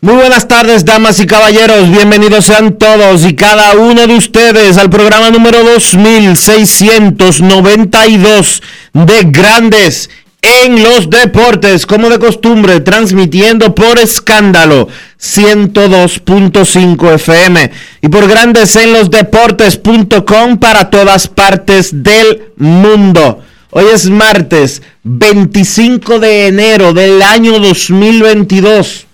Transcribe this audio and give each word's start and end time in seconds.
Muy 0.00 0.14
buenas 0.14 0.46
tardes, 0.46 0.84
damas 0.84 1.18
y 1.18 1.26
caballeros. 1.26 1.90
Bienvenidos 1.90 2.44
sean 2.44 2.78
todos 2.78 3.26
y 3.26 3.34
cada 3.34 3.72
uno 3.72 4.06
de 4.06 4.14
ustedes 4.14 4.78
al 4.78 4.90
programa 4.90 5.30
número 5.30 5.64
2692 5.64 8.62
de 8.92 9.22
Grandes 9.24 10.08
en 10.40 10.84
los 10.84 11.10
Deportes, 11.10 11.84
como 11.84 12.10
de 12.10 12.20
costumbre, 12.20 12.78
transmitiendo 12.78 13.74
por 13.74 13.98
escándalo 13.98 14.86
102.5 15.20 17.14
FM 17.14 17.72
y 18.00 18.08
por 18.08 18.28
Grandes 18.28 18.76
en 18.76 18.92
los 18.92 19.10
Deportes.com 19.10 20.58
para 20.58 20.90
todas 20.90 21.26
partes 21.26 22.04
del 22.04 22.52
mundo. 22.56 23.42
Hoy 23.70 23.86
es 23.92 24.08
martes 24.08 24.80
25 25.02 26.20
de 26.20 26.46
enero 26.46 26.92
del 26.92 27.20
año 27.20 27.58
2022. 27.58 29.07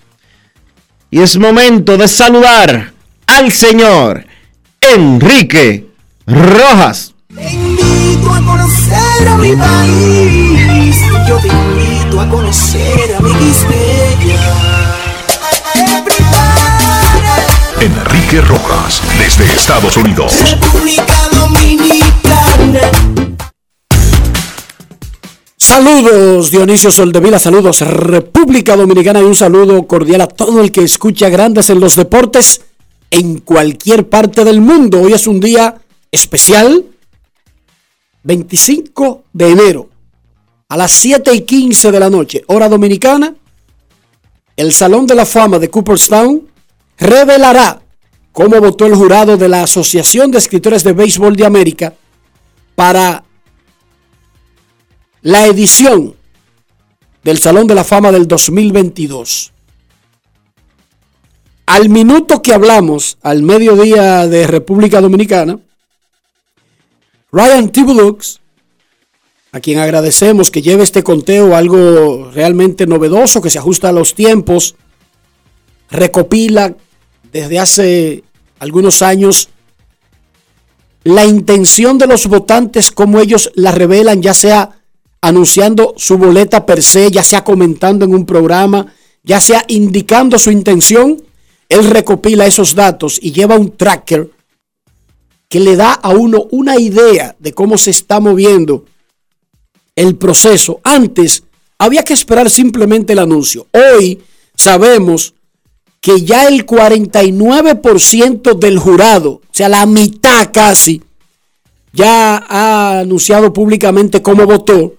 Y 1.15 1.23
es 1.23 1.37
momento 1.37 1.97
de 1.97 2.09
saludar 2.09 2.93
al 3.29 3.53
señor 3.53 4.27
Enrique 4.81 5.87
Rojas. 6.27 7.15
Te 7.33 7.53
invito 7.53 8.33
a 8.33 8.41
conocer 8.45 9.29
a 9.29 9.37
mi 9.37 9.55
país. 9.55 10.97
Yo 11.29 11.37
te 11.37 11.47
invito 11.47 12.20
a 12.20 12.29
conocer 12.29 13.15
a 13.17 13.20
mi 13.20 13.53
Enrique 17.79 18.41
Rojas, 18.41 19.01
desde 19.17 19.45
Estados 19.45 19.96
Unidos. 19.96 20.35
República 20.51 21.29
Dominicana. 21.31 23.23
Saludos 25.64 26.51
Dionisio 26.51 26.91
Soldevila, 26.91 27.39
saludos 27.39 27.80
República 27.80 28.77
Dominicana 28.77 29.20
y 29.20 29.23
un 29.23 29.35
saludo 29.35 29.86
cordial 29.86 30.20
a 30.20 30.27
todo 30.27 30.61
el 30.61 30.70
que 30.70 30.83
escucha 30.83 31.30
Grandes 31.30 31.70
en 31.70 31.80
los 31.80 31.97
Deportes 31.97 32.61
en 33.11 33.39
cualquier 33.39 34.07
parte 34.11 34.45
del 34.45 34.61
mundo. 34.61 35.01
Hoy 35.01 35.14
es 35.14 35.27
un 35.27 35.41
día 35.41 35.80
especial, 36.11 36.85
25 38.25 39.25
de 39.33 39.48
enero, 39.48 39.89
a 40.69 40.77
las 40.77 40.92
7 40.92 41.33
y 41.33 41.41
15 41.41 41.91
de 41.91 41.98
la 41.98 42.11
noche, 42.11 42.45
hora 42.48 42.69
dominicana, 42.69 43.35
el 44.58 44.70
Salón 44.70 45.07
de 45.07 45.14
la 45.14 45.25
Fama 45.25 45.58
de 45.58 45.70
Cooperstown 45.70 46.46
revelará 46.98 47.81
cómo 48.33 48.61
votó 48.61 48.85
el 48.85 48.96
jurado 48.96 49.39
de 49.39 49.48
la 49.48 49.63
Asociación 49.63 50.31
de 50.31 50.36
Escritores 50.36 50.85
de 50.85 50.92
Béisbol 50.92 51.35
de 51.35 51.46
América 51.46 51.95
para 52.75 53.25
la 55.24 55.46
edición 55.46 56.14
del 57.24 57.39
Salón 57.39 57.67
de 57.67 57.74
la 57.74 57.83
Fama 57.83 58.12
del 58.12 58.29
2022. 58.29 59.52
Al 61.64 61.89
minuto 61.89 62.42
que 62.42 62.52
hablamos, 62.52 63.17
al 63.23 63.42
mediodía 63.42 64.29
de 64.29 64.46
República 64.46 65.01
Dominicana, 65.01 65.58
Ryan 67.33 67.70
Tibulux, 67.70 68.40
a 69.52 69.61
quien 69.61 69.79
agradecemos 69.79 70.51
que 70.51 70.61
lleve 70.61 70.83
este 70.83 71.02
conteo 71.02 71.57
algo 71.57 72.30
realmente 72.30 72.86
novedoso, 72.86 73.40
que 73.40 73.48
se 73.48 73.58
ajusta 73.58 73.89
a 73.89 73.92
los 73.92 74.14
tiempos, 74.14 74.77
recopila 75.90 76.77
desde 77.33 77.58
hace 77.58 78.24
algunos 78.58 79.01
años 79.01 79.48
la 81.02 81.24
intención 81.24 81.96
de 81.96 82.08
los 82.08 82.27
votantes, 82.27 82.92
como 82.92 83.20
ellos 83.20 83.51
la 83.55 83.73
revelan, 83.73 84.20
ya 84.20 84.34
sea 84.34 84.83
anunciando 85.27 85.95
su 85.96 86.18
boleta 86.18 86.67
per 86.67 86.83
se, 86.83 87.11
ya 87.11 87.23
sea 87.23 87.45
comentando 87.45 88.05
en 88.05 88.14
un 88.14 88.27
programa, 88.27 88.92
ya 89.23 89.40
sea 89.40 89.64
indicando 89.68 90.39
su 90.39 90.51
intención, 90.51 91.23
él 91.68 91.90
recopila 91.90 92.46
esos 92.46 92.74
datos 92.74 93.18
y 93.23 93.33
lleva 93.33 93.57
un 93.57 93.77
tracker 93.77 94.30
que 95.48 95.61
le 95.61 95.77
da 95.77 95.92
a 95.92 96.11
uno 96.11 96.46
una 96.51 96.79
idea 96.79 97.36
de 97.39 97.52
cómo 97.52 97.79
se 97.79 97.90
está 97.90 98.20
moviendo 98.20 98.84
el 99.96 100.17
proceso. 100.17 100.80
Antes 100.83 101.45
había 101.79 102.02
que 102.02 102.14
esperar 102.14 102.51
simplemente 102.51 103.13
el 103.13 103.20
anuncio. 103.20 103.67
Hoy 103.73 104.20
sabemos 104.57 105.34
que 106.01 106.23
ya 106.23 106.48
el 106.48 106.67
49% 106.67 108.58
del 108.58 108.79
jurado, 108.79 109.30
o 109.30 109.42
sea, 109.52 109.68
la 109.70 109.86
mitad 109.86 110.51
casi, 110.52 111.02
ya 111.95 112.45
ha 112.48 112.98
anunciado 113.01 113.52
públicamente 113.52 114.20
cómo 114.20 114.45
votó. 114.45 114.95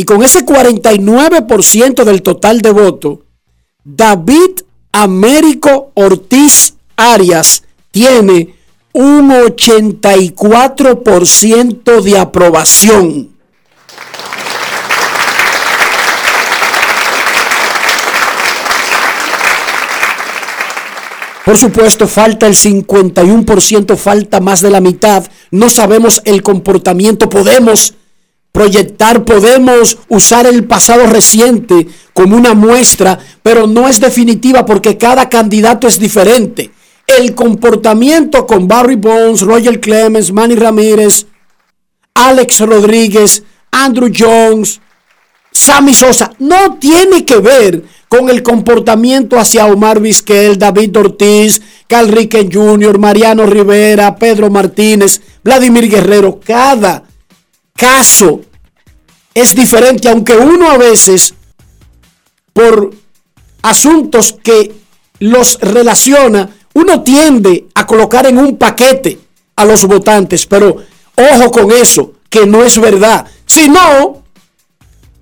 Y 0.00 0.04
con 0.04 0.22
ese 0.22 0.46
49% 0.46 2.04
del 2.04 2.22
total 2.22 2.60
de 2.60 2.70
voto, 2.70 3.22
David 3.82 4.60
Américo 4.92 5.90
Ortiz 5.94 6.74
Arias 6.96 7.64
tiene 7.90 8.54
un 8.92 9.30
84% 9.30 12.00
de 12.00 12.16
aprobación. 12.16 13.30
Por 21.44 21.58
supuesto, 21.58 22.06
falta 22.06 22.46
el 22.46 22.54
51%, 22.54 23.96
falta 23.96 24.38
más 24.38 24.60
de 24.60 24.70
la 24.70 24.80
mitad. 24.80 25.26
No 25.50 25.68
sabemos 25.68 26.22
el 26.24 26.44
comportamiento. 26.44 27.28
Podemos 27.28 27.94
proyectar, 28.58 29.24
podemos 29.24 29.98
usar 30.08 30.44
el 30.44 30.64
pasado 30.64 31.06
reciente 31.06 31.86
como 32.12 32.36
una 32.36 32.54
muestra, 32.54 33.16
pero 33.40 33.68
no 33.68 33.86
es 33.86 34.00
definitiva 34.00 34.66
porque 34.66 34.98
cada 34.98 35.28
candidato 35.28 35.86
es 35.86 36.00
diferente. 36.00 36.72
El 37.06 37.36
comportamiento 37.36 38.48
con 38.48 38.66
Barry 38.66 38.96
Bones, 38.96 39.42
Roger 39.42 39.78
Clemens, 39.78 40.32
Manny 40.32 40.56
Ramírez, 40.56 41.26
Alex 42.14 42.58
Rodríguez, 42.58 43.44
Andrew 43.70 44.10
Jones, 44.12 44.80
Sammy 45.52 45.94
Sosa, 45.94 46.32
no 46.40 46.78
tiene 46.80 47.24
que 47.24 47.36
ver 47.36 47.84
con 48.08 48.28
el 48.28 48.42
comportamiento 48.42 49.38
hacia 49.38 49.66
Omar 49.66 50.00
Vizquel, 50.00 50.58
David 50.58 50.96
Ortiz, 50.96 51.62
Carl 51.86 52.08
Ricken 52.08 52.50
Jr., 52.52 52.98
Mariano 52.98 53.46
Rivera, 53.46 54.16
Pedro 54.16 54.50
Martínez, 54.50 55.20
Vladimir 55.44 55.88
Guerrero. 55.88 56.40
Cada 56.44 57.04
caso 57.76 58.40
es 59.38 59.54
diferente, 59.54 60.08
aunque 60.08 60.34
uno 60.34 60.70
a 60.70 60.78
veces, 60.78 61.34
por 62.52 62.92
asuntos 63.62 64.36
que 64.42 64.74
los 65.20 65.58
relaciona, 65.60 66.50
uno 66.74 67.02
tiende 67.02 67.66
a 67.74 67.86
colocar 67.86 68.26
en 68.26 68.38
un 68.38 68.56
paquete 68.56 69.18
a 69.56 69.64
los 69.64 69.84
votantes, 69.84 70.46
pero 70.46 70.76
ojo 71.16 71.50
con 71.50 71.72
eso, 71.72 72.12
que 72.30 72.46
no 72.46 72.62
es 72.64 72.78
verdad. 72.78 73.26
sino 73.46 74.22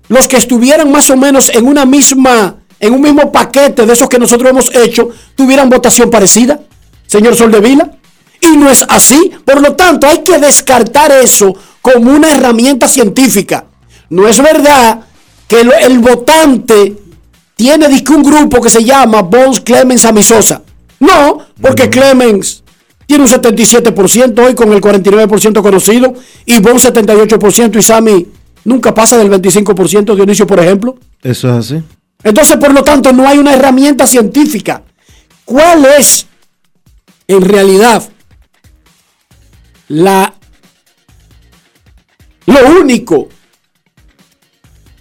los 0.09 0.27
que 0.27 0.37
estuvieran 0.37 0.91
más 0.91 1.09
o 1.09 1.17
menos 1.17 1.49
en 1.53 1.65
una 1.65 1.85
misma, 1.85 2.57
en 2.79 2.93
un 2.93 3.01
mismo 3.01 3.31
paquete 3.31 3.85
de 3.85 3.93
esos 3.93 4.07
que 4.07 4.19
nosotros 4.19 4.49
hemos 4.49 4.73
hecho, 4.73 5.09
tuvieran 5.35 5.69
votación 5.69 6.09
parecida, 6.09 6.59
señor 7.07 7.35
Soldevila. 7.35 7.91
Y 8.39 8.55
no 8.55 8.69
es 8.69 8.85
así. 8.87 9.31
Por 9.43 9.61
lo 9.61 9.75
tanto, 9.75 10.07
hay 10.07 10.23
que 10.23 10.37
descartar 10.37 11.11
eso 11.11 11.55
como 11.81 12.11
una 12.11 12.31
herramienta 12.31 12.87
científica. 12.87 13.65
No 14.09 14.27
es 14.27 14.41
verdad 14.41 15.01
que 15.47 15.61
el, 15.61 15.71
el 15.81 15.99
votante 15.99 16.95
tiene 17.55 17.87
un 17.87 18.23
grupo 18.23 18.61
que 18.61 18.69
se 18.69 18.83
llama 18.83 19.21
Bones 19.21 19.61
Clemens 19.61 20.05
Amisosa. 20.05 20.61
No, 20.99 21.39
porque 21.61 21.89
Clemens 21.89 22.63
tiene 23.05 23.23
un 23.23 23.29
77% 23.29 24.45
hoy 24.45 24.55
con 24.55 24.71
el 24.73 24.81
49% 24.81 25.61
conocido 25.61 26.13
y 26.45 26.59
Bones 26.59 26.85
78% 26.85 27.77
y 27.77 27.81
Sammy 27.81 28.27
nunca 28.63 28.93
pasa 28.93 29.17
del 29.17 29.29
25% 29.29 30.15
Dionisio, 30.15 30.45
por 30.45 30.59
ejemplo. 30.59 30.97
Eso 31.23 31.49
es 31.49 31.53
así. 31.53 31.83
Entonces, 32.23 32.57
por 32.57 32.73
lo 32.73 32.83
tanto, 32.83 33.13
no 33.13 33.27
hay 33.27 33.37
una 33.37 33.53
herramienta 33.53 34.05
científica. 34.05 34.83
¿Cuál 35.45 35.85
es 35.97 36.27
en 37.27 37.41
realidad 37.41 38.03
la 39.87 40.33
lo 42.45 42.81
único 42.81 43.29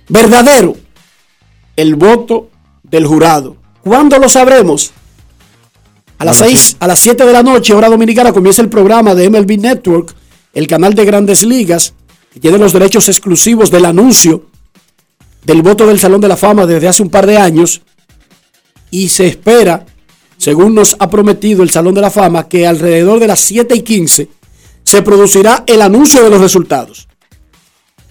verdadero? 0.08 0.76
El 1.76 1.94
voto 1.94 2.50
del 2.82 3.06
jurado. 3.06 3.56
¿Cuándo 3.82 4.18
lo 4.18 4.28
sabremos? 4.28 4.92
A 6.18 6.24
las 6.24 6.38
6, 6.38 6.76
a 6.80 6.86
las 6.86 6.98
7 6.98 7.24
de 7.24 7.32
la 7.32 7.42
noche, 7.42 7.74
hora 7.74 7.88
dominicana, 7.88 8.32
comienza 8.32 8.62
el 8.62 8.70
programa 8.70 9.14
de 9.14 9.28
MLB 9.28 9.58
Network, 9.58 10.14
el 10.54 10.66
canal 10.66 10.94
de 10.94 11.04
grandes 11.04 11.42
ligas, 11.44 11.92
que 12.32 12.40
tiene 12.40 12.58
los 12.58 12.72
derechos 12.72 13.08
exclusivos 13.08 13.70
del 13.70 13.84
anuncio 13.84 14.46
del 15.44 15.62
voto 15.62 15.86
del 15.86 16.00
Salón 16.00 16.20
de 16.20 16.28
la 16.28 16.36
Fama 16.36 16.66
desde 16.66 16.88
hace 16.88 17.02
un 17.02 17.10
par 17.10 17.26
de 17.26 17.36
años. 17.36 17.82
Y 18.90 19.08
se 19.08 19.26
espera, 19.26 19.86
según 20.38 20.74
nos 20.74 20.96
ha 20.98 21.08
prometido 21.08 21.62
el 21.62 21.70
Salón 21.70 21.94
de 21.94 22.00
la 22.00 22.10
Fama, 22.10 22.48
que 22.48 22.66
alrededor 22.66 23.20
de 23.20 23.28
las 23.28 23.40
7 23.40 23.74
y 23.76 23.82
15 23.82 24.28
se 24.82 25.02
producirá 25.02 25.64
el 25.66 25.82
anuncio 25.82 26.22
de 26.22 26.30
los 26.30 26.40
resultados. 26.40 27.08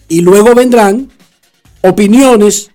Y 0.07 0.21
luego 0.21 0.53
vendrán 0.53 1.11
opiniones 1.89 2.71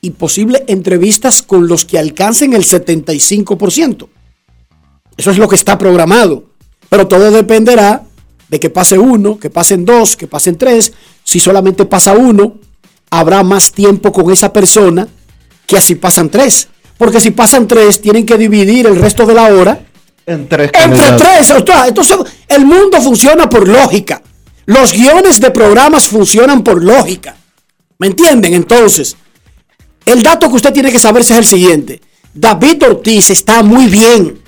y 0.00 0.10
posibles 0.10 0.62
entrevistas 0.66 1.42
con 1.42 1.68
los 1.68 1.84
que 1.84 1.98
alcancen 1.98 2.52
el 2.52 2.64
75%. 2.64 4.08
Eso 5.16 5.30
es 5.30 5.38
lo 5.38 5.48
que 5.48 5.54
está 5.54 5.78
programado. 5.78 6.44
Pero 6.88 7.08
todo 7.08 7.30
dependerá 7.30 8.04
de 8.48 8.60
que 8.60 8.70
pase 8.70 8.98
uno, 8.98 9.38
que 9.38 9.50
pasen 9.50 9.84
dos, 9.84 10.16
que 10.16 10.26
pasen 10.26 10.56
tres. 10.56 10.92
Si 11.24 11.40
solamente 11.40 11.84
pasa 11.86 12.12
uno, 12.12 12.58
habrá 13.10 13.42
más 13.42 13.72
tiempo 13.72 14.12
con 14.12 14.30
esa 14.30 14.52
persona 14.52 15.08
que 15.66 15.76
así 15.76 15.94
pasan 15.96 16.30
tres. 16.30 16.68
Porque 16.98 17.20
si 17.20 17.30
pasan 17.30 17.66
tres, 17.66 18.00
tienen 18.00 18.24
que 18.24 18.38
dividir 18.38 18.86
el 18.86 18.96
resto 18.96 19.26
de 19.26 19.34
la 19.34 19.52
hora 19.52 19.80
En 20.26 20.48
tres 20.48 20.70
entre 20.74 21.12
tres. 21.12 21.52
Entonces, 21.88 22.16
el 22.48 22.64
mundo 22.64 23.00
funciona 23.02 23.48
por 23.48 23.66
lógica. 23.66 24.22
Los 24.66 24.92
guiones 24.92 25.40
de 25.40 25.50
programas 25.50 26.08
funcionan 26.08 26.62
por 26.62 26.82
lógica. 26.82 27.36
¿Me 27.98 28.08
entienden? 28.08 28.54
Entonces, 28.54 29.16
el 30.04 30.22
dato 30.22 30.48
que 30.48 30.56
usted 30.56 30.72
tiene 30.72 30.92
que 30.92 30.98
saberse 30.98 31.32
es 31.32 31.38
el 31.38 31.44
siguiente. 31.46 32.00
David 32.34 32.82
Ortiz 32.82 33.30
está 33.30 33.62
muy 33.62 33.86
bien. 33.86 34.38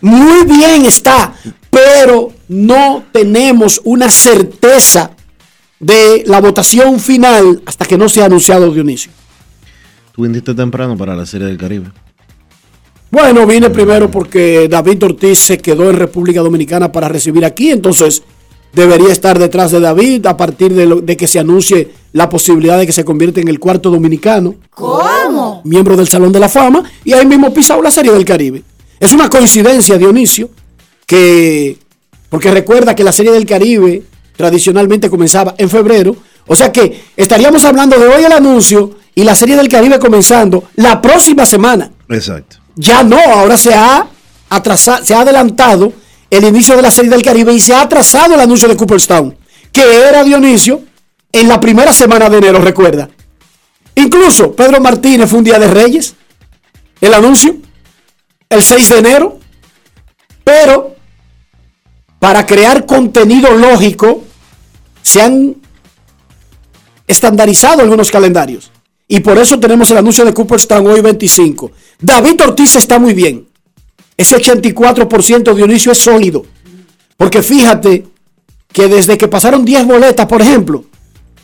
Muy 0.00 0.44
bien 0.44 0.84
está. 0.86 1.34
Pero 1.70 2.32
no 2.48 3.04
tenemos 3.12 3.80
una 3.84 4.08
certeza 4.10 5.10
de 5.80 6.24
la 6.26 6.40
votación 6.40 6.98
final 7.00 7.62
hasta 7.66 7.86
que 7.86 7.96
no 7.98 8.08
sea 8.08 8.26
anunciado 8.26 8.70
Dionisio. 8.72 9.12
Tú 10.12 10.22
viniste 10.22 10.54
temprano 10.54 10.96
para 10.96 11.14
la 11.14 11.24
Serie 11.24 11.46
del 11.46 11.56
Caribe. 11.56 11.90
Bueno, 13.10 13.46
vine 13.46 13.70
primero 13.70 14.10
porque 14.10 14.68
David 14.68 15.02
Ortiz 15.04 15.38
se 15.38 15.58
quedó 15.58 15.88
en 15.88 15.96
República 15.96 16.40
Dominicana 16.40 16.92
para 16.92 17.08
recibir 17.08 17.44
aquí, 17.44 17.70
entonces 17.70 18.22
debería 18.72 19.10
estar 19.12 19.38
detrás 19.38 19.70
de 19.70 19.80
David 19.80 20.26
a 20.26 20.36
partir 20.36 20.74
de, 20.74 20.84
lo- 20.84 21.00
de 21.00 21.16
que 21.16 21.26
se 21.26 21.38
anuncie 21.38 21.90
la 22.12 22.28
posibilidad 22.28 22.78
de 22.78 22.86
que 22.86 22.92
se 22.92 23.04
convierta 23.04 23.40
en 23.40 23.48
el 23.48 23.58
cuarto 23.58 23.90
dominicano. 23.90 24.54
¿Cómo? 24.70 25.62
Miembro 25.64 25.96
del 25.96 26.08
Salón 26.08 26.32
de 26.32 26.40
la 26.40 26.48
Fama 26.48 26.82
y 27.04 27.12
ahí 27.12 27.26
mismo 27.26 27.52
pisado 27.52 27.82
la 27.82 27.90
Serie 27.90 28.12
del 28.12 28.24
Caribe. 28.24 28.62
Es 28.98 29.12
una 29.12 29.28
coincidencia, 29.28 29.96
Dionisio, 29.96 30.50
que, 31.06 31.78
porque 32.28 32.50
recuerda 32.50 32.94
que 32.94 33.04
la 33.04 33.12
Serie 33.12 33.32
del 33.32 33.46
Caribe 33.46 34.02
tradicionalmente 34.36 35.10
comenzaba 35.10 35.54
en 35.58 35.68
febrero, 35.68 36.16
o 36.46 36.56
sea 36.56 36.72
que 36.72 37.02
estaríamos 37.16 37.64
hablando 37.64 37.98
de 37.98 38.06
hoy 38.06 38.24
el 38.24 38.32
anuncio 38.32 38.96
y 39.14 39.24
la 39.24 39.34
Serie 39.34 39.56
del 39.56 39.68
Caribe 39.68 39.98
comenzando 39.98 40.64
la 40.76 41.00
próxima 41.02 41.44
semana. 41.44 41.90
Exacto. 42.08 42.56
Ya 42.76 43.02
no, 43.02 43.18
ahora 43.18 43.56
se 43.56 43.74
ha 43.74 44.06
atrasado, 44.48 45.04
se 45.04 45.14
ha 45.14 45.20
adelantado 45.20 45.92
el 46.30 46.44
inicio 46.44 46.76
de 46.76 46.82
la 46.82 46.90
Serie 46.90 47.10
del 47.10 47.22
Caribe 47.22 47.52
y 47.52 47.60
se 47.60 47.74
ha 47.74 47.82
atrasado 47.82 48.34
el 48.34 48.40
anuncio 48.40 48.68
de 48.68 48.76
Cooperstown, 48.76 49.36
que 49.72 49.82
era 49.82 50.22
Dionisio 50.24 50.82
en 51.32 51.48
la 51.48 51.60
primera 51.60 51.92
semana 51.92 52.28
de 52.28 52.38
enero, 52.38 52.60
recuerda. 52.60 53.08
Incluso 53.94 54.54
Pedro 54.54 54.80
Martínez 54.80 55.28
fue 55.28 55.38
un 55.38 55.44
día 55.44 55.58
de 55.58 55.68
Reyes, 55.68 56.14
el 57.00 57.14
anuncio, 57.14 57.56
el 58.48 58.62
6 58.62 58.88
de 58.88 58.98
enero, 58.98 59.38
pero 60.44 60.96
para 62.18 62.46
crear 62.46 62.86
contenido 62.86 63.54
lógico 63.54 64.24
se 65.02 65.22
han 65.22 65.56
estandarizado 67.06 67.82
algunos 67.82 68.10
calendarios. 68.10 68.70
Y 69.08 69.20
por 69.20 69.38
eso 69.38 69.58
tenemos 69.58 69.90
el 69.90 69.98
anuncio 69.98 70.24
de 70.24 70.34
Cooperstown 70.34 70.86
hoy 70.86 71.00
25. 71.00 71.72
David 72.00 72.42
Ortiz 72.42 72.76
está 72.76 72.98
muy 72.98 73.14
bien. 73.14 73.48
Ese 74.16 74.36
84% 74.36 75.54
Dionisio 75.54 75.92
es 75.92 75.98
sólido. 75.98 76.44
Porque 77.16 77.42
fíjate 77.42 78.06
que 78.70 78.86
desde 78.86 79.16
que 79.16 79.28
pasaron 79.28 79.64
10 79.64 79.86
boletas, 79.86 80.26
por 80.26 80.42
ejemplo, 80.42 80.84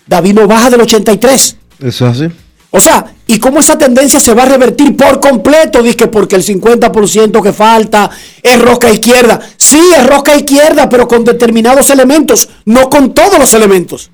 David 0.07 0.35
no 0.35 0.47
baja 0.47 0.71
del 0.71 0.81
83. 0.83 1.57
Eso 1.81 2.07
es 2.07 2.17
así. 2.17 2.33
O 2.77 2.81
sea, 2.81 3.05
¿y 3.29 3.39
cómo 3.39 3.61
esa 3.61 3.79
tendencia 3.79 4.19
se 4.19 4.35
va 4.35 4.43
a 4.43 4.47
revertir 4.47 4.97
por 4.97 5.21
completo? 5.21 5.81
Dice 5.81 6.09
porque 6.09 6.35
el 6.35 6.45
50% 6.45 7.41
que 7.41 7.53
falta 7.53 8.11
es 8.43 8.61
rosca 8.61 8.91
izquierda. 8.91 9.41
Sí, 9.57 9.81
es 9.97 10.05
rosca 10.05 10.35
izquierda, 10.35 10.89
pero 10.89 11.07
con 11.07 11.25
determinados 11.25 11.89
elementos, 11.91 12.49
no 12.65 12.91
con 12.91 13.15
todos 13.15 13.39
los 13.39 13.55
elementos. 13.55 14.11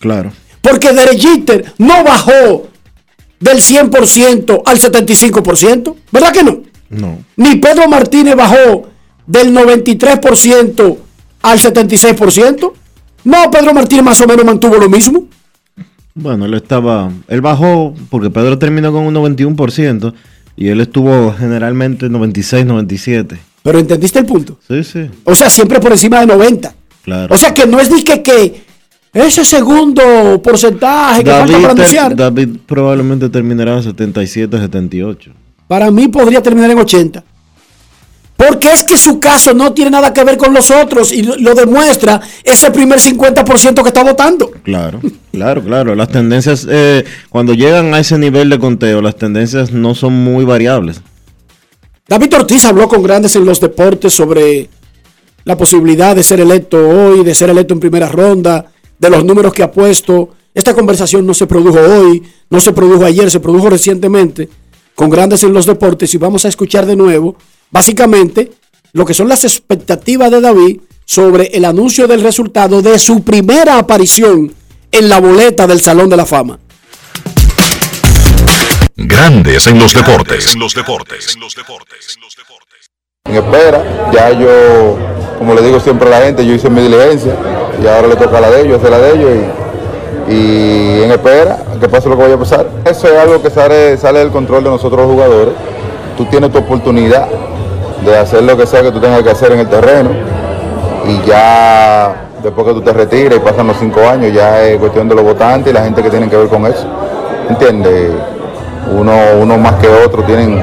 Claro. 0.00 0.32
Porque 0.60 0.92
Derek 0.92 1.20
Jeter 1.20 1.72
no 1.78 2.02
bajó 2.02 2.68
del 3.38 3.58
100% 3.58 4.62
al 4.64 4.78
75%. 4.78 5.94
¿Verdad 6.10 6.32
que 6.32 6.42
no? 6.42 6.62
No. 6.88 7.24
Ni 7.36 7.56
Pedro 7.56 7.88
Martínez 7.88 8.34
bajó 8.34 8.88
del 9.26 9.54
93% 9.54 10.96
al 11.42 11.58
76%. 11.60 12.72
No, 13.24 13.50
Pedro 13.50 13.74
Martínez 13.74 14.04
más 14.04 14.20
o 14.20 14.26
menos 14.26 14.44
mantuvo 14.44 14.76
lo 14.76 14.88
mismo. 14.88 15.24
Bueno, 16.14 16.44
él 16.46 16.54
estaba. 16.54 17.10
Él 17.28 17.40
bajó 17.40 17.94
porque 18.10 18.30
Pedro 18.30 18.58
terminó 18.58 18.92
con 18.92 19.04
un 19.04 19.14
91% 19.14 20.12
y 20.56 20.68
él 20.68 20.80
estuvo 20.80 21.32
generalmente 21.38 22.08
96, 22.08 22.66
97. 22.66 23.38
Pero 23.62 23.78
entendiste 23.78 24.18
el 24.18 24.26
punto. 24.26 24.58
Sí, 24.66 24.82
sí. 24.84 25.08
O 25.24 25.34
sea, 25.34 25.48
siempre 25.50 25.80
por 25.80 25.92
encima 25.92 26.20
de 26.20 26.26
90. 26.26 26.74
Claro. 27.04 27.34
O 27.34 27.38
sea, 27.38 27.54
que 27.54 27.66
no 27.66 27.78
es 27.78 27.90
ni 27.90 28.02
que, 28.02 28.22
que 28.22 28.62
ese 29.12 29.44
segundo 29.44 30.40
porcentaje 30.42 31.24
que 31.24 31.30
falta 31.30 31.46
David, 31.52 31.62
para 31.62 31.74
ter- 31.74 31.82
anunciar. 31.84 32.16
David 32.16 32.48
probablemente 32.66 33.28
terminará 33.28 33.76
en 33.76 33.82
77, 33.82 34.58
78. 34.58 35.30
Para 35.68 35.90
mí 35.90 36.08
podría 36.08 36.42
terminar 36.42 36.70
en 36.70 36.78
80. 36.78 37.22
Porque 38.40 38.72
es 38.72 38.82
que 38.82 38.96
su 38.96 39.20
caso 39.20 39.52
no 39.52 39.74
tiene 39.74 39.90
nada 39.90 40.14
que 40.14 40.24
ver 40.24 40.38
con 40.38 40.54
los 40.54 40.70
otros 40.70 41.12
y 41.12 41.22
lo, 41.22 41.54
demuestra 41.54 42.22
ese 42.42 42.70
primer 42.70 42.98
50% 42.98 43.82
que 43.82 43.88
está 43.88 44.02
votando. 44.02 44.50
Claro, 44.62 44.98
claro, 45.30 45.62
claro. 45.62 45.94
Las 45.94 46.08
tendencias, 46.08 46.66
eh, 46.70 47.04
cuando 47.28 47.52
llegan 47.52 47.92
a 47.92 48.00
ese 48.00 48.16
nivel 48.16 48.48
de 48.48 48.58
conteo, 48.58 49.02
las 49.02 49.16
tendencias 49.16 49.72
no 49.72 49.94
son 49.94 50.14
muy 50.14 50.46
variables. 50.46 51.02
David 52.08 52.34
Ortiz 52.34 52.64
habló 52.64 52.88
con 52.88 53.02
grandes 53.02 53.36
en 53.36 53.44
los 53.44 53.60
deportes 53.60 54.14
sobre 54.14 54.70
la 55.44 55.58
posibilidad 55.58 56.16
de 56.16 56.22
ser 56.22 56.40
electo 56.40 56.78
hoy, 56.88 57.22
de 57.22 57.34
ser 57.34 57.50
electo 57.50 57.74
en 57.74 57.80
primera 57.80 58.08
ronda, 58.08 58.72
de 58.98 59.10
los 59.10 59.22
números 59.22 59.52
que 59.52 59.64
ha 59.64 59.70
puesto. 59.70 60.30
Esta 60.54 60.72
conversación 60.72 61.26
no 61.26 61.34
se 61.34 61.46
produjo 61.46 61.78
hoy, 61.78 62.22
no 62.48 62.58
se 62.58 62.72
produjo 62.72 63.04
ayer, 63.04 63.30
se 63.30 63.40
produjo 63.40 63.68
recientemente 63.68 64.48
con 64.94 65.10
grandes 65.10 65.42
en 65.44 65.52
los 65.52 65.66
deportes 65.66 66.14
y 66.14 66.18
vamos 66.18 66.44
a 66.44 66.48
escuchar 66.48 66.86
de 66.86 66.96
nuevo, 66.96 67.36
básicamente, 67.70 68.52
lo 68.92 69.04
que 69.04 69.14
son 69.14 69.28
las 69.28 69.44
expectativas 69.44 70.30
de 70.30 70.40
David 70.40 70.80
sobre 71.04 71.46
el 71.48 71.64
anuncio 71.64 72.06
del 72.06 72.22
resultado 72.22 72.82
de 72.82 72.98
su 72.98 73.22
primera 73.22 73.78
aparición 73.78 74.54
en 74.92 75.08
la 75.08 75.20
boleta 75.20 75.66
del 75.66 75.80
Salón 75.80 76.08
de 76.08 76.16
la 76.16 76.26
Fama. 76.26 76.58
Grandes 78.96 79.66
en 79.66 79.78
los 79.78 79.94
deportes. 79.94 80.54
En 80.54 80.60
los 80.60 80.74
deportes. 80.74 81.36
en 83.24 83.34
espera. 83.34 84.10
Ya 84.12 84.30
yo, 84.32 84.98
como 85.38 85.54
le 85.54 85.62
digo 85.62 85.80
siempre 85.80 86.08
a 86.08 86.18
la 86.18 86.26
gente, 86.26 86.44
yo 86.44 86.54
hice 86.54 86.68
mi 86.68 86.82
diligencia 86.82 87.34
y 87.82 87.86
ahora 87.86 88.08
le 88.08 88.16
toca 88.16 88.40
la 88.40 88.50
de 88.50 88.62
ellos, 88.62 88.78
hacer 88.78 88.90
la 88.90 88.98
de 88.98 89.14
ellos 89.14 89.30
y 90.28 91.02
en 91.02 91.10
espera 91.10 91.58
que 91.80 91.88
pase 91.88 92.08
lo 92.08 92.16
que 92.16 92.22
vaya 92.22 92.34
a 92.34 92.38
pasar. 92.38 92.68
Eso 92.84 93.08
es 93.08 93.18
algo 93.18 93.42
que 93.42 93.50
sale, 93.50 93.96
sale 93.96 94.20
del 94.20 94.30
control 94.30 94.64
de 94.64 94.70
nosotros 94.70 95.00
los 95.00 95.10
jugadores. 95.10 95.54
Tú 96.16 96.26
tienes 96.26 96.52
tu 96.52 96.58
oportunidad 96.58 97.28
de 98.04 98.16
hacer 98.16 98.42
lo 98.42 98.56
que 98.56 98.66
sea 98.66 98.82
que 98.82 98.90
tú 98.90 99.00
tengas 99.00 99.22
que 99.22 99.30
hacer 99.30 99.52
en 99.52 99.60
el 99.60 99.68
terreno 99.68 100.10
y 101.06 101.26
ya 101.26 102.14
después 102.42 102.66
que 102.66 102.72
tú 102.74 102.82
te 102.82 102.92
retires 102.92 103.36
y 103.36 103.40
pasan 103.40 103.66
los 103.66 103.76
cinco 103.76 104.00
años, 104.08 104.32
ya 104.32 104.62
es 104.62 104.78
cuestión 104.78 105.08
de 105.08 105.14
los 105.14 105.24
votantes 105.24 105.70
y 105.70 105.74
la 105.74 105.84
gente 105.84 106.02
que 106.02 106.10
tiene 106.10 106.28
que 106.28 106.36
ver 106.36 106.48
con 106.48 106.66
eso. 106.66 106.86
¿Entiendes? 107.48 108.12
Uno, 108.96 109.12
uno 109.40 109.58
más 109.58 109.74
que 109.74 109.88
otro 109.88 110.22
tienen, 110.22 110.60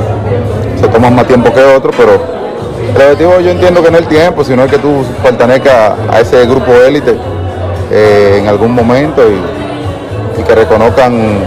se 0.80 0.88
toman 0.88 1.16
más 1.16 1.28
tiempo 1.28 1.54
que 1.54 1.64
otro, 1.64 1.92
pero 1.96 2.14
el 2.96 3.02
objetivo 3.02 3.40
yo 3.40 3.52
entiendo 3.52 3.84
que 3.84 3.92
no 3.92 3.98
es 3.98 4.04
el 4.04 4.10
tiempo, 4.10 4.44
sino 4.44 4.64
es 4.64 4.72
que 4.72 4.80
tú 4.80 5.06
pertenezcas 5.24 5.94
a 6.10 6.20
ese 6.20 6.46
grupo 6.46 6.72
élite 6.74 7.16
eh, 7.92 8.38
en 8.40 8.48
algún 8.48 8.74
momento 8.74 9.22
y, 9.30 10.40
y 10.40 10.44
que 10.44 10.56
reconozcan 10.56 11.40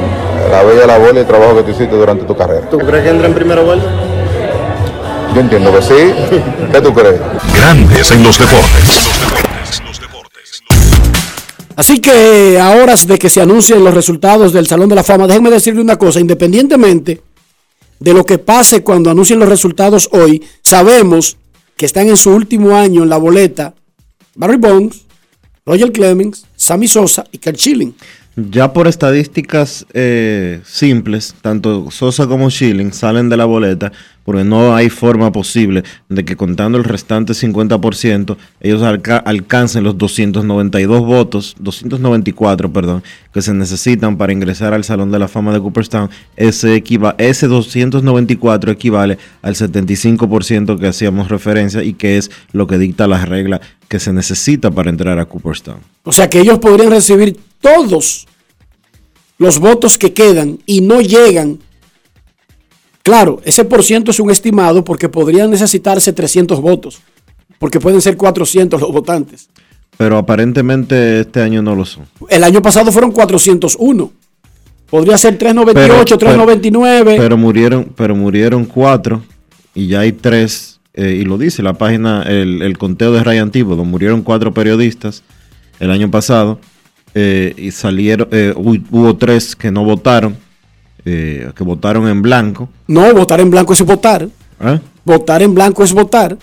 la 0.50 0.62
bella 0.62 0.86
labor 0.86 1.14
y 1.14 1.18
el 1.18 1.26
trabajo 1.26 1.56
que 1.56 1.62
tú 1.62 1.70
hiciste 1.70 1.94
durante 1.94 2.24
tu 2.24 2.36
carrera. 2.36 2.68
¿Tú 2.70 2.78
crees 2.78 3.04
que 3.04 3.10
entra 3.10 3.26
en 3.26 3.34
primera 3.34 3.62
vuelta? 3.62 3.86
Yo 5.34 5.40
entiendo 5.40 5.72
que 5.72 5.82
sí. 5.82 6.40
¿Qué 6.72 6.80
tú 6.80 6.92
crees? 6.92 7.20
Grandes 7.54 8.10
en 8.10 8.22
los 8.22 8.38
deportes. 8.38 9.10
Así 11.76 12.00
que 12.00 12.58
a 12.60 12.70
horas 12.70 13.06
de 13.06 13.18
que 13.18 13.30
se 13.30 13.40
anuncien 13.40 13.82
los 13.82 13.94
resultados 13.94 14.52
del 14.52 14.66
Salón 14.66 14.88
de 14.88 14.96
la 14.96 15.04
Fama, 15.04 15.26
déjenme 15.26 15.50
decirle 15.50 15.80
una 15.80 15.96
cosa, 15.96 16.20
independientemente 16.20 17.22
de 17.98 18.14
lo 18.14 18.24
que 18.24 18.38
pase 18.38 18.82
cuando 18.82 19.10
anuncien 19.10 19.38
los 19.38 19.48
resultados 19.48 20.08
hoy, 20.12 20.42
sabemos 20.62 21.36
que 21.76 21.86
están 21.86 22.08
en 22.08 22.16
su 22.16 22.30
último 22.30 22.76
año 22.76 23.02
en 23.02 23.08
la 23.08 23.18
boleta 23.18 23.74
Barry 24.34 24.56
Bonds, 24.56 25.06
Roger 25.64 25.92
Clemens, 25.92 26.44
Sammy 26.56 26.88
Sosa 26.88 27.24
y 27.30 27.38
Kurt 27.38 27.56
Schilling. 27.56 27.94
Ya 28.36 28.72
por 28.72 28.88
estadísticas 28.88 29.86
eh, 29.92 30.60
simples, 30.64 31.34
tanto 31.42 31.90
Sosa 31.90 32.26
como 32.26 32.50
Schilling 32.50 32.92
salen 32.92 33.28
de 33.28 33.36
la 33.36 33.44
boleta 33.44 33.92
porque 34.24 34.44
no 34.44 34.74
hay 34.76 34.90
forma 34.90 35.32
posible 35.32 35.82
de 36.08 36.24
que 36.24 36.36
contando 36.36 36.78
el 36.78 36.84
restante 36.84 37.32
50% 37.32 38.36
ellos 38.60 38.82
alca- 38.82 39.16
alcancen 39.18 39.82
los 39.84 39.96
292 39.98 41.00
votos, 41.04 41.56
294, 41.58 42.72
perdón, 42.72 43.02
que 43.32 43.42
se 43.42 43.54
necesitan 43.54 44.16
para 44.16 44.32
ingresar 44.32 44.74
al 44.74 44.84
Salón 44.84 45.10
de 45.10 45.18
la 45.18 45.28
Fama 45.28 45.52
de 45.52 45.60
Cooperstown. 45.60 46.10
Ese, 46.36 46.82
ese 47.18 47.46
294 47.46 48.70
equivale 48.72 49.18
al 49.42 49.54
75% 49.54 50.78
que 50.78 50.86
hacíamos 50.86 51.28
referencia 51.28 51.82
y 51.82 51.94
que 51.94 52.16
es 52.18 52.30
lo 52.52 52.66
que 52.66 52.78
dicta 52.78 53.06
la 53.06 53.24
regla 53.24 53.60
que 53.88 53.98
se 54.00 54.12
necesita 54.12 54.70
para 54.70 54.90
entrar 54.90 55.18
a 55.18 55.24
Cooperstown. 55.24 55.78
O 56.04 56.12
sea 56.12 56.28
que 56.30 56.40
ellos 56.40 56.58
podrían 56.58 56.90
recibir 56.90 57.36
todos 57.60 58.26
los 59.38 59.58
votos 59.58 59.96
que 59.98 60.12
quedan 60.12 60.58
y 60.66 60.80
no 60.82 61.00
llegan. 61.00 61.58
Claro, 63.10 63.40
ese 63.44 63.64
por 63.64 63.82
ciento 63.82 64.12
es 64.12 64.20
un 64.20 64.30
estimado 64.30 64.84
porque 64.84 65.08
podrían 65.08 65.50
necesitarse 65.50 66.12
300 66.12 66.60
votos, 66.60 67.00
porque 67.58 67.80
pueden 67.80 68.00
ser 68.00 68.16
400 68.16 68.80
los 68.80 68.92
votantes. 68.92 69.48
Pero 69.96 70.16
aparentemente 70.16 71.18
este 71.20 71.42
año 71.42 71.60
no 71.60 71.74
lo 71.74 71.84
son. 71.84 72.04
El 72.28 72.44
año 72.44 72.62
pasado 72.62 72.92
fueron 72.92 73.10
401. 73.10 74.12
Podría 74.88 75.18
ser 75.18 75.36
398, 75.38 76.18
399. 76.18 77.16
Pero 77.18 77.36
murieron, 77.36 77.92
pero 77.96 78.14
murieron 78.14 78.64
cuatro 78.64 79.22
y 79.74 79.88
ya 79.88 80.00
hay 80.00 80.12
tres, 80.12 80.78
eh, 80.94 81.18
y 81.20 81.24
lo 81.24 81.36
dice 81.36 81.64
la 81.64 81.72
página, 81.74 82.22
el, 82.22 82.62
el 82.62 82.78
conteo 82.78 83.10
de 83.12 83.24
Ryan 83.24 83.50
Thibodeau, 83.50 83.84
murieron 83.84 84.22
cuatro 84.22 84.54
periodistas 84.54 85.24
el 85.80 85.90
año 85.90 86.08
pasado 86.12 86.60
eh, 87.14 87.54
y 87.56 87.72
salieron, 87.72 88.28
eh, 88.30 88.52
hu- 88.56 88.84
hubo 88.92 89.16
tres 89.16 89.56
que 89.56 89.72
no 89.72 89.82
votaron, 89.84 90.36
eh, 91.12 91.52
que 91.54 91.64
votaron 91.64 92.06
en 92.08 92.22
blanco. 92.22 92.68
no, 92.86 93.12
votar 93.14 93.40
en 93.40 93.50
blanco 93.50 93.72
es 93.72 93.82
votar. 93.82 94.28
¿eh? 94.60 94.80
Votar 95.04 95.42
en 95.42 95.54
blanco 95.54 95.82
es 95.82 95.92
votar. 95.92 96.36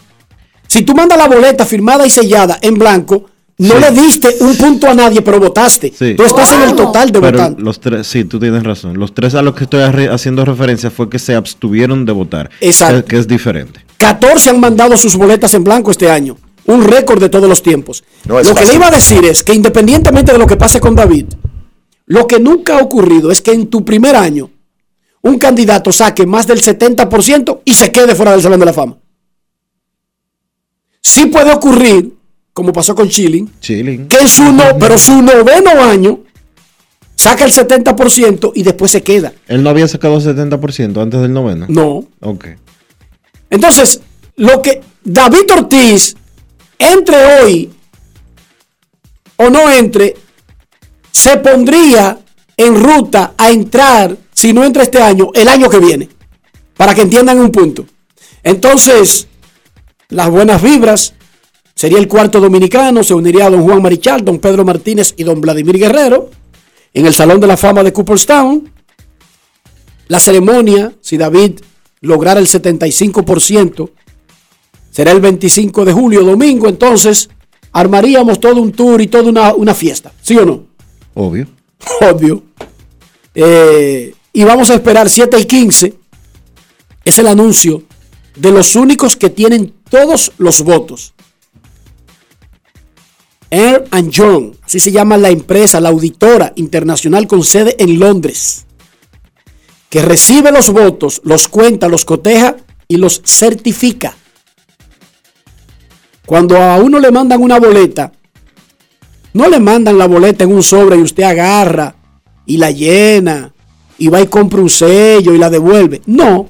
Si 0.68 0.82
tú 0.84 0.94
mandas 0.94 1.18
la 1.18 1.28
boleta 1.28 1.66
firmada 1.66 2.06
y 2.06 2.10
sellada 2.10 2.58
en 2.62 2.74
blanco, 2.76 3.26
no 3.60 3.76
Sí. 3.76 3.82
le 3.82 3.92
diste 4.02 4.36
un 4.42 4.56
punto 4.58 4.88
a 4.90 4.94
nadie, 4.94 5.22
pero 5.22 5.40
votaste. 5.40 5.92
Sí. 5.98 6.14
Tú 6.16 6.24
estás 6.26 6.52
en 6.52 6.62
el 6.64 6.76
total 6.76 7.12
de 7.12 7.20
Pero 7.22 7.38
votantes. 7.38 7.64
los 7.64 7.80
tres, 7.80 8.06
sí, 8.06 8.24
tú 8.26 8.40
tienes 8.40 8.64
razón. 8.64 9.00
Los 9.00 9.14
tres 9.14 9.34
a 9.36 9.42
los 9.42 9.56
que 9.56 9.64
estoy 9.64 9.82
haciendo 10.08 10.44
referencia 10.46 10.92
fue 10.92 11.10
que 11.10 11.18
se 11.20 11.34
abstuvieron 11.36 12.06
de 12.06 12.12
votar. 12.12 12.50
Exacto. 12.62 13.06
Que, 13.06 13.10
que 13.12 13.18
es 13.20 13.28
diferente. 13.28 13.80
14 13.98 14.50
han 14.52 14.60
mandado 14.60 14.96
sus 14.98 15.16
boletas 15.16 15.54
en 15.54 15.64
blanco 15.64 15.90
este 15.92 16.10
año. 16.12 16.38
Un 16.66 16.84
récord 16.84 17.20
de 17.22 17.30
todos 17.30 17.48
los 17.48 17.64
tiempos. 17.64 18.04
No 18.28 18.36
lo 18.36 18.42
que 18.44 18.50
fácil. 18.50 18.68
le 18.68 18.76
iba 18.76 18.88
a 18.88 18.92
decir 18.92 19.24
es 19.26 19.42
que 19.42 19.54
independientemente 19.54 20.34
de 20.34 20.38
lo 20.38 20.46
que 20.46 20.58
pase 20.58 20.80
con 20.82 20.94
David, 20.96 21.26
lo 22.08 22.28
que 22.28 22.40
nunca 22.40 22.78
ha 22.78 22.82
ocurrido 22.84 23.32
es 23.32 23.42
que 23.42 23.54
en 23.54 23.68
tu 23.68 23.84
primer 23.86 24.16
año 24.18 24.50
un 25.22 25.38
candidato 25.38 25.92
saque 25.92 26.26
más 26.26 26.48
del 26.48 26.62
70% 26.62 27.62
y 27.66 27.74
se 27.74 27.92
quede 27.92 28.16
fuera 28.16 28.32
del 28.32 28.42
Salón 28.42 28.60
de 28.60 28.66
la 28.66 28.74
Fama. 28.74 28.98
Sí 31.02 31.28
puede 31.28 31.52
ocurrir, 31.52 32.14
como 32.54 32.74
pasó 32.74 32.96
con 32.96 33.08
Chilling, 33.10 33.50
Chilling. 33.60 34.08
que 34.08 34.18
en 34.18 34.28
su 34.28 34.52
no, 34.52 34.78
pero 34.80 34.98
su 34.98 35.22
noveno 35.22 35.72
año 35.84 36.20
saca 37.16 37.46
el 37.46 37.52
70% 37.52 38.52
y 38.56 38.64
después 38.64 38.92
se 38.92 39.02
queda. 39.02 39.34
Él 39.48 39.64
no 39.64 39.70
había 39.70 39.88
sacado 39.88 40.20
70% 40.20 41.02
antes 41.02 41.22
del 41.22 41.34
noveno. 41.34 41.66
No. 41.70 42.06
Ok. 42.22 42.48
Entonces, 43.50 44.02
lo 44.36 44.62
que 44.62 44.82
David 45.04 45.52
Ortiz 45.56 46.16
entre 46.80 47.42
hoy 47.42 47.72
o 49.38 49.50
no 49.50 49.72
entre, 49.72 50.16
se 51.12 51.38
pondría 51.38 52.20
en 52.56 52.84
ruta 52.84 53.34
a 53.38 53.52
entrar, 53.52 54.18
si 54.38 54.54
no 54.54 54.64
entra 54.64 54.84
este 54.84 55.02
año, 55.02 55.32
el 55.34 55.48
año 55.48 55.68
que 55.68 55.80
viene. 55.80 56.10
Para 56.76 56.94
que 56.94 57.02
entiendan 57.02 57.40
un 57.40 57.52
punto. 57.52 57.88
Entonces, 58.44 59.28
las 60.10 60.30
buenas 60.30 60.62
vibras, 60.62 61.16
sería 61.74 61.98
el 61.98 62.08
cuarto 62.08 62.40
dominicano, 62.40 63.04
se 63.04 63.16
uniría 63.16 63.48
a 63.48 63.50
don 63.50 63.64
Juan 63.64 63.82
Marichal, 63.82 64.24
don 64.24 64.38
Pedro 64.38 64.64
Martínez 64.64 65.16
y 65.18 65.24
don 65.24 65.42
Vladimir 65.42 65.80
Guerrero 65.80 66.30
en 66.94 67.08
el 67.08 67.16
Salón 67.16 67.40
de 67.40 67.48
la 67.48 67.58
Fama 67.58 67.82
de 67.82 67.92
Cooperstown. 67.92 68.72
La 70.08 70.20
ceremonia, 70.20 70.94
si 71.02 71.18
David 71.18 71.60
lograra 72.02 72.40
el 72.40 72.46
75%, 72.46 73.90
será 74.92 75.14
el 75.14 75.20
25 75.20 75.84
de 75.84 75.94
julio, 75.94 76.24
domingo, 76.24 76.70
entonces 76.70 77.28
armaríamos 77.72 78.40
todo 78.40 78.62
un 78.62 78.72
tour 78.72 79.02
y 79.02 79.08
toda 79.08 79.32
una, 79.32 79.56
una 79.56 79.74
fiesta, 79.74 80.14
¿sí 80.22 80.38
o 80.38 80.46
no? 80.46 80.64
Obvio. 81.16 81.48
Obvio. 82.02 82.44
Eh, 83.34 84.14
y 84.38 84.44
vamos 84.44 84.70
a 84.70 84.76
esperar 84.76 85.10
7 85.10 85.40
y 85.40 85.46
15. 85.46 85.96
Es 87.04 87.18
el 87.18 87.26
anuncio 87.26 87.82
de 88.36 88.52
los 88.52 88.76
únicos 88.76 89.16
que 89.16 89.32
tienen 89.32 89.74
todos 89.90 90.32
los 90.38 90.62
votos. 90.62 91.16
Air 93.50 93.86
and 93.90 94.12
Young, 94.12 94.54
así 94.62 94.80
se 94.80 94.92
llama 94.92 95.18
la 95.18 95.32
empresa, 95.32 95.80
la 95.80 95.90
auditora 95.90 96.54
internacional 96.56 97.26
con 97.26 97.44
sede 97.44 97.78
en 97.80 97.98
Londres, 97.98 98.68
que 99.90 100.04
recibe 100.04 100.52
los 100.52 100.70
votos, 100.70 101.20
los 101.24 101.48
cuenta, 101.48 101.88
los 101.88 102.06
coteja 102.06 102.58
y 102.88 102.98
los 102.98 103.24
certifica. 103.26 104.16
Cuando 106.28 106.58
a 106.58 106.76
uno 106.76 107.00
le 107.00 107.10
mandan 107.10 107.42
una 107.42 107.60
boleta, 107.60 108.12
no 109.34 109.50
le 109.50 109.60
mandan 109.60 109.98
la 109.98 110.06
boleta 110.06 110.44
en 110.44 110.54
un 110.54 110.62
sobre 110.62 110.96
y 110.96 111.02
usted 111.02 111.24
agarra 111.24 111.96
y 112.46 112.58
la 112.58 112.70
llena 112.70 113.56
y 113.98 114.10
va 114.10 114.22
y 114.22 114.28
compra 114.28 114.62
un 114.62 114.70
sello 114.70 115.34
y 115.34 115.38
la 115.38 115.50
devuelve. 115.50 116.02
No. 116.06 116.48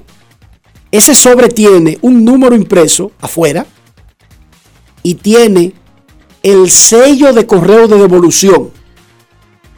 Ese 0.90 1.14
sobre 1.14 1.48
tiene 1.48 1.98
un 2.02 2.24
número 2.24 2.54
impreso 2.54 3.12
afuera 3.20 3.66
y 5.02 5.14
tiene 5.14 5.74
el 6.42 6.70
sello 6.70 7.32
de 7.32 7.46
correo 7.46 7.88
de 7.88 7.98
devolución 7.98 8.70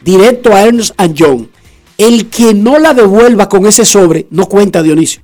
directo 0.03 0.53
a 0.53 0.61
Ernst 0.63 0.93
and 0.97 1.15
Young. 1.15 1.47
El 1.97 2.29
que 2.29 2.53
no 2.53 2.79
la 2.79 2.93
devuelva 2.93 3.47
con 3.47 3.65
ese 3.65 3.85
sobre 3.85 4.27
no 4.31 4.47
cuenta 4.47 4.81
Dionisio. 4.81 5.21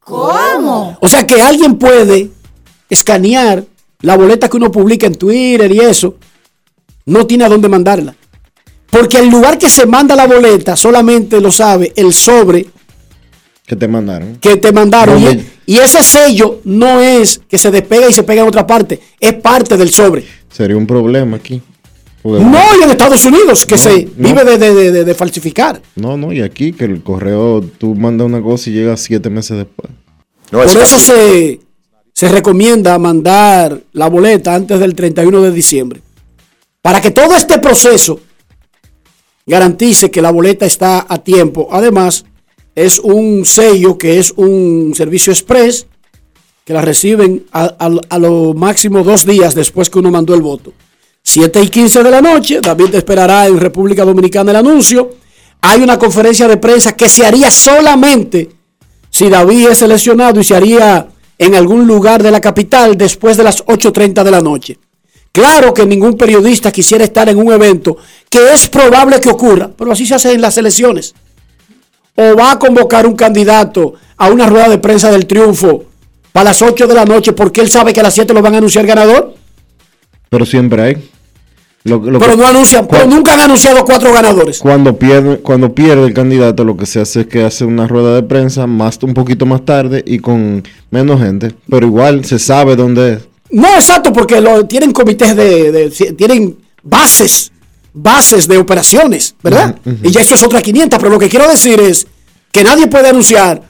¿Cómo? 0.00 0.96
O 1.00 1.08
sea 1.08 1.26
que 1.26 1.40
alguien 1.40 1.78
puede 1.78 2.30
escanear 2.88 3.64
la 4.00 4.16
boleta 4.16 4.48
que 4.48 4.56
uno 4.56 4.70
publica 4.70 5.06
en 5.06 5.14
Twitter 5.14 5.70
y 5.72 5.80
eso, 5.80 6.16
no 7.04 7.26
tiene 7.26 7.44
a 7.44 7.48
dónde 7.48 7.68
mandarla. 7.68 8.14
Porque 8.98 9.18
el 9.18 9.28
lugar 9.28 9.58
que 9.58 9.68
se 9.68 9.84
manda 9.86 10.14
la 10.16 10.26
boleta 10.26 10.76
solamente 10.76 11.40
lo 11.40 11.50
sabe 11.50 11.92
el 11.96 12.12
sobre 12.12 12.66
Que 13.66 13.76
te 13.76 13.88
mandaron. 13.88 14.36
que 14.36 14.56
te 14.56 14.72
mandaron. 14.72 15.20
Y, 15.22 15.74
y 15.74 15.78
ese 15.78 16.02
sello 16.02 16.60
no 16.64 17.00
es 17.00 17.40
que 17.48 17.58
se 17.58 17.70
despega 17.70 18.08
y 18.08 18.12
se 18.12 18.22
pega 18.22 18.42
en 18.42 18.48
otra 18.48 18.66
parte, 18.66 19.00
es 19.20 19.34
parte 19.34 19.76
del 19.76 19.90
sobre. 19.90 20.24
Sería 20.50 20.76
un 20.76 20.86
problema 20.86 21.36
aquí. 21.36 21.60
Porque- 22.22 22.42
No, 22.44 22.58
y 22.80 22.82
en 22.84 22.90
Estados 22.90 23.24
Unidos, 23.24 23.66
que 23.66 23.74
No, 23.76 23.80
se 23.82 24.04
no. 24.16 24.28
vive 24.28 24.44
de, 24.44 24.58
de- 24.58 24.92
de- 24.92 25.04
de 25.04 25.14
falsificar. 25.14 25.80
No, 25.94 26.16
no, 26.16 26.32
y 26.32 26.40
aquí 26.42 26.72
que 26.72 26.84
el 26.86 27.02
correo 27.02 27.60
tú 27.78 27.94
mandas 27.94 28.26
una 28.26 28.40
cosa 28.40 28.70
y 28.70 28.72
llega 28.72 28.96
siete 28.96 29.30
meses 29.30 29.58
después. 29.58 29.92
No 30.50 30.62
es 30.62 30.72
Por 30.72 30.82
eso 30.82 30.98
se, 30.98 31.60
se 32.12 32.28
recomienda 32.28 32.98
mandar 32.98 33.80
la 33.92 34.08
boleta 34.08 34.54
antes 34.54 34.78
del 34.80 34.94
31 34.94 35.42
de 35.42 35.50
diciembre. 35.52 36.00
Para 36.82 37.00
que 37.00 37.10
todo 37.10 37.34
este 37.36 37.58
proceso 37.58 38.20
garantice 39.46 40.10
que 40.10 40.20
la 40.20 40.32
boleta 40.32 40.66
está 40.66 41.06
a 41.08 41.18
tiempo. 41.18 41.68
Además, 41.70 42.24
es 42.74 42.98
un 42.98 43.44
sello 43.46 43.96
que 43.96 44.18
es 44.18 44.32
un 44.36 44.92
servicio 44.94 45.32
express 45.32 45.86
que 46.64 46.72
la 46.72 46.82
reciben 46.82 47.46
a, 47.52 48.18
lo 48.18 48.52
máximo 48.52 49.04
dos 49.04 49.24
días 49.24 49.54
después 49.54 49.88
que 49.88 50.00
uno 50.00 50.10
mandó 50.10 50.34
el 50.34 50.42
voto. 50.42 50.72
7 51.22 51.62
y 51.62 51.68
15 51.68 52.02
de 52.02 52.10
la 52.10 52.20
noche, 52.20 52.60
David 52.60 52.94
esperará 52.96 53.46
en 53.46 53.58
República 53.58 54.04
Dominicana 54.04 54.50
el 54.50 54.56
anuncio. 54.56 55.14
Hay 55.60 55.80
una 55.80 55.96
conferencia 55.96 56.48
de 56.48 56.56
prensa 56.56 56.96
que 56.96 57.08
se 57.08 57.24
haría 57.24 57.50
solamente 57.50 58.50
si 59.10 59.28
David 59.28 59.68
es 59.68 59.78
seleccionado 59.78 60.40
y 60.40 60.44
se 60.44 60.56
haría 60.56 61.08
en 61.38 61.54
algún 61.54 61.86
lugar 61.86 62.22
de 62.22 62.32
la 62.32 62.40
capital 62.40 62.96
después 62.96 63.36
de 63.36 63.44
las 63.44 63.64
8.30 63.64 64.24
de 64.24 64.30
la 64.30 64.40
noche. 64.40 64.78
Claro 65.36 65.74
que 65.74 65.84
ningún 65.84 66.16
periodista 66.16 66.72
quisiera 66.72 67.04
estar 67.04 67.28
en 67.28 67.36
un 67.36 67.52
evento 67.52 67.98
que 68.30 68.54
es 68.54 68.70
probable 68.70 69.20
que 69.20 69.28
ocurra, 69.28 69.68
pero 69.76 69.92
así 69.92 70.06
se 70.06 70.14
hace 70.14 70.32
en 70.32 70.40
las 70.40 70.56
elecciones. 70.56 71.14
O 72.14 72.34
va 72.34 72.52
a 72.52 72.58
convocar 72.58 73.06
un 73.06 73.14
candidato 73.14 73.92
a 74.16 74.30
una 74.30 74.46
rueda 74.46 74.70
de 74.70 74.78
prensa 74.78 75.10
del 75.10 75.26
triunfo 75.26 75.84
para 76.32 76.44
las 76.44 76.62
8 76.62 76.86
de 76.86 76.94
la 76.94 77.04
noche 77.04 77.34
porque 77.34 77.60
él 77.60 77.68
sabe 77.68 77.92
que 77.92 78.00
a 78.00 78.04
las 78.04 78.14
7 78.14 78.32
lo 78.32 78.40
van 78.40 78.54
a 78.54 78.58
anunciar 78.58 78.86
ganador. 78.86 79.34
Pero 80.30 80.46
siempre 80.46 80.82
hay. 80.82 81.10
pero 81.84 82.34
no 82.34 82.46
anuncian, 82.46 82.88
pero 82.88 83.04
nunca 83.04 83.34
han 83.34 83.40
anunciado 83.40 83.84
cuatro 83.84 84.14
ganadores. 84.14 84.60
Cuando 84.60 84.96
pierde, 84.96 85.36
cuando 85.40 85.74
pierde 85.74 86.06
el 86.06 86.14
candidato, 86.14 86.64
lo 86.64 86.78
que 86.78 86.86
se 86.86 86.98
hace 86.98 87.20
es 87.20 87.26
que 87.26 87.44
hace 87.44 87.66
una 87.66 87.86
rueda 87.86 88.14
de 88.14 88.22
prensa 88.22 88.66
más 88.66 88.98
un 89.02 89.12
poquito 89.12 89.44
más 89.44 89.66
tarde 89.66 90.02
y 90.06 90.18
con 90.18 90.64
menos 90.90 91.20
gente. 91.20 91.52
Pero 91.68 91.86
igual 91.86 92.24
se 92.24 92.38
sabe 92.38 92.74
dónde 92.74 93.12
es. 93.12 93.35
No, 93.50 93.74
exacto, 93.74 94.12
porque 94.12 94.40
lo, 94.40 94.66
tienen 94.66 94.92
comités 94.92 95.36
de, 95.36 95.90
tienen 96.16 96.58
bases, 96.82 97.52
bases 97.92 98.48
de 98.48 98.58
operaciones, 98.58 99.34
¿verdad? 99.42 99.76
Y 100.02 100.10
ya 100.10 100.20
eso 100.20 100.34
es 100.34 100.42
otra 100.42 100.60
500, 100.60 100.98
pero 100.98 101.10
lo 101.10 101.18
que 101.18 101.28
quiero 101.28 101.48
decir 101.48 101.80
es 101.80 102.06
que 102.50 102.64
nadie 102.64 102.86
puede 102.86 103.08
anunciar 103.08 103.62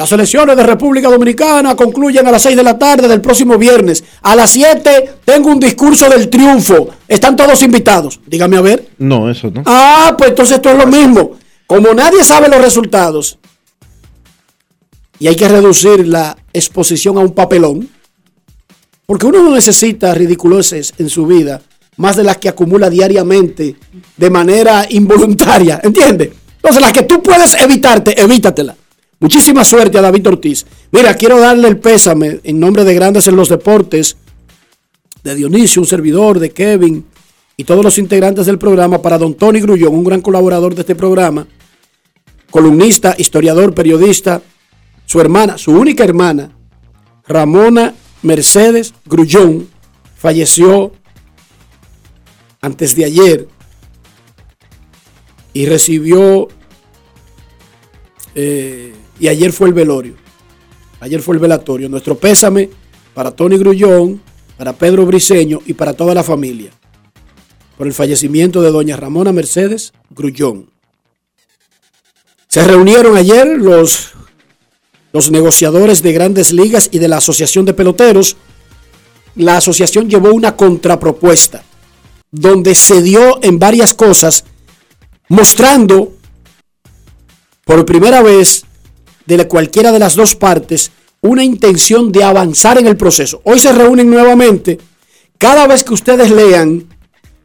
las 0.00 0.12
elecciones 0.12 0.56
de 0.56 0.62
República 0.62 1.10
Dominicana 1.10 1.76
concluyen 1.76 2.26
a 2.26 2.30
las 2.30 2.40
6 2.40 2.56
de 2.56 2.62
la 2.62 2.78
tarde 2.78 3.06
del 3.06 3.20
próximo 3.20 3.58
viernes. 3.58 4.02
A 4.22 4.34
las 4.34 4.48
7 4.48 5.16
tengo 5.26 5.50
un 5.50 5.60
discurso 5.60 6.08
del 6.08 6.30
triunfo. 6.30 6.88
Están 7.06 7.36
todos 7.36 7.60
invitados. 7.60 8.18
Dígame 8.26 8.56
a 8.56 8.62
ver. 8.62 8.88
No, 8.96 9.30
eso 9.30 9.50
no. 9.50 9.62
Ah, 9.66 10.14
pues 10.16 10.30
entonces 10.30 10.56
esto 10.56 10.70
es 10.70 10.78
lo 10.78 10.86
mismo. 10.86 11.32
Como 11.66 11.92
nadie 11.92 12.24
sabe 12.24 12.48
los 12.48 12.62
resultados 12.62 13.38
y 15.18 15.26
hay 15.26 15.36
que 15.36 15.48
reducir 15.48 16.08
la 16.08 16.34
exposición 16.54 17.18
a 17.18 17.20
un 17.20 17.34
papelón, 17.34 17.86
porque 19.10 19.26
uno 19.26 19.42
no 19.42 19.56
necesita 19.56 20.14
ridiculeces 20.14 20.94
en 20.96 21.10
su 21.10 21.26
vida, 21.26 21.60
más 21.96 22.14
de 22.14 22.22
las 22.22 22.36
que 22.36 22.48
acumula 22.48 22.88
diariamente 22.88 23.74
de 24.16 24.30
manera 24.30 24.86
involuntaria, 24.88 25.80
¿entiendes? 25.82 26.30
Entonces, 26.54 26.80
las 26.80 26.92
que 26.92 27.02
tú 27.02 27.20
puedes 27.20 27.54
evitarte, 27.54 28.22
evítatela. 28.22 28.76
Muchísima 29.18 29.64
suerte 29.64 29.98
a 29.98 30.02
David 30.02 30.28
Ortiz. 30.28 30.64
Mira, 30.92 31.12
quiero 31.14 31.40
darle 31.40 31.66
el 31.66 31.78
pésame 31.78 32.38
en 32.44 32.60
nombre 32.60 32.84
de 32.84 32.94
Grandes 32.94 33.26
en 33.26 33.34
los 33.34 33.48
Deportes, 33.48 34.16
de 35.24 35.34
Dionisio, 35.34 35.82
un 35.82 35.88
servidor, 35.88 36.38
de 36.38 36.50
Kevin 36.50 37.04
y 37.56 37.64
todos 37.64 37.82
los 37.84 37.98
integrantes 37.98 38.46
del 38.46 38.58
programa, 38.58 39.02
para 39.02 39.18
don 39.18 39.34
Tony 39.34 39.58
Grullón, 39.60 39.92
un 39.92 40.04
gran 40.04 40.20
colaborador 40.20 40.76
de 40.76 40.82
este 40.82 40.94
programa, 40.94 41.48
columnista, 42.48 43.16
historiador, 43.18 43.74
periodista, 43.74 44.40
su 45.04 45.20
hermana, 45.20 45.58
su 45.58 45.72
única 45.72 46.04
hermana, 46.04 46.52
Ramona 47.26 47.92
Mercedes 48.22 48.94
Grullón 49.06 49.68
falleció 50.16 50.92
antes 52.60 52.94
de 52.94 53.04
ayer 53.04 53.48
y 55.52 55.66
recibió, 55.66 56.48
eh, 58.34 58.94
y 59.18 59.28
ayer 59.28 59.52
fue 59.52 59.68
el 59.68 59.74
velorio, 59.74 60.14
ayer 61.00 61.22
fue 61.22 61.34
el 61.34 61.40
velatorio. 61.40 61.88
Nuestro 61.88 62.16
pésame 62.16 62.70
para 63.14 63.30
Tony 63.30 63.56
Grullón, 63.56 64.20
para 64.56 64.74
Pedro 64.74 65.06
Briseño 65.06 65.60
y 65.66 65.74
para 65.74 65.94
toda 65.94 66.14
la 66.14 66.22
familia 66.22 66.70
por 67.80 67.86
el 67.86 67.94
fallecimiento 67.94 68.60
de 68.60 68.70
doña 68.70 68.98
Ramona 68.98 69.32
Mercedes 69.32 69.94
Grullón. 70.10 70.70
Se 72.46 72.62
reunieron 72.62 73.16
ayer 73.16 73.56
los 73.56 74.12
los 75.12 75.30
negociadores 75.30 76.02
de 76.02 76.12
grandes 76.12 76.52
ligas 76.52 76.88
y 76.92 76.98
de 76.98 77.08
la 77.08 77.18
Asociación 77.18 77.64
de 77.64 77.74
Peloteros, 77.74 78.36
la 79.34 79.56
asociación 79.56 80.08
llevó 80.08 80.32
una 80.32 80.56
contrapropuesta 80.56 81.64
donde 82.30 82.74
se 82.74 83.02
dio 83.02 83.42
en 83.42 83.58
varias 83.58 83.94
cosas, 83.94 84.44
mostrando 85.28 86.12
por 87.64 87.84
primera 87.84 88.22
vez 88.22 88.64
de 89.26 89.46
cualquiera 89.46 89.92
de 89.92 89.98
las 89.98 90.14
dos 90.14 90.34
partes 90.34 90.90
una 91.20 91.44
intención 91.44 92.10
de 92.12 92.24
avanzar 92.24 92.78
en 92.78 92.86
el 92.86 92.96
proceso. 92.96 93.40
Hoy 93.44 93.58
se 93.58 93.72
reúnen 93.72 94.10
nuevamente. 94.10 94.78
Cada 95.38 95.66
vez 95.66 95.84
que 95.84 95.94
ustedes 95.94 96.30
lean, 96.30 96.86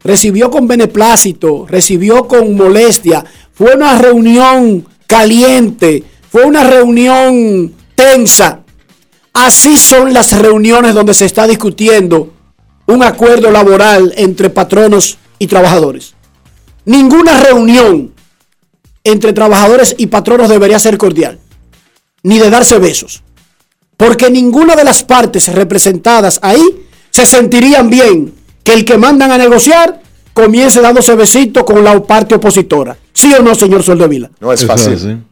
recibió 0.03 0.49
con 0.49 0.67
beneplácito, 0.67 1.65
recibió 1.67 2.27
con 2.27 2.55
molestia, 2.55 3.25
fue 3.53 3.75
una 3.75 3.97
reunión 3.97 4.85
caliente, 5.07 6.03
fue 6.35 6.43
una 6.43 6.65
reunión 6.65 7.73
tensa. 7.95 8.59
Así 9.31 9.77
son 9.77 10.13
las 10.13 10.37
reuniones 10.37 10.93
donde 10.93 11.13
se 11.13 11.23
está 11.23 11.47
discutiendo 11.47 12.33
un 12.87 13.03
acuerdo 13.03 13.51
laboral 13.51 14.13
entre 14.17 14.49
patronos 14.49 15.17
y 15.39 15.47
trabajadores. 15.47 16.13
Ninguna 16.83 17.39
reunión 17.39 18.11
entre 19.05 19.31
trabajadores 19.31 19.95
y 19.97 20.07
patronos 20.07 20.49
debería 20.49 20.77
ser 20.77 20.97
cordial, 20.97 21.39
ni 22.23 22.37
de 22.37 22.49
darse 22.49 22.79
besos, 22.79 23.23
porque 23.95 24.29
ninguna 24.29 24.75
de 24.75 24.83
las 24.83 25.03
partes 25.03 25.47
representadas 25.47 26.39
ahí 26.41 26.85
se 27.11 27.25
sentirían 27.25 27.89
bien 27.89 28.33
que 28.61 28.73
el 28.73 28.83
que 28.83 28.97
mandan 28.97 29.31
a 29.31 29.37
negociar 29.37 30.01
comience 30.33 30.81
dándose 30.81 31.15
besitos 31.15 31.63
con 31.63 31.81
la 31.81 32.03
parte 32.03 32.35
opositora. 32.35 32.97
¿Sí 33.13 33.33
o 33.33 33.41
no, 33.41 33.55
señor 33.55 33.83
Soldevila? 33.83 34.29
No 34.41 34.51
es 34.51 34.65
fácil. 34.65 35.23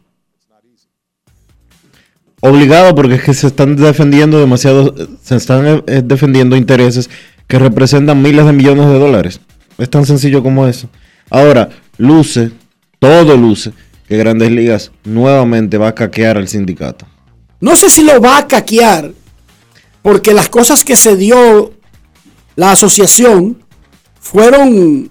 Obligado 2.46 2.94
porque 2.94 3.14
es 3.14 3.22
que 3.22 3.32
se 3.32 3.46
están 3.46 3.74
defendiendo 3.74 4.38
demasiado, 4.38 4.94
se 5.22 5.34
están 5.34 5.82
eh, 5.86 6.02
defendiendo 6.04 6.56
intereses 6.56 7.08
que 7.46 7.58
representan 7.58 8.20
miles 8.20 8.44
de 8.44 8.52
millones 8.52 8.86
de 8.86 8.98
dólares. 8.98 9.40
Es 9.78 9.88
tan 9.88 10.04
sencillo 10.04 10.42
como 10.42 10.66
eso. 10.66 10.90
Ahora, 11.30 11.70
luce, 11.96 12.50
todo 12.98 13.34
luce, 13.38 13.72
que 14.06 14.18
Grandes 14.18 14.50
Ligas 14.50 14.92
nuevamente 15.04 15.78
va 15.78 15.88
a 15.88 15.94
caquear 15.94 16.36
al 16.36 16.46
sindicato. 16.46 17.06
No 17.60 17.76
sé 17.76 17.88
si 17.88 18.04
lo 18.04 18.20
va 18.20 18.36
a 18.36 18.46
caquear, 18.46 19.12
porque 20.02 20.34
las 20.34 20.50
cosas 20.50 20.84
que 20.84 20.96
se 20.96 21.16
dio 21.16 21.72
la 22.56 22.72
asociación 22.72 23.64
fueron 24.20 25.10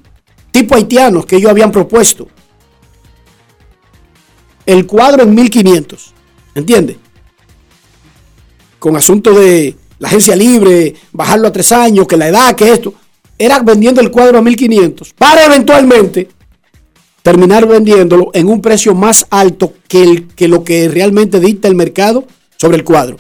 tipo 0.52 0.76
haitianos 0.76 1.26
que 1.26 1.38
ellos 1.38 1.50
habían 1.50 1.72
propuesto. 1.72 2.28
El 4.68 4.86
cuadro 4.86 5.24
en 5.24 5.34
1500, 5.34 6.14
¿entiendes? 6.54 6.98
Con 8.84 8.98
asunto 8.98 9.34
de 9.34 9.76
la 9.98 10.10
agencia 10.10 10.36
libre, 10.36 10.94
bajarlo 11.14 11.48
a 11.48 11.54
tres 11.54 11.72
años, 11.72 12.06
que 12.06 12.18
la 12.18 12.28
edad, 12.28 12.54
que 12.54 12.70
esto, 12.70 12.94
era 13.38 13.60
vendiendo 13.60 14.02
el 14.02 14.12
cuadro 14.12 14.40
a 14.40 14.42
1500 14.42 15.14
para 15.14 15.46
eventualmente 15.46 16.28
terminar 17.22 17.66
vendiéndolo 17.66 18.30
en 18.34 18.50
un 18.50 18.62
precio 18.62 18.94
más 18.94 19.26
alto 19.30 19.72
que, 19.88 20.04
el, 20.04 20.28
que 20.36 20.50
lo 20.50 20.66
que 20.66 20.90
realmente 20.90 21.40
dicta 21.40 21.70
el 21.70 21.76
mercado 21.76 22.28
sobre 22.58 22.76
el 22.76 22.84
cuadro. 22.84 23.16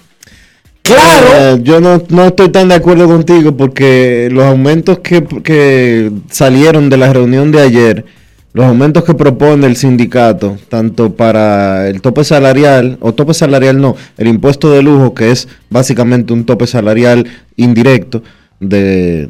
Claro. 0.82 1.28
Eh, 1.34 1.60
yo 1.64 1.80
no, 1.80 2.26
estoy 2.26 2.50
tan 2.50 2.68
de 2.68 2.76
acuerdo 2.76 3.08
contigo 3.08 3.56
porque 3.56 4.28
los 4.34 4.44
aumentos 4.44 5.00
que, 5.00 5.24
que 5.46 6.12
salieron 6.30 6.90
de 6.90 6.98
la 6.98 7.14
reunión 7.14 7.54
de 7.54 7.62
ayer 7.62 8.06
los 8.54 8.66
aumentos 8.66 9.04
que 9.04 9.16
propone 9.16 9.66
el 9.66 9.76
sindicato, 9.76 10.58
tanto 10.70 11.16
para 11.16 11.88
el 11.90 12.02
tope 12.02 12.24
salarial, 12.24 12.98
o 13.02 13.14
tope 13.14 13.34
salarial 13.34 13.82
no, 13.82 13.96
el 14.18 14.28
impuesto 14.28 14.72
de 14.72 14.84
lujo, 14.84 15.16
que 15.16 15.32
es 15.32 15.48
básicamente 15.72 16.34
un 16.34 16.46
tope 16.46 16.68
salarial 16.68 17.28
indirecto 17.56 18.22
de, 18.60 19.30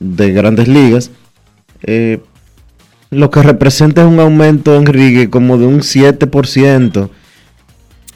grandes 0.00 0.66
ligas, 0.66 1.12
eh, 1.84 2.20
lo 3.10 3.30
que 3.30 3.42
representa 3.42 4.02
es 4.02 4.08
un 4.08 4.20
aumento, 4.20 4.76
Enrique, 4.76 5.30
como 5.30 5.56
de 5.56 5.66
un 5.66 5.80
7%. 5.80 7.10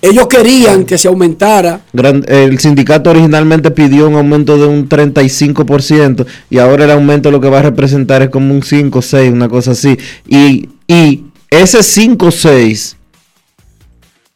Ellos 0.05 0.27
querían 0.27 0.85
que 0.85 0.99
se 0.99 1.09
aumentara. 1.09 1.81
el 2.27 2.59
sindicato 2.59 3.09
originalmente 3.09 3.71
pidió 3.71 4.07
un 4.07 4.17
aumento 4.17 4.59
de 4.59 4.67
un 4.67 4.87
35% 4.87 6.27
y 6.51 6.59
ahora 6.59 6.85
el 6.85 6.91
aumento 6.91 7.31
lo 7.31 7.41
que 7.41 7.49
va 7.49 7.61
a 7.61 7.63
representar 7.63 8.21
es 8.21 8.29
como 8.29 8.53
un 8.53 8.63
5 8.63 8.99
o 8.99 9.03
6, 9.03 9.33
una 9.33 9.49
cosa 9.49 9.71
así. 9.71 9.97
Y, 10.29 10.69
y 10.87 11.25
ese 11.51 11.83
5 11.83 12.27
o 12.27 12.31
6 12.31 12.97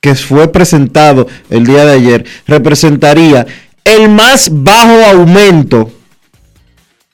que 0.01 0.15
fue 0.15 0.49
presentado 0.49 1.27
el 1.51 1.67
día 1.67 1.85
de 1.85 1.93
ayer 1.93 2.25
representaría 2.47 3.47
el 3.85 4.09
más 4.09 4.49
bajo 4.51 5.05
aumento 5.11 5.91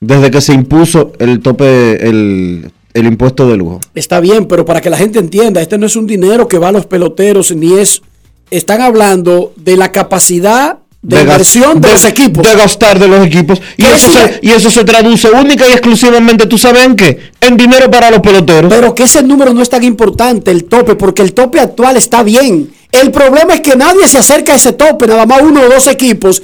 desde 0.01 0.31
que 0.31 0.41
se 0.41 0.53
impuso 0.53 1.13
el 1.19 1.41
tope, 1.41 2.09
el, 2.09 2.71
el 2.93 3.07
impuesto 3.07 3.49
de 3.49 3.57
lujo. 3.57 3.81
Está 3.97 4.21
bien, 4.21 4.47
pero 4.47 4.65
para 4.65 4.81
que 4.81 4.91
la 4.91 4.97
gente 4.97 5.19
entienda, 5.19 5.61
este 5.61 5.77
no 5.77 5.87
es 5.87 5.97
un 5.97 6.07
dinero 6.07 6.47
que 6.47 6.59
va 6.59 6.69
a 6.69 6.73
los 6.73 6.87
peloteros, 6.87 7.55
ni 7.57 7.73
es... 7.79 8.03
Están 8.51 8.81
hablando 8.81 9.53
de 9.57 9.77
la 9.77 9.91
capacidad 9.93 10.79
de, 11.03 11.17
gas- 11.17 11.25
inversión 11.25 11.81
de, 11.81 11.91
los 11.91 12.05
equipos. 12.05 12.49
De 12.49 12.55
gastar 12.57 12.99
de 12.99 13.09
los 13.09 13.27
equipos. 13.27 13.61
Y 13.77 13.85
eso, 13.85 14.11
se, 14.11 14.39
y 14.43 14.51
eso 14.51 14.71
se 14.71 14.85
traduce 14.85 15.29
única 15.31 15.69
y 15.69 15.73
exclusivamente, 15.73 16.47
¿tú 16.47 16.57
sabes 16.57 16.85
en 16.85 16.97
qué? 16.97 17.33
En 17.41 17.57
dinero 17.57 17.91
para 17.91 18.11
los 18.11 18.21
peloteros. 18.21 18.73
Pero 18.73 18.95
que 18.95 19.03
ese 19.05 19.23
número 19.23 19.53
no 19.53 19.61
es 19.63 19.69
tan 19.69 19.83
importante, 19.85 20.51
el 20.51 20.65
tope, 20.65 20.95
porque 20.95 21.23
el 21.23 21.35
tope 21.35 21.61
actual 21.61 21.97
está 21.97 22.23
bien. 22.23 22.73
El 22.93 23.11
problema 23.11 23.55
es 23.55 23.61
que 23.61 23.77
nadie 23.77 24.07
se 24.07 24.19
acerca 24.19 24.53
a 24.53 24.57
ese 24.57 24.73
tope, 24.73 25.07
nada 25.07 25.27
más 25.27 25.43
uno 25.43 25.61
o 25.63 25.69
dos 25.69 25.87
equipos. 25.89 26.43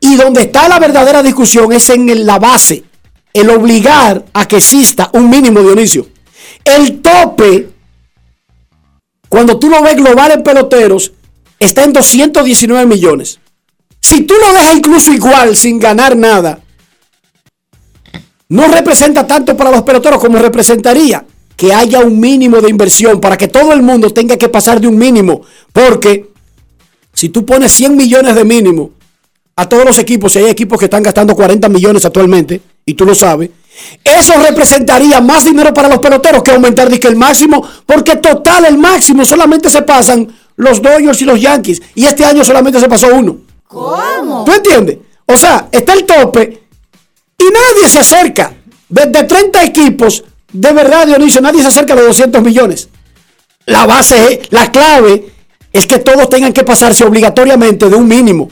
Y 0.00 0.14
donde 0.14 0.42
está 0.42 0.68
la 0.68 0.78
verdadera 0.78 1.22
discusión 1.22 1.72
es 1.72 1.90
en 1.90 2.24
la 2.24 2.38
base, 2.38 2.84
el 3.34 3.50
obligar 3.50 4.24
a 4.32 4.46
que 4.46 4.56
exista 4.56 5.10
un 5.12 5.28
mínimo, 5.28 5.60
Dionisio. 5.60 6.06
El 6.64 7.00
tope, 7.00 7.68
cuando 9.28 9.58
tú 9.58 9.68
lo 9.68 9.82
ves 9.82 9.96
global 9.96 10.30
en 10.32 10.42
peloteros, 10.42 11.12
está 11.58 11.84
en 11.84 11.92
219 11.92 12.86
millones. 12.86 13.38
Si 14.00 14.22
tú 14.22 14.34
lo 14.34 14.52
dejas 14.52 14.76
incluso 14.76 15.12
igual, 15.12 15.56
sin 15.56 15.78
ganar 15.78 16.16
nada, 16.16 16.60
no 18.48 18.66
representa 18.68 19.26
tanto 19.26 19.56
para 19.56 19.70
los 19.70 19.82
peloteros 19.82 20.20
como 20.20 20.38
representaría 20.38 21.24
que 21.56 21.72
haya 21.72 22.00
un 22.00 22.20
mínimo 22.20 22.60
de 22.60 22.70
inversión 22.70 23.20
para 23.20 23.36
que 23.36 23.48
todo 23.48 23.72
el 23.72 23.82
mundo 23.82 24.10
tenga 24.10 24.36
que 24.36 24.48
pasar 24.48 24.80
de 24.80 24.86
un 24.86 24.96
mínimo. 24.96 25.42
Porque 25.72 26.30
si 27.12 27.30
tú 27.30 27.44
pones 27.44 27.72
100 27.72 27.96
millones 27.96 28.36
de 28.36 28.44
mínimo 28.44 28.92
a 29.56 29.68
todos 29.68 29.84
los 29.84 29.98
equipos, 29.98 30.36
y 30.36 30.38
hay 30.38 30.50
equipos 30.50 30.78
que 30.78 30.84
están 30.84 31.02
gastando 31.02 31.34
40 31.34 31.68
millones 31.68 32.04
actualmente, 32.04 32.60
y 32.86 32.94
tú 32.94 33.04
lo 33.04 33.12
sabes, 33.12 33.50
eso 34.04 34.34
representaría 34.40 35.20
más 35.20 35.44
dinero 35.44 35.74
para 35.74 35.88
los 35.88 35.98
peloteros 35.98 36.44
que 36.44 36.52
aumentar 36.52 36.88
el 36.88 37.16
máximo, 37.16 37.66
porque 37.84 38.16
total 38.16 38.64
el 38.66 38.78
máximo 38.78 39.24
solamente 39.24 39.68
se 39.68 39.82
pasan 39.82 40.28
los 40.58 40.82
Dodgers 40.82 41.22
y 41.22 41.24
los 41.24 41.40
Yankees, 41.40 41.80
y 41.94 42.04
este 42.04 42.24
año 42.24 42.44
solamente 42.44 42.78
se 42.80 42.88
pasó 42.88 43.14
uno. 43.14 43.38
¿Cómo? 43.66 44.44
¿Tú 44.44 44.52
entiendes? 44.52 44.98
O 45.24 45.36
sea, 45.36 45.68
está 45.70 45.94
el 45.94 46.04
tope 46.04 46.62
y 47.38 47.44
nadie 47.44 47.88
se 47.88 48.00
acerca. 48.00 48.52
Desde 48.88 49.24
30 49.24 49.64
equipos, 49.64 50.24
de 50.52 50.72
verdad, 50.72 51.06
Dionisio, 51.06 51.40
nadie 51.40 51.62
se 51.62 51.68
acerca 51.68 51.92
a 51.92 51.96
los 51.96 52.06
200 52.06 52.42
millones. 52.42 52.88
La 53.66 53.86
base, 53.86 54.42
la 54.50 54.72
clave 54.72 55.32
es 55.72 55.86
que 55.86 55.98
todos 55.98 56.28
tengan 56.28 56.52
que 56.52 56.64
pasarse 56.64 57.04
obligatoriamente 57.04 57.88
de 57.88 57.94
un 57.94 58.08
mínimo. 58.08 58.50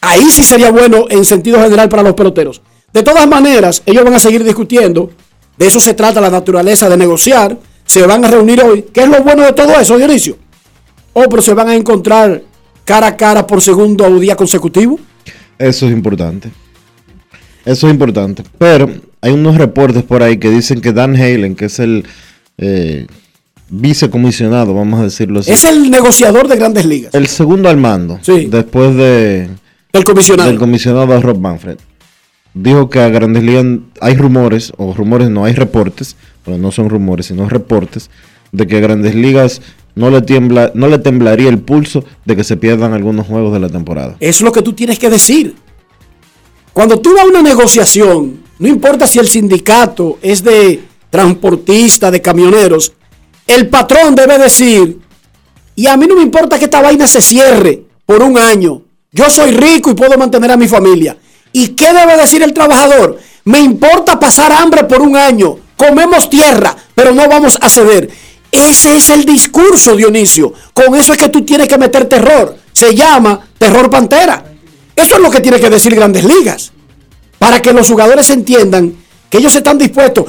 Ahí 0.00 0.28
sí 0.30 0.42
sería 0.42 0.70
bueno 0.70 1.04
en 1.08 1.24
sentido 1.24 1.60
general 1.60 1.88
para 1.88 2.02
los 2.02 2.14
peloteros. 2.14 2.62
De 2.92 3.02
todas 3.02 3.28
maneras, 3.28 3.82
ellos 3.86 4.02
van 4.02 4.14
a 4.14 4.18
seguir 4.18 4.42
discutiendo. 4.42 5.10
De 5.56 5.66
eso 5.66 5.78
se 5.78 5.94
trata 5.94 6.20
la 6.20 6.30
naturaleza 6.30 6.88
de 6.88 6.96
negociar. 6.96 7.56
Se 7.84 8.04
van 8.06 8.24
a 8.24 8.28
reunir 8.28 8.62
hoy. 8.62 8.86
¿Qué 8.92 9.02
es 9.02 9.08
lo 9.08 9.22
bueno 9.22 9.42
de 9.42 9.52
todo 9.52 9.78
eso, 9.78 9.96
Dionisio? 9.96 10.38
Oh, 11.18 11.24
pero 11.30 11.40
se 11.40 11.54
van 11.54 11.68
a 11.68 11.74
encontrar 11.74 12.42
cara 12.84 13.06
a 13.06 13.16
cara 13.16 13.46
por 13.46 13.62
segundo 13.62 14.20
día 14.20 14.36
consecutivo. 14.36 15.00
Eso 15.58 15.86
es 15.86 15.92
importante. 15.92 16.50
Eso 17.64 17.86
es 17.88 17.92
importante. 17.94 18.42
Pero 18.58 18.90
hay 19.22 19.32
unos 19.32 19.56
reportes 19.56 20.02
por 20.02 20.22
ahí 20.22 20.36
que 20.36 20.50
dicen 20.50 20.82
que 20.82 20.92
Dan 20.92 21.16
Halen, 21.16 21.56
que 21.56 21.64
es 21.64 21.78
el 21.78 22.04
eh, 22.58 23.06
vicecomisionado, 23.70 24.74
vamos 24.74 25.00
a 25.00 25.04
decirlo 25.04 25.40
así, 25.40 25.50
Es 25.52 25.64
el 25.64 25.90
negociador 25.90 26.48
de 26.48 26.56
grandes 26.56 26.84
ligas. 26.84 27.14
el 27.14 27.28
segundo 27.28 27.70
al 27.70 27.78
mando, 27.78 28.18
Sí. 28.20 28.48
después 28.50 28.94
de, 28.94 29.48
El 29.92 30.04
comisionado. 30.04 30.50
del 30.50 30.58
comisionado 30.58 31.20
Rob 31.22 31.38
Manfred, 31.40 31.78
dijo 32.52 32.90
que 32.90 33.00
a 33.00 33.08
Grandes 33.08 33.42
Ligas 33.42 33.64
hay 34.02 34.16
rumores, 34.16 34.72
o 34.76 34.92
rumores 34.92 35.30
no, 35.30 35.46
hay 35.46 35.54
reportes, 35.54 36.16
pero 36.44 36.58
no 36.58 36.70
son 36.72 36.90
rumores, 36.90 37.26
sino 37.26 37.48
reportes, 37.48 38.10
de 38.52 38.66
que 38.66 38.80
Grandes 38.80 39.14
Ligas 39.14 39.62
no 39.96 40.10
le, 40.10 40.20
tiembla, 40.22 40.70
no 40.74 40.88
le 40.88 40.98
temblaría 40.98 41.48
el 41.48 41.58
pulso 41.58 42.04
de 42.24 42.36
que 42.36 42.44
se 42.44 42.58
pierdan 42.58 42.92
algunos 42.92 43.26
juegos 43.26 43.52
de 43.54 43.60
la 43.60 43.70
temporada. 43.70 44.16
Es 44.20 44.42
lo 44.42 44.52
que 44.52 44.62
tú 44.62 44.74
tienes 44.74 44.98
que 44.98 45.08
decir. 45.08 45.56
Cuando 46.74 47.00
tú 47.00 47.14
vas 47.14 47.24
a 47.24 47.28
una 47.28 47.42
negociación, 47.42 48.42
no 48.58 48.68
importa 48.68 49.06
si 49.06 49.18
el 49.18 49.26
sindicato 49.26 50.18
es 50.20 50.44
de 50.44 50.82
transportistas, 51.08 52.12
de 52.12 52.20
camioneros, 52.20 52.92
el 53.46 53.68
patrón 53.68 54.14
debe 54.14 54.38
decir, 54.38 54.98
y 55.74 55.86
a 55.86 55.96
mí 55.96 56.06
no 56.06 56.16
me 56.16 56.22
importa 56.22 56.58
que 56.58 56.66
esta 56.66 56.82
vaina 56.82 57.06
se 57.06 57.22
cierre 57.22 57.82
por 58.04 58.22
un 58.22 58.36
año. 58.36 58.82
Yo 59.12 59.30
soy 59.30 59.52
rico 59.52 59.90
y 59.90 59.94
puedo 59.94 60.18
mantener 60.18 60.50
a 60.50 60.58
mi 60.58 60.68
familia. 60.68 61.16
¿Y 61.52 61.68
qué 61.68 61.94
debe 61.94 62.18
decir 62.18 62.42
el 62.42 62.52
trabajador? 62.52 63.18
Me 63.44 63.60
importa 63.60 64.20
pasar 64.20 64.52
hambre 64.52 64.84
por 64.84 65.00
un 65.00 65.16
año. 65.16 65.56
Comemos 65.74 66.28
tierra, 66.28 66.76
pero 66.94 67.14
no 67.14 67.26
vamos 67.28 67.56
a 67.62 67.70
ceder. 67.70 68.10
Ese 68.50 68.96
es 68.96 69.10
el 69.10 69.24
discurso, 69.24 69.96
Dionisio. 69.96 70.52
Con 70.72 70.94
eso 70.94 71.12
es 71.12 71.18
que 71.18 71.28
tú 71.28 71.44
tienes 71.44 71.68
que 71.68 71.78
meter 71.78 72.06
terror. 72.06 72.56
Se 72.72 72.94
llama 72.94 73.40
terror 73.58 73.90
pantera. 73.90 74.44
Eso 74.94 75.16
es 75.16 75.20
lo 75.20 75.30
que 75.30 75.40
tiene 75.40 75.60
que 75.60 75.68
decir 75.68 75.94
Grandes 75.94 76.24
Ligas. 76.24 76.72
Para 77.38 77.60
que 77.60 77.72
los 77.72 77.88
jugadores 77.88 78.30
entiendan 78.30 78.96
que 79.28 79.38
ellos 79.38 79.54
están 79.54 79.78
dispuestos. 79.78 80.26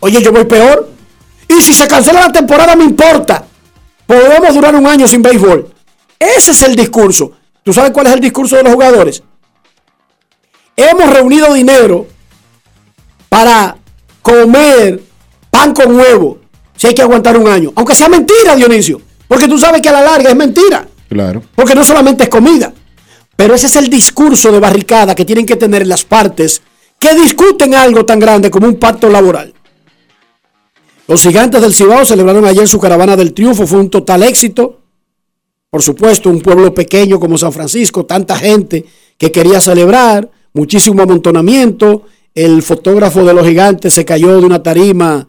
Oye, 0.00 0.22
yo 0.22 0.32
voy 0.32 0.44
peor. 0.44 0.90
Y 1.48 1.62
si 1.62 1.72
se 1.72 1.86
cancela 1.86 2.20
la 2.26 2.32
temporada, 2.32 2.74
me 2.74 2.84
importa. 2.84 3.44
Podemos 4.06 4.54
durar 4.54 4.74
un 4.74 4.86
año 4.86 5.06
sin 5.06 5.22
béisbol. 5.22 5.72
Ese 6.18 6.50
es 6.50 6.62
el 6.62 6.76
discurso. 6.76 7.32
¿Tú 7.62 7.72
sabes 7.72 7.92
cuál 7.92 8.08
es 8.08 8.12
el 8.14 8.20
discurso 8.20 8.56
de 8.56 8.62
los 8.62 8.72
jugadores? 8.72 9.22
Hemos 10.76 11.10
reunido 11.10 11.54
dinero 11.54 12.06
para 13.28 13.76
comer 14.20 15.02
pan 15.50 15.72
con 15.72 15.96
huevo. 15.96 16.38
Si 16.84 16.88
hay 16.88 16.94
que 16.94 17.00
aguantar 17.00 17.38
un 17.38 17.48
año. 17.48 17.72
Aunque 17.76 17.94
sea 17.94 18.10
mentira, 18.10 18.54
Dionisio. 18.54 19.00
Porque 19.26 19.48
tú 19.48 19.58
sabes 19.58 19.80
que 19.80 19.88
a 19.88 19.92
la 19.92 20.02
larga 20.02 20.28
es 20.28 20.36
mentira. 20.36 20.86
Claro. 21.08 21.42
Porque 21.54 21.74
no 21.74 21.82
solamente 21.82 22.24
es 22.24 22.28
comida. 22.28 22.74
Pero 23.34 23.54
ese 23.54 23.68
es 23.68 23.76
el 23.76 23.88
discurso 23.88 24.52
de 24.52 24.60
barricada 24.60 25.14
que 25.14 25.24
tienen 25.24 25.46
que 25.46 25.56
tener 25.56 25.86
las 25.86 26.04
partes 26.04 26.60
que 26.98 27.14
discuten 27.14 27.74
algo 27.74 28.04
tan 28.04 28.18
grande 28.18 28.50
como 28.50 28.66
un 28.66 28.74
pacto 28.74 29.08
laboral. 29.08 29.54
Los 31.08 31.22
gigantes 31.22 31.62
del 31.62 31.74
Cibao 31.74 32.04
celebraron 32.04 32.44
ayer 32.44 32.68
su 32.68 32.78
caravana 32.78 33.16
del 33.16 33.32
triunfo. 33.32 33.66
Fue 33.66 33.78
un 33.78 33.88
total 33.88 34.22
éxito. 34.22 34.82
Por 35.70 35.82
supuesto, 35.82 36.28
un 36.28 36.42
pueblo 36.42 36.74
pequeño 36.74 37.18
como 37.18 37.38
San 37.38 37.54
Francisco, 37.54 38.04
tanta 38.04 38.36
gente 38.36 38.84
que 39.16 39.32
quería 39.32 39.62
celebrar, 39.62 40.30
muchísimo 40.52 41.00
amontonamiento. 41.00 42.02
El 42.34 42.62
fotógrafo 42.62 43.24
de 43.24 43.32
los 43.32 43.46
gigantes 43.46 43.94
se 43.94 44.04
cayó 44.04 44.38
de 44.38 44.44
una 44.44 44.62
tarima 44.62 45.28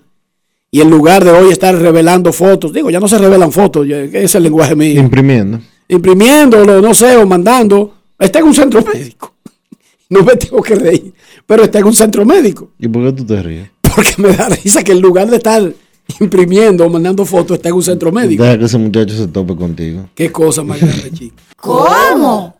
y 0.76 0.82
en 0.82 0.90
lugar 0.90 1.24
de 1.24 1.32
hoy 1.32 1.52
estar 1.52 1.74
revelando 1.78 2.34
fotos, 2.34 2.74
digo, 2.74 2.90
ya 2.90 3.00
no 3.00 3.08
se 3.08 3.18
revelan 3.18 3.52
fotos, 3.52 3.88
ya- 3.88 4.02
ese 4.02 4.24
es 4.24 4.36
el 4.36 4.44
lenguaje 4.44 4.76
mío 4.76 5.00
Imprimiendo. 5.00 5.60
imprimiéndolo, 5.88 6.82
no 6.82 6.94
sé, 6.94 7.16
o 7.18 7.26
mandando. 7.26 7.94
Está 8.20 8.40
en 8.40 8.46
un 8.46 8.54
centro 8.56 8.82
médico. 8.84 9.34
No 10.10 10.22
me 10.24 10.36
tengo 10.36 10.62
que 10.62 10.76
reír, 10.76 11.14
pero 11.48 11.64
está 11.64 11.80
en 11.80 11.86
un 11.86 11.94
centro 11.96 12.24
médico. 12.26 12.70
¿Y 12.78 12.88
por 12.88 13.04
qué 13.06 13.12
tú 13.14 13.26
te 13.26 13.42
ríes? 13.42 13.70
Porque 13.82 14.14
me 14.20 14.30
da 14.34 14.50
risa 14.50 14.84
que 14.84 14.92
en 14.92 15.02
lugar 15.02 15.28
de 15.32 15.38
estar 15.38 15.74
imprimiendo 16.20 16.86
o 16.86 16.90
mandando 16.90 17.26
fotos, 17.26 17.58
está 17.58 17.70
en 17.70 17.76
un 17.76 17.82
centro 17.82 18.12
médico. 18.12 18.44
Deja 18.44 18.60
que 18.60 18.66
ese 18.66 18.78
muchacho 18.78 19.16
se 19.18 19.28
tope 19.28 19.56
contigo. 19.56 20.08
Qué 20.14 20.32
cosa 20.32 20.62
más 20.64 20.80
grande, 20.80 21.10
chico. 21.18 21.36
¿Cómo? 21.58 22.56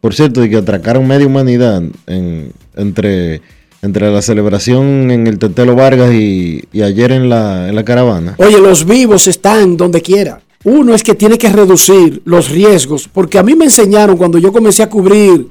Por 0.00 0.12
cierto, 0.12 0.40
de 0.40 0.50
que 0.50 0.56
atracaron 0.56 1.06
media 1.06 1.26
humanidad 1.26 1.82
en- 2.08 2.52
entre, 2.76 3.40
entre 3.82 4.10
la 4.10 4.22
celebración 4.22 5.10
en 5.10 5.26
el 5.26 5.38
Tetelo 5.38 5.74
Vargas 5.74 6.12
y, 6.12 6.64
y 6.72 6.82
ayer 6.82 7.12
en 7.12 7.28
la, 7.28 7.68
en 7.68 7.74
la 7.74 7.84
caravana. 7.84 8.34
Oye, 8.38 8.58
los 8.60 8.84
vivos 8.84 9.26
están 9.26 9.76
donde 9.76 10.02
quiera. 10.02 10.42
Uno 10.64 10.94
es 10.94 11.02
que 11.02 11.14
tiene 11.14 11.38
que 11.38 11.48
reducir 11.48 12.20
los 12.26 12.50
riesgos, 12.50 13.08
porque 13.10 13.38
a 13.38 13.42
mí 13.42 13.54
me 13.54 13.64
enseñaron 13.64 14.18
cuando 14.18 14.38
yo 14.38 14.52
comencé 14.52 14.82
a 14.82 14.90
cubrir 14.90 15.48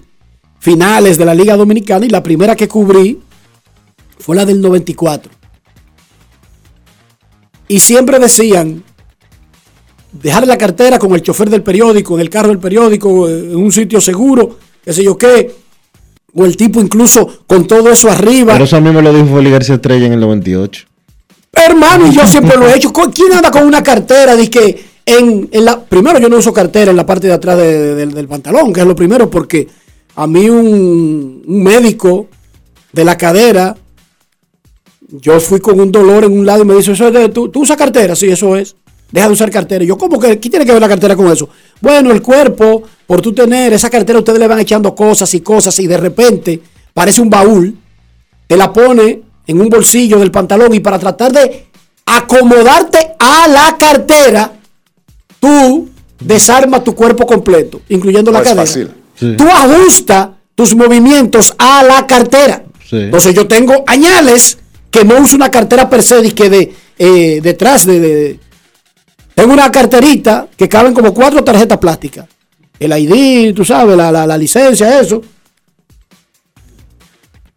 finales 0.60 1.18
de 1.18 1.26
la 1.26 1.34
Liga 1.34 1.58
Dominicana 1.58 2.06
y 2.06 2.10
la 2.10 2.22
primera 2.22 2.56
que 2.56 2.68
cubrí 2.68 3.20
fue 4.20 4.36
la 4.36 4.46
del 4.46 4.62
94. 4.62 5.32
Y 7.68 7.80
siempre 7.80 8.20
decían, 8.20 8.84
dejar 10.12 10.46
la 10.46 10.58
cartera 10.58 11.00
con 11.00 11.14
el 11.14 11.22
chofer 11.22 11.50
del 11.50 11.64
periódico, 11.64 12.16
en 12.16 12.22
el 12.22 12.30
carro 12.30 12.50
del 12.50 12.60
periódico, 12.60 13.28
en 13.28 13.56
un 13.56 13.72
sitio 13.72 14.02
seguro, 14.02 14.58
qué 14.84 14.94
sé 14.94 15.04
yo 15.04 15.18
qué, 15.18 15.56
o 16.36 16.46
el 16.46 16.56
tipo 16.58 16.80
incluso 16.82 17.44
con 17.48 17.66
todo 17.68 17.90
eso 17.92 18.10
arriba. 18.10 18.54
Pero 18.54 18.66
eso 18.66 18.78
a 18.78 18.82
mí 18.82 18.90
me 18.92 19.02
lo 19.02 19.14
dijo 19.14 19.36
Félix 19.36 19.52
García 19.52 19.76
Estrella 19.76 20.06
en 20.06 20.14
el 20.14 20.20
98. 20.20 20.86
Hermano, 21.52 22.08
y 22.08 22.12
yo 22.14 22.26
siempre 22.28 22.58
lo 22.58 22.68
he 22.68 22.76
hecho. 22.76 22.94
¿Con- 22.94 23.12
¿Quién 23.12 23.34
anda 23.34 23.52
con 23.52 23.64
una 23.66 23.82
cartera? 23.84 24.36
Dice 24.36 24.50
que 24.52 24.84
en, 25.06 25.50
en 25.52 25.66
la. 25.66 25.80
Primero, 25.84 26.20
yo 26.20 26.30
no 26.30 26.38
uso 26.38 26.54
cartera 26.54 26.92
en 26.92 26.98
la 26.98 27.06
parte 27.06 27.28
de 27.28 27.34
atrás 27.34 27.58
de- 27.58 27.78
de- 27.80 27.96
del- 27.96 28.14
del 28.14 28.28
pantalón, 28.28 28.72
que 28.72 28.82
es 28.82 28.86
lo 28.86 28.96
primero, 28.96 29.30
porque 29.30 29.68
a 30.16 30.28
mí 30.28 30.50
un, 30.50 31.44
un 31.46 31.64
médico 31.64 32.28
de 32.94 33.04
la 33.04 33.18
cadera, 33.18 33.76
yo 35.10 35.40
fui 35.40 35.60
con 35.60 35.80
un 35.80 35.92
dolor 35.92 36.24
en 36.26 36.38
un 36.38 36.46
lado 36.46 36.62
y 36.64 36.66
me 36.66 36.76
dice: 36.76 36.92
eso 36.92 37.08
es 37.08 37.14
de, 37.14 37.30
¿tú, 37.30 37.50
¿Tú 37.50 37.62
usas 37.62 37.78
cartera? 37.78 38.16
Sí, 38.16 38.28
eso 38.30 38.56
es. 38.56 38.76
Deja 39.12 39.28
de 39.28 39.34
usar 39.34 39.50
cartera. 39.50 39.84
Y 39.84 39.88
yo, 39.88 39.98
¿cómo 39.98 40.20
que? 40.20 40.40
¿Qué 40.40 40.50
tiene 40.50 40.66
que 40.66 40.72
ver 40.72 40.82
la 40.82 40.88
cartera 40.88 41.16
con 41.16 41.32
eso? 41.32 41.50
Bueno, 41.82 42.12
el 42.12 42.22
cuerpo, 42.22 42.84
por 43.08 43.22
tú 43.22 43.34
tener 43.34 43.74
esa 43.74 43.90
cartera, 43.90 44.20
ustedes 44.20 44.38
le 44.40 44.48
van 44.48 44.60
echando 44.60 44.94
cosas 44.94 45.34
y 45.34 45.42
cosas, 45.42 45.78
y 45.80 45.88
de 45.88 45.98
repente 45.98 46.60
parece 46.94 47.22
un 47.22 47.30
baúl 47.30 47.76
te 48.48 48.58
la 48.58 48.72
pone 48.74 49.22
en 49.48 49.62
un 49.62 49.70
bolsillo 49.70 50.18
del 50.20 50.32
pantalón 50.32 50.74
y 50.74 50.80
para 50.80 50.98
tratar 51.00 51.32
de 51.32 51.68
acomodarte 52.06 53.14
a 53.20 53.48
la 53.48 53.78
cartera, 53.78 54.52
tú 55.40 55.90
desarmas 56.20 56.84
tu 56.84 56.94
cuerpo 56.96 57.26
completo, 57.26 57.82
incluyendo 57.90 58.32
la 58.32 58.40
es 58.40 58.44
cadera. 58.44 58.62
fácil. 58.66 58.92
Sí. 59.16 59.36
Tú 59.38 59.46
ajustas 59.48 60.30
tus 60.56 60.76
movimientos 60.76 61.54
a 61.58 61.84
la 61.84 62.06
cartera. 62.08 62.64
Sí. 62.90 62.98
Entonces 62.98 63.34
yo 63.34 63.48
tengo 63.48 63.84
añales 63.88 64.58
que 64.92 65.04
no 65.04 65.20
uso 65.20 65.36
una 65.36 65.52
cartera 65.52 65.90
per 65.90 66.02
se, 66.04 66.34
que 66.34 66.50
de 66.50 66.74
eh, 66.98 67.40
detrás 67.42 67.86
de, 67.86 68.00
de- 68.00 68.40
Tengo 69.40 69.54
una 69.54 69.72
carterita 69.72 70.50
que 70.58 70.68
caben 70.68 70.94
como 70.94 71.14
cuatro 71.14 71.42
tarjetas 71.46 71.78
plásticas. 71.78 72.26
El 72.78 72.92
ID, 72.92 73.56
tú 73.56 73.64
sabes, 73.64 73.96
la, 73.96 74.12
la- 74.12 74.38
licencia, 74.38 75.00
eso. 75.00 75.22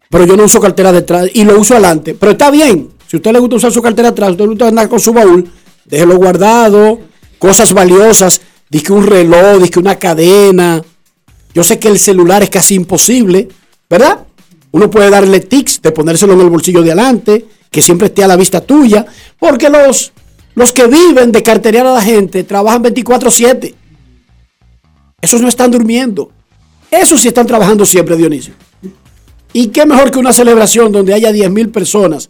Pero 0.09 0.25
yo 0.25 0.37
no 0.37 0.45
uso 0.45 0.61
cartera 0.61 0.93
detrás 0.93 1.27
y 1.33 1.43
lo 1.43 1.59
uso 1.59 1.73
adelante. 1.73 2.15
Pero 2.17 2.31
está 2.31 2.49
bien. 2.51 2.87
Si 3.05 3.17
a 3.17 3.19
usted 3.19 3.33
le 3.33 3.39
gusta 3.39 3.57
usar 3.57 3.73
su 3.73 3.81
cartera 3.81 4.07
atrás, 4.09 4.31
usted 4.31 4.45
le 4.45 4.49
gusta 4.51 4.69
andar 4.69 4.87
con 4.87 5.01
su 5.01 5.11
baúl, 5.11 5.51
déjelo 5.83 6.15
guardado. 6.15 7.01
Cosas 7.37 7.73
valiosas, 7.73 8.39
que 8.71 8.93
un 8.93 9.05
reloj, 9.05 9.69
que 9.69 9.79
una 9.79 9.95
cadena. 9.99 10.81
Yo 11.53 11.65
sé 11.65 11.79
que 11.79 11.89
el 11.89 11.99
celular 11.99 12.43
es 12.43 12.49
casi 12.49 12.75
imposible, 12.75 13.49
¿verdad? 13.89 14.19
Uno 14.71 14.89
puede 14.89 15.09
darle 15.09 15.41
tics 15.41 15.81
de 15.81 15.91
ponérselo 15.91 16.31
en 16.31 16.39
el 16.39 16.49
bolsillo 16.49 16.81
de 16.81 16.93
adelante, 16.93 17.45
que 17.69 17.81
siempre 17.81 18.07
esté 18.07 18.23
a 18.23 18.27
la 18.27 18.37
vista 18.37 18.61
tuya, 18.61 19.05
porque 19.37 19.69
los, 19.69 20.13
los 20.55 20.71
que 20.71 20.87
viven 20.87 21.31
de 21.31 21.41
carterear 21.43 21.85
a 21.87 21.93
la 21.93 22.01
gente 22.01 22.43
trabajan 22.43 22.83
24/7. 22.83 23.73
Esos 25.21 25.41
no 25.41 25.47
están 25.47 25.71
durmiendo. 25.71 26.31
Esos 26.91 27.21
sí 27.21 27.27
están 27.29 27.47
trabajando 27.47 27.85
siempre, 27.85 28.15
Dionisio. 28.15 28.53
Y 29.53 29.67
qué 29.67 29.85
mejor 29.85 30.11
que 30.11 30.19
una 30.19 30.33
celebración 30.33 30.91
donde 30.91 31.13
haya 31.13 31.31
10 31.31 31.49
mil 31.49 31.69
personas. 31.69 32.29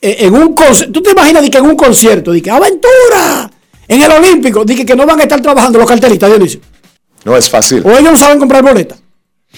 Eh, 0.00 0.16
En 0.20 0.34
un 0.34 0.54
¿Tú 0.54 1.02
te 1.02 1.10
imaginas 1.10 1.42
de 1.42 1.50
que 1.50 1.58
en 1.58 1.64
un 1.64 1.76
concierto, 1.76 2.30
de 2.32 2.40
que 2.40 2.50
aventura 2.50 3.50
en 3.88 4.02
el 4.02 4.12
Olímpico, 4.12 4.64
de 4.64 4.76
que, 4.76 4.86
que 4.86 4.94
no 4.94 5.06
van 5.06 5.18
a 5.20 5.22
estar 5.24 5.40
trabajando 5.40 5.78
los 5.78 5.88
carteristas, 5.88 6.30
Dionisio? 6.30 6.60
No 7.24 7.36
es 7.36 7.50
fácil. 7.50 7.82
O 7.84 7.90
ellos 7.90 8.12
no 8.12 8.16
saben 8.16 8.38
comprar 8.38 8.62
boletas. 8.62 9.00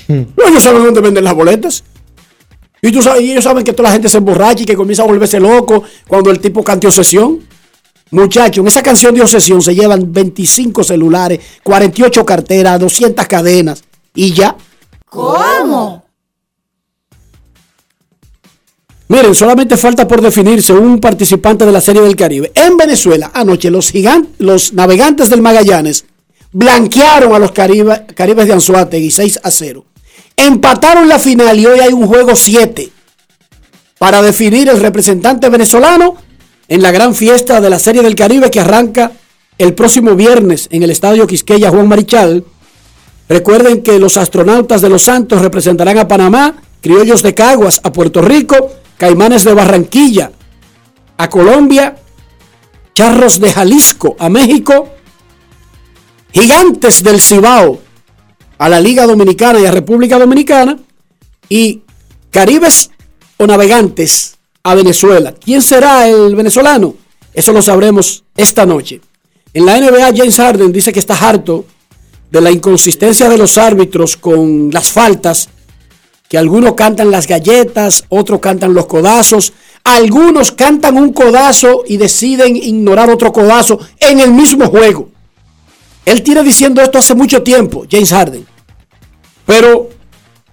No, 0.09 0.49
ellos 0.49 0.63
saben 0.63 0.83
dónde 0.83 1.01
venden 1.01 1.25
las 1.25 1.35
boletas. 1.35 1.85
Y, 2.83 2.90
tú 2.93 3.03
sabes, 3.03 3.23
y 3.23 3.33
ellos 3.33 3.45
saben 3.45 3.62
que 3.64 3.73
toda 3.73 3.88
la 3.90 3.93
gente 3.93 4.09
se 4.09 4.19
emborracha 4.19 4.62
y 4.62 4.66
que 4.66 4.75
comienza 4.77 5.03
a 5.03 5.07
volverse 5.07 5.38
loco 5.38 5.83
cuando 6.09 6.31
el 6.31 6.40
tipo 6.40 6.64
cante 6.64 6.87
obsesión. 6.87 7.40
Muchachos, 8.12 8.62
en 8.62 8.66
esa 8.69 8.83
canción 8.83 9.14
de 9.14 9.21
obsesión 9.23 9.61
se 9.62 9.75
llevan 9.75 10.12
25 10.12 10.83
celulares, 10.83 11.38
48 11.62 12.25
carteras, 12.27 12.81
200 12.81 13.27
cadenas 13.27 13.85
y 14.14 14.33
ya. 14.33 14.57
¿Cómo? 15.09 16.05
Miren, 19.09 19.35
solamente 19.35 19.77
falta 19.77 20.07
por 20.07 20.21
definirse 20.21 20.73
un 20.73 21.01
participante 21.01 21.66
de 21.66 21.73
la 21.73 21.81
Serie 21.81 22.01
del 22.03 22.14
Caribe. 22.14 22.53
En 22.55 22.77
Venezuela, 22.77 23.31
anoche, 23.35 23.71
los, 23.71 23.93
gigan- 23.93 24.29
los 24.38 24.73
navegantes 24.73 25.29
del 25.29 25.43
Magallanes 25.43 26.05
blanquearon 26.53 27.35
a 27.35 27.38
los 27.40 27.53
Caribe- 27.53 28.07
Caribes 28.14 28.47
de 28.47 28.53
Anzuategui 28.53 29.11
6 29.11 29.40
a 29.43 29.51
0. 29.51 29.85
Empataron 30.46 31.07
la 31.07 31.18
final 31.18 31.61
y 31.61 31.66
hoy 31.66 31.81
hay 31.81 31.92
un 31.92 32.07
juego 32.07 32.35
7 32.35 32.90
para 33.98 34.22
definir 34.22 34.70
el 34.70 34.81
representante 34.81 35.50
venezolano 35.50 36.16
en 36.66 36.81
la 36.81 36.90
gran 36.92 37.14
fiesta 37.14 37.61
de 37.61 37.68
la 37.68 37.79
Serie 37.79 38.00
del 38.00 38.14
Caribe 38.14 38.50
que 38.50 38.61
arranca 38.61 39.12
el 39.59 39.74
próximo 39.74 40.14
viernes 40.16 40.66
en 40.70 40.83
el 40.83 40.90
Estadio 40.90 41.26
Quisqueya 41.26 41.68
Juan 41.68 41.88
Marichal. 41.88 42.42
Recuerden 43.29 43.83
que 43.83 43.98
los 43.98 44.16
astronautas 44.16 44.81
de 44.81 44.88
Los 44.88 45.03
Santos 45.03 45.42
representarán 45.42 45.98
a 45.98 46.09
Panamá, 46.09 46.55
Criollos 46.81 47.22
de 47.22 47.35
Caguas 47.35 47.79
a 47.85 47.92
Puerto 47.92 48.22
Rico, 48.22 48.70
Caimanes 48.96 49.44
de 49.44 49.53
Barranquilla 49.53 50.33
a 51.18 51.29
Colombia, 51.29 51.96
Charros 52.94 53.40
de 53.40 53.53
Jalisco 53.53 54.16
a 54.18 54.31
México, 54.31 54.88
Gigantes 56.33 57.03
del 57.03 57.20
Cibao 57.20 57.89
a 58.61 58.68
la 58.68 58.79
Liga 58.79 59.07
Dominicana 59.07 59.59
y 59.59 59.64
a 59.64 59.70
República 59.70 60.18
Dominicana 60.18 60.77
y 61.49 61.81
Caribes 62.31 62.90
o 63.38 63.46
Navegantes 63.46 64.37
a 64.62 64.75
Venezuela. 64.75 65.33
¿Quién 65.33 65.62
será 65.62 66.07
el 66.07 66.37
venezolano? 66.37 66.94
Eso 67.33 67.55
lo 67.55 67.62
sabremos 67.62 68.23
esta 68.37 68.66
noche. 68.66 69.01
En 69.55 69.64
la 69.64 69.81
NBA, 69.81 70.12
James 70.14 70.37
Harden 70.37 70.73
dice 70.73 70.92
que 70.92 70.99
está 70.99 71.14
harto 71.14 71.64
de 72.31 72.42
la 72.42 72.51
inconsistencia 72.51 73.31
de 73.31 73.38
los 73.38 73.57
árbitros 73.57 74.18
con 74.18 74.70
las 74.70 74.92
faltas, 74.92 75.49
que 76.29 76.37
algunos 76.37 76.75
cantan 76.75 77.11
las 77.11 77.27
galletas, 77.27 78.05
otros 78.11 78.40
cantan 78.40 78.75
los 78.75 78.85
codazos, 78.85 79.55
algunos 79.85 80.53
cantan 80.53 80.99
un 80.99 81.14
codazo 81.14 81.83
y 81.87 81.96
deciden 81.96 82.57
ignorar 82.57 83.09
otro 83.09 83.33
codazo 83.33 83.81
en 84.01 84.20
el 84.20 84.33
mismo 84.33 84.66
juego. 84.66 85.09
Él 86.11 86.23
tiene 86.23 86.42
diciendo 86.42 86.83
esto 86.83 86.99
hace 86.99 87.14
mucho 87.14 87.40
tiempo, 87.44 87.87
James 87.88 88.11
Harden. 88.11 88.44
Pero 89.46 89.90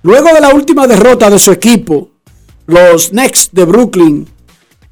luego 0.03 0.31
de 0.31 0.39
la 0.39 0.49
última 0.49 0.85
derrota 0.85 1.31
de 1.31 1.39
su 1.39 1.51
equipo, 1.51 2.11
los 2.67 3.09
Knicks 3.09 3.49
de 3.51 3.65
Brooklyn 3.65 4.27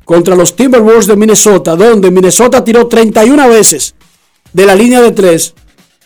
contra 0.03 0.35
los 0.35 0.55
Timberwolves 0.55 1.05
de 1.05 1.15
Minnesota, 1.15 1.75
donde 1.75 2.09
Minnesota 2.09 2.63
tiró 2.63 2.87
31 2.87 3.47
veces 3.47 3.93
de 4.53 4.65
la 4.65 4.73
línea 4.73 5.01
de 5.01 5.11
3 5.11 5.53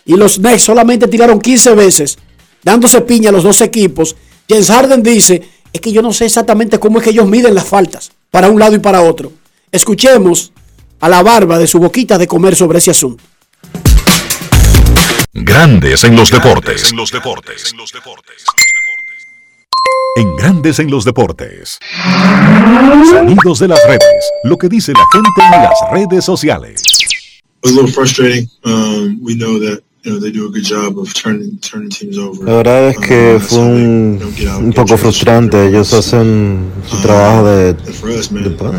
y 0.08 0.18
los 0.18 0.40
Knicks 0.40 0.64
solamente 0.64 1.08
tiraron 1.08 1.40
15 1.40 1.76
veces, 1.76 2.18
dándose 2.62 3.00
piña 3.00 3.30
a 3.30 3.32
los 3.32 3.44
dos 3.44 3.62
equipos. 3.62 4.18
James 4.50 4.68
Harden 4.68 5.02
dice, 5.02 5.42
es 5.72 5.80
que 5.80 5.94
yo 5.94 6.02
no 6.02 6.12
sé 6.12 6.26
exactamente 6.26 6.80
cómo 6.80 6.98
es 6.98 7.06
que 7.06 7.12
ellos 7.12 7.30
miden 7.30 7.56
las 7.56 7.66
faltas 7.66 8.12
para 8.30 8.50
un 8.50 8.60
lado 8.60 8.76
y 8.76 8.80
para 8.80 9.04
otro. 9.04 9.32
Escuchemos 9.72 10.52
a 11.00 11.08
la 11.08 11.24
barba 11.24 11.58
de 11.58 11.66
su 11.66 11.80
boquita 11.80 12.18
de 12.18 12.28
comer 12.28 12.58
sobre 12.58 12.80
ese 12.80 12.92
asunto. 12.92 13.24
Grandes 15.34 16.04
en 16.04 16.16
los 16.16 16.32
deportes. 16.32 16.92
En 16.92 16.98
los 16.98 17.12
deportes. 17.12 17.72
En 20.16 20.36
Grandes 20.36 20.80
en 20.80 20.90
los 20.90 21.06
deportes. 21.06 21.78
Sonidos 23.12 23.60
de 23.60 23.68
las 23.68 23.80
redes. 23.86 24.32
Lo 24.44 24.58
que 24.58 24.68
dice 24.68 24.92
la 24.92 25.06
gente 25.14 25.56
en 25.56 25.64
las 25.64 25.78
redes 25.92 26.26
sociales. 26.26 26.82
was 27.64 27.74
a 27.74 27.76
little 27.76 27.92
frustrating. 27.92 28.48
Um, 28.64 29.20
we 29.22 29.36
know 29.36 29.60
that 29.60 29.84
you 30.04 30.12
know 30.12 30.20
they 30.20 30.32
do 30.32 30.48
a 30.48 30.50
good 30.50 30.64
job 30.64 30.98
of 30.98 31.14
turning 31.14 31.58
turning 31.60 31.90
teams 31.90 32.18
over. 32.18 32.46
La 32.46 32.58
verdad 32.58 32.90
es 32.90 32.98
que 32.98 33.34
Um, 33.34 33.40
fue 33.40 33.50
so 33.50 33.66
they 33.66 34.48
un, 34.48 34.74
poco 34.74 34.98
frustrante. 34.98 35.68
Ellos 35.68 35.94
hacen 35.94 36.72
su 36.88 37.02
trabajo 37.02 37.46
de, 37.46 37.76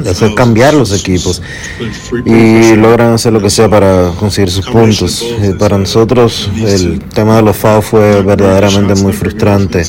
hacer 0.09 0.35
cambiar 0.35 0.75
los 0.75 0.93
equipos 0.93 1.43
y 2.25 2.75
logran 2.77 3.13
hacer 3.15 3.33
lo 3.33 3.41
que 3.41 3.51
sea 3.51 3.69
para 3.69 4.13
conseguir 4.19 4.51
sus 4.51 4.67
puntos. 4.67 5.23
Eh, 5.23 5.55
Para 5.59 5.79
nosotros 5.79 6.51
el 6.57 7.01
tema 7.01 7.37
de 7.37 7.43
los 7.43 7.57
FAO 7.57 7.83
fue 7.83 8.23
verdaderamente 8.23 8.95
muy 9.03 9.13
frustrante. 9.13 9.85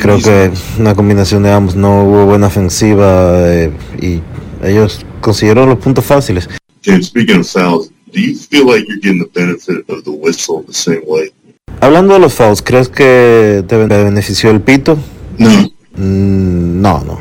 Creo 0.00 0.18
que 0.18 0.50
una 0.78 0.94
combinación 0.94 1.42
de 1.42 1.50
ambos 1.50 1.74
no 1.74 2.04
hubo 2.04 2.26
buena 2.26 2.48
ofensiva 2.48 3.50
eh, 3.50 3.72
y 4.00 4.20
ellos 4.62 5.04
consiguieron 5.20 5.68
los 5.68 5.78
puntos 5.78 6.04
fáciles. 6.04 6.48
James, 6.84 7.06
speaking 7.06 7.38
of 7.40 7.46
fouls, 7.46 7.91
do 8.12 8.20
you 8.20 8.34
feel 8.36 8.66
like 8.66 8.86
you're 8.88 8.98
getting 9.00 9.18
the 9.18 9.30
benefit 9.32 9.88
of 9.88 10.04
the 10.04 10.10
whistle 10.10 10.62
the 10.66 10.72
same 10.74 11.02
way? 11.06 11.32
Hablando 11.80 12.14
de 12.14 12.20
los 12.20 12.34
fouls, 12.34 12.62
¿crees 12.62 12.88
que 12.88 13.64
te 13.66 13.76
ben- 13.76 13.88
te 13.88 14.02
benefició 14.04 14.50
el 14.50 14.60
pito? 14.60 14.96
No. 15.38 15.48
Mm, 15.96 16.80
no, 16.80 17.02
no. 17.04 17.18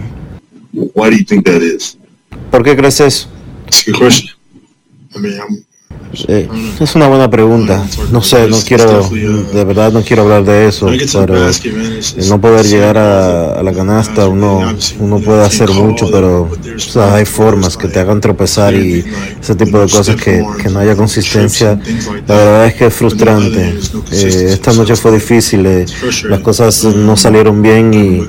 Why 0.93 1.09
do 1.09 1.15
you 1.17 1.25
think 1.25 1.45
that 1.45 1.61
is? 1.61 1.97
¿Por 2.51 2.63
qué 2.63 2.75
crees 2.75 2.99
eso? 2.99 3.27
It's 3.67 3.87
a 3.87 3.91
good 3.91 3.99
question. 3.99 4.29
I 5.15 5.19
mean, 5.19 5.39
I'm, 5.39 5.65
Eh, 6.27 6.47
es 6.79 6.95
una 6.95 7.07
buena 7.07 7.29
pregunta. 7.29 7.85
No 8.11 8.21
sé, 8.21 8.47
no 8.47 8.57
quiero, 8.67 9.07
de 9.09 9.63
verdad 9.63 9.93
no 9.93 10.01
quiero 10.01 10.23
habbar 10.23 10.43
de 10.43 10.67
eso, 10.67 10.87
pero 11.13 11.47
el 11.47 12.29
no 12.29 12.41
poder 12.41 12.65
llegar 12.65 12.97
a, 12.97 13.53
a 13.53 13.63
la 13.63 13.71
canasta, 13.71 14.27
uno, 14.27 14.75
uno 14.99 15.19
puede 15.19 15.41
hacer 15.43 15.69
mucho, 15.69 16.11
pero 16.11 16.49
o 16.75 16.79
sea, 16.79 17.15
hay 17.15 17.25
formas 17.25 17.77
que 17.77 17.87
te 17.87 17.99
hagan 17.99 18.19
tropezar 18.19 18.73
y 18.73 19.05
ese 19.41 19.55
tipo 19.55 19.79
de 19.79 19.87
cosas 19.87 20.15
que, 20.17 20.43
que 20.61 20.69
no 20.69 20.79
haya 20.79 20.95
consistencia. 20.95 21.79
La 22.27 22.35
verdad 22.35 22.65
es 22.67 22.73
que 22.73 22.85
es 22.87 22.93
frustrante. 22.93 23.79
Eh, 24.11 24.47
esta 24.49 24.73
noche 24.73 24.95
fue 24.97 25.13
difícil, 25.13 25.65
eh, 25.65 25.85
las 26.27 26.41
cosas 26.41 26.83
no 26.83 27.15
salieron 27.15 27.61
bien 27.61 27.93
y 27.93 28.27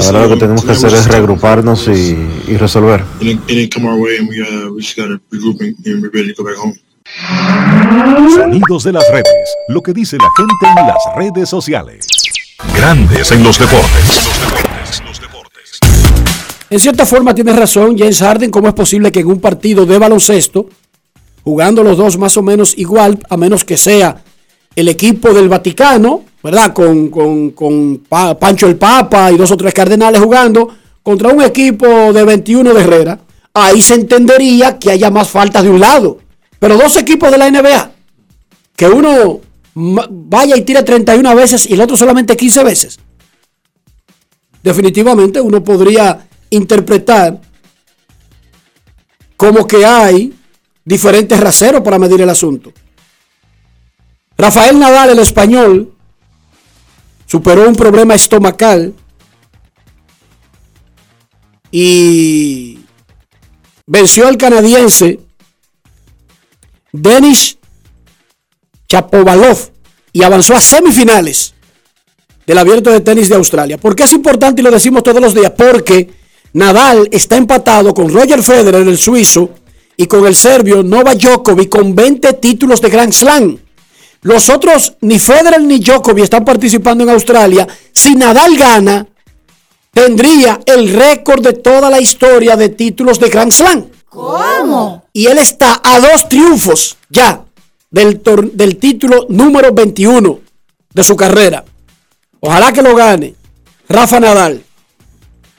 ahora 0.00 0.22
lo 0.26 0.30
que 0.30 0.36
tenemos 0.36 0.64
que 0.64 0.72
hacer 0.72 0.92
es 0.94 1.06
reagruparnos 1.06 1.86
y, 1.86 2.16
y 2.48 2.56
resolver. 2.56 3.04
Sonidos 8.34 8.84
de 8.84 8.92
las 8.92 9.08
redes. 9.10 9.56
Lo 9.68 9.82
que 9.82 9.92
dice 9.92 10.16
la 10.16 10.28
gente 10.36 10.80
en 10.80 10.86
las 10.86 10.98
redes 11.16 11.48
sociales. 11.48 12.06
Grandes 12.74 13.32
en 13.32 13.42
los 13.42 13.58
deportes. 13.58 15.02
En 16.68 16.78
cierta 16.78 17.04
forma 17.04 17.34
tienes 17.34 17.56
razón, 17.56 17.98
James 17.98 18.20
Harden, 18.20 18.50
¿cómo 18.50 18.68
es 18.68 18.74
posible 18.74 19.10
que 19.10 19.20
en 19.20 19.26
un 19.26 19.40
partido 19.40 19.86
de 19.86 19.98
baloncesto, 19.98 20.68
jugando 21.42 21.82
los 21.82 21.96
dos 21.96 22.16
más 22.16 22.36
o 22.36 22.42
menos 22.42 22.78
igual, 22.78 23.18
a 23.28 23.36
menos 23.36 23.64
que 23.64 23.76
sea 23.76 24.22
el 24.76 24.88
equipo 24.88 25.32
del 25.32 25.48
Vaticano 25.48 26.24
¿verdad? 26.42 26.72
Con, 26.72 27.10
con, 27.10 28.02
Pancho 28.38 28.66
el 28.66 28.76
Papa 28.76 29.30
y 29.30 29.36
dos 29.36 29.50
o 29.50 29.56
tres 29.56 29.74
cardenales 29.74 30.20
jugando 30.20 30.68
contra 31.02 31.28
un 31.28 31.42
equipo 31.42 32.12
de 32.12 32.24
21 32.24 32.74
de 32.74 32.80
Herrera, 32.82 33.18
ahí 33.54 33.80
se 33.80 33.94
entendería 33.94 34.78
que 34.78 34.90
haya 34.90 35.10
más 35.10 35.28
faltas 35.28 35.62
de 35.62 35.70
un 35.70 35.80
lado. 35.80 36.18
Pero 36.60 36.76
dos 36.76 36.96
equipos 36.96 37.30
de 37.32 37.38
la 37.38 37.50
NBA, 37.50 37.90
que 38.76 38.86
uno 38.86 39.40
vaya 39.74 40.56
y 40.56 40.62
tire 40.62 40.82
31 40.82 41.34
veces 41.34 41.68
y 41.68 41.74
el 41.74 41.80
otro 41.80 41.96
solamente 41.96 42.36
15 42.36 42.62
veces. 42.62 43.00
Definitivamente 44.62 45.40
uno 45.40 45.64
podría 45.64 46.28
interpretar 46.50 47.40
como 49.36 49.66
que 49.66 49.86
hay 49.86 50.34
diferentes 50.84 51.40
raseros 51.40 51.80
para 51.80 51.98
medir 51.98 52.20
el 52.20 52.28
asunto. 52.28 52.72
Rafael 54.36 54.78
Nadal, 54.78 55.10
el 55.10 55.18
español, 55.18 55.94
superó 57.24 57.66
un 57.68 57.76
problema 57.76 58.14
estomacal 58.14 58.92
y 61.70 62.80
venció 63.86 64.26
al 64.26 64.36
canadiense 64.36 65.20
Denis 66.92 67.58
Chapovalov 68.88 69.70
y 70.12 70.22
avanzó 70.22 70.54
a 70.54 70.60
semifinales 70.60 71.54
del 72.46 72.58
abierto 72.58 72.90
de 72.90 73.00
tenis 73.00 73.28
de 73.28 73.36
Australia. 73.36 73.78
¿Por 73.78 73.94
qué 73.94 74.04
es 74.04 74.12
importante 74.12 74.60
y 74.60 74.64
lo 74.64 74.70
decimos 74.70 75.02
todos 75.02 75.20
los 75.20 75.34
días? 75.34 75.52
Porque 75.56 76.10
Nadal 76.52 77.08
está 77.12 77.36
empatado 77.36 77.94
con 77.94 78.12
Roger 78.12 78.42
Federer, 78.42 78.88
el 78.88 78.98
suizo, 78.98 79.50
y 79.96 80.06
con 80.06 80.26
el 80.26 80.34
serbio 80.34 80.82
Novak 80.82 81.18
Djokovic 81.18 81.68
con 81.68 81.94
20 81.94 82.32
títulos 82.34 82.80
de 82.80 82.88
Grand 82.88 83.12
Slam. 83.12 83.58
Los 84.22 84.48
otros, 84.48 84.94
ni 85.02 85.18
Federer 85.18 85.60
ni 85.62 85.78
Djokovic 85.78 86.24
están 86.24 86.44
participando 86.44 87.04
en 87.04 87.10
Australia. 87.10 87.68
Si 87.92 88.14
Nadal 88.14 88.56
gana, 88.56 89.06
tendría 89.92 90.58
el 90.64 90.92
récord 90.92 91.42
de 91.42 91.52
toda 91.52 91.90
la 91.90 92.00
historia 92.00 92.56
de 92.56 92.70
títulos 92.70 93.20
de 93.20 93.28
Grand 93.28 93.52
Slam. 93.52 93.86
¿Cómo? 94.10 95.04
Y 95.12 95.26
él 95.26 95.38
está 95.38 95.80
a 95.82 96.00
dos 96.00 96.28
triunfos 96.28 96.98
ya 97.08 97.44
del, 97.90 98.20
del 98.52 98.76
título 98.76 99.26
número 99.28 99.72
21 99.72 100.40
de 100.92 101.04
su 101.04 101.16
carrera. 101.16 101.64
Ojalá 102.40 102.72
que 102.72 102.82
lo 102.82 102.94
gane 102.94 103.34
Rafa 103.88 104.18
Nadal, 104.18 104.62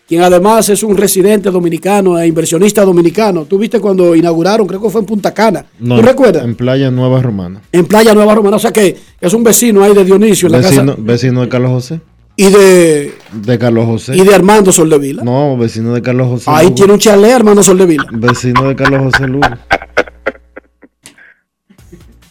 quien 0.07 0.21
además 0.21 0.67
es 0.67 0.83
un 0.83 0.97
residente 0.97 1.49
dominicano 1.49 2.19
e 2.19 2.27
inversionista 2.27 2.83
dominicano. 2.83 3.45
Tú 3.45 3.57
viste 3.57 3.79
cuando 3.79 4.15
inauguraron, 4.15 4.67
creo 4.67 4.81
que 4.81 4.89
fue 4.89 4.99
en 4.99 5.07
Punta 5.07 5.33
Cana. 5.33 5.65
¿Tú 5.79 6.01
recuerdas? 6.01 6.43
En 6.43 6.55
Playa 6.55 6.91
Nueva 6.91 7.21
Romana. 7.21 7.61
En 7.71 7.85
Playa 7.85 8.13
Nueva 8.13 8.35
Romana, 8.35 8.57
o 8.57 8.59
sea 8.59 8.73
que 8.73 8.97
es 9.19 9.33
un 9.33 9.43
vecino 9.43 9.83
ahí 9.83 9.93
de 9.93 10.03
Dionisio 10.03 10.47
en 10.47 10.61
vecino, 10.61 10.83
la 10.83 10.91
casa. 10.91 11.01
Vecino 11.01 11.41
de 11.41 11.49
Carlos 11.49 11.71
José. 11.71 12.01
Y 12.36 12.50
de. 12.50 13.13
De 13.34 13.60
Carlos 13.60 13.86
José. 13.86 14.15
Y 14.15 14.22
de 14.22 14.34
Armando 14.34 14.72
Soldevila. 14.72 15.24
No, 15.24 15.58
vecino 15.58 15.94
de 15.94 16.02
Carlos 16.02 16.28
José. 16.28 16.46
Ahí 16.48 16.72
tiene 16.72 16.94
un 16.94 17.00
chalet, 17.00 17.34
Armando 17.34 17.62
Soldevila. 17.63 18.06
Vecino 18.12 18.67
de 18.70 18.76
Carlos 18.76 19.02
José 19.04 19.28
Lugo. 19.28 19.48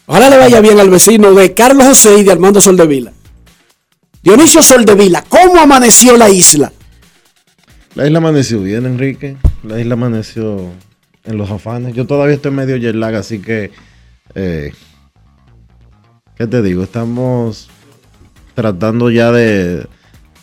Ojalá 0.06 0.28
le 0.28 0.38
vaya 0.38 0.60
bien 0.60 0.80
al 0.80 0.90
vecino 0.90 1.32
de 1.32 1.54
Carlos 1.54 1.86
José 1.86 2.18
y 2.18 2.24
de 2.24 2.32
Armando 2.32 2.60
Soldevila. 2.60 3.12
Dionisio 4.22 4.62
Soldevila, 4.62 5.24
¿cómo 5.28 5.60
amaneció 5.60 6.16
la 6.16 6.28
isla? 6.28 6.72
La 7.94 8.06
isla 8.06 8.18
amaneció 8.18 8.60
bien, 8.60 8.86
Enrique. 8.86 9.36
La 9.62 9.80
isla 9.80 9.94
amaneció 9.94 10.72
en 11.24 11.36
los 11.38 11.50
afanes. 11.50 11.94
Yo 11.94 12.06
todavía 12.06 12.34
estoy 12.34 12.50
medio 12.50 12.76
jet 12.76 12.94
lag, 12.94 13.14
así 13.14 13.38
que. 13.38 13.70
Eh, 14.34 14.72
¿Qué 16.36 16.46
te 16.46 16.62
digo? 16.62 16.82
Estamos 16.82 17.68
tratando 18.60 19.10
ya 19.10 19.32
de, 19.32 19.86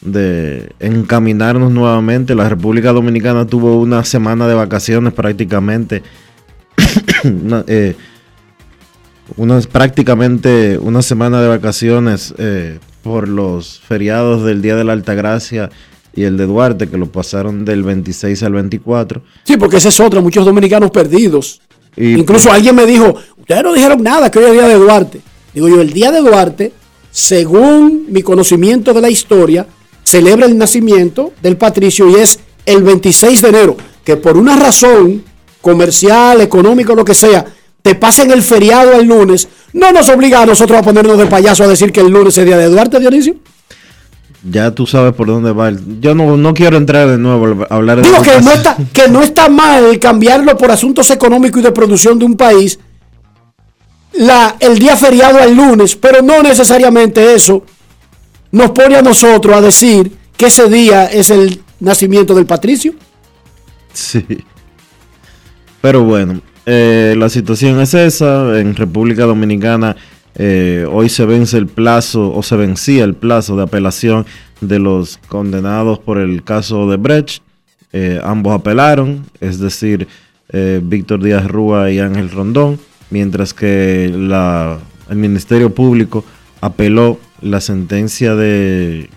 de 0.01 0.71
encaminarnos 0.79 1.71
nuevamente. 1.71 2.33
La 2.33 2.49
República 2.49 2.91
Dominicana 2.91 3.45
tuvo 3.45 3.79
una 3.79 4.03
semana 4.03 4.47
de 4.47 4.55
vacaciones 4.55 5.13
prácticamente. 5.13 6.01
Eh, 7.67 7.95
una, 9.35 9.59
prácticamente 9.61 10.77
una 10.77 11.01
semana 11.01 11.41
de 11.41 11.47
vacaciones 11.47 12.33
eh, 12.37 12.79
por 13.01 13.27
los 13.27 13.79
feriados 13.79 14.45
del 14.45 14.61
Día 14.61 14.75
de 14.75 14.83
la 14.83 14.93
Altagracia 14.93 15.69
y 16.15 16.23
el 16.23 16.37
de 16.37 16.45
Duarte, 16.45 16.87
que 16.87 16.97
lo 16.97 17.11
pasaron 17.11 17.65
del 17.65 17.83
26 17.83 18.41
al 18.43 18.53
24. 18.53 19.21
Sí, 19.43 19.57
porque 19.57 19.77
ese 19.77 19.89
es 19.89 19.99
otro, 19.99 20.21
muchos 20.21 20.45
dominicanos 20.45 20.91
perdidos. 20.91 21.59
Incluso 21.97 22.51
alguien 22.51 22.75
me 22.75 22.85
dijo, 22.85 23.15
ustedes 23.37 23.63
no 23.63 23.73
dijeron 23.73 24.01
nada 24.03 24.29
que 24.29 24.39
hoy 24.39 24.45
es 24.45 24.51
el 24.51 24.57
Día 24.57 24.67
de 24.67 24.75
Duarte. 24.75 25.21
Digo 25.53 25.67
yo, 25.67 25.81
el 25.81 25.91
Día 25.91 26.11
de 26.11 26.19
Duarte, 26.19 26.71
según 27.17 28.05
mi 28.09 28.21
conocimiento 28.21 28.93
de 28.93 29.01
la 29.01 29.09
historia, 29.09 29.65
celebra 30.03 30.45
el 30.45 30.55
nacimiento 30.55 31.33
del 31.41 31.57
patricio 31.57 32.07
y 32.07 32.13
es 32.13 32.39
el 32.63 32.83
26 32.83 33.41
de 33.41 33.49
enero, 33.49 33.77
que 34.03 34.17
por 34.17 34.37
una 34.37 34.55
razón 34.55 35.23
comercial, 35.59 36.41
económica, 36.41 36.93
lo 36.93 37.03
que 37.03 37.15
sea, 37.15 37.43
te 37.81 37.95
pasen 37.95 38.29
el 38.29 38.43
feriado 38.43 38.93
el 38.93 39.07
lunes, 39.07 39.47
no 39.73 39.91
nos 39.91 40.07
obliga 40.09 40.43
a 40.43 40.45
nosotros 40.45 40.77
a 40.77 40.83
ponernos 40.83 41.17
de 41.17 41.25
payaso 41.25 41.63
a 41.63 41.67
decir 41.67 41.91
que 41.91 42.01
el 42.01 42.09
lunes 42.09 42.37
es 42.37 42.45
día 42.45 42.55
de 42.55 42.69
Duarte, 42.69 42.99
Dionisio. 42.99 43.35
Ya 44.47 44.69
tú 44.69 44.85
sabes 44.85 45.13
por 45.13 45.25
dónde 45.25 45.51
va. 45.53 45.71
Yo 45.99 46.13
no, 46.13 46.53
quiero 46.53 46.77
entrar 46.77 47.09
de 47.09 47.17
nuevo 47.17 47.65
a 47.67 47.75
hablar 47.75 47.97
de 47.97 48.03
Digo 48.07 48.21
que 48.21 48.39
no, 48.41 48.51
está, 48.51 48.77
que 48.93 49.07
no 49.07 49.23
está 49.23 49.49
mal 49.49 49.97
cambiarlo 49.97 50.55
por 50.55 50.69
asuntos 50.69 51.09
económicos 51.09 51.61
y 51.61 51.63
de 51.63 51.71
producción 51.71 52.19
de 52.19 52.25
un 52.25 52.37
país. 52.37 52.77
La, 54.17 54.55
el 54.59 54.79
día 54.79 54.95
feriado 54.95 55.39
el 55.39 55.55
lunes, 55.55 55.95
pero 55.95 56.21
no 56.21 56.41
necesariamente 56.41 57.35
eso 57.35 57.63
nos 58.51 58.71
pone 58.71 58.95
a 58.95 59.01
nosotros 59.01 59.55
a 59.55 59.61
decir 59.61 60.11
que 60.35 60.47
ese 60.47 60.67
día 60.69 61.05
es 61.05 61.29
el 61.29 61.61
nacimiento 61.79 62.33
del 62.33 62.45
patricio. 62.45 62.93
Sí. 63.93 64.25
Pero 65.81 66.03
bueno, 66.03 66.41
eh, 66.65 67.15
la 67.17 67.29
situación 67.29 67.79
es 67.79 67.93
esa. 67.93 68.59
En 68.59 68.75
República 68.75 69.25
Dominicana 69.25 69.95
eh, 70.35 70.85
hoy 70.91 71.09
se 71.09 71.25
vence 71.25 71.57
el 71.57 71.67
plazo 71.67 72.33
o 72.33 72.43
se 72.43 72.55
vencía 72.55 73.03
el 73.03 73.15
plazo 73.15 73.55
de 73.55 73.63
apelación 73.63 74.25
de 74.61 74.79
los 74.79 75.17
condenados 75.27 75.99
por 75.99 76.17
el 76.17 76.43
caso 76.43 76.89
de 76.89 76.97
Brecht. 76.97 77.41
Eh, 77.93 78.19
ambos 78.23 78.53
apelaron, 78.53 79.25
es 79.39 79.59
decir, 79.59 80.07
Víctor 80.81 81.21
Díaz 81.21 81.45
Rúa 81.45 81.91
y 81.91 81.99
Ángel 81.99 82.31
Rondón, 82.31 82.79
mientras 83.09 83.53
que 83.53 84.05
el 84.05 85.15
Ministerio 85.15 85.73
Público 85.73 86.23
apeló 86.61 87.19
la 87.41 87.61
sentencia 87.61 88.35
de 88.35 89.09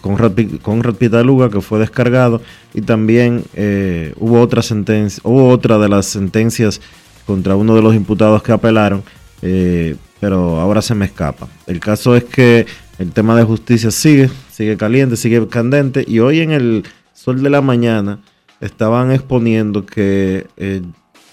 Conrad, 0.00 0.32
Conrad, 0.60 0.94
Pitaluga 0.94 1.50
que 1.50 1.60
fue 1.60 1.78
descargado 1.78 2.42
y 2.74 2.82
también 2.82 3.44
eh, 3.54 4.12
hubo 4.18 4.40
otra 4.40 4.62
sentencia, 4.62 5.20
hubo 5.24 5.48
otra 5.48 5.78
de 5.78 5.88
las 5.88 6.06
sentencias 6.06 6.80
contra 7.26 7.56
uno 7.56 7.74
de 7.74 7.82
los 7.82 7.94
imputados 7.94 8.42
que 8.42 8.52
apelaron, 8.52 9.02
eh, 9.42 9.96
pero 10.20 10.60
ahora 10.60 10.82
se 10.82 10.94
me 10.94 11.06
escapa. 11.06 11.48
El 11.66 11.80
caso 11.80 12.16
es 12.16 12.24
que 12.24 12.66
el 12.98 13.12
tema 13.12 13.36
de 13.36 13.44
justicia 13.44 13.90
sigue, 13.90 14.30
sigue 14.50 14.76
caliente, 14.76 15.16
sigue 15.16 15.46
candente 15.48 16.04
y 16.06 16.18
hoy 16.18 16.40
en 16.40 16.50
el 16.50 16.84
sol 17.14 17.42
de 17.42 17.50
la 17.50 17.60
mañana 17.60 18.20
estaban 18.60 19.10
exponiendo 19.10 19.86
que 19.86 20.46
eh, 20.56 20.82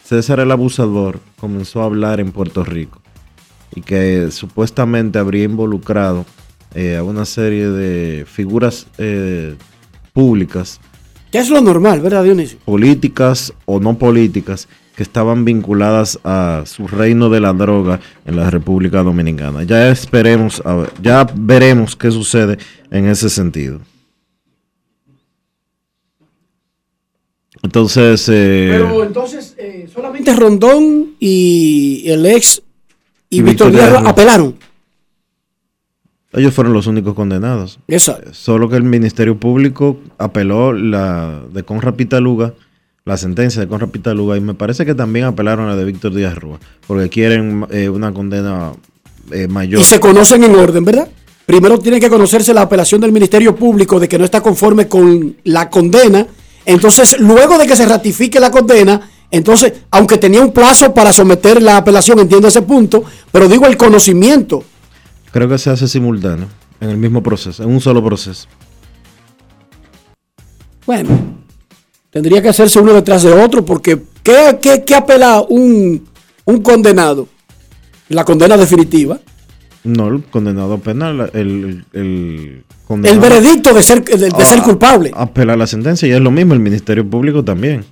César 0.10 0.40
el 0.40 0.50
abusador 0.50 1.20
comenzó 1.40 1.84
a 1.84 1.86
hablar 1.86 2.20
en 2.20 2.32
Puerto 2.32 2.64
Rico 2.64 3.00
y 3.76 3.82
que 3.82 4.32
supuestamente 4.32 5.20
habría 5.20 5.44
involucrado 5.44 6.26
eh, 6.74 6.98
a 6.98 7.04
una 7.04 7.26
serie 7.26 7.70
de 7.70 8.26
figuras 8.26 8.88
eh, 8.98 9.54
públicas. 10.12 10.80
Que 11.32 11.38
es 11.38 11.52
lo 11.52 11.62
normal, 11.62 12.02
¿verdad, 12.02 12.24
Dionisio? 12.24 12.58
Políticas 12.66 13.54
o 13.66 13.80
no 13.80 14.00
políticas 14.00 14.68
que 14.96 15.04
estaban 15.04 15.46
vinculadas 15.46 16.18
a 16.24 16.64
su 16.66 16.88
reino 16.88 17.30
de 17.30 17.42
la 17.42 17.54
droga 17.54 18.00
en 18.26 18.36
la 18.36 18.50
República 18.50 19.04
Dominicana. 19.04 19.62
Ya 19.62 19.90
esperemos, 19.90 20.60
a 20.66 20.74
ver, 20.74 20.90
ya 21.04 21.28
veremos 21.36 21.96
qué 21.96 22.10
sucede 22.10 22.58
en 22.90 23.06
ese 23.06 23.30
sentido. 23.30 23.80
Entonces. 27.64 28.28
Eh, 28.30 28.68
Pero 28.72 29.04
entonces, 29.04 29.56
solamente 29.94 30.34
Rondón 30.34 31.16
y 31.20 32.04
el 32.08 32.26
ex 32.26 32.62
y, 33.30 33.42
Víctor 33.42 33.72
Díaz 33.72 34.02
apelaron. 34.06 34.56
Ellos 36.32 36.54
fueron 36.54 36.74
los 36.74 36.88
únicos 36.88 37.16
condenados. 37.16 37.80
Exacto. 37.88 38.34
Solo 38.34 38.70
que 38.70 38.76
el 38.76 38.84
Ministerio 38.84 39.38
Público 39.40 40.00
apeló 40.18 40.74
la 40.74 41.42
de 41.52 41.64
Conra 41.64 41.94
Pitaluga, 41.94 42.54
la 43.06 43.18
sentencia 43.18 43.62
de 43.62 43.68
Conra 43.68 43.88
Pitaluga, 43.88 44.38
y 44.38 44.42
me 44.42 44.54
parece 44.54 44.86
que 44.86 44.94
también 44.94 45.26
apelaron 45.26 45.66
a 45.66 45.70
la 45.70 45.76
de 45.76 45.86
Víctor 45.86 46.14
Díaz 46.14 46.36
Rúa, 46.36 46.60
porque 46.86 47.10
quieren 47.10 47.66
eh, 47.72 47.90
una 47.90 48.14
condena 48.14 48.74
eh, 49.32 49.48
mayor. 49.48 49.82
Y 49.82 49.84
se 49.84 50.00
conocen 50.00 50.44
en 50.44 50.56
orden, 50.56 50.86
¿verdad? 50.86 51.10
Primero 51.48 51.80
tiene 51.80 52.00
que 52.00 52.10
conocerse 52.10 52.54
la 52.54 52.62
apelación 52.62 53.02
del 53.02 53.12
Ministerio 53.12 53.56
Público 53.56 54.00
de 54.00 54.08
que 54.08 54.20
no 54.20 54.26
está 54.26 54.42
conforme 54.42 54.88
con 54.88 55.36
la 55.46 55.68
condena. 55.72 56.28
Entonces, 56.70 57.20
luego 57.20 57.58
de 57.58 57.66
que 57.66 57.76
se 57.76 57.86
ratifique 57.86 58.40
la 58.40 58.52
condena, 58.52 59.10
entonces, 59.32 59.74
aunque 59.92 60.18
tenía 60.18 60.42
un 60.42 60.52
plazo 60.52 60.94
para 60.94 61.12
someter 61.12 61.62
la 61.62 61.78
apelación, 61.78 62.20
entiendo 62.20 62.48
ese 62.48 62.62
punto, 62.62 63.04
pero 63.32 63.48
digo 63.48 63.66
el 63.66 63.78
conocimiento 63.78 64.64
Creo 65.32 65.48
que 65.48 65.58
se 65.58 65.70
hace 65.70 65.88
simultáneo. 65.88 66.48
En 66.82 66.90
el 66.90 66.98
mismo 66.98 67.22
proceso, 67.22 67.62
en 67.64 67.70
un 67.70 67.82
solo 67.82 68.04
proceso. 68.04 68.48
Bueno, 70.86 71.10
tendría 72.10 72.42
que 72.42 72.50
hacerse 72.50 72.80
uno 72.80 72.94
detrás 72.94 73.24
de 73.24 73.34
otro 73.34 73.66
porque 73.66 74.02
¿qué, 74.24 74.96
apela 74.96 75.42
un, 75.42 76.08
condenado? 76.64 77.28
La 78.08 78.24
condena 78.24 78.56
definitiva. 78.56 79.20
No, 79.84 80.08
el 80.10 80.24
condenado 80.24 80.78
penal, 80.80 81.32
el, 81.34 81.86
el, 81.94 82.64
el 83.04 83.20
veredicto 83.20 83.74
de 83.74 83.82
ser, 83.82 84.04
de, 84.04 84.46
ser 84.46 84.62
culpable. 84.62 85.12
Apela 85.14 85.56
la 85.56 85.68
sentencia 85.68 86.08
y 86.08 86.12
es 86.12 86.20
lo 86.20 86.32
mismo, 86.32 86.54
el 86.54 86.60
Ministerio 86.60 87.10
Público 87.10 87.44
también. 87.44 87.86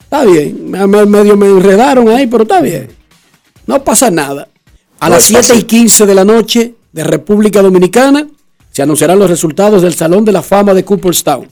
Está 0.00 0.24
bien, 0.24 0.70
medio 0.70 1.36
me 1.36 1.46
enredaron 1.46 2.08
ahí, 2.08 2.26
pero 2.26 2.44
está 2.44 2.60
bien. 2.60 2.88
No 3.66 3.82
pasa 3.82 4.10
nada. 4.10 4.48
A 5.00 5.08
las 5.08 5.24
7 5.24 5.56
y 5.56 5.62
15 5.64 6.06
de 6.06 6.14
la 6.14 6.24
noche 6.24 6.74
de 6.92 7.04
República 7.04 7.60
Dominicana 7.60 8.26
se 8.70 8.82
anunciarán 8.82 9.18
los 9.18 9.28
resultados 9.28 9.82
del 9.82 9.94
Salón 9.94 10.24
de 10.24 10.32
la 10.32 10.42
Fama 10.42 10.72
de 10.74 10.84
Cooperstown. 10.84 11.48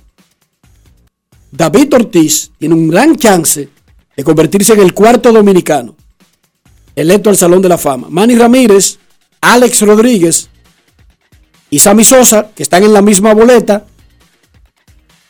David 1.51 1.95
Ortiz 1.95 2.53
tiene 2.59 2.75
un 2.75 2.89
gran 2.89 3.17
chance 3.17 3.69
de 4.17 4.25
convertirse 4.25 4.73
en 4.73 4.81
el 4.81 4.95
cuarto 4.95 5.33
dominicano 5.33 5.97
electo 6.97 7.31
al 7.31 7.37
Salón 7.37 7.63
de 7.63 7.69
la 7.69 7.79
Fama. 7.79 8.09
Manny 8.11 8.35
Ramírez, 8.35 8.99
Alex 9.41 9.83
Rodríguez 9.83 10.49
y 11.71 11.79
Sammy 11.79 12.03
Sosa, 12.03 12.49
que 12.55 12.63
están 12.63 12.83
en 12.83 12.93
la 12.93 13.03
misma 13.03 13.35
boleta, 13.35 13.85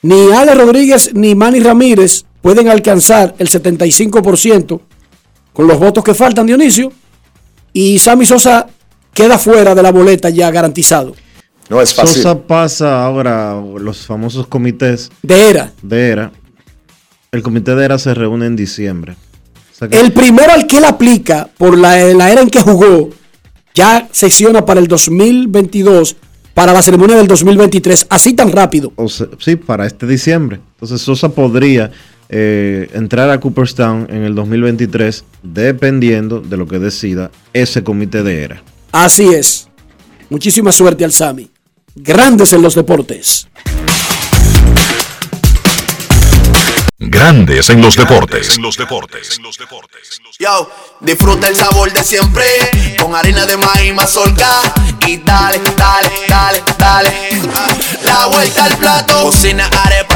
ni 0.03 0.33
Alex 0.33 0.57
Rodríguez 0.57 1.11
ni 1.15 1.35
Manny 1.35 1.61
Ramírez 1.61 2.25
pueden 2.41 2.69
alcanzar 2.69 3.35
el 3.39 3.49
75% 3.49 4.81
con 5.53 5.67
los 5.67 5.79
votos 5.79 6.05
que 6.05 6.15
faltan, 6.15 6.47
Dionisio. 6.47 6.93
Y 7.73 7.99
Sammy 7.99 8.25
Sosa 8.25 8.69
queda 9.13 9.39
fuera 9.39 9.75
de 9.75 9.83
la 9.83 9.91
boleta 9.91 10.31
ya 10.31 10.51
garantizado. 10.51 11.15
No 11.69 11.81
es 11.81 11.93
fácil. 11.93 12.23
Sosa 12.23 12.39
pasa 12.39 13.05
ahora 13.05 13.61
los 13.79 14.07
famosos 14.07 14.47
comités. 14.47 15.11
De 15.23 15.51
ERA. 15.51 15.73
De 15.83 16.09
ERA. 16.09 16.33
El 17.33 17.43
comité 17.43 17.75
de 17.75 17.85
ERA 17.85 17.99
se 17.99 18.15
reúne 18.15 18.47
en 18.47 18.55
diciembre. 18.55 19.17
El 19.91 20.13
primero 20.13 20.53
al 20.53 20.67
que 20.67 20.79
él 20.79 20.85
aplica 20.85 21.49
por 21.59 21.77
la, 21.77 21.97
la 22.15 22.31
era 22.31 22.41
en 22.41 22.51
que 22.51 22.61
jugó 22.61 23.11
ya 23.75 24.09
secciona 24.11 24.65
para 24.65 24.81
el 24.81 24.89
2022 24.89 26.17
para 26.55 26.73
la 26.73 26.81
ceremonia 26.81 27.17
del 27.17 27.27
2023, 27.29 28.07
así 28.09 28.33
tan 28.33 28.51
rápido. 28.51 28.91
sí, 29.39 29.57
para 29.57 29.87
este 29.87 30.07
diciembre. 30.07 30.59
Entonces 30.73 31.03
Sosa 31.03 31.29
podría 31.29 31.91
eh, 32.31 32.89
entrar 32.95 33.29
a 33.29 33.39
Cooperstown 33.39 34.07
en 34.09 34.23
el 34.23 34.35
2023 34.35 35.23
dependiendo 35.43 36.41
de 36.41 36.57
lo 36.57 36.67
que 36.67 36.79
decida 36.79 37.31
ese 37.53 37.85
comité 37.85 38.23
de 38.23 38.43
era. 38.43 38.63
Así 38.91 39.27
es. 39.35 39.69
Muchísima 40.31 40.73
suerte 40.73 41.05
al 41.05 41.13
Sami. 41.13 41.51
Grandes 41.95 42.55
en 42.55 42.63
los 42.63 42.75
deportes. 42.75 43.49
Grandes 46.99 47.69
en 47.69 47.83
los 47.83 47.95
deportes. 47.95 48.57
En 48.57 48.63
los 48.63 48.79
deportes. 48.79 49.39
Yo, 50.39 50.71
disfruta 51.01 51.49
el 51.49 51.55
sabor 51.55 51.93
de 51.93 52.03
siempre 52.03 52.47
con 52.99 53.15
harina 53.15 53.45
de 53.45 53.59
maíz 53.59 53.95
mazorca 53.95 54.49
y 55.07 55.19
dale, 55.19 55.61
dale, 55.77 56.11
dale, 56.27 56.63
dale. 56.79 57.13
La 58.03 58.27
vuelta 58.29 58.65
al 58.65 58.79
plato. 58.79 59.25
Cocina 59.25 59.69
arepa, 59.85 60.16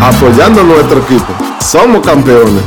Apoyando 0.00 0.62
nuestro 0.64 1.02
equipo. 1.02 1.26
Somos 1.60 2.00
campeones. 2.06 2.62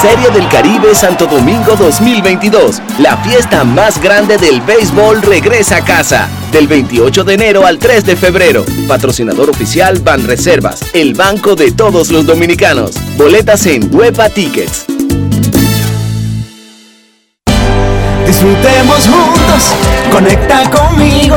Serie 0.00 0.30
del 0.30 0.48
Caribe 0.48 0.94
Santo 0.94 1.26
Domingo 1.26 1.76
2022. 1.76 2.80
La 2.98 3.18
fiesta 3.18 3.62
más 3.62 4.00
grande 4.00 4.38
del 4.38 4.62
béisbol 4.62 5.20
regresa 5.20 5.76
a 5.76 5.84
casa. 5.84 6.30
Del 6.50 6.66
28 6.66 7.24
de 7.24 7.34
enero 7.34 7.66
al 7.66 7.78
3 7.78 8.06
de 8.06 8.16
febrero. 8.16 8.64
Patrocinador 8.88 9.50
oficial 9.50 9.98
Ban 9.98 10.26
Reservas, 10.26 10.80
el 10.94 11.12
banco 11.12 11.56
de 11.56 11.72
todos 11.72 12.10
los 12.10 12.24
dominicanos. 12.24 12.92
Boletas 13.18 13.66
en 13.66 13.94
Huepa 13.94 14.30
Tickets. 14.30 14.86
Disfrutemos 18.26 19.06
juntos, 19.06 19.74
conecta 20.10 20.70
conmigo. 20.70 21.36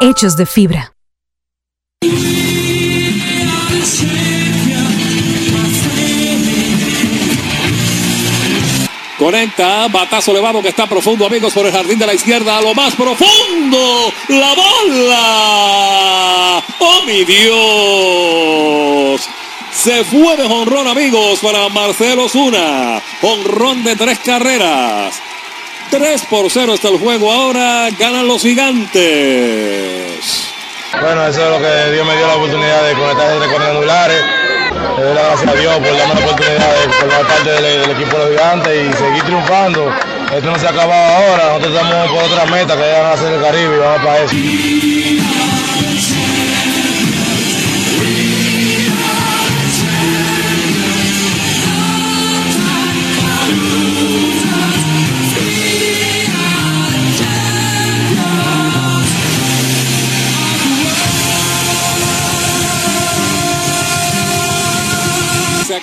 hechos 0.00 0.36
de 0.36 0.46
fibra. 0.46 0.92
Conecta, 9.18 9.88
batazo 9.88 10.32
elevado 10.32 10.60
que 10.60 10.68
está 10.68 10.86
profundo, 10.86 11.24
amigos, 11.24 11.54
por 11.54 11.64
el 11.64 11.72
jardín 11.72 11.98
de 11.98 12.06
la 12.06 12.12
izquierda, 12.12 12.58
a 12.58 12.60
lo 12.60 12.74
más 12.74 12.94
profundo. 12.94 14.12
La 14.28 14.54
bola. 14.54 16.62
Oh, 16.78 17.02
mi 17.06 17.24
Dios. 17.24 19.22
Se 19.72 20.04
fue 20.04 20.36
de 20.36 20.46
jonrón, 20.46 20.86
amigos, 20.86 21.38
para 21.40 21.70
Marcelo 21.70 22.28
Zuna. 22.28 23.00
Jonrón 23.22 23.82
de 23.84 23.96
tres 23.96 24.18
carreras. 24.18 25.18
3 25.90 26.26
por 26.26 26.50
0 26.50 26.74
está 26.74 26.88
el 26.88 26.98
juego 26.98 27.32
ahora. 27.32 27.88
Ganan 27.98 28.26
los 28.26 28.42
gigantes. 28.42 30.16
Bueno, 31.00 31.26
eso 31.26 31.44
es 31.44 31.50
lo 31.50 31.58
que 31.58 31.92
Dios 31.92 32.06
me 32.06 32.16
dio 32.16 32.26
la 32.26 32.36
oportunidad 32.36 32.86
de 32.86 32.94
conectar 32.94 33.32
entre 33.32 33.48
cuadrangulares. 33.48 34.22
Le 34.96 35.02
doy 35.04 35.14
gracias 35.14 35.48
a 35.48 35.54
Dios 35.54 35.74
por 35.76 35.96
darme 35.96 36.14
la 36.14 36.20
oportunidad 36.26 36.74
de 36.74 36.92
formar 36.92 37.26
parte 37.26 37.50
del, 37.50 37.90
equipo 37.90 38.16
de 38.16 38.24
los 38.24 38.30
gigantes 38.30 38.72
y 38.72 38.92
seguir 38.96 39.22
triunfando. 39.24 39.92
Esto 40.34 40.50
no 40.50 40.58
se 40.58 40.66
ha 40.66 40.70
acabado 40.70 41.14
ahora, 41.14 41.44
nosotros 41.48 41.74
estamos 41.74 42.10
por 42.10 42.24
otra 42.24 42.46
meta 42.46 42.74
que 42.76 42.80
van 42.80 43.06
a 43.06 43.12
hacer 43.12 43.32
el 43.32 43.40
Caribe 43.42 43.76
y 43.76 43.78
vamos 43.78 44.02
para 44.02 44.18
eso. 44.24 44.34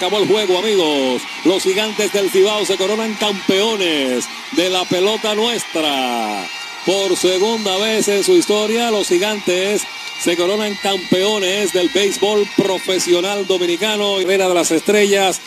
Acabó 0.03 0.21
el 0.21 0.27
juego, 0.27 0.59
amigos. 0.59 1.21
Los 1.45 1.63
gigantes 1.63 2.11
del 2.11 2.29
Cibao 2.29 2.65
se 2.65 2.75
coronan 2.75 3.13
campeones 3.13 4.25
de 4.51 4.69
la 4.69 4.83
pelota 4.83 5.33
nuestra. 5.33 6.45
Por 6.85 7.15
segunda 7.15 7.77
vez 7.77 8.09
en 8.09 8.21
su 8.21 8.33
historia, 8.33 8.91
los 8.91 9.07
gigantes 9.07 9.83
se 10.19 10.35
coronan 10.35 10.75
campeones 10.83 11.71
del 11.71 11.87
béisbol 11.87 12.45
profesional 12.57 13.47
dominicano. 13.47 14.17
Reina 14.17 14.49
de 14.49 14.53
las 14.53 14.71
Estrellas 14.71 15.39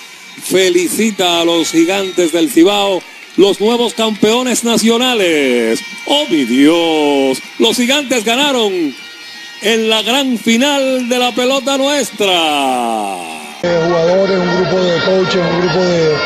felicita 0.43 1.43
a 1.43 1.45
los 1.45 1.71
gigantes 1.71 2.33
del 2.33 2.51
Cibao, 2.51 3.03
los 3.37 3.61
nuevos 3.61 3.93
campeones 3.93 4.65
nacionales. 4.65 5.81
¡Oh, 6.07 6.25
mi 6.31 6.47
Dios! 6.47 7.43
Los 7.59 7.77
gigantes 7.77 8.25
ganaron 8.25 8.95
en 9.61 9.91
la 9.91 10.01
gran 10.01 10.39
final 10.39 11.11
de 11.11 11.19
la 11.19 11.35
pelota 11.35 11.77
nuestra 11.77 13.37
jugadores, 13.87 14.39
un 14.39 14.57
grupo 14.57 14.83
de 14.83 15.01
coaches, 15.05 15.43
un 15.43 15.61
grupo 15.61 15.81
de 15.85 16.17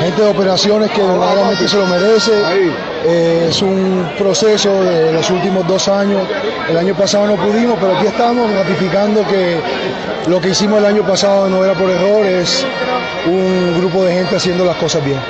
gente 0.00 0.22
de 0.22 0.28
operaciones 0.28 0.90
que 0.90 1.02
verdaderamente 1.02 1.68
se 1.68 1.76
lo 1.76 1.86
merece 1.86 2.32
Eh, 3.08 3.46
es 3.50 3.62
un 3.62 4.10
proceso 4.18 4.82
de 4.82 5.12
los 5.12 5.30
últimos 5.30 5.66
dos 5.68 5.86
años. 5.88 6.26
El 6.68 6.76
año 6.76 6.94
pasado 6.94 7.26
no 7.26 7.36
pudimos, 7.36 7.78
pero 7.80 7.96
aquí 7.96 8.06
estamos 8.06 8.52
ratificando 8.52 9.24
que 9.28 9.60
lo 10.26 10.40
que 10.40 10.50
hicimos 10.50 10.80
el 10.80 10.86
año 10.86 11.06
pasado 11.06 11.48
no 11.48 11.64
era 11.64 11.74
por 11.74 11.88
error, 11.88 12.26
es 12.26 12.66
un 13.26 13.78
grupo 13.78 14.04
de 14.04 14.14
gente 14.14 14.36
haciendo 14.36 14.64
las 14.64 14.76
cosas 14.76 15.04
bien. 15.04 15.20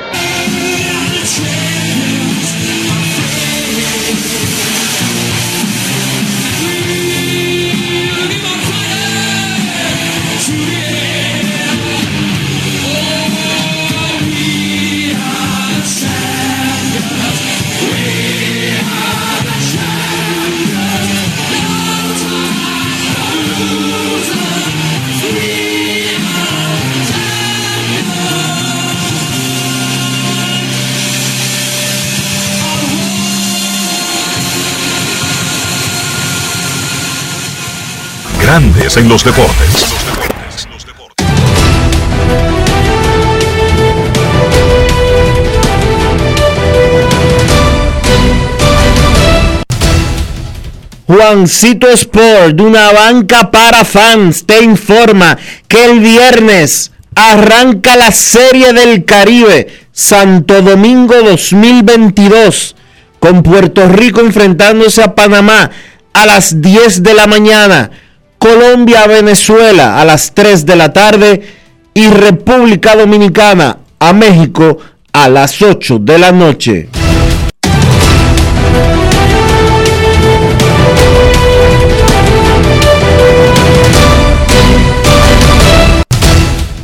En 38.96 39.10
los 39.10 39.22
deportes. 39.22 39.94
Juancito 51.06 51.88
Sport, 51.90 52.56
de 52.56 52.62
una 52.62 52.90
banca 52.92 53.50
para 53.50 53.84
fans, 53.84 54.46
te 54.46 54.62
informa 54.62 55.36
que 55.68 55.84
el 55.84 56.00
viernes 56.00 56.92
arranca 57.14 57.96
la 57.96 58.10
Serie 58.10 58.72
del 58.72 59.04
Caribe 59.04 59.68
Santo 59.92 60.62
Domingo 60.62 61.14
2022, 61.22 62.74
con 63.18 63.42
Puerto 63.42 63.88
Rico 63.88 64.20
enfrentándose 64.20 65.02
a 65.02 65.14
Panamá 65.14 65.70
a 66.14 66.24
las 66.24 66.62
10 66.62 67.02
de 67.02 67.12
la 67.12 67.26
mañana. 67.26 67.90
Colombia, 68.46 69.08
Venezuela 69.08 70.00
a 70.00 70.04
las 70.04 70.32
3 70.32 70.64
de 70.64 70.76
la 70.76 70.92
tarde 70.92 71.42
y 71.92 72.06
República 72.06 72.94
Dominicana 72.94 73.78
a 73.98 74.12
México 74.12 74.78
a 75.12 75.28
las 75.28 75.60
8 75.60 75.98
de 75.98 76.16
la 76.16 76.30
noche. 76.30 76.88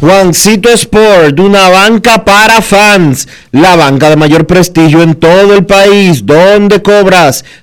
Juancito 0.00 0.68
Sport, 0.68 1.38
una 1.38 1.68
banca 1.68 2.24
para 2.24 2.60
fans, 2.60 3.28
la 3.52 3.76
banca 3.76 4.10
de 4.10 4.16
mayor 4.16 4.48
prestigio 4.48 5.00
en 5.00 5.14
todo 5.14 5.54
el 5.54 5.64
país, 5.64 6.26
donde 6.26 6.82
cobras 6.82 7.44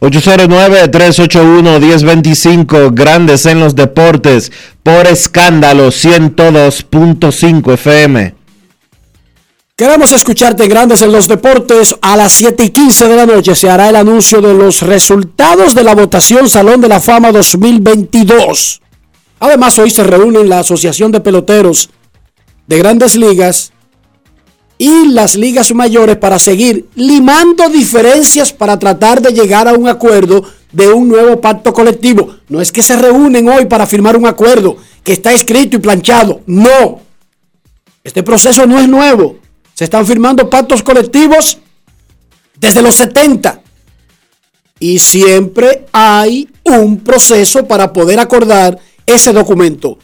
809-381-1025, 0.00 2.94
Grandes 2.94 3.46
en 3.46 3.60
los 3.60 3.74
Deportes, 3.74 4.52
por 4.82 5.06
escándalo 5.06 5.88
102.5 5.88 7.72
FM. 7.74 8.38
Queremos 9.78 10.12
escucharte 10.12 10.66
Grandes 10.66 11.02
en 11.02 11.12
los 11.12 11.28
Deportes. 11.28 11.94
A 12.02 12.16
las 12.16 12.32
7 12.32 12.64
y 12.64 12.70
15 12.70 13.06
de 13.06 13.16
la 13.16 13.26
noche 13.26 13.54
se 13.54 13.70
hará 13.70 13.88
el 13.88 13.96
anuncio 13.96 14.40
de 14.40 14.52
los 14.52 14.82
resultados 14.82 15.74
de 15.74 15.84
la 15.84 15.94
votación 15.94 16.48
Salón 16.48 16.80
de 16.80 16.88
la 16.88 16.98
Fama 16.98 17.30
2022. 17.30 18.82
Además, 19.38 19.78
hoy 19.78 19.90
se 19.90 20.02
reúnen 20.02 20.48
la 20.48 20.60
Asociación 20.60 21.12
de 21.12 21.20
Peloteros 21.20 21.90
de 22.66 22.78
Grandes 22.78 23.14
Ligas 23.14 23.72
y 24.78 25.08
las 25.08 25.34
ligas 25.34 25.74
mayores 25.74 26.16
para 26.16 26.38
seguir 26.38 26.88
limando 26.94 27.68
diferencias 27.68 28.52
para 28.52 28.78
tratar 28.78 29.20
de 29.20 29.32
llegar 29.32 29.66
a 29.66 29.74
un 29.74 29.88
acuerdo 29.88 30.44
de 30.70 30.88
un 30.88 31.08
nuevo 31.08 31.40
pacto 31.40 31.72
colectivo. 31.72 32.36
No 32.48 32.60
es 32.60 32.70
que 32.70 32.82
se 32.82 32.96
reúnen 32.96 33.48
hoy 33.48 33.66
para 33.66 33.86
firmar 33.86 34.16
un 34.16 34.26
acuerdo 34.26 34.76
que 35.02 35.12
está 35.12 35.32
escrito 35.32 35.76
y 35.76 35.80
planchado. 35.80 36.42
No. 36.46 37.00
Este 38.04 38.22
proceso 38.22 38.66
no 38.66 38.78
es 38.78 38.88
nuevo. 38.88 39.38
Se 39.74 39.84
están 39.84 40.06
firmando 40.06 40.48
pactos 40.48 40.82
colectivos 40.82 41.58
desde 42.58 42.82
los 42.82 42.94
70. 42.94 43.62
Y 44.80 45.00
siempre 45.00 45.86
hay 45.90 46.48
un 46.64 47.00
proceso 47.00 47.66
para 47.66 47.92
poder 47.92 48.20
acordar 48.20 48.78
ese 49.06 49.32
documento. 49.32 49.98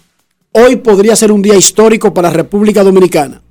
Hoy 0.50 0.76
podría 0.76 1.14
ser 1.14 1.30
un 1.30 1.42
día 1.42 1.54
histórico 1.54 2.12
para 2.12 2.28
la 2.28 2.34
República 2.34 2.82
Dominicana. 2.82 3.43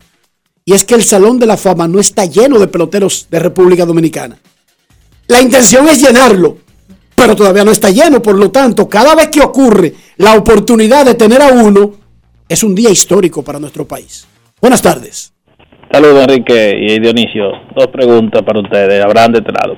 Y 0.65 0.73
es 0.73 0.85
que 0.85 0.95
el 0.95 1.03
Salón 1.03 1.39
de 1.39 1.45
la 1.45 1.57
Fama 1.57 1.87
no 1.87 1.99
está 1.99 2.25
lleno 2.25 2.57
de 2.57 2.67
peloteros 2.67 3.27
de 3.29 3.39
República 3.39 3.85
Dominicana. 3.85 4.37
La 5.27 5.41
intención 5.41 5.87
es 5.87 6.01
llenarlo, 6.01 6.57
pero 7.15 7.35
todavía 7.35 7.63
no 7.63 7.71
está 7.71 7.89
lleno. 7.89 8.21
Por 8.21 8.35
lo 8.35 8.49
tanto, 8.51 8.87
cada 8.87 9.15
vez 9.15 9.27
que 9.27 9.41
ocurre 9.41 9.93
la 10.17 10.35
oportunidad 10.35 11.05
de 11.05 11.15
tener 11.15 11.41
a 11.41 11.47
uno, 11.47 11.91
es 12.47 12.63
un 12.63 12.75
día 12.75 12.89
histórico 12.89 13.43
para 13.43 13.59
nuestro 13.59 13.85
país. 13.85 14.27
Buenas 14.61 14.81
tardes. 14.81 15.33
Saludos, 15.91 16.23
Enrique 16.23 16.75
y 16.79 16.99
Dionisio. 16.99 17.43
Dos 17.75 17.87
preguntas 17.87 18.41
para 18.43 18.59
ustedes. 18.61 19.03
Abraham 19.03 19.33
de 19.33 19.39
este 19.39 19.51
lado. 19.51 19.75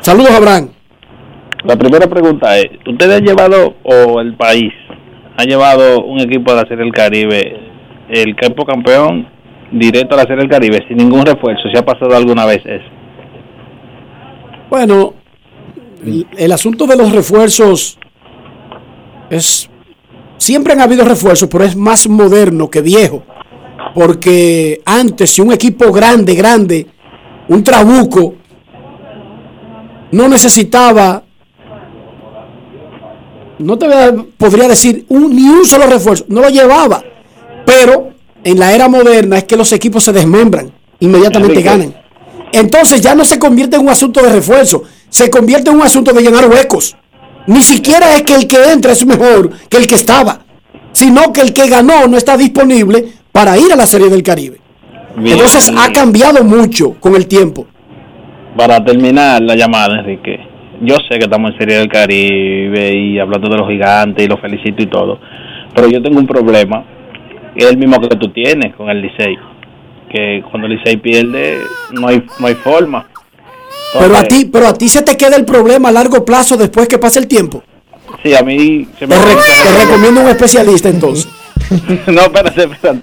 Saludos, 0.00 0.30
Abraham. 0.30 0.70
La 1.64 1.76
primera 1.76 2.06
pregunta 2.06 2.56
es, 2.58 2.66
¿ustedes 2.86 3.16
han 3.16 3.24
llevado, 3.24 3.74
o 3.82 4.20
el 4.20 4.36
país, 4.36 4.72
ha 5.36 5.44
llevado 5.44 6.04
un 6.04 6.20
equipo 6.20 6.52
de 6.52 6.62
la 6.62 6.68
Serie 6.68 6.84
del 6.84 6.92
Caribe, 6.92 7.56
el 8.08 8.36
campo 8.36 8.64
campeón, 8.64 9.28
directo 9.70 10.14
a 10.14 10.18
la 10.18 10.22
Serie 10.24 10.38
del 10.38 10.48
Caribe, 10.48 10.84
sin 10.88 10.96
ningún 10.96 11.24
refuerzo? 11.24 11.68
¿Se 11.72 11.78
ha 11.78 11.84
pasado 11.84 12.14
alguna 12.16 12.46
vez 12.46 12.64
eso? 12.64 12.84
Bueno, 14.70 15.14
el, 16.36 16.52
asunto 16.52 16.86
de 16.86 16.96
los 16.96 17.12
refuerzos 17.12 17.98
es... 19.30 19.68
Siempre 20.36 20.72
han 20.72 20.80
habido 20.80 21.04
refuerzos, 21.04 21.48
pero 21.50 21.64
es 21.64 21.74
más 21.74 22.08
moderno 22.08 22.70
que 22.70 22.80
viejo. 22.80 23.24
Porque 23.94 24.80
antes, 24.84 25.30
si 25.30 25.40
un 25.40 25.52
equipo 25.52 25.90
grande, 25.90 26.34
grande, 26.34 26.86
un 27.48 27.64
trabuco, 27.64 28.34
no 30.12 30.28
necesitaba 30.28 31.24
no 33.58 33.76
te 33.76 33.86
podría 34.36 34.68
decir 34.68 35.04
un- 35.08 35.34
ni 35.34 35.48
un 35.48 35.64
solo 35.66 35.86
refuerzo, 35.86 36.24
no 36.28 36.40
lo 36.40 36.48
llevaba. 36.48 37.02
Pero 37.66 38.10
en 38.44 38.58
la 38.58 38.72
era 38.72 38.88
moderna 38.88 39.38
es 39.38 39.44
que 39.44 39.56
los 39.56 39.72
equipos 39.72 40.04
se 40.04 40.12
desmembran, 40.12 40.70
inmediatamente 41.00 41.62
ganan. 41.62 41.94
Entonces 42.52 43.00
ya 43.00 43.14
no 43.14 43.24
se 43.24 43.38
convierte 43.38 43.76
en 43.76 43.82
un 43.82 43.88
asunto 43.90 44.22
de 44.22 44.32
refuerzo, 44.32 44.84
se 45.08 45.30
convierte 45.30 45.70
en 45.70 45.76
un 45.76 45.82
asunto 45.82 46.12
de 46.12 46.22
llenar 46.22 46.48
huecos. 46.48 46.96
Ni 47.46 47.62
siquiera 47.62 48.14
es 48.14 48.22
que 48.22 48.34
el 48.34 48.46
que 48.46 48.72
entra 48.72 48.92
es 48.92 49.04
mejor 49.06 49.50
que 49.68 49.78
el 49.78 49.86
que 49.86 49.94
estaba, 49.94 50.40
sino 50.92 51.32
que 51.32 51.40
el 51.40 51.52
que 51.52 51.68
ganó 51.68 52.06
no 52.06 52.16
está 52.16 52.36
disponible 52.36 53.04
para 53.32 53.56
ir 53.58 53.72
a 53.72 53.76
la 53.76 53.86
Serie 53.86 54.08
del 54.08 54.22
Caribe. 54.22 54.58
Bien, 55.16 55.36
Entonces 55.36 55.72
ha 55.76 55.92
cambiado 55.92 56.44
mucho 56.44 56.94
con 57.00 57.16
el 57.16 57.26
tiempo. 57.26 57.66
Para 58.56 58.84
terminar 58.84 59.42
la 59.42 59.54
llamada, 59.54 60.00
Enrique, 60.00 60.38
yo 60.82 60.96
sé 61.08 61.18
que 61.18 61.24
estamos 61.24 61.52
en 61.52 61.58
Serie 61.58 61.76
del 61.76 61.88
Caribe 61.88 62.94
y 62.94 63.18
hablando 63.18 63.48
de 63.48 63.56
los 63.56 63.68
gigantes 63.68 64.24
y 64.24 64.28
los 64.28 64.40
felicito 64.40 64.82
y 64.82 64.86
todo, 64.86 65.18
pero 65.74 65.88
yo 65.88 66.02
tengo 66.02 66.18
un 66.18 66.26
problema, 66.26 66.84
es 67.58 67.70
el 67.70 67.76
mismo 67.76 68.00
que 68.00 68.08
tú 68.16 68.30
tienes 68.32 68.74
con 68.76 68.88
el 68.88 69.02
Licey, 69.02 69.36
que 70.10 70.42
cuando 70.50 70.68
el 70.68 70.76
Licey 70.76 70.96
pierde 70.96 71.58
no 71.90 72.06
hay, 72.06 72.24
no 72.38 72.46
hay 72.46 72.54
forma. 72.54 73.08
pero 73.98 74.16
a 74.16 74.22
ti, 74.22 74.44
pero 74.44 74.68
a 74.68 74.74
ti 74.74 74.88
se 74.88 75.02
te 75.02 75.16
queda 75.16 75.36
el 75.36 75.44
problema 75.44 75.88
a 75.88 75.92
largo 75.92 76.24
plazo 76.24 76.56
después 76.56 76.86
que 76.88 76.98
pase 76.98 77.18
el 77.18 77.26
tiempo. 77.26 77.62
Sí, 78.22 78.34
a 78.34 78.42
mí 78.42 78.88
se 78.98 79.06
me 79.06 79.16
te, 79.16 79.22
te 79.22 79.84
recomiendo 79.84 80.20
un 80.20 80.28
especialista 80.28 80.88
entonces. 80.88 81.28
no, 82.06 82.22
espérate, 82.22 82.62
espérate. 82.62 83.02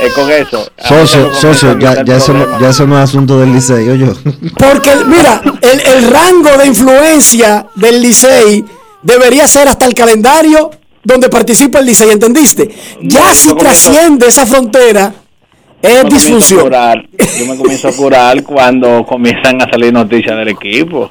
Eh, 0.00 0.08
con 0.14 0.30
eso. 0.30 0.66
Socio, 0.78 1.32
socio, 1.34 1.78
ya, 1.78 2.02
ya, 2.02 2.16
eso 2.16 2.32
no, 2.32 2.58
ya 2.58 2.70
eso 2.70 2.86
no 2.86 2.96
es 2.96 3.04
asunto 3.04 3.38
del 3.38 3.52
Licey, 3.52 3.98
yo. 3.98 4.12
Porque, 4.58 4.90
mira, 5.06 5.40
el, 5.60 5.80
el 5.80 6.10
rango 6.10 6.56
de 6.58 6.66
influencia 6.66 7.66
del 7.76 8.02
Licey 8.02 8.64
debería 9.02 9.46
ser 9.46 9.68
hasta 9.68 9.86
el 9.86 9.94
calendario 9.94 10.70
donde 11.04 11.28
participa 11.28 11.78
el 11.78 11.86
Licey, 11.86 12.10
¿entendiste? 12.10 12.68
Ya 13.02 13.32
si 13.34 13.54
trasciende 13.54 14.26
esa 14.26 14.46
frontera, 14.46 15.14
es 15.82 16.04
disfunción. 16.08 16.70
yo 17.38 17.46
me 17.46 17.56
comienzo 17.56 17.88
a 17.88 17.92
curar 17.92 18.42
cuando 18.42 19.04
comienzan 19.06 19.60
a 19.62 19.70
salir 19.70 19.92
noticias 19.92 20.36
del 20.36 20.48
equipo. 20.48 21.10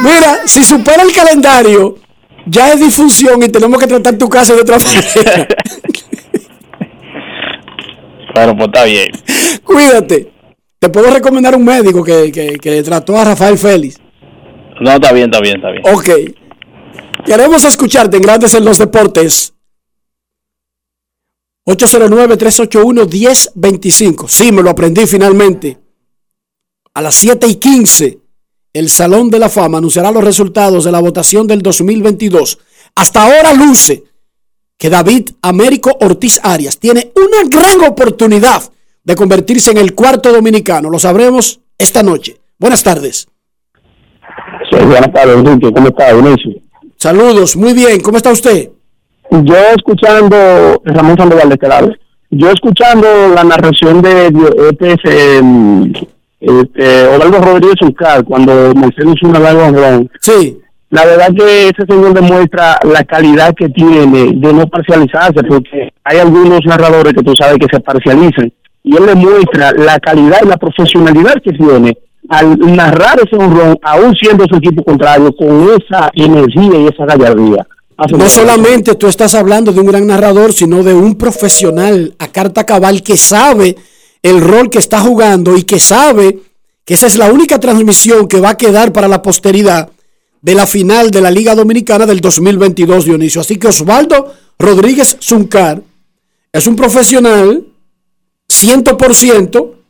Mira, 0.00 0.40
si 0.46 0.62
supera 0.62 1.02
el 1.02 1.12
calendario, 1.12 1.98
ya 2.46 2.72
es 2.72 2.80
disfunción 2.80 3.42
y 3.42 3.48
tenemos 3.48 3.80
que 3.80 3.86
tratar 3.86 4.16
tu 4.16 4.28
caso 4.28 4.54
de 4.54 4.62
otra 4.62 4.78
manera. 4.78 5.48
Claro, 8.32 8.56
pues 8.56 8.66
está 8.68 8.84
bien. 8.84 9.10
Cuídate. 9.64 10.32
Te 10.78 10.88
puedo 10.88 11.12
recomendar 11.12 11.54
un 11.54 11.64
médico 11.64 12.02
que, 12.02 12.32
que, 12.32 12.58
que 12.58 12.82
trató 12.82 13.16
a 13.16 13.24
Rafael 13.24 13.56
Félix. 13.56 14.00
No, 14.80 14.92
está 14.92 15.12
bien, 15.12 15.26
está 15.26 15.40
bien, 15.40 15.56
está 15.56 15.70
bien. 15.70 15.82
Ok. 15.94 16.08
Queremos 17.24 17.64
escucharte 17.64 18.16
en 18.16 18.22
Grandes 18.22 18.54
en 18.54 18.64
los 18.64 18.78
Deportes. 18.78 19.54
809-381-1025. 21.66 24.28
Sí, 24.28 24.50
me 24.50 24.62
lo 24.62 24.70
aprendí 24.70 25.06
finalmente. 25.06 25.78
A 26.94 27.00
las 27.00 27.14
7 27.14 27.46
y 27.46 27.54
15, 27.54 28.18
el 28.72 28.90
Salón 28.90 29.30
de 29.30 29.38
la 29.38 29.48
Fama 29.48 29.78
anunciará 29.78 30.10
los 30.10 30.24
resultados 30.24 30.82
de 30.84 30.92
la 30.92 31.00
votación 31.00 31.46
del 31.46 31.62
2022. 31.62 32.58
Hasta 32.96 33.22
ahora 33.22 33.52
luce 33.52 34.02
que 34.76 34.90
David 34.90 35.30
Américo 35.42 35.96
Ortiz 36.00 36.40
Arias 36.42 36.78
tiene 36.78 37.12
una 37.14 37.48
gran 37.48 37.88
oportunidad 37.88 38.64
de 39.04 39.14
convertirse 39.14 39.70
en 39.70 39.78
el 39.78 39.94
cuarto 39.94 40.32
dominicano. 40.32 40.90
Lo 40.90 40.98
sabremos 40.98 41.60
esta 41.78 42.02
noche. 42.02 42.40
Buenas 42.58 42.82
tardes. 42.82 43.28
Sí, 44.70 44.78
buenas 44.84 45.12
tardes, 45.12 45.36
Enrique. 45.36 45.72
¿Cómo 45.72 45.88
está, 45.88 46.12
Benicio? 46.12 46.60
Saludos, 47.02 47.56
muy 47.56 47.72
bien. 47.72 48.00
¿Cómo 48.00 48.16
está 48.16 48.30
usted? 48.30 48.68
Yo 49.28 49.56
escuchando, 49.76 50.80
Ramón 50.84 51.16
Sandoval 51.18 51.48
de 51.48 51.54
este 51.54 51.98
yo 52.30 52.48
escuchando 52.48 53.08
la 53.34 53.42
narración 53.42 54.00
de 54.00 54.28
este, 54.70 54.92
este, 56.38 57.18
Rodríguez 57.18 57.82
Ulcar 57.82 58.22
cuando 58.22 58.70
hizo 58.70 59.26
una 59.26 59.40
larga 59.40 60.00
Sí. 60.20 60.60
La 60.90 61.04
verdad 61.04 61.34
que 61.36 61.70
ese 61.70 61.84
señor 61.88 62.14
demuestra 62.14 62.78
la 62.84 63.02
calidad 63.02 63.52
que 63.56 63.68
tiene 63.70 64.34
de 64.34 64.52
no 64.52 64.68
parcializarse, 64.68 65.42
porque 65.42 65.92
hay 66.04 66.18
algunos 66.20 66.60
narradores 66.64 67.14
que 67.14 67.24
tú 67.24 67.34
sabes 67.34 67.58
que 67.58 67.66
se 67.68 67.80
parcializan, 67.80 68.52
y 68.84 68.96
él 68.96 69.06
demuestra 69.06 69.72
la 69.72 69.98
calidad 69.98 70.38
y 70.44 70.46
la 70.46 70.56
profesionalidad 70.56 71.34
que 71.42 71.50
tiene 71.50 71.98
al 72.32 72.58
narrar 72.58 73.20
ese 73.22 73.36
honrón, 73.36 73.78
aún 73.82 74.14
siendo 74.16 74.46
su 74.48 74.56
equipo 74.56 74.82
contrario, 74.82 75.34
con 75.36 75.68
esa 75.68 76.10
energía 76.14 76.78
y 76.78 76.86
esa 76.86 77.04
gallardía. 77.04 77.66
No 78.16 78.28
solamente 78.28 78.94
tú 78.94 79.06
estás 79.06 79.34
hablando 79.34 79.70
de 79.70 79.80
un 79.80 79.86
gran 79.86 80.06
narrador, 80.06 80.54
sino 80.54 80.82
de 80.82 80.94
un 80.94 81.16
profesional 81.16 82.14
a 82.18 82.28
carta 82.28 82.64
cabal 82.64 83.02
que 83.02 83.18
sabe 83.18 83.76
el 84.22 84.40
rol 84.40 84.70
que 84.70 84.78
está 84.78 85.00
jugando 85.00 85.58
y 85.58 85.64
que 85.64 85.78
sabe 85.78 86.38
que 86.86 86.94
esa 86.94 87.06
es 87.06 87.18
la 87.18 87.30
única 87.30 87.60
transmisión 87.60 88.26
que 88.26 88.40
va 88.40 88.50
a 88.50 88.56
quedar 88.56 88.92
para 88.92 89.08
la 89.08 89.20
posteridad 89.20 89.90
de 90.40 90.54
la 90.54 90.66
final 90.66 91.10
de 91.10 91.20
la 91.20 91.30
Liga 91.30 91.54
Dominicana 91.54 92.06
del 92.06 92.20
2022, 92.20 93.04
Dionisio. 93.04 93.42
Así 93.42 93.56
que 93.56 93.68
Osvaldo 93.68 94.32
Rodríguez 94.58 95.18
Zuncar 95.20 95.82
es 96.50 96.66
un 96.66 96.76
profesional 96.76 97.62
100%. 98.48 99.81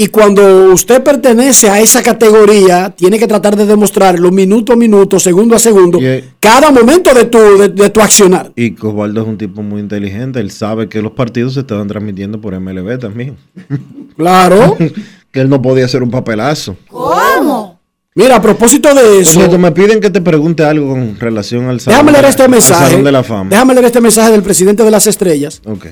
Y 0.00 0.06
cuando 0.06 0.72
usted 0.72 1.02
pertenece 1.02 1.68
a 1.68 1.80
esa 1.80 2.04
categoría, 2.04 2.94
tiene 2.96 3.18
que 3.18 3.26
tratar 3.26 3.56
de 3.56 3.66
demostrarlo 3.66 4.30
minuto 4.30 4.74
a 4.74 4.76
minuto, 4.76 5.18
segundo 5.18 5.56
a 5.56 5.58
segundo, 5.58 5.98
cada 6.38 6.70
momento 6.70 7.12
de 7.12 7.24
tu, 7.24 7.38
de, 7.58 7.90
tu 7.90 8.00
accionar. 8.00 8.52
Y 8.54 8.76
Osvaldo 8.80 9.22
es 9.22 9.26
un 9.26 9.36
tipo 9.36 9.60
muy 9.60 9.80
inteligente, 9.80 10.38
él 10.38 10.52
sabe 10.52 10.88
que 10.88 11.02
los 11.02 11.10
partidos 11.10 11.54
se 11.54 11.60
estaban 11.60 11.88
transmitiendo 11.88 12.40
por 12.40 12.58
MLB 12.58 12.98
también. 13.00 13.36
Claro. 14.16 14.76
que 15.32 15.40
él 15.40 15.48
no 15.48 15.60
podía 15.62 15.84
hacer 15.84 16.02
un 16.02 16.10
papelazo. 16.10 16.76
¿Cómo? 16.88 17.80
Mira, 18.14 18.36
a 18.36 18.42
propósito 18.42 18.94
de 18.94 19.20
eso. 19.20 19.58
me 19.58 19.72
piden 19.72 20.00
que 20.00 20.10
te 20.10 20.20
pregunte 20.20 20.62
algo 20.64 20.90
con 20.90 21.18
relación 21.18 21.68
al 21.68 21.80
salón, 21.80 21.98
Déjame 21.98 22.12
leer 22.12 22.24
este 22.24 22.48
mensaje. 22.48 23.02
de 23.02 23.12
la 23.12 23.24
Fama. 23.24 23.50
Déjame 23.50 23.74
leer 23.74 23.86
este 23.86 24.00
mensaje 24.00 24.30
del 24.30 24.42
presidente 24.44 24.84
de 24.84 24.90
las 24.92 25.08
estrellas. 25.08 25.60
Ok. 25.64 25.86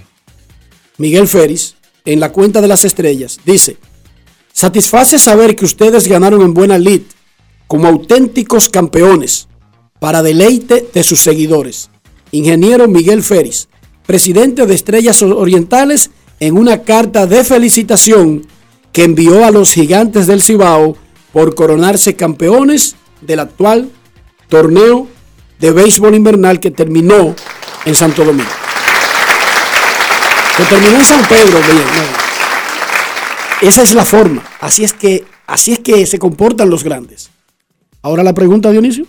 Miguel 0.99 1.27
Ferris, 1.27 1.75
en 2.05 2.21
la 2.21 2.31
cuenta 2.31 2.61
de 2.61 2.69
las 2.69 2.85
estrellas. 2.85 3.39
Dice: 3.45 3.77
Satisface 4.59 5.19
saber 5.19 5.55
que 5.55 5.67
ustedes 5.67 6.09
ganaron 6.09 6.41
en 6.41 6.55
buena 6.55 6.79
lid 6.79 7.03
como 7.67 7.89
auténticos 7.89 8.71
campeones 8.71 9.49
para 10.01 10.23
deleite 10.23 10.89
de 10.95 11.03
sus 11.03 11.21
seguidores. 11.21 11.91
Ingeniero 12.33 12.89
Miguel 12.89 13.23
Ferris, 13.23 13.69
presidente 14.07 14.65
de 14.65 14.75
Estrellas 14.75 15.21
Orientales, 15.21 16.11
en 16.41 16.57
una 16.57 16.85
carta 16.85 17.27
de 17.27 17.45
felicitación 17.45 18.47
que 18.93 19.05
envió 19.05 19.45
a 19.45 19.51
los 19.51 19.75
gigantes 19.75 20.27
del 20.27 20.43
Cibao 20.43 20.97
por 21.35 21.55
coronarse 21.55 22.17
campeones 22.17 22.97
del 23.21 23.41
actual 23.41 23.91
torneo 24.49 25.07
de 25.59 25.71
béisbol 25.71 26.15
invernal 26.15 26.61
que 26.61 26.71
terminó 26.71 27.37
en 27.85 27.95
Santo 27.95 28.25
Domingo. 28.25 28.49
Que 30.57 30.65
terminó 30.65 30.97
en 30.97 31.05
San 31.05 31.29
Pedro, 31.29 31.61
bien. 31.61 32.26
Esa 33.63 33.83
es 33.83 33.95
la 33.95 34.05
forma. 34.05 34.43
Así 34.61 34.85
es 34.85 34.93
que, 34.93 35.25
así 35.47 35.73
es 35.73 35.79
que 35.79 36.05
se 36.07 36.19
comportan 36.19 36.69
los 36.69 36.85
grandes. 36.85 37.31
Ahora 38.03 38.23
la 38.23 38.35
pregunta, 38.35 38.71
Dionisio. 38.71 39.07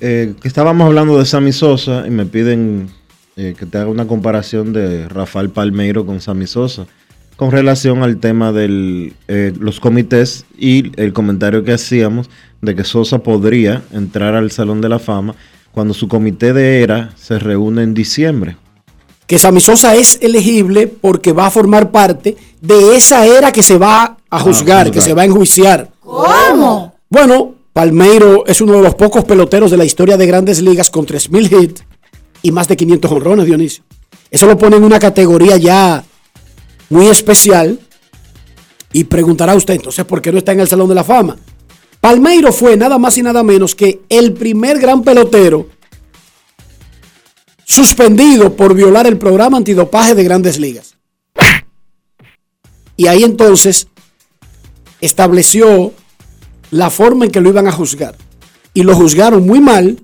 Eh, 0.00 0.34
que 0.40 0.46
estábamos 0.46 0.86
hablando 0.86 1.18
de 1.18 1.26
Sammy 1.26 1.52
Sosa 1.52 2.06
y 2.06 2.10
me 2.10 2.24
piden 2.24 2.88
eh, 3.36 3.56
que 3.58 3.66
te 3.66 3.78
haga 3.78 3.90
una 3.90 4.06
comparación 4.06 4.72
de 4.72 5.08
Rafael 5.08 5.50
Palmeiro 5.50 6.06
con 6.06 6.20
Sammy 6.20 6.46
Sosa 6.46 6.86
con 7.34 7.50
relación 7.50 8.02
al 8.04 8.18
tema 8.18 8.52
de 8.52 9.12
eh, 9.26 9.52
los 9.58 9.80
comités 9.80 10.44
y 10.56 10.92
el 11.00 11.12
comentario 11.12 11.64
que 11.64 11.72
hacíamos 11.72 12.30
de 12.62 12.76
que 12.76 12.84
Sosa 12.84 13.20
podría 13.20 13.82
entrar 13.92 14.34
al 14.34 14.52
Salón 14.52 14.80
de 14.80 14.88
la 14.88 15.00
Fama 15.00 15.34
cuando 15.72 15.94
su 15.94 16.06
comité 16.08 16.52
de 16.52 16.82
era 16.82 17.10
se 17.16 17.40
reúne 17.40 17.82
en 17.82 17.94
diciembre 17.94 18.56
que 19.28 19.38
Sammy 19.38 19.60
Sosa 19.60 19.94
es 19.94 20.18
elegible 20.22 20.88
porque 20.88 21.32
va 21.32 21.46
a 21.46 21.50
formar 21.50 21.90
parte 21.90 22.34
de 22.62 22.96
esa 22.96 23.26
era 23.26 23.52
que 23.52 23.62
se 23.62 23.76
va 23.76 24.16
a 24.30 24.40
juzgar, 24.40 24.90
que 24.90 25.02
se 25.02 25.12
va 25.12 25.22
a 25.22 25.24
enjuiciar. 25.26 25.90
¿Cómo? 26.00 26.94
Bueno, 27.10 27.54
Palmeiro 27.74 28.46
es 28.46 28.62
uno 28.62 28.72
de 28.72 28.82
los 28.82 28.94
pocos 28.94 29.24
peloteros 29.24 29.70
de 29.70 29.76
la 29.76 29.84
historia 29.84 30.16
de 30.16 30.26
grandes 30.26 30.62
ligas 30.62 30.88
con 30.88 31.06
3.000 31.06 31.62
hits 31.62 31.84
y 32.40 32.52
más 32.52 32.68
de 32.68 32.76
500 32.76 33.12
honrones, 33.12 33.44
Dionisio. 33.44 33.84
Eso 34.30 34.46
lo 34.46 34.56
pone 34.56 34.76
en 34.76 34.84
una 34.84 34.98
categoría 34.98 35.58
ya 35.58 36.02
muy 36.88 37.08
especial. 37.08 37.78
Y 38.94 39.04
preguntará 39.04 39.54
usted 39.54 39.74
entonces 39.74 40.06
por 40.06 40.22
qué 40.22 40.32
no 40.32 40.38
está 40.38 40.52
en 40.52 40.60
el 40.60 40.68
Salón 40.68 40.88
de 40.88 40.94
la 40.94 41.04
Fama. 41.04 41.36
Palmeiro 42.00 42.50
fue 42.50 42.78
nada 42.78 42.96
más 42.96 43.18
y 43.18 43.22
nada 43.22 43.42
menos 43.42 43.74
que 43.74 44.00
el 44.08 44.32
primer 44.32 44.78
gran 44.78 45.02
pelotero 45.02 45.66
suspendido 47.68 48.56
por 48.56 48.74
violar 48.74 49.06
el 49.06 49.18
programa 49.18 49.58
antidopaje 49.58 50.14
de 50.14 50.24
grandes 50.24 50.58
ligas. 50.58 50.96
Y 52.96 53.06
ahí 53.06 53.22
entonces 53.22 53.88
estableció 55.02 55.92
la 56.70 56.88
forma 56.88 57.26
en 57.26 57.30
que 57.30 57.40
lo 57.42 57.50
iban 57.50 57.68
a 57.68 57.72
juzgar. 57.72 58.16
Y 58.72 58.82
lo 58.82 58.94
juzgaron 58.96 59.46
muy 59.46 59.60
mal. 59.60 59.98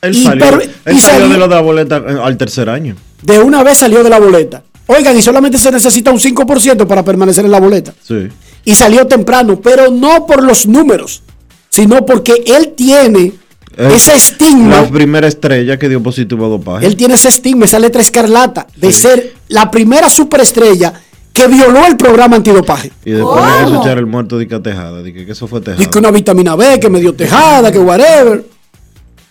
Él 0.00 0.14
salió, 0.14 1.28
de 1.28 1.38
la 1.38 1.60
boleta 1.60 1.96
eh, 1.96 2.18
al 2.22 2.36
tercer 2.36 2.70
año. 2.70 2.94
De 3.20 3.40
una 3.40 3.64
vez 3.64 3.78
salió 3.78 4.04
de 4.04 4.10
la 4.10 4.20
boleta. 4.20 4.62
Oigan, 4.86 5.18
y 5.18 5.22
solamente 5.22 5.58
se 5.58 5.72
necesita 5.72 6.12
un 6.12 6.20
5% 6.20 6.86
para 6.86 7.04
permanecer 7.04 7.44
en 7.44 7.50
la 7.50 7.58
boleta. 7.58 7.92
Sí. 8.00 8.28
Y 8.64 8.74
salió 8.74 9.06
temprano, 9.08 9.60
pero 9.60 9.90
no 9.90 10.24
por 10.24 10.44
los 10.44 10.66
números, 10.66 11.22
sino 11.68 12.06
porque 12.06 12.44
él 12.46 12.74
tiene 12.76 13.32
ese 13.76 14.14
estigma. 14.14 14.82
La 14.82 14.88
primera 14.88 15.26
estrella 15.28 15.78
que 15.78 15.88
dio 15.88 16.02
positivo 16.02 16.46
a 16.46 16.48
dopaje. 16.48 16.86
Él 16.86 16.96
tiene 16.96 17.14
ese 17.14 17.28
estigma, 17.28 17.64
esa 17.66 17.78
letra 17.78 18.00
escarlata, 18.00 18.66
de 18.76 18.92
ser 18.92 19.34
la 19.48 19.70
primera 19.70 20.08
superestrella 20.08 20.92
que 21.32 21.46
violó 21.48 21.84
el 21.86 21.96
programa 21.96 22.36
antidopaje. 22.36 22.90
Y 23.04 23.10
después 23.12 23.44
de 23.44 23.64
eso 23.66 23.80
echar 23.82 23.98
el 23.98 24.06
muerto 24.06 24.38
de 24.38 24.48
que 24.48 24.58
tejada, 24.60 25.02
de 25.02 25.12
que, 25.12 25.26
que 25.26 25.32
eso 25.32 25.46
fue 25.46 25.60
tejada. 25.60 25.78
Dice 25.78 25.90
que 25.90 25.98
una 25.98 26.10
vitamina 26.10 26.56
B, 26.56 26.80
que 26.80 26.88
me 26.88 26.98
dio 27.00 27.14
tejada, 27.14 27.70
que 27.70 27.78
whatever. 27.78 28.44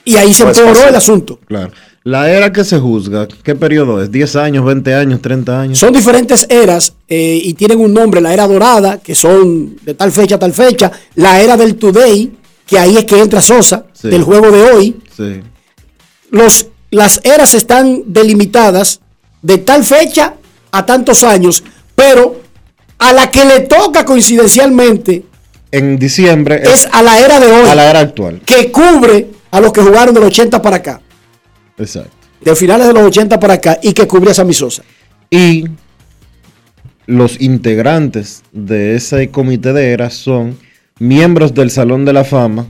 Y 0.04 0.16
ahí 0.18 0.32
se 0.34 0.44
Pues, 0.44 0.58
empeoró 0.60 0.88
el 0.88 0.96
asunto. 0.96 1.40
Claro. 1.48 1.72
La 2.04 2.30
era 2.30 2.54
que 2.54 2.64
se 2.64 2.78
juzga, 2.78 3.28
¿qué 3.28 3.56
periodo 3.56 4.00
es? 4.04 4.12
¿10 4.12 4.40
años, 4.40 4.64
20 4.64 4.94
años, 4.94 5.20
30 5.24 5.62
años? 5.62 5.80
Son 5.80 5.92
diferentes 5.92 6.46
eras 6.52 6.94
eh, 7.08 7.42
y 7.44 7.56
tienen 7.56 7.80
un 7.80 7.92
nombre, 7.96 8.22
la 8.22 8.32
era 8.32 8.48
dorada, 8.48 9.00
que 9.00 9.16
son 9.16 9.76
de 9.82 9.96
tal 9.96 10.12
fecha 10.12 10.36
a 10.36 10.38
tal 10.40 10.54
fecha, 10.54 10.92
la 11.16 11.42
era 11.42 11.58
del 11.58 11.78
today, 11.78 12.32
que 12.66 12.78
ahí 12.80 12.98
es 12.98 13.06
que 13.06 13.20
entra 13.20 13.42
Sosa, 13.42 13.86
Sí. 13.94 14.10
del 14.10 14.24
juego 14.24 14.52
de 14.52 14.64
hoy. 14.64 14.98
Sí. 15.16 15.42
Los, 16.32 16.68
las 16.92 17.22
eras 17.24 17.54
están 17.54 18.04
delimitadas 18.08 19.02
de 19.42 19.58
tal 19.60 19.84
fecha 19.84 20.34
a 20.72 20.86
tantos 20.86 21.24
años, 21.24 21.64
pero 21.96 22.42
a 22.98 23.14
la 23.14 23.30
que 23.30 23.46
le 23.46 23.62
toca 23.62 24.04
coincidencialmente 24.06 25.24
En 25.72 25.98
diciembre 26.00 26.62
es 26.64 26.88
a 26.92 27.02
la 27.04 27.20
era 27.20 27.40
de 27.40 27.52
hoy, 27.52 27.68
a 27.70 27.76
la 27.76 27.90
era 27.90 28.00
actual. 28.00 28.42
que 28.46 28.72
cubre 28.72 29.28
a 29.52 29.60
los 29.60 29.72
que 29.74 29.82
jugaron 29.82 30.14
del 30.16 30.24
80 30.24 30.62
para 30.62 30.78
acá, 30.78 31.02
Exacto. 31.78 32.10
de 32.42 32.56
finales 32.56 32.88
de 32.88 32.94
los 32.94 33.04
80 33.04 33.40
para 33.40 33.56
acá, 33.56 33.80
y 33.82 33.94
que 33.94 34.08
cubre 34.08 34.32
a 34.32 34.34
Sammy 34.34 34.54
Sosa. 34.54 34.84
Y 35.30 35.66
los 37.08 37.40
integrantes 37.40 38.44
de 38.52 38.96
ese 38.96 39.30
comité 39.30 39.74
de 39.74 39.92
eras 39.92 40.14
son 40.16 40.58
miembros 41.00 41.54
del 41.54 41.72
Salón 41.72 42.06
de 42.06 42.14
la 42.14 42.24
Fama, 42.24 42.68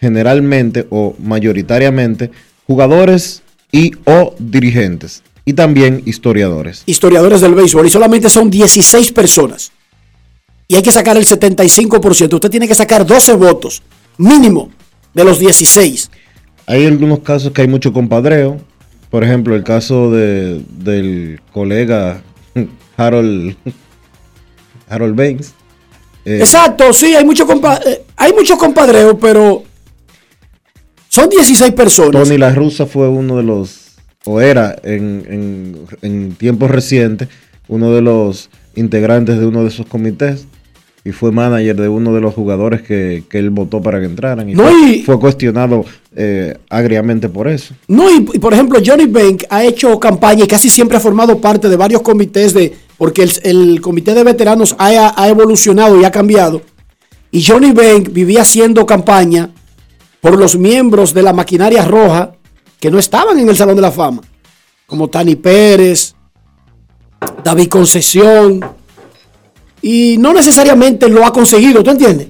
generalmente 0.00 0.86
o 0.90 1.14
mayoritariamente 1.18 2.30
jugadores 2.66 3.42
y 3.70 3.92
o 4.04 4.34
dirigentes, 4.38 5.22
y 5.44 5.52
también 5.52 6.02
historiadores. 6.06 6.82
historiadores 6.86 7.40
del 7.40 7.54
béisbol 7.54 7.86
y 7.86 7.90
solamente 7.90 8.28
son 8.28 8.50
16 8.50 9.12
personas. 9.12 9.72
Y 10.68 10.74
hay 10.74 10.82
que 10.82 10.90
sacar 10.90 11.16
el 11.16 11.24
75%. 11.24 12.34
Usted 12.34 12.50
tiene 12.50 12.66
que 12.66 12.74
sacar 12.74 13.06
12 13.06 13.34
votos 13.34 13.82
mínimo 14.18 14.70
de 15.14 15.24
los 15.24 15.38
16. 15.38 16.10
Hay 16.66 16.86
algunos 16.86 17.20
casos 17.20 17.52
que 17.52 17.62
hay 17.62 17.68
mucho 17.68 17.92
compadreo. 17.92 18.60
Por 19.10 19.22
ejemplo, 19.22 19.54
el 19.54 19.62
caso 19.62 20.10
de, 20.10 20.64
del 20.70 21.40
colega 21.52 22.20
Harold, 22.96 23.56
Harold 24.88 25.14
Baines. 25.14 25.54
Eh, 26.26 26.38
Exacto, 26.40 26.92
sí, 26.92 27.14
hay 27.14 27.24
mucho, 27.24 27.46
compa- 27.46 27.80
eh, 27.86 28.02
hay 28.16 28.32
mucho 28.32 28.58
compadreo, 28.58 29.16
pero 29.18 29.62
son 31.08 31.28
16 31.30 31.72
personas. 31.72 32.22
Tony 32.24 32.36
La 32.36 32.50
Russa 32.52 32.84
fue 32.86 33.08
uno 33.08 33.36
de 33.36 33.42
los, 33.44 33.92
o 34.24 34.40
era 34.40 34.76
en, 34.82 35.24
en, 35.30 35.76
en 36.02 36.32
tiempos 36.34 36.70
recientes, 36.70 37.28
uno 37.68 37.92
de 37.92 38.02
los 38.02 38.50
integrantes 38.74 39.38
de 39.38 39.46
uno 39.46 39.62
de 39.62 39.68
esos 39.68 39.86
comités 39.86 40.46
y 41.04 41.12
fue 41.12 41.30
manager 41.30 41.76
de 41.76 41.88
uno 41.88 42.12
de 42.12 42.20
los 42.20 42.34
jugadores 42.34 42.82
que, 42.82 43.22
que 43.30 43.38
él 43.38 43.50
votó 43.50 43.80
para 43.80 44.00
que 44.00 44.06
entraran 44.06 44.48
y, 44.50 44.54
No, 44.54 44.64
fue, 44.64 44.80
y- 44.90 45.02
fue 45.04 45.20
cuestionado 45.20 45.84
eh, 46.16 46.56
agriamente 46.68 47.28
por 47.28 47.46
eso. 47.46 47.74
No, 47.86 48.10
y, 48.10 48.26
y 48.34 48.38
por 48.40 48.52
ejemplo, 48.52 48.80
Johnny 48.84 49.06
Bank 49.06 49.44
ha 49.48 49.64
hecho 49.64 49.98
campaña 50.00 50.42
y 50.44 50.48
casi 50.48 50.68
siempre 50.68 50.96
ha 50.96 51.00
formado 51.00 51.40
parte 51.40 51.68
de 51.68 51.76
varios 51.76 52.02
comités 52.02 52.52
de, 52.52 52.74
porque 52.98 53.22
el, 53.22 53.32
el 53.42 53.80
comité 53.80 54.14
de 54.14 54.24
veteranos 54.24 54.74
ha, 54.78 55.14
ha 55.20 55.28
evolucionado 55.28 56.00
y 56.00 56.04
ha 56.04 56.10
cambiado. 56.10 56.62
Y 57.30 57.44
Johnny 57.44 57.72
Bank 57.72 58.10
vivía 58.12 58.42
haciendo 58.42 58.86
campaña 58.86 59.50
por 60.20 60.38
los 60.38 60.56
miembros 60.56 61.12
de 61.12 61.22
la 61.22 61.32
maquinaria 61.32 61.84
roja 61.84 62.32
que 62.80 62.90
no 62.90 62.98
estaban 62.98 63.38
en 63.38 63.48
el 63.48 63.56
Salón 63.56 63.76
de 63.76 63.82
la 63.82 63.90
Fama, 63.90 64.22
como 64.86 65.08
Tani 65.08 65.36
Pérez, 65.36 66.14
David 67.42 67.68
Concesión, 67.68 68.60
y 69.82 70.16
no 70.18 70.32
necesariamente 70.32 71.08
lo 71.08 71.24
ha 71.24 71.32
conseguido, 71.32 71.82
¿tú 71.82 71.90
entiendes? 71.90 72.28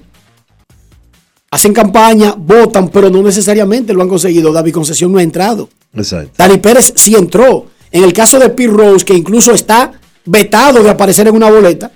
Hacen 1.51 1.73
campaña, 1.73 2.35
votan, 2.37 2.89
pero 2.89 3.09
no 3.09 3.23
necesariamente 3.23 3.95
lo 3.95 4.03
han 4.03 4.09
conseguido. 4.09 4.53
David 4.53 4.75
Concesión 4.75 5.13
no 5.13 5.19
ha 5.19 5.23
entrado. 5.23 5.69
Exacto. 5.95 6.33
Dani 6.37 6.59
Pérez 6.59 6.93
sí 6.97 7.15
entró. 7.15 7.67
En 7.91 8.05
el 8.05 8.13
caso 8.13 8.39
de 8.39 8.51
Pete 8.51 8.73
Rose, 8.73 9.05
que 9.05 9.15
incluso 9.15 9.53
está 9.53 9.93
vetado 10.27 10.83
de 10.83 10.91
aparecer 10.91 11.29
en 11.29 11.35
una 11.35 11.51
boleta, 11.51 11.91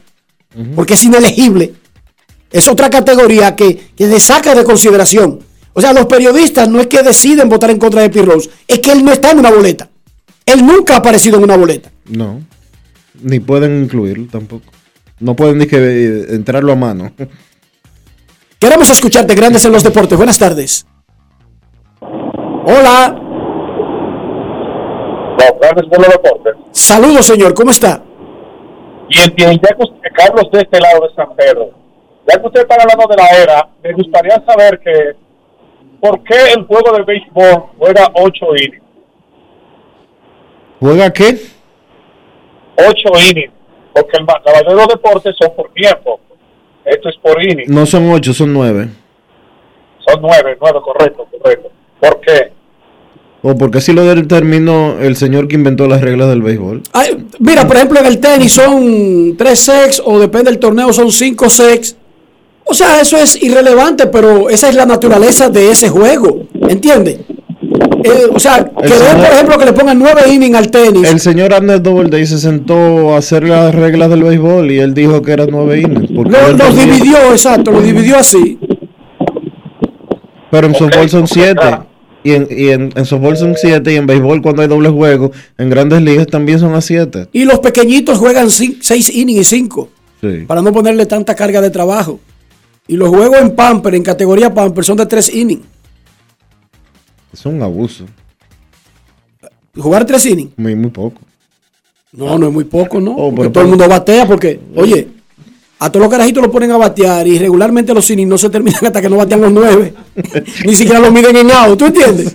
porque 0.74 0.94
es 0.94 1.04
inelegible, 1.04 1.74
es 2.50 2.66
otra 2.68 2.88
categoría 2.90 3.54
que, 3.54 3.90
que 3.96 4.06
le 4.06 4.18
saca 4.18 4.54
de 4.54 4.64
consideración. 4.64 5.40
O 5.72 5.80
sea, 5.80 5.92
los 5.92 6.06
periodistas 6.06 6.68
no 6.68 6.80
es 6.80 6.88
que 6.88 7.02
deciden 7.02 7.48
votar 7.48 7.70
en 7.70 7.78
contra 7.78 8.02
de 8.02 8.10
Pete 8.10 8.26
Rose, 8.26 8.50
es 8.66 8.78
que 8.80 8.92
él 8.92 9.04
no 9.04 9.12
está 9.12 9.30
en 9.30 9.38
una 9.38 9.50
boleta. 9.50 9.88
Él 10.46 10.66
nunca 10.66 10.94
ha 10.94 10.98
aparecido 10.98 11.36
en 11.36 11.44
una 11.44 11.56
boleta. 11.56 11.90
No, 12.06 12.40
ni 13.22 13.38
pueden 13.38 13.84
incluirlo 13.84 14.26
tampoco. 14.30 14.64
No 15.20 15.36
pueden 15.36 15.58
ni 15.58 15.66
que 15.66 15.76
eh, 15.76 16.26
entrarlo 16.30 16.72
a 16.72 16.76
mano. 16.76 17.12
Queremos 18.58 18.88
escucharte, 18.90 19.34
Grandes 19.34 19.64
en 19.64 19.72
los 19.72 19.84
Deportes. 19.84 20.16
Buenas 20.16 20.38
tardes. 20.38 20.86
Hola. 22.00 23.16
Grandes 25.60 25.84
en 25.92 26.02
los 26.02 26.10
Deportes. 26.10 26.54
Saludos, 26.72 27.26
señor. 27.26 27.54
¿Cómo 27.54 27.70
está? 27.70 28.02
Ya 29.10 29.28
que 29.34 29.44
usted, 29.50 30.08
Carlos 30.14 30.50
de 30.52 30.60
este 30.60 30.80
lado 30.80 31.06
de 31.06 31.14
San 31.14 31.34
Pedro, 31.34 31.70
ya 32.30 32.40
que 32.40 32.46
usted 32.46 32.60
está 32.60 32.76
hablando 32.80 33.06
de 33.08 33.16
la 33.16 33.42
era, 33.42 33.68
me 33.82 33.92
gustaría 33.92 34.40
saber 34.46 34.78
que, 34.78 35.16
¿por 36.00 36.22
qué 36.22 36.52
el 36.56 36.64
juego 36.66 36.96
de 36.96 37.02
béisbol 37.02 37.64
juega 37.78 38.08
8 38.14 38.46
innings? 38.56 38.82
¿Juega 40.78 41.12
qué? 41.12 41.34
8 42.76 42.94
innings, 43.30 43.52
porque 43.92 44.16
el, 44.18 44.26
la 44.26 44.40
mayoría 44.52 44.70
de 44.70 44.74
los 44.76 44.88
deportes 44.88 45.34
son 45.38 45.54
por 45.56 45.72
tiempo. 45.72 46.20
Esto 46.84 47.08
es 47.08 47.16
por 47.18 47.42
inning, 47.42 47.66
No 47.68 47.84
son 47.84 48.10
ocho, 48.10 48.32
son 48.32 48.52
nueve. 48.54 48.88
son 50.06 50.22
9, 50.22 50.56
9, 50.60 50.80
correcto, 50.82 51.26
correcto. 51.30 51.70
¿Por 52.00 52.20
qué? 52.20 52.52
O 53.42 53.56
porque 53.56 53.78
así 53.78 53.92
lo 53.92 54.04
determinó 54.04 54.98
el 55.00 55.16
señor 55.16 55.48
que 55.48 55.54
inventó 55.54 55.86
las 55.86 56.02
reglas 56.02 56.28
del 56.28 56.42
béisbol. 56.42 56.82
Ay, 56.92 57.26
mira, 57.38 57.66
por 57.66 57.76
ejemplo, 57.76 57.98
en 58.00 58.06
el 58.06 58.18
tenis 58.18 58.52
son 58.52 59.34
tres 59.38 59.60
sex 59.60 60.02
o 60.04 60.18
depende 60.18 60.50
del 60.50 60.60
torneo 60.60 60.92
son 60.92 61.10
cinco 61.10 61.48
sex. 61.48 61.96
O 62.64 62.74
sea, 62.74 63.00
eso 63.00 63.16
es 63.16 63.42
irrelevante, 63.42 64.06
pero 64.06 64.50
esa 64.50 64.68
es 64.68 64.74
la 64.74 64.84
naturaleza 64.84 65.48
de 65.48 65.70
ese 65.70 65.88
juego. 65.88 66.46
¿Entiendes? 66.68 67.20
Eh, 68.04 68.28
o 68.32 68.38
sea, 68.38 68.64
que 68.64 68.88
den, 68.88 69.16
por 69.16 69.26
ejemplo, 69.26 69.58
que 69.58 69.64
le 69.64 69.72
pongan 69.72 69.98
nueve 69.98 70.22
innings 70.30 70.56
al 70.56 70.70
tenis. 70.70 71.08
El 71.08 71.20
señor 71.20 71.52
Arnold 71.54 71.82
Doubleday 71.82 72.26
se 72.26 72.38
sentó 72.38 73.14
a 73.14 73.18
hacer 73.18 73.44
las 73.44 73.74
reglas 73.74 74.10
del 74.10 74.22
béisbol 74.22 74.70
y 74.70 74.78
él 74.78 74.94
dijo 74.94 75.22
que 75.22 75.32
eran 75.32 75.48
nueve 75.50 75.80
innings. 75.80 76.10
él 76.10 76.56
los 76.58 76.76
dividió, 76.76 77.16
exacto, 77.32 77.70
lo 77.70 77.80
dividió 77.80 78.18
así. 78.18 78.58
Pero 80.50 80.66
en 80.66 80.74
softball 80.74 81.08
son 81.08 81.26
siete. 81.26 81.89
Y 82.22 82.32
en, 82.32 82.48
y 82.50 82.68
en, 82.68 82.92
en 82.94 83.04
softball 83.06 83.36
son 83.36 83.54
siete. 83.56 83.92
Y 83.92 83.96
en 83.96 84.06
béisbol, 84.06 84.42
cuando 84.42 84.62
hay 84.62 84.68
doble 84.68 84.88
juego, 84.90 85.32
en 85.58 85.70
grandes 85.70 86.02
ligas 86.02 86.26
también 86.26 86.58
son 86.58 86.74
a 86.74 86.80
siete. 86.80 87.28
Y 87.32 87.44
los 87.44 87.60
pequeñitos 87.60 88.18
juegan 88.18 88.46
cin- 88.48 88.78
seis 88.80 89.08
innings 89.14 89.40
y 89.40 89.44
cinco, 89.44 89.88
Sí. 90.20 90.44
para 90.46 90.60
no 90.60 90.72
ponerle 90.72 91.06
tanta 91.06 91.34
carga 91.34 91.60
de 91.62 91.70
trabajo. 91.70 92.20
Y 92.86 92.96
los 92.96 93.08
juegos 93.08 93.38
en 93.40 93.54
Pamper, 93.54 93.94
en 93.94 94.02
categoría 94.02 94.52
Pamper, 94.52 94.84
son 94.84 94.96
de 94.98 95.06
tres 95.06 95.32
innings. 95.34 95.62
Es 97.32 97.46
un 97.46 97.62
abuso. 97.62 98.04
Jugar 99.76 100.04
tres 100.04 100.26
innings. 100.26 100.50
Muy, 100.56 100.74
muy 100.74 100.90
poco. 100.90 101.20
No, 102.12 102.36
no 102.38 102.48
es 102.48 102.52
muy 102.52 102.64
poco, 102.64 103.00
¿no? 103.00 103.14
Porque 103.16 103.34
pero- 103.36 103.52
todo 103.52 103.64
el 103.64 103.70
mundo 103.70 103.88
batea 103.88 104.26
porque, 104.26 104.60
oye, 104.74 105.08
a 105.82 105.90
todos 105.90 106.02
los 106.02 106.10
carajitos 106.10 106.42
lo 106.42 106.50
ponen 106.50 106.70
a 106.72 106.76
batear 106.76 107.26
y 107.26 107.38
regularmente 107.38 107.94
los 107.94 108.08
innings 108.10 108.28
no 108.28 108.36
se 108.36 108.50
terminan 108.50 108.84
hasta 108.84 109.00
que 109.00 109.08
no 109.08 109.16
batean 109.16 109.40
los 109.40 109.50
nueve. 109.50 109.94
Ni 110.66 110.74
siquiera 110.74 111.00
lo 111.00 111.10
miden 111.10 111.34
en 111.36 111.50
out, 111.50 111.78
¿tú 111.78 111.86
entiendes? 111.86 112.34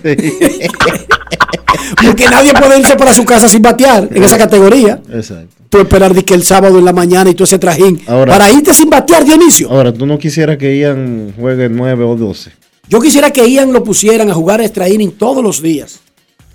porque 2.04 2.28
nadie 2.28 2.52
puede 2.54 2.80
irse 2.80 2.96
para 2.96 3.14
su 3.14 3.24
casa 3.24 3.48
sin 3.48 3.62
batear 3.62 4.08
en 4.12 4.24
esa 4.24 4.36
categoría. 4.36 5.00
Exacto. 5.12 5.54
Tú 5.70 5.78
esperar 5.78 6.12
de 6.12 6.24
que 6.24 6.34
el 6.34 6.42
sábado 6.42 6.76
en 6.80 6.84
la 6.84 6.92
mañana 6.92 7.30
y 7.30 7.34
tú 7.34 7.44
ese 7.44 7.60
trajín. 7.60 8.02
Ahora- 8.08 8.32
para 8.32 8.50
irte 8.50 8.74
sin 8.74 8.90
batear 8.90 9.24
de 9.24 9.36
inicio. 9.36 9.70
Ahora, 9.70 9.92
tú 9.92 10.06
no 10.06 10.18
quisieras 10.18 10.56
que 10.58 10.76
Ian 10.76 11.32
juegue 11.38 11.68
nueve 11.68 12.02
o 12.02 12.16
doce. 12.16 12.50
Yo 12.88 13.00
quisiera 13.00 13.30
que 13.30 13.48
Ian 13.48 13.72
lo 13.72 13.84
pusieran 13.84 14.28
a 14.28 14.34
jugar 14.34 14.60
extra 14.60 14.88
inning 14.88 15.12
todos 15.12 15.44
los 15.44 15.62
días. 15.62 16.00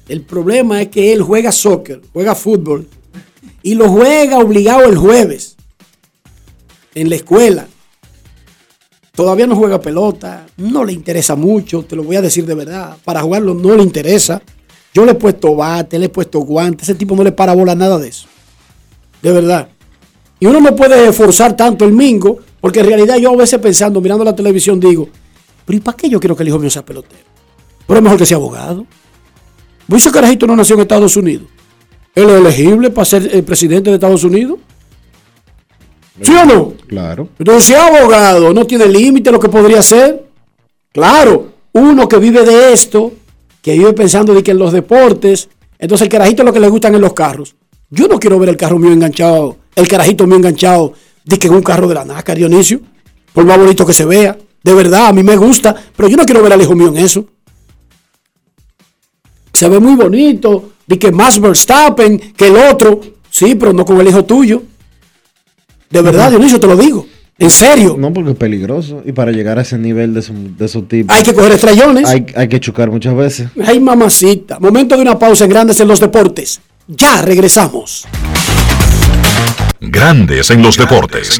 El 0.09 0.23
problema 0.23 0.81
es 0.81 0.89
que 0.89 1.13
él 1.13 1.21
juega 1.21 1.53
soccer, 1.53 2.01
juega 2.11 2.35
fútbol 2.35 2.85
y 3.63 3.75
lo 3.75 3.87
juega 3.87 4.39
obligado 4.39 4.85
el 4.85 4.97
jueves 4.97 5.50
en 6.95 7.09
la 7.09 7.15
escuela. 7.15 7.67
Todavía 9.13 9.45
no 9.45 9.55
juega 9.55 9.81
pelota, 9.81 10.45
no 10.57 10.85
le 10.85 10.93
interesa 10.93 11.35
mucho, 11.35 11.83
te 11.83 11.95
lo 11.95 12.03
voy 12.03 12.15
a 12.15 12.21
decir 12.21 12.45
de 12.45 12.55
verdad. 12.55 12.97
Para 13.03 13.21
jugarlo 13.21 13.53
no 13.53 13.75
le 13.75 13.83
interesa. 13.83 14.41
Yo 14.93 15.05
le 15.05 15.11
he 15.11 15.15
puesto 15.15 15.55
bate, 15.55 15.99
le 15.99 16.05
he 16.05 16.09
puesto 16.09 16.39
guante, 16.39 16.83
ese 16.83 16.95
tipo 16.95 17.15
no 17.15 17.23
le 17.23 17.31
para 17.31 17.53
bola 17.53 17.75
nada 17.75 17.97
de 17.97 18.09
eso. 18.09 18.27
De 19.21 19.31
verdad. 19.31 19.69
Y 20.39 20.45
uno 20.47 20.59
no 20.59 20.75
puede 20.75 21.13
forzar 21.13 21.55
tanto 21.55 21.85
el 21.85 21.93
mingo, 21.93 22.39
porque 22.59 22.79
en 22.79 22.87
realidad 22.87 23.17
yo 23.17 23.31
a 23.31 23.35
veces 23.35 23.59
pensando, 23.59 24.01
mirando 24.01 24.23
la 24.23 24.35
televisión, 24.35 24.79
digo, 24.79 25.07
pero 25.65 25.77
¿y 25.77 25.79
para 25.81 25.95
qué 25.95 26.09
yo 26.09 26.19
quiero 26.19 26.35
que 26.35 26.43
el 26.43 26.49
hijo 26.49 26.59
mío 26.59 26.69
sea 26.69 26.83
pelotero? 26.83 27.23
Pero 27.85 27.97
es 27.97 28.03
mejor 28.03 28.17
que 28.17 28.25
sea 28.25 28.37
abogado. 28.37 28.85
Pues 29.87 30.05
ese 30.05 30.11
carajito 30.11 30.47
no 30.47 30.55
nació 30.55 30.75
en 30.75 30.81
Estados 30.81 31.15
Unidos. 31.15 31.47
Él 32.15 32.29
es 32.29 32.35
elegible 32.35 32.89
para 32.89 33.05
ser 33.05 33.29
el 33.33 33.43
presidente 33.43 33.89
de 33.89 33.95
Estados 33.95 34.23
Unidos. 34.23 34.59
¿Sí 36.21 36.33
o 36.33 36.45
no? 36.45 36.73
Claro. 36.87 37.29
Entonces, 37.39 37.63
si 37.63 37.73
abogado, 37.73 38.53
no 38.53 38.65
tiene 38.65 38.85
límite 38.85 39.31
lo 39.31 39.39
que 39.39 39.49
podría 39.49 39.79
hacer. 39.79 40.25
Claro, 40.91 41.53
uno 41.73 42.07
que 42.07 42.17
vive 42.17 42.43
de 42.43 42.73
esto, 42.73 43.13
que 43.61 43.73
vive 43.73 43.93
pensando 43.93 44.33
de 44.33 44.43
que 44.43 44.51
en 44.51 44.59
los 44.59 44.73
deportes, 44.73 45.49
entonces 45.79 46.05
el 46.05 46.11
carajito 46.11 46.41
es 46.41 46.45
lo 46.45 46.53
que 46.53 46.59
le 46.59 46.69
gustan 46.69 46.95
en 46.95 47.01
los 47.01 47.13
carros. 47.13 47.55
Yo 47.89 48.07
no 48.07 48.19
quiero 48.19 48.39
ver 48.39 48.49
el 48.49 48.57
carro 48.57 48.77
mío 48.77 48.91
enganchado, 48.91 49.57
el 49.75 49.87
carajito 49.87 50.27
mío 50.27 50.37
enganchado, 50.37 50.93
de 51.23 51.39
que 51.39 51.47
en 51.47 51.55
un 51.55 51.63
carro 51.63 51.87
de 51.87 51.95
la 51.95 52.05
NASCAR, 52.05 52.37
Dionisio, 52.37 52.81
por 53.33 53.45
más 53.45 53.57
bonito 53.57 53.85
que 53.85 53.93
se 53.93 54.05
vea. 54.05 54.37
De 54.63 54.73
verdad, 54.73 55.07
a 55.07 55.13
mí 55.13 55.23
me 55.23 55.35
gusta, 55.35 55.75
pero 55.95 56.07
yo 56.07 56.17
no 56.17 56.25
quiero 56.25 56.43
ver 56.43 56.53
al 56.53 56.61
hijo 56.61 56.75
mío 56.75 56.89
en 56.89 56.97
eso. 56.97 57.25
Se 59.53 59.67
ve 59.67 59.79
muy 59.79 59.95
bonito, 59.95 60.71
de 60.85 60.99
que 60.99 61.11
más 61.11 61.39
Verstappen 61.39 62.33
que 62.35 62.47
el 62.47 62.57
otro. 62.57 62.99
Sí, 63.29 63.55
pero 63.55 63.73
no 63.73 63.85
con 63.85 63.99
el 63.99 64.07
hijo 64.07 64.25
tuyo. 64.25 64.61
De 65.91 66.01
verdad, 66.01 66.29
Dionisio, 66.29 66.59
te 66.59 66.67
lo 66.67 66.75
digo. 66.77 67.05
En 67.37 67.49
serio. 67.49 67.95
No, 67.97 68.13
porque 68.13 68.31
es 68.31 68.37
peligroso. 68.37 69.01
Y 69.05 69.13
para 69.13 69.31
llegar 69.31 69.57
a 69.57 69.63
ese 69.63 69.77
nivel 69.77 70.13
de, 70.13 70.21
su- 70.21 70.55
de 70.57 70.65
esos 70.65 70.87
tipos. 70.87 71.15
Hay 71.15 71.23
que 71.23 71.33
coger 71.33 71.51
estrellones. 71.53 72.07
Hay, 72.07 72.25
hay 72.35 72.47
que 72.47 72.59
chocar 72.59 72.91
muchas 72.91 73.15
veces. 73.15 73.47
Ay, 73.65 73.79
mamacita. 73.79 74.59
Momento 74.59 74.95
de 74.95 75.01
una 75.01 75.17
pausa 75.17 75.45
en 75.45 75.49
Grandes 75.49 75.79
en 75.79 75.87
los 75.87 75.99
Deportes. 75.99 76.61
Ya 76.87 77.21
regresamos. 77.21 78.05
Grandes 79.79 80.51
en 80.51 80.61
los 80.61 80.77
deportes. 80.77 81.39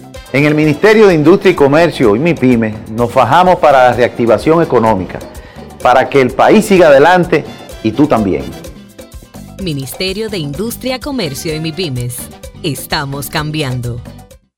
En 0.33 0.45
el 0.45 0.55
Ministerio 0.55 1.07
de 1.07 1.13
Industria 1.13 1.51
y 1.51 1.55
Comercio 1.55 2.15
y 2.15 2.19
MIPYME 2.19 2.73
nos 2.91 3.11
fajamos 3.11 3.57
para 3.57 3.89
la 3.89 3.93
reactivación 3.93 4.63
económica, 4.63 5.19
para 5.81 6.09
que 6.09 6.21
el 6.21 6.31
país 6.31 6.65
siga 6.65 6.87
adelante 6.87 7.43
y 7.83 7.91
tú 7.91 8.07
también. 8.07 8.43
Ministerio 9.61 10.29
de 10.29 10.37
Industria, 10.37 10.99
Comercio 10.99 11.53
y 11.53 11.59
MIPIMES. 11.59 12.17
Estamos 12.63 13.29
cambiando. 13.29 14.01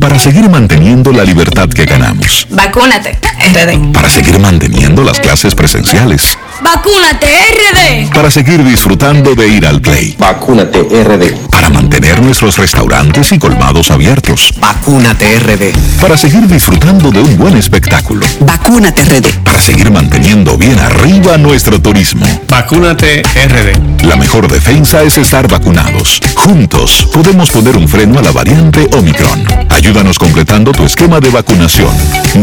Para 0.00 0.18
seguir 0.18 0.48
manteniendo 0.48 1.12
la 1.12 1.24
libertad 1.24 1.68
que 1.68 1.84
ganamos. 1.84 2.46
Vacúnate, 2.50 3.18
RD. 3.40 3.92
Para 3.92 4.10
seguir 4.10 4.38
manteniendo 4.38 5.02
las 5.02 5.18
clases 5.18 5.54
presenciales. 5.54 6.38
Vacúnate, 6.62 7.26
RD. 7.26 8.12
Para 8.14 8.30
seguir 8.30 8.62
disfrutando 8.62 9.34
de 9.34 9.48
ir 9.48 9.66
al 9.66 9.80
play. 9.80 10.14
Vacúnate 10.18 10.80
RD. 10.80 11.48
Para 11.50 11.70
mantener 11.70 12.20
nuestros 12.20 12.58
restaurantes 12.58 13.32
y 13.32 13.38
colmados 13.38 13.90
abiertos. 13.90 14.52
Vacúnate 14.60 15.38
RD. 15.38 16.00
Para 16.00 16.16
seguir 16.16 16.46
disfrutando 16.46 17.10
de 17.10 17.20
un 17.20 17.38
buen 17.38 17.56
espectáculo. 17.56 18.26
Vacúnate 18.40 19.04
RD. 19.04 19.42
Para 19.42 19.60
seguir 19.60 19.90
manteniendo 19.90 20.58
bien 20.58 20.78
arriba 20.78 21.38
nuestro 21.38 21.80
turismo. 21.80 22.26
Vacúnate 22.48 23.22
RD. 23.22 24.04
La 24.04 24.16
mejor 24.16 24.50
defensa 24.50 25.02
es 25.02 25.16
estar 25.18 25.48
vacunados. 25.48 26.20
Juntos 26.36 27.08
podemos 27.12 27.50
poner 27.50 27.76
un 27.76 27.88
freno 27.88 28.18
a 28.18 28.22
la 28.22 28.32
variante 28.32 28.88
Omicron. 28.96 29.44
Ayúdanos 29.70 30.18
completando 30.18 30.72
tu 30.72 30.84
esquema 30.84 31.20
de 31.20 31.30
vacunación. 31.30 31.90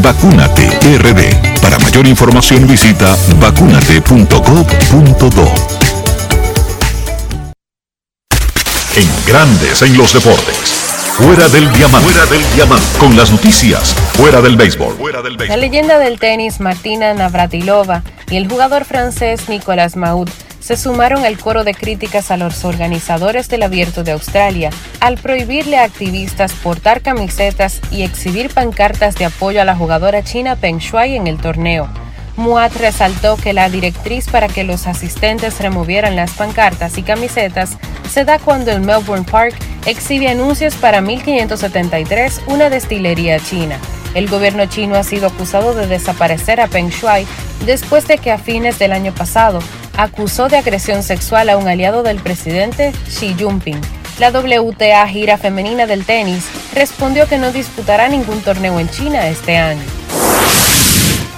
Vacúnate 0.02 0.68
RD. 0.96 1.60
Para 1.62 1.78
mayor 1.80 2.08
información 2.08 2.66
visita 2.66 3.14
vacunate.gov.do. 3.40 5.52
En 8.96 9.10
Grandes 9.28 9.82
en 9.82 9.98
los 9.98 10.14
deportes. 10.14 10.78
Fuera 11.18 11.50
del 11.50 11.70
diamante. 11.74 12.10
Fuera 12.10 12.26
del 12.28 12.42
diamante. 12.56 12.86
Con 13.00 13.18
las 13.18 13.32
noticias. 13.32 13.94
Fuera 14.14 14.40
del 14.40 14.56
béisbol. 14.56 14.96
Fuera 14.96 15.22
del 15.22 15.36
La 15.36 15.58
leyenda 15.58 16.00
del 16.00 16.20
tenis 16.20 16.62
Martina 16.62 17.14
Navratilova 17.14 18.02
y 18.30 18.38
el 18.38 18.48
jugador 18.48 18.86
francés 18.86 19.50
Nicolas 19.50 19.98
Mahut 19.98 20.30
se 20.68 20.76
sumaron 20.76 21.24
al 21.24 21.38
coro 21.38 21.64
de 21.64 21.74
críticas 21.74 22.30
a 22.30 22.36
los 22.36 22.66
organizadores 22.66 23.48
del 23.48 23.64
Abierto 23.64 24.04
de 24.04 24.12
Australia 24.12 24.70
al 25.00 25.18
prohibirle 25.18 25.78
a 25.78 25.86
activistas 25.86 26.52
portar 26.52 27.00
camisetas 27.02 27.80
y 27.90 28.04
exhibir 28.04 28.54
pancartas 28.54 29.16
de 29.16 29.24
apoyo 29.24 29.62
a 29.62 29.64
la 29.64 29.78
jugadora 29.78 30.26
china 30.26 30.58
Peng 30.58 30.80
Shuai 30.80 31.16
en 31.16 31.26
el 31.28 31.38
torneo. 31.38 31.88
Muat 32.36 32.76
resaltó 32.76 33.38
que 33.38 33.54
la 33.54 33.70
directriz 33.70 34.28
para 34.28 34.50
que 34.50 34.66
los 34.66 34.88
asistentes 34.88 35.58
removieran 35.62 36.18
las 36.18 36.32
pancartas 36.32 36.98
y 36.98 37.04
camisetas 37.04 37.78
se 38.12 38.26
da 38.26 38.38
cuando 38.38 38.72
el 38.72 38.82
Melbourne 38.82 39.26
Park 39.32 39.56
exhibe 39.86 40.28
anuncios 40.28 40.76
para 40.76 41.00
1573, 41.00 42.42
una 42.48 42.70
destilería 42.70 43.40
china. 43.40 43.80
El 44.18 44.28
gobierno 44.28 44.66
chino 44.66 44.96
ha 44.96 45.04
sido 45.04 45.28
acusado 45.28 45.76
de 45.76 45.86
desaparecer 45.86 46.60
a 46.60 46.66
Peng 46.66 46.90
Shuai 46.90 47.28
después 47.68 48.08
de 48.08 48.18
que 48.18 48.32
a 48.32 48.40
fines 48.40 48.80
del 48.80 48.92
año 48.92 49.14
pasado 49.14 49.60
acusó 49.96 50.48
de 50.48 50.58
agresión 50.58 51.04
sexual 51.04 51.50
a 51.50 51.58
un 51.58 51.68
aliado 51.68 52.02
del 52.02 52.18
presidente 52.18 52.94
Xi 53.08 53.36
Jinping. 53.38 53.80
La 54.18 54.32
WTA 54.32 55.08
gira 55.08 55.38
femenina 55.38 55.86
del 55.86 56.04
tenis 56.04 56.46
respondió 56.74 57.28
que 57.28 57.38
no 57.38 57.52
disputará 57.52 58.08
ningún 58.08 58.42
torneo 58.42 58.80
en 58.80 58.90
China 58.90 59.28
este 59.28 59.56
año. 59.56 59.84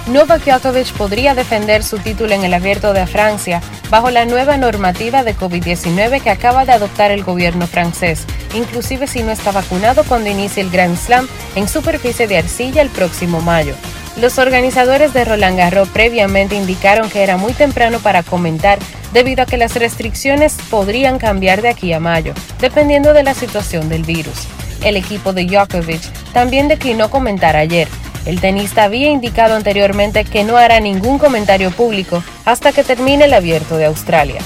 Novak 0.06 0.44
Djokovic 0.44 0.92
podría 0.94 1.34
defender 1.34 1.84
su 1.84 1.98
título 1.98 2.34
en 2.34 2.42
el 2.44 2.54
Abierto 2.54 2.92
de 2.92 3.06
Francia 3.06 3.60
bajo 3.90 4.10
la 4.10 4.24
nueva 4.24 4.56
normativa 4.56 5.22
de 5.22 5.36
COVID-19 5.36 6.20
que 6.22 6.30
acaba 6.30 6.64
de 6.64 6.72
adoptar 6.72 7.10
el 7.10 7.22
gobierno 7.22 7.66
francés, 7.66 8.24
inclusive 8.54 9.06
si 9.06 9.22
no 9.22 9.30
está 9.30 9.52
vacunado 9.52 10.02
cuando 10.04 10.30
inicie 10.30 10.62
el 10.62 10.70
Grand 10.70 10.96
Slam 10.96 11.28
en 11.54 11.68
superficie 11.68 12.26
de 12.26 12.38
arcilla 12.38 12.82
el 12.82 12.88
próximo 12.88 13.40
mayo. 13.40 13.74
Los 14.20 14.38
organizadores 14.38 15.12
de 15.12 15.24
Roland 15.24 15.56
Garros 15.56 15.88
previamente 15.88 16.56
indicaron 16.56 17.08
que 17.08 17.22
era 17.22 17.36
muy 17.36 17.52
temprano 17.52 18.00
para 18.00 18.22
comentar 18.22 18.78
debido 19.12 19.42
a 19.42 19.46
que 19.46 19.56
las 19.56 19.76
restricciones 19.76 20.56
podrían 20.70 21.18
cambiar 21.18 21.62
de 21.62 21.68
aquí 21.68 21.92
a 21.92 22.00
mayo, 22.00 22.34
dependiendo 22.60 23.12
de 23.12 23.22
la 23.22 23.34
situación 23.34 23.88
del 23.88 24.02
virus. 24.02 24.48
El 24.82 24.96
equipo 24.96 25.32
de 25.32 25.44
Djokovic 25.44 26.02
también 26.32 26.68
declinó 26.68 27.10
comentar 27.10 27.54
ayer, 27.54 27.86
el 28.26 28.40
tenista 28.40 28.84
había 28.84 29.10
indicado 29.10 29.54
anteriormente 29.54 30.24
que 30.24 30.44
no 30.44 30.56
hará 30.56 30.80
ningún 30.80 31.18
comentario 31.18 31.70
público 31.70 32.22
hasta 32.44 32.72
que 32.72 32.84
termine 32.84 33.24
el 33.24 33.34
abierto 33.34 33.76
de 33.76 33.86
Australia. 33.86 34.40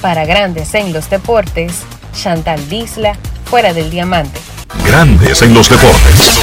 Para 0.00 0.24
grandes 0.24 0.74
en 0.74 0.92
los 0.92 1.08
deportes, 1.08 1.82
Chantal 2.14 2.68
Disla, 2.68 3.16
fuera 3.44 3.72
del 3.72 3.90
diamante. 3.90 4.40
Grandes 4.84 5.42
en 5.42 5.54
los 5.54 5.68
deportes. 5.68 6.42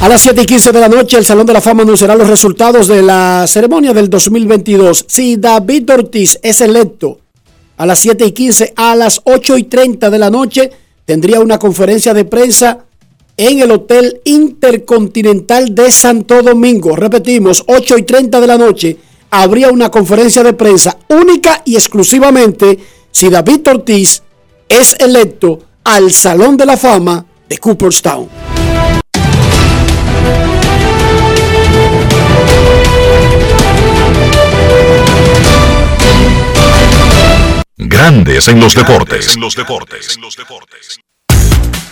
A 0.00 0.08
las 0.08 0.20
7 0.20 0.42
y 0.42 0.46
15 0.46 0.70
de 0.70 0.80
la 0.80 0.88
noche, 0.88 1.16
el 1.18 1.24
Salón 1.24 1.44
de 1.44 1.52
la 1.52 1.60
Fama 1.60 1.82
anunciará 1.82 2.14
los 2.14 2.28
resultados 2.28 2.86
de 2.86 3.02
la 3.02 3.46
ceremonia 3.48 3.92
del 3.92 4.08
2022. 4.08 5.06
Si 5.08 5.36
David 5.36 5.90
Ortiz 5.90 6.38
es 6.40 6.60
electo 6.60 7.18
a 7.76 7.84
las 7.84 7.98
7 7.98 8.26
y 8.26 8.30
15, 8.30 8.74
a 8.76 8.94
las 8.94 9.20
8 9.24 9.58
y 9.58 9.64
30 9.64 10.08
de 10.08 10.18
la 10.18 10.30
noche, 10.30 10.70
tendría 11.04 11.40
una 11.40 11.58
conferencia 11.58 12.14
de 12.14 12.24
prensa 12.24 12.84
en 13.36 13.58
el 13.58 13.72
Hotel 13.72 14.20
Intercontinental 14.24 15.74
de 15.74 15.90
Santo 15.90 16.42
Domingo. 16.42 16.94
Repetimos, 16.94 17.64
8 17.66 17.98
y 17.98 18.02
30 18.04 18.40
de 18.40 18.46
la 18.46 18.56
noche, 18.56 18.96
habría 19.30 19.70
una 19.70 19.90
conferencia 19.90 20.44
de 20.44 20.52
prensa 20.52 20.96
única 21.08 21.62
y 21.64 21.74
exclusivamente 21.74 22.78
si 23.10 23.28
David 23.30 23.66
Ortiz 23.68 24.22
es 24.68 24.94
electo 25.00 25.58
al 25.82 26.12
Salón 26.12 26.56
de 26.56 26.66
la 26.66 26.76
Fama 26.76 27.26
de 27.48 27.58
Cooperstown. 27.58 28.28
Grandes 37.80 38.48
en 38.48 38.58
los 38.58 38.74
deportes. 38.74 39.38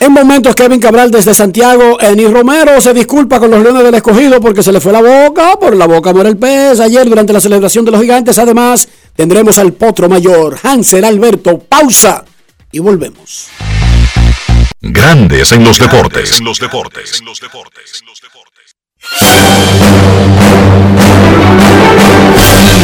En 0.01 0.13
momentos, 0.13 0.57
Kevin 0.57 0.81
Cabral 0.81 1.13
desde 1.13 1.33
Santiago, 1.33 2.01
Eni 2.01 2.27
Romero 2.27 2.81
se 2.81 2.93
disculpa 2.93 3.39
con 3.39 3.53
los 3.53 3.63
Leones 3.63 3.85
del 3.85 3.95
Escogido 3.95 4.41
porque 4.41 4.65
se 4.65 4.73
le 4.73 4.81
fue 4.81 4.93
la 4.93 5.01
boca, 5.01 5.57
por 5.61 5.77
la 5.77 5.87
boca 5.87 6.13
muere 6.13 6.31
el 6.31 6.37
pez. 6.37 6.81
Ayer, 6.81 7.09
durante 7.09 7.33
la 7.33 7.41
celebración 7.41 7.85
de 7.85 7.93
los 7.93 8.01
gigantes, 8.01 8.37
además, 8.39 8.89
tendremos 9.15 9.59
al 9.59 9.75
potro 9.75 10.09
mayor, 10.09 10.59
Hansel 10.61 11.05
Alberto. 11.05 11.59
Pausa 11.61 12.25
y 12.73 12.81
volvemos. 12.81 13.47
Grandes 14.81 15.53
en 15.53 15.63
los 15.63 15.79
deportes. 15.79 16.41
Y 22.35 22.36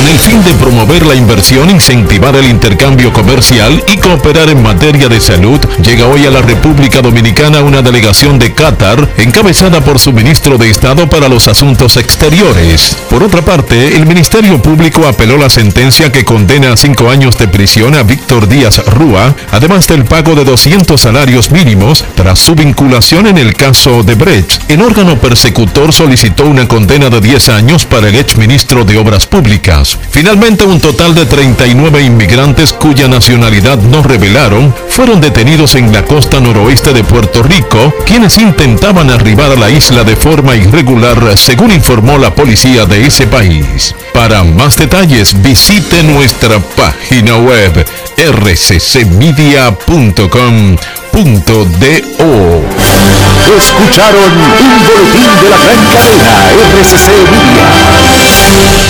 Con 0.00 0.08
el 0.08 0.18
fin 0.18 0.42
de 0.44 0.54
promover 0.54 1.04
la 1.04 1.14
inversión, 1.14 1.68
incentivar 1.68 2.34
el 2.36 2.46
intercambio 2.46 3.12
comercial 3.12 3.82
y 3.92 3.96
cooperar 3.98 4.48
en 4.48 4.62
materia 4.62 5.08
de 5.08 5.20
salud, 5.20 5.58
llega 5.82 6.06
hoy 6.06 6.24
a 6.26 6.30
la 6.30 6.40
República 6.40 7.02
Dominicana 7.02 7.60
una 7.60 7.82
delegación 7.82 8.38
de 8.38 8.54
Qatar 8.54 9.08
encabezada 9.18 9.80
por 9.82 9.98
su 9.98 10.12
ministro 10.12 10.56
de 10.56 10.70
Estado 10.70 11.10
para 11.10 11.28
los 11.28 11.48
Asuntos 11.48 11.96
Exteriores. 11.96 12.96
Por 13.10 13.22
otra 13.22 13.42
parte, 13.42 13.96
el 13.96 14.06
Ministerio 14.06 14.62
Público 14.62 15.06
apeló 15.06 15.36
la 15.36 15.50
sentencia 15.50 16.12
que 16.12 16.24
condena 16.24 16.72
a 16.72 16.76
cinco 16.76 17.10
años 17.10 17.36
de 17.36 17.48
prisión 17.48 17.94
a 17.94 18.02
Víctor 18.02 18.48
Díaz 18.48 18.84
Rúa, 18.86 19.34
además 19.50 19.86
del 19.88 20.04
pago 20.04 20.34
de 20.34 20.44
200 20.44 21.00
salarios 21.00 21.50
mínimos 21.50 22.04
tras 22.14 22.38
su 22.38 22.54
vinculación 22.54 23.26
en 23.26 23.38
el 23.38 23.54
caso 23.54 24.02
de 24.02 24.14
Brecht. 24.14 24.70
El 24.70 24.82
órgano 24.82 25.18
persecutor 25.18 25.92
solicitó 25.92 26.44
una 26.44 26.68
condena 26.68 27.10
de 27.10 27.20
10 27.20 27.48
años 27.50 27.84
para 27.86 28.08
el 28.08 28.16
exministro 28.16 28.84
de 28.84 28.96
Obras 28.96 29.26
Públicas. 29.26 29.39
Finalmente, 30.10 30.64
un 30.64 30.80
total 30.80 31.14
de 31.14 31.24
39 31.26 32.02
inmigrantes 32.02 32.72
cuya 32.72 33.08
nacionalidad 33.08 33.78
no 33.78 34.02
revelaron 34.02 34.74
fueron 34.88 35.20
detenidos 35.20 35.74
en 35.74 35.92
la 35.92 36.04
costa 36.04 36.40
noroeste 36.40 36.92
de 36.92 37.04
Puerto 37.04 37.42
Rico, 37.42 37.94
quienes 38.04 38.38
intentaban 38.38 39.10
arribar 39.10 39.52
a 39.52 39.56
la 39.56 39.70
isla 39.70 40.04
de 40.04 40.16
forma 40.16 40.56
irregular, 40.56 41.38
según 41.38 41.72
informó 41.72 42.18
la 42.18 42.34
policía 42.34 42.84
de 42.86 43.06
ese 43.06 43.26
país. 43.26 43.94
Para 44.12 44.44
más 44.44 44.76
detalles, 44.76 45.40
visite 45.42 46.02
nuestra 46.02 46.58
página 46.76 47.36
web 47.36 47.86
rccmedia.com.do. 48.18 49.60
Escucharon 53.56 54.32
un 54.32 54.86
boletín 54.86 55.30
de 55.42 55.48
la 55.48 55.58
gran 55.58 55.86
cadena 55.92 56.32
RCC 56.72 57.08
Media. 57.30 58.89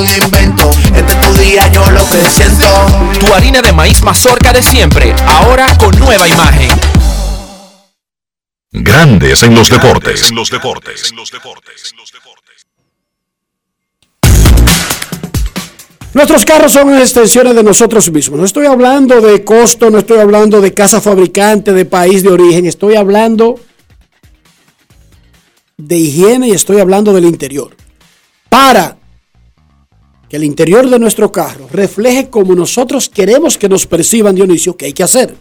invento. 0.09 0.69
Este 0.95 1.13
es 1.13 1.21
tu 1.21 1.33
día, 1.33 1.67
yo 1.71 1.89
lo 1.91 2.07
que 2.09 2.29
siento. 2.29 2.65
Tu 3.19 3.33
harina 3.33 3.61
de 3.61 3.71
maíz 3.73 4.01
mazorca 4.01 4.53
de 4.53 4.61
siempre, 4.61 5.15
ahora 5.25 5.67
con 5.77 5.97
nueva 5.99 6.27
imagen. 6.27 6.69
Grandes 8.71 9.43
en 9.43 9.53
los 9.53 9.69
deportes. 9.69 10.31
Nuestros 16.13 16.45
carros 16.45 16.73
son 16.73 16.97
extensiones 16.97 17.55
de 17.55 17.63
nosotros 17.63 18.11
mismos. 18.11 18.39
No 18.39 18.45
estoy 18.45 18.65
hablando 18.65 19.21
de 19.21 19.43
costo, 19.45 19.89
no 19.89 19.99
estoy 19.99 20.19
hablando 20.19 20.59
de 20.59 20.73
casa 20.73 20.99
fabricante, 20.99 21.71
de 21.71 21.85
país 21.85 22.21
de 22.23 22.29
origen. 22.29 22.65
Estoy 22.65 22.95
hablando 22.95 23.59
de 25.77 25.97
higiene 25.97 26.49
y 26.49 26.51
estoy 26.51 26.79
hablando 26.79 27.13
del 27.13 27.25
interior. 27.25 27.75
Para 28.49 28.97
que 30.31 30.37
el 30.37 30.45
interior 30.45 30.89
de 30.89 30.97
nuestro 30.97 31.29
carro 31.29 31.67
refleje 31.73 32.29
como 32.29 32.55
nosotros 32.55 33.09
queremos 33.09 33.57
que 33.57 33.67
nos 33.67 33.85
perciban, 33.85 34.33
Dionisio, 34.33 34.77
¿qué 34.77 34.85
hay 34.85 34.93
que 34.93 35.03
hacer? 35.03 35.35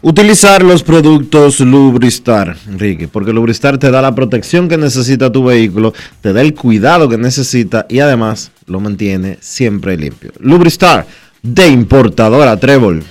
Utilizar 0.00 0.62
los 0.62 0.82
productos 0.82 1.60
Lubristar, 1.60 2.56
Enrique, 2.66 3.08
porque 3.08 3.34
Lubristar 3.34 3.76
te 3.76 3.90
da 3.90 4.00
la 4.00 4.14
protección 4.14 4.70
que 4.70 4.78
necesita 4.78 5.30
tu 5.30 5.44
vehículo, 5.44 5.92
te 6.22 6.32
da 6.32 6.40
el 6.40 6.54
cuidado 6.54 7.10
que 7.10 7.18
necesita 7.18 7.84
y 7.90 7.98
además 7.98 8.52
lo 8.64 8.80
mantiene 8.80 9.36
siempre 9.42 9.98
limpio. 9.98 10.32
Lubristar, 10.38 11.06
de 11.42 11.68
importadora 11.68 12.56
Trébol. 12.58 13.04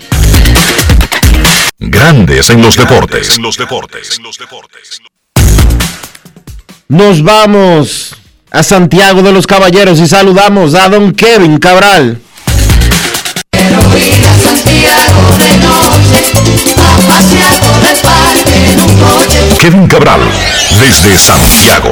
Grandes 1.77 2.49
en 2.49 2.63
los 2.63 2.75
deportes. 2.75 3.37
En 3.37 3.43
los 3.43 3.57
deportes. 3.57 4.19
Nos 6.87 7.21
vamos 7.21 8.15
a 8.53 8.61
Santiago 8.61 9.23
de 9.23 9.31
los 9.31 9.47
Caballeros 9.47 9.99
y 9.99 10.07
saludamos 10.07 10.75
a 10.75 10.87
don 10.87 11.11
Kevin 11.11 11.57
Cabral. 11.57 12.21
Kevin 19.59 19.87
Cabral, 19.87 20.21
desde 20.79 21.17
Santiago. 21.17 21.89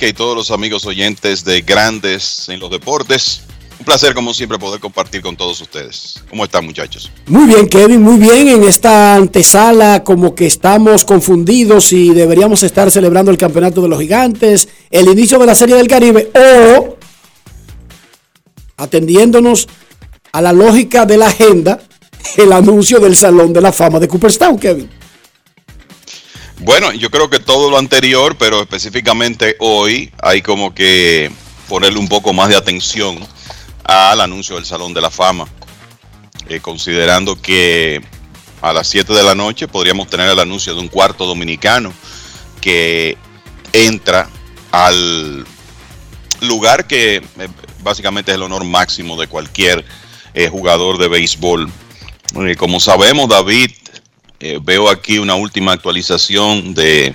y 0.00 0.12
todos 0.14 0.36
los 0.36 0.50
amigos 0.50 0.84
oyentes 0.84 1.44
de 1.44 1.60
Grandes 1.60 2.48
en 2.48 2.58
los 2.58 2.70
Deportes. 2.72 3.42
Un 3.82 3.86
placer, 3.86 4.14
como 4.14 4.32
siempre, 4.32 4.60
poder 4.60 4.78
compartir 4.78 5.20
con 5.22 5.36
todos 5.36 5.60
ustedes. 5.60 6.22
¿Cómo 6.30 6.44
están, 6.44 6.64
muchachos? 6.64 7.10
Muy 7.26 7.46
bien, 7.46 7.68
Kevin, 7.68 8.00
muy 8.00 8.16
bien. 8.16 8.46
En 8.46 8.62
esta 8.62 9.16
antesala, 9.16 10.04
como 10.04 10.36
que 10.36 10.46
estamos 10.46 11.04
confundidos 11.04 11.92
y 11.92 12.10
deberíamos 12.10 12.62
estar 12.62 12.92
celebrando 12.92 13.32
el 13.32 13.38
campeonato 13.38 13.82
de 13.82 13.88
los 13.88 13.98
gigantes, 13.98 14.68
el 14.88 15.08
inicio 15.08 15.36
de 15.40 15.46
la 15.46 15.56
Serie 15.56 15.74
del 15.74 15.88
Caribe 15.88 16.30
o 16.32 16.96
atendiéndonos 18.76 19.66
a 20.30 20.40
la 20.40 20.52
lógica 20.52 21.04
de 21.04 21.16
la 21.16 21.26
agenda, 21.26 21.82
el 22.36 22.52
anuncio 22.52 23.00
del 23.00 23.16
Salón 23.16 23.52
de 23.52 23.62
la 23.62 23.72
Fama 23.72 23.98
de 23.98 24.06
Cooperstown, 24.06 24.60
Kevin. 24.60 24.88
Bueno, 26.58 26.92
yo 26.92 27.10
creo 27.10 27.28
que 27.28 27.40
todo 27.40 27.68
lo 27.68 27.78
anterior, 27.78 28.36
pero 28.38 28.62
específicamente 28.62 29.56
hoy 29.58 30.12
hay 30.22 30.40
como 30.40 30.72
que 30.72 31.32
ponerle 31.68 31.98
un 31.98 32.06
poco 32.06 32.32
más 32.32 32.48
de 32.48 32.54
atención 32.54 33.18
al 33.84 34.20
anuncio 34.20 34.56
del 34.56 34.64
Salón 34.64 34.94
de 34.94 35.00
la 35.00 35.10
Fama, 35.10 35.46
eh, 36.48 36.60
considerando 36.60 37.40
que 37.40 38.00
a 38.60 38.72
las 38.72 38.88
7 38.88 39.12
de 39.12 39.22
la 39.22 39.34
noche 39.34 39.68
podríamos 39.68 40.08
tener 40.08 40.30
el 40.30 40.38
anuncio 40.38 40.74
de 40.74 40.80
un 40.80 40.88
cuarto 40.88 41.26
dominicano 41.26 41.92
que 42.60 43.16
entra 43.72 44.28
al 44.70 45.44
lugar 46.40 46.86
que 46.86 47.16
eh, 47.16 47.22
básicamente 47.82 48.30
es 48.30 48.36
el 48.36 48.42
honor 48.42 48.64
máximo 48.64 49.20
de 49.20 49.26
cualquier 49.26 49.84
eh, 50.34 50.48
jugador 50.48 50.98
de 50.98 51.08
béisbol. 51.08 51.70
como 52.56 52.80
sabemos, 52.80 53.28
David 53.28 53.70
veo 54.62 54.90
aquí 54.90 55.18
una 55.18 55.36
última 55.36 55.70
actualización 55.72 56.74
de 56.74 57.14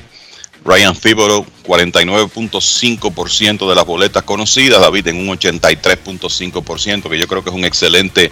Ryan 0.68 0.96
Fibero, 0.96 1.46
49.5% 1.66 3.70
de 3.70 3.76
las 3.76 3.86
boletas 3.86 4.24
conocidas, 4.24 4.82
David 4.82 5.08
en 5.08 5.18
un 5.18 5.30
83.5%, 5.38 7.10
que 7.10 7.18
yo 7.18 7.26
creo 7.26 7.42
que 7.42 7.50
es 7.50 7.56
un 7.56 7.64
excelente 7.64 8.30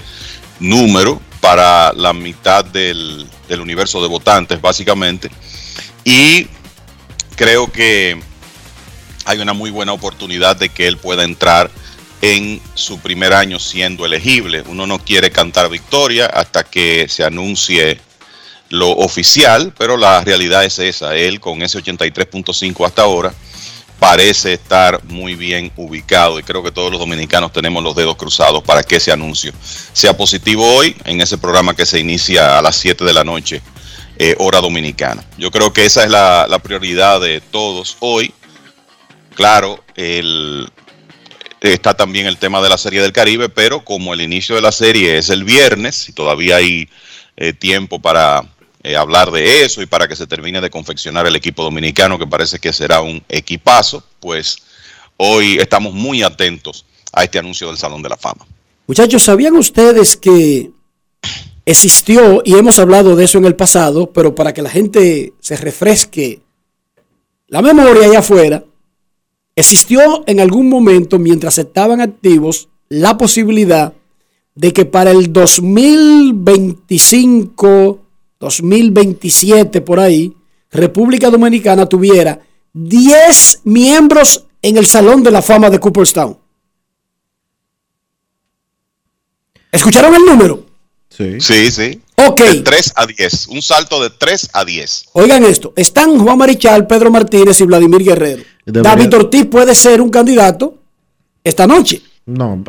número 0.60 1.22
para 1.40 1.94
la 1.94 2.12
mitad 2.12 2.66
del, 2.66 3.26
del 3.48 3.62
universo 3.62 4.02
de 4.02 4.10
votantes, 4.10 4.60
básicamente. 4.60 5.32
Y 6.04 6.48
creo 7.38 7.72
que 7.72 8.20
hay 9.24 9.40
una 9.40 9.54
muy 9.54 9.72
buena 9.72 9.94
oportunidad 9.94 10.58
de 10.58 10.68
que 10.68 10.88
él 10.88 10.98
pueda 10.98 11.24
entrar 11.24 11.72
en 12.22 12.62
su 12.74 13.00
primer 13.00 13.34
año 13.34 13.60
siendo 13.60 14.06
elegible. 14.06 14.62
Uno 14.68 14.86
no 14.86 15.00
quiere 15.00 15.32
cantar 15.32 15.70
victoria 15.70 16.26
hasta 16.26 16.66
que 16.66 17.08
se 17.08 17.24
anuncie 17.24 18.02
lo 18.70 18.90
oficial, 18.92 19.74
pero 19.78 19.98
la 19.98 20.22
realidad 20.22 20.64
es 20.64 20.80
esa. 20.80 21.16
Él 21.16 21.40
con 21.40 21.62
ese 21.62 21.80
83.5 21.80 22.86
hasta 22.86 23.04
ahora 23.04 23.34
parece 24.00 24.54
estar 24.54 25.04
muy 25.06 25.36
bien 25.36 25.72
ubicado 25.78 26.40
y 26.40 26.44
creo 26.44 26.62
que 26.64 26.72
todos 26.72 26.92
los 26.92 27.00
dominicanos 27.00 27.52
tenemos 27.54 27.84
los 27.84 27.96
dedos 27.96 28.16
cruzados 28.18 28.64
para 28.64 28.84
que 28.84 28.98
ese 28.98 29.12
anuncio 29.12 29.54
sea 29.94 30.16
positivo 30.18 30.76
hoy 30.76 30.96
en 31.06 31.22
ese 31.22 31.38
programa 31.38 31.76
que 31.76 31.86
se 31.86 32.00
inicia 32.00 32.60
a 32.60 32.62
las 32.62 32.76
7 32.76 33.06
de 33.06 33.14
la 33.14 33.24
noche, 33.24 33.62
eh, 34.18 34.36
hora 34.40 34.62
dominicana. 34.62 35.24
Yo 35.38 35.52
creo 35.52 35.72
que 35.72 35.86
esa 35.86 36.04
es 36.04 36.10
la, 36.10 36.60
prioridad 36.62 37.22
de 37.22 37.42
todos 37.42 37.98
hoy. 38.00 38.34
Claro, 39.36 39.84
está 41.62 41.94
también 41.94 42.26
el 42.26 42.38
tema 42.38 42.62
de 42.62 42.70
la 42.70 42.78
Serie 42.78 43.02
del 43.02 43.12
Caribe, 43.12 43.50
pero 43.50 43.84
como 43.84 44.14
el 44.14 44.22
inicio 44.22 44.56
de 44.56 44.62
la 44.62 44.72
serie 44.72 45.18
es 45.18 45.30
el 45.30 45.44
viernes 45.44 46.08
y 46.10 46.14
todavía 46.14 46.58
hay 46.58 46.90
eh, 47.38 47.52
tiempo 47.54 48.00
para 48.00 48.44
eh, 48.86 48.96
hablar 48.96 49.32
de 49.32 49.64
eso 49.64 49.82
y 49.82 49.88
para 49.88 50.08
que 50.08 50.16
se 50.16 50.28
termine 50.28 50.62
de 50.62 50.70
confeccionar 50.70 51.26
el 51.26 51.36
equipo 51.36 51.64
dominicano, 51.64 52.20
que 52.20 52.28
parece 52.28 52.60
que 52.60 52.72
será 52.72 53.02
un 53.02 53.24
equipazo, 53.28 54.04
pues 54.20 54.58
hoy 55.18 55.58
estamos 55.58 55.96
muy 55.96 56.22
atentos 56.22 56.86
a 57.12 57.24
este 57.24 57.40
anuncio 57.40 57.68
del 57.68 57.78
Salón 57.78 58.04
de 58.04 58.10
la 58.10 58.18
Fama. 58.18 58.46
Muchachos, 58.86 59.24
¿sabían 59.24 59.56
ustedes 59.56 60.16
que 60.16 60.70
existió, 61.66 62.44
y 62.46 62.54
hemos 62.54 62.78
hablado 62.78 63.16
de 63.16 63.26
eso 63.26 63.40
en 63.40 63.46
el 63.46 63.56
pasado, 63.56 64.12
pero 64.12 64.36
para 64.36 64.54
que 64.54 64.62
la 64.62 64.70
gente 64.70 65.34
se 65.40 65.58
refresque 65.58 66.44
la 67.48 67.64
memoria 67.64 68.06
allá 68.06 68.20
afuera, 68.20 68.66
existió 69.56 70.24
en 70.28 70.40
algún 70.40 70.70
momento, 70.70 71.18
mientras 71.18 71.58
estaban 71.58 72.02
activos, 72.02 72.70
la 72.90 73.18
posibilidad 73.18 73.94
de 74.54 74.74
que 74.74 74.86
para 74.86 75.10
el 75.10 75.34
2025 75.34 78.05
2027 78.46 79.82
por 79.82 80.00
ahí, 80.00 80.32
República 80.72 81.32
Dominicana 81.32 81.88
tuviera 81.88 82.40
10 82.74 83.62
miembros 83.64 84.46
en 84.62 84.78
el 84.78 84.86
Salón 84.86 85.24
de 85.24 85.32
la 85.32 85.42
Fama 85.42 85.72
de 85.72 85.80
Cooperstown. 85.80 86.38
¿Escucharon 89.72 90.14
el 90.14 90.26
número? 90.26 90.64
Sí. 91.10 91.42
Sí, 91.42 91.72
sí. 91.72 92.02
Ok. 92.18 92.42
De 92.42 92.62
3 92.62 92.94
a 92.96 93.06
10. 93.08 93.48
Un 93.48 93.62
salto 93.64 94.02
de 94.02 94.12
3 94.12 94.50
a 94.54 94.64
10. 94.64 95.06
Oigan 95.14 95.44
esto. 95.44 95.74
Están 95.76 96.20
Juan 96.20 96.38
Marichal, 96.38 96.86
Pedro 96.86 97.10
Martínez 97.10 97.60
y 97.60 97.64
Vladimir 97.64 98.04
Guerrero. 98.04 98.44
David 98.66 99.16
Ortiz 99.16 99.46
puede 99.48 99.74
ser 99.74 100.02
un 100.02 100.10
candidato 100.10 100.76
esta 101.44 101.66
noche. 101.66 102.02
No, 102.28 102.64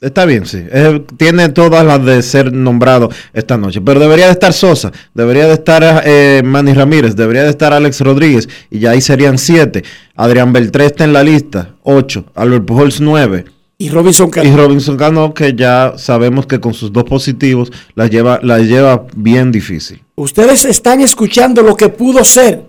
Está 0.00 0.26
bien, 0.26 0.46
sí. 0.46 0.58
Eh, 0.70 1.02
tiene 1.16 1.48
todas 1.48 1.84
las 1.84 2.04
de 2.04 2.22
ser 2.22 2.52
nombrado 2.52 3.10
esta 3.32 3.56
noche. 3.56 3.80
Pero 3.80 3.98
debería 3.98 4.26
de 4.26 4.32
estar 4.32 4.52
Sosa, 4.52 4.92
debería 5.12 5.46
de 5.48 5.54
estar 5.54 6.02
eh, 6.04 6.42
Manny 6.44 6.72
Ramírez, 6.72 7.16
debería 7.16 7.42
de 7.42 7.50
estar 7.50 7.72
Alex 7.72 8.00
Rodríguez. 8.02 8.48
Y 8.70 8.78
ya 8.78 8.90
ahí 8.90 9.00
serían 9.00 9.38
siete. 9.38 9.82
Adrián 10.14 10.52
Beltré 10.52 10.86
está 10.86 11.02
en 11.02 11.12
la 11.12 11.24
lista, 11.24 11.74
ocho. 11.82 12.26
Albert 12.36 12.64
Pujols, 12.64 13.00
nueve. 13.00 13.46
Y 13.76 13.90
Robinson 13.90 14.30
Cano. 14.30 14.48
Y 14.48 14.52
Robinson 14.52 14.96
Cano, 14.96 15.34
que 15.34 15.54
ya 15.54 15.94
sabemos 15.96 16.46
que 16.46 16.60
con 16.60 16.74
sus 16.74 16.92
dos 16.92 17.04
positivos 17.04 17.72
la 17.94 18.06
lleva, 18.06 18.38
la 18.42 18.58
lleva 18.58 19.06
bien 19.16 19.50
difícil. 19.50 20.02
Ustedes 20.14 20.64
están 20.64 21.00
escuchando 21.00 21.62
lo 21.62 21.76
que 21.76 21.88
pudo 21.88 22.24
ser 22.24 22.64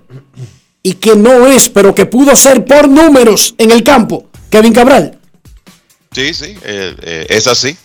y 0.81 0.93
que 0.93 1.15
no 1.15 1.45
es, 1.47 1.69
pero 1.69 1.93
que 1.93 2.06
pudo 2.06 2.35
ser 2.35 2.65
por 2.65 2.88
números 2.88 3.53
en 3.57 3.72
el 3.72 3.84
campo. 3.84 4.30
Kevin 4.49 4.73
Cabral. 4.73 5.18
Sí, 6.11 6.34
sí, 6.34 6.57
eh, 6.64 6.95
eh, 7.02 7.27
es 7.30 7.48
así. 7.48 7.77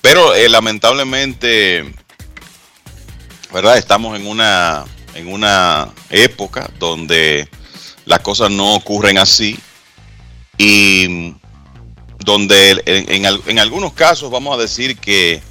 Pero 0.00 0.34
eh, 0.34 0.48
lamentablemente, 0.48 1.92
¿verdad? 3.52 3.76
Estamos 3.76 4.18
en 4.18 4.26
una, 4.26 4.84
en 5.14 5.28
una 5.28 5.92
época 6.10 6.70
donde 6.78 7.48
las 8.06 8.20
cosas 8.20 8.50
no 8.50 8.74
ocurren 8.74 9.18
así 9.18 9.58
y 10.58 11.34
donde 12.20 12.82
en, 12.86 13.24
en, 13.24 13.58
algunos 13.58 13.94
casos 13.94 14.30
vamos 14.30 14.56
a 14.56 14.60
decir 14.60 14.98
que 14.98 15.42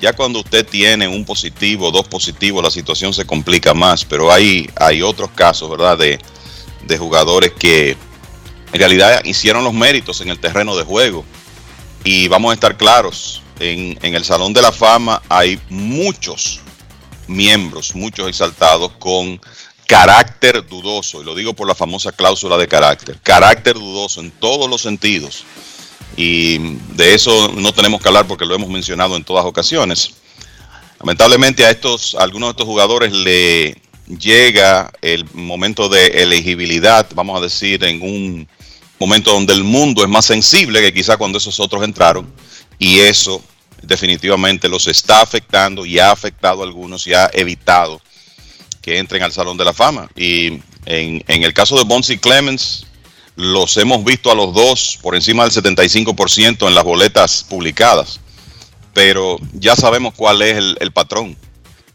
ya 0.00 0.12
cuando 0.12 0.40
usted 0.40 0.66
tiene 0.66 1.06
un 1.06 1.24
positivo, 1.24 1.90
dos 1.90 2.08
positivos, 2.08 2.64
la 2.64 2.70
situación 2.70 3.14
se 3.14 3.26
complica 3.26 3.74
más, 3.74 4.04
pero 4.04 4.32
hay, 4.32 4.68
hay 4.76 5.02
otros 5.02 5.30
casos, 5.30 5.70
¿verdad? 5.70 5.98
De, 5.98 6.18
de 6.86 6.98
jugadores 6.98 7.52
que 7.52 7.96
en 8.72 8.78
realidad 8.78 9.22
hicieron 9.24 9.64
los 9.64 9.72
méritos 9.72 10.20
en 10.20 10.30
el 10.30 10.38
terreno 10.38 10.76
de 10.76 10.82
juego 10.82 11.24
y 12.04 12.28
vamos 12.28 12.50
a 12.50 12.54
estar 12.54 12.76
claros, 12.76 13.42
en, 13.58 13.98
el 14.02 14.24
Salón 14.24 14.52
de 14.52 14.60
la 14.60 14.72
Fama 14.72 15.22
hay 15.28 15.58
muchos 15.70 16.60
miembros, 17.26 17.94
muchos 17.94 18.28
exaltados 18.28 18.92
con 18.98 19.40
carácter 19.86 20.66
dudoso, 20.66 21.22
y 21.22 21.24
lo 21.24 21.34
digo 21.34 21.54
por 21.54 21.66
la 21.66 21.74
famosa 21.74 22.12
cláusula 22.12 22.58
de 22.58 22.68
carácter, 22.68 23.18
carácter 23.22 23.74
dudoso 23.74 24.20
en 24.20 24.30
todos 24.30 24.68
los 24.68 24.82
sentidos. 24.82 25.44
Y 26.16 26.58
de 26.94 27.14
eso 27.14 27.50
no 27.56 27.72
tenemos 27.72 28.00
que 28.00 28.08
hablar 28.08 28.26
porque 28.26 28.46
lo 28.46 28.54
hemos 28.54 28.68
mencionado 28.68 29.16
en 29.16 29.24
todas 29.24 29.44
ocasiones. 29.44 30.14
Lamentablemente 31.00 31.64
a 31.64 31.70
estos, 31.70 32.14
a 32.14 32.22
algunos 32.22 32.48
de 32.48 32.50
estos 32.52 32.66
jugadores 32.66 33.12
le 33.12 33.80
llega 34.06 34.92
el 35.00 35.24
momento 35.32 35.88
de 35.88 36.06
elegibilidad, 36.22 37.06
vamos 37.14 37.38
a 37.38 37.42
decir, 37.42 37.82
en 37.84 38.02
un 38.02 38.48
momento 39.04 39.32
donde 39.32 39.52
el 39.52 39.64
mundo 39.64 40.02
es 40.02 40.08
más 40.08 40.24
sensible 40.24 40.80
que 40.80 40.94
quizá 40.94 41.16
cuando 41.18 41.36
esos 41.36 41.60
otros 41.60 41.84
entraron 41.84 42.32
y 42.78 43.00
eso 43.00 43.42
definitivamente 43.82 44.66
los 44.66 44.86
está 44.86 45.20
afectando 45.20 45.84
y 45.84 45.98
ha 45.98 46.10
afectado 46.10 46.62
a 46.62 46.64
algunos 46.64 47.06
y 47.06 47.12
ha 47.12 47.30
evitado 47.34 48.00
que 48.80 48.98
entren 48.98 49.22
al 49.22 49.32
Salón 49.32 49.58
de 49.58 49.64
la 49.64 49.74
Fama. 49.74 50.08
Y 50.16 50.60
en, 50.86 51.22
en 51.26 51.42
el 51.44 51.52
caso 51.52 51.76
de 51.76 51.84
Bonzi 51.84 52.16
Clemens, 52.16 52.86
los 53.36 53.76
hemos 53.76 54.02
visto 54.04 54.30
a 54.30 54.34
los 54.34 54.54
dos 54.54 54.98
por 55.02 55.14
encima 55.14 55.44
del 55.46 55.52
75% 55.52 56.66
en 56.66 56.74
las 56.74 56.84
boletas 56.84 57.44
publicadas, 57.48 58.20
pero 58.94 59.36
ya 59.52 59.76
sabemos 59.76 60.14
cuál 60.16 60.40
es 60.40 60.56
el 60.80 60.92
patrón. 60.92 61.36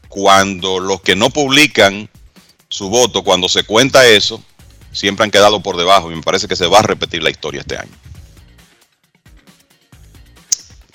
Cuando 0.09 0.79
los 0.79 1.01
que 1.01 1.15
no 1.15 1.29
publican 1.29 2.09
su 2.69 2.89
voto, 2.89 3.23
cuando 3.23 3.49
se 3.49 3.63
cuenta 3.63 4.07
eso, 4.07 4.43
siempre 4.91 5.23
han 5.23 5.31
quedado 5.31 5.61
por 5.61 5.77
debajo 5.77 6.11
y 6.11 6.15
me 6.15 6.21
parece 6.23 6.47
que 6.47 6.55
se 6.55 6.67
va 6.67 6.79
a 6.79 6.83
repetir 6.83 7.21
la 7.23 7.29
historia 7.29 7.61
este 7.61 7.77
año. 7.77 7.91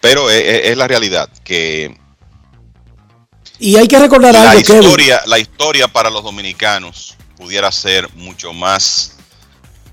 Pero 0.00 0.30
es, 0.30 0.42
es- 0.42 0.70
es 0.70 0.76
la 0.76 0.86
realidad 0.88 1.28
que 1.42 1.96
Y 3.58 3.76
hay 3.76 3.88
que 3.88 3.98
recordar 3.98 4.34
la 4.34 4.50
algo, 4.50 4.62
Kevin. 4.62 4.82
historia, 4.82 5.22
la 5.26 5.38
historia 5.38 5.88
para 5.88 6.10
los 6.10 6.22
dominicanos 6.22 7.16
pudiera 7.36 7.70
ser 7.72 8.12
mucho 8.14 8.52
más 8.52 9.16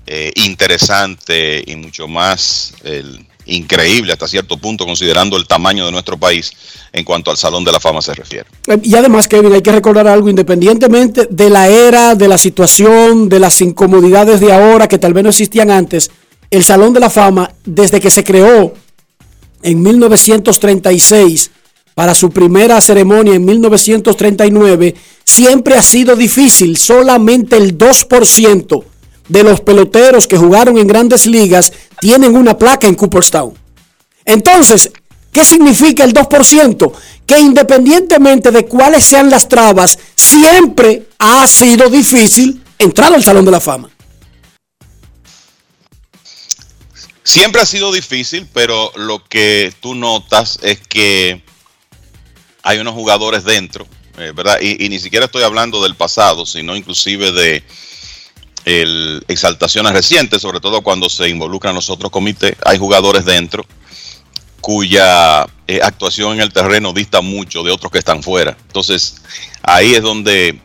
eh, 0.06 0.32
interesante 0.34 1.62
y 1.66 1.76
mucho 1.76 2.08
más 2.08 2.74
el, 2.82 3.26
increíble 3.52 4.12
hasta 4.12 4.26
cierto 4.28 4.56
punto, 4.56 4.84
considerando 4.84 5.36
el 5.36 5.46
tamaño 5.46 5.86
de 5.86 5.92
nuestro 5.92 6.18
país 6.18 6.52
en 6.92 7.04
cuanto 7.04 7.30
al 7.30 7.36
Salón 7.36 7.64
de 7.64 7.72
la 7.72 7.80
Fama 7.80 8.02
se 8.02 8.14
refiere. 8.14 8.46
Eh, 8.66 8.78
Y 8.82 8.94
además, 8.94 9.28
Kevin, 9.28 9.52
hay 9.52 9.62
que 9.62 9.72
recordar 9.72 10.06
algo, 10.08 10.28
independientemente 10.28 11.26
de 11.30 11.50
la 11.50 11.68
era, 11.68 12.14
de 12.14 12.28
la 12.28 12.38
situación, 12.38 13.28
de 13.28 13.38
las 13.38 13.60
incomodidades 13.60 14.40
de 14.40 14.52
ahora 14.52 14.88
que 14.88 14.98
tal 14.98 15.12
vez 15.12 15.24
no 15.24 15.30
existían 15.30 15.70
antes, 15.70 16.10
el 16.50 16.64
Salón 16.64 16.92
de 16.92 17.00
la 17.00 17.10
Fama, 17.10 17.50
desde 17.64 18.00
que 18.00 18.10
se 18.10 18.24
creó 18.24 18.74
en 19.62 19.82
1936, 19.82 21.50
para 21.94 22.14
su 22.14 22.30
primera 22.30 22.80
ceremonia 22.80 23.34
en 23.34 23.44
1939, 23.44 24.94
siempre 25.24 25.74
ha 25.76 25.82
sido 25.82 26.16
difícil. 26.16 26.76
Solamente 26.76 27.56
el 27.56 27.76
2% 27.76 28.84
de 29.28 29.42
los 29.42 29.60
peloteros 29.60 30.26
que 30.26 30.36
jugaron 30.36 30.78
en 30.78 30.86
grandes 30.86 31.26
ligas 31.26 31.72
tienen 32.00 32.36
una 32.36 32.56
placa 32.56 32.86
en 32.86 32.94
Cooperstown. 32.94 33.54
Entonces, 34.24 34.90
¿qué 35.30 35.44
significa 35.44 36.04
el 36.04 36.12
2%? 36.12 36.92
Que 37.26 37.38
independientemente 37.38 38.50
de 38.50 38.66
cuáles 38.66 39.04
sean 39.04 39.30
las 39.30 39.48
trabas, 39.48 39.98
siempre 40.14 41.08
ha 41.18 41.46
sido 41.46 41.88
difícil 41.88 42.62
entrar 42.78 43.12
al 43.12 43.22
Salón 43.22 43.44
de 43.44 43.50
la 43.50 43.60
Fama. 43.60 43.88
Siempre 47.24 47.62
ha 47.62 47.66
sido 47.66 47.92
difícil, 47.92 48.48
pero 48.52 48.92
lo 48.96 49.24
que 49.24 49.72
tú 49.80 49.94
notas 49.94 50.58
es 50.60 50.80
que 50.80 51.42
hay 52.64 52.78
unos 52.78 52.94
jugadores 52.94 53.44
dentro, 53.44 53.86
eh, 54.18 54.32
¿verdad? 54.34 54.58
Y, 54.60 54.84
y 54.84 54.88
ni 54.88 54.98
siquiera 54.98 55.26
estoy 55.26 55.44
hablando 55.44 55.82
del 55.82 55.94
pasado, 55.94 56.44
sino 56.44 56.76
inclusive 56.76 57.30
de 57.30 57.62
el 58.64 59.24
exaltaciones 59.28 59.92
recientes, 59.92 60.42
sobre 60.42 60.60
todo 60.60 60.82
cuando 60.82 61.08
se 61.08 61.28
involucran 61.28 61.74
los 61.74 61.90
otros 61.90 62.10
comités. 62.10 62.56
Hay 62.64 62.78
jugadores 62.78 63.24
dentro 63.24 63.64
cuya 64.60 65.44
eh, 65.66 65.80
actuación 65.82 66.34
en 66.34 66.40
el 66.40 66.52
terreno 66.52 66.92
dista 66.92 67.20
mucho 67.20 67.62
de 67.64 67.72
otros 67.72 67.90
que 67.90 67.98
están 67.98 68.22
fuera. 68.22 68.56
Entonces, 68.66 69.16
ahí 69.60 69.94
es 69.94 70.02
donde 70.02 70.60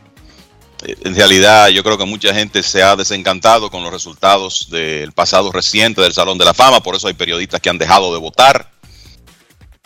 eh, 0.84 0.96
en 1.04 1.14
realidad 1.16 1.68
yo 1.68 1.82
creo 1.82 1.98
que 1.98 2.04
mucha 2.06 2.32
gente 2.32 2.62
se 2.62 2.82
ha 2.82 2.94
desencantado 2.94 3.70
con 3.70 3.82
los 3.82 3.92
resultados 3.92 4.70
del 4.70 5.12
pasado 5.12 5.50
reciente 5.50 6.00
del 6.00 6.12
Salón 6.12 6.38
de 6.38 6.44
la 6.44 6.54
Fama, 6.54 6.80
por 6.80 6.94
eso 6.94 7.08
hay 7.08 7.14
periodistas 7.14 7.60
que 7.60 7.70
han 7.70 7.78
dejado 7.78 8.12
de 8.12 8.20
votar, 8.20 8.70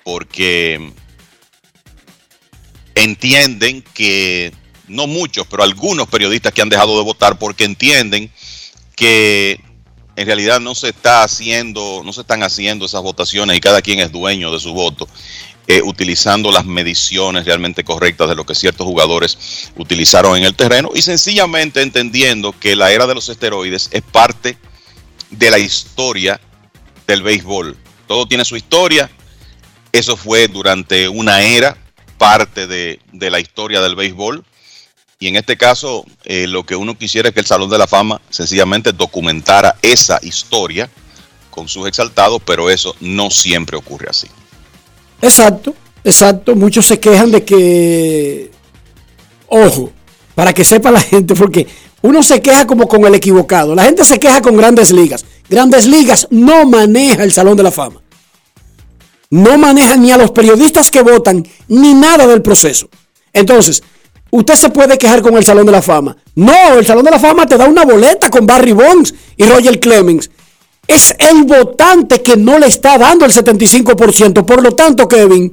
porque 0.05 0.93
entienden 2.95 3.83
que, 3.95 4.53
no 4.93 5.07
muchos, 5.07 5.47
pero 5.49 5.63
algunos 5.63 6.07
periodistas 6.09 6.53
que 6.53 6.63
han 6.63 6.69
dejado 6.69 6.97
de 6.99 7.05
votar 7.05 7.39
porque 7.39 7.65
entienden 7.65 8.31
que 8.95 9.61
en 10.15 10.27
realidad 10.27 10.61
no 10.61 10.75
se 10.75 10.91
está 10.91 11.25
haciendo, 11.25 12.03
no 12.05 12.13
se 12.13 12.21
están 12.21 12.43
haciendo 12.43 12.85
esas 12.85 13.03
votaciones 13.03 13.57
y 13.57 13.61
cada 13.61 13.81
quien 13.81 13.99
es 13.99 14.13
dueño 14.13 14.53
de 14.53 14.61
su 14.61 14.73
voto, 14.75 15.09
eh, 15.67 15.81
utilizando 15.83 16.51
las 16.51 16.67
mediciones 16.67 17.45
realmente 17.47 17.85
correctas 17.85 18.29
de 18.29 18.35
lo 18.35 18.45
que 18.45 18.55
ciertos 18.55 18.87
jugadores 18.87 19.71
utilizaron 19.77 20.37
en 20.37 20.45
el 20.45 20.55
terreno 20.55 20.91
y 20.95 21.03
sencillamente 21.03 21.81
entendiendo 21.83 22.53
que 22.59 22.77
la 22.77 22.93
era 22.93 23.07
de 23.07 23.15
los 23.15 23.29
esteroides 23.29 23.89
es 23.93 24.03
parte 24.03 24.59
de 25.31 25.51
la 25.51 25.59
historia 25.59 26.41
del 27.07 27.23
béisbol. 27.23 27.77
Todo 28.07 28.27
tiene 28.27 28.45
su 28.45 28.57
historia. 28.57 29.11
Eso 29.93 30.17
fue 30.17 30.49
durante 30.49 31.09
una 31.09 31.43
era 31.43 31.77
parte 32.19 32.67
de, 32.67 33.01
de 33.13 33.31
la 33.31 33.41
historia 33.41 33.81
del 33.81 33.97
béisbol. 33.97 34.45
Y 35.23 35.29
en 35.29 35.37
este 35.37 35.57
caso, 35.57 36.05
eh, 36.25 36.49
lo 36.49 36.67
que 36.67 36.75
uno 36.75 36.99
quisiera 36.99 37.29
es 37.29 37.33
que 37.33 37.39
el 37.39 37.47
Salón 37.47 37.71
de 37.71 37.79
la 37.79 37.87
Fama 37.87 38.21
sencillamente 38.29 38.91
documentara 38.93 39.77
esa 39.81 40.19
historia 40.21 40.91
con 41.49 41.69
sus 41.69 41.87
exaltados, 41.87 42.43
pero 42.45 42.69
eso 42.69 42.97
no 42.99 43.31
siempre 43.31 43.77
ocurre 43.77 44.09
así. 44.11 44.27
Exacto, 45.21 45.77
exacto. 46.03 46.57
Muchos 46.57 46.87
se 46.87 46.99
quejan 46.99 47.31
de 47.31 47.45
que, 47.45 48.51
ojo, 49.47 49.93
para 50.35 50.53
que 50.53 50.65
sepa 50.65 50.91
la 50.91 51.01
gente, 51.01 51.37
porque 51.37 51.69
uno 52.01 52.25
se 52.25 52.43
queja 52.43 52.67
como 52.67 52.89
con 52.89 53.05
el 53.05 53.15
equivocado. 53.15 53.77
La 53.77 53.85
gente 53.85 54.05
se 54.05 54.19
queja 54.19 54.43
con 54.43 54.57
grandes 54.57 54.91
ligas. 54.91 55.25
Grandes 55.49 55.87
ligas 55.87 56.27
no 56.31 56.67
maneja 56.67 57.23
el 57.23 57.31
Salón 57.31 57.57
de 57.57 57.63
la 57.63 57.71
Fama. 57.71 58.03
No 59.31 59.57
maneja 59.57 59.97
ni 59.97 60.11
a 60.11 60.17
los 60.17 60.33
periodistas 60.33 60.91
que 60.91 61.01
votan, 61.01 61.47
ni 61.69 61.95
nada 61.95 62.27
del 62.27 62.43
proceso. 62.43 62.89
Entonces, 63.33 63.85
usted 64.33 64.55
se 64.55 64.71
puede 64.71 64.99
quejar 64.99 65.23
con 65.23 65.37
el 65.37 65.45
Salón 65.45 65.67
de 65.67 65.73
la 65.73 65.83
Fama. 65.83 66.17
No, 66.35 66.75
el 66.79 66.87
Salón 66.87 67.05
de 67.05 67.11
la 67.11 67.19
Fama 67.19 67.47
te 67.47 67.57
da 67.57 67.67
una 67.67 67.85
boleta 67.85 68.31
con 68.31 68.47
Barry 68.47 68.73
Bonds 68.73 69.15
y 69.37 69.45
Roger 69.45 69.79
Clemens. 69.79 70.31
Es 70.87 71.15
el 71.19 71.45
votante 71.45 72.23
que 72.23 72.37
no 72.37 72.59
le 72.59 72.67
está 72.67 72.99
dando 72.99 73.25
el 73.25 73.33
75%. 73.33 74.45
Por 74.45 74.63
lo 74.63 74.73
tanto, 74.73 75.07
Kevin, 75.07 75.53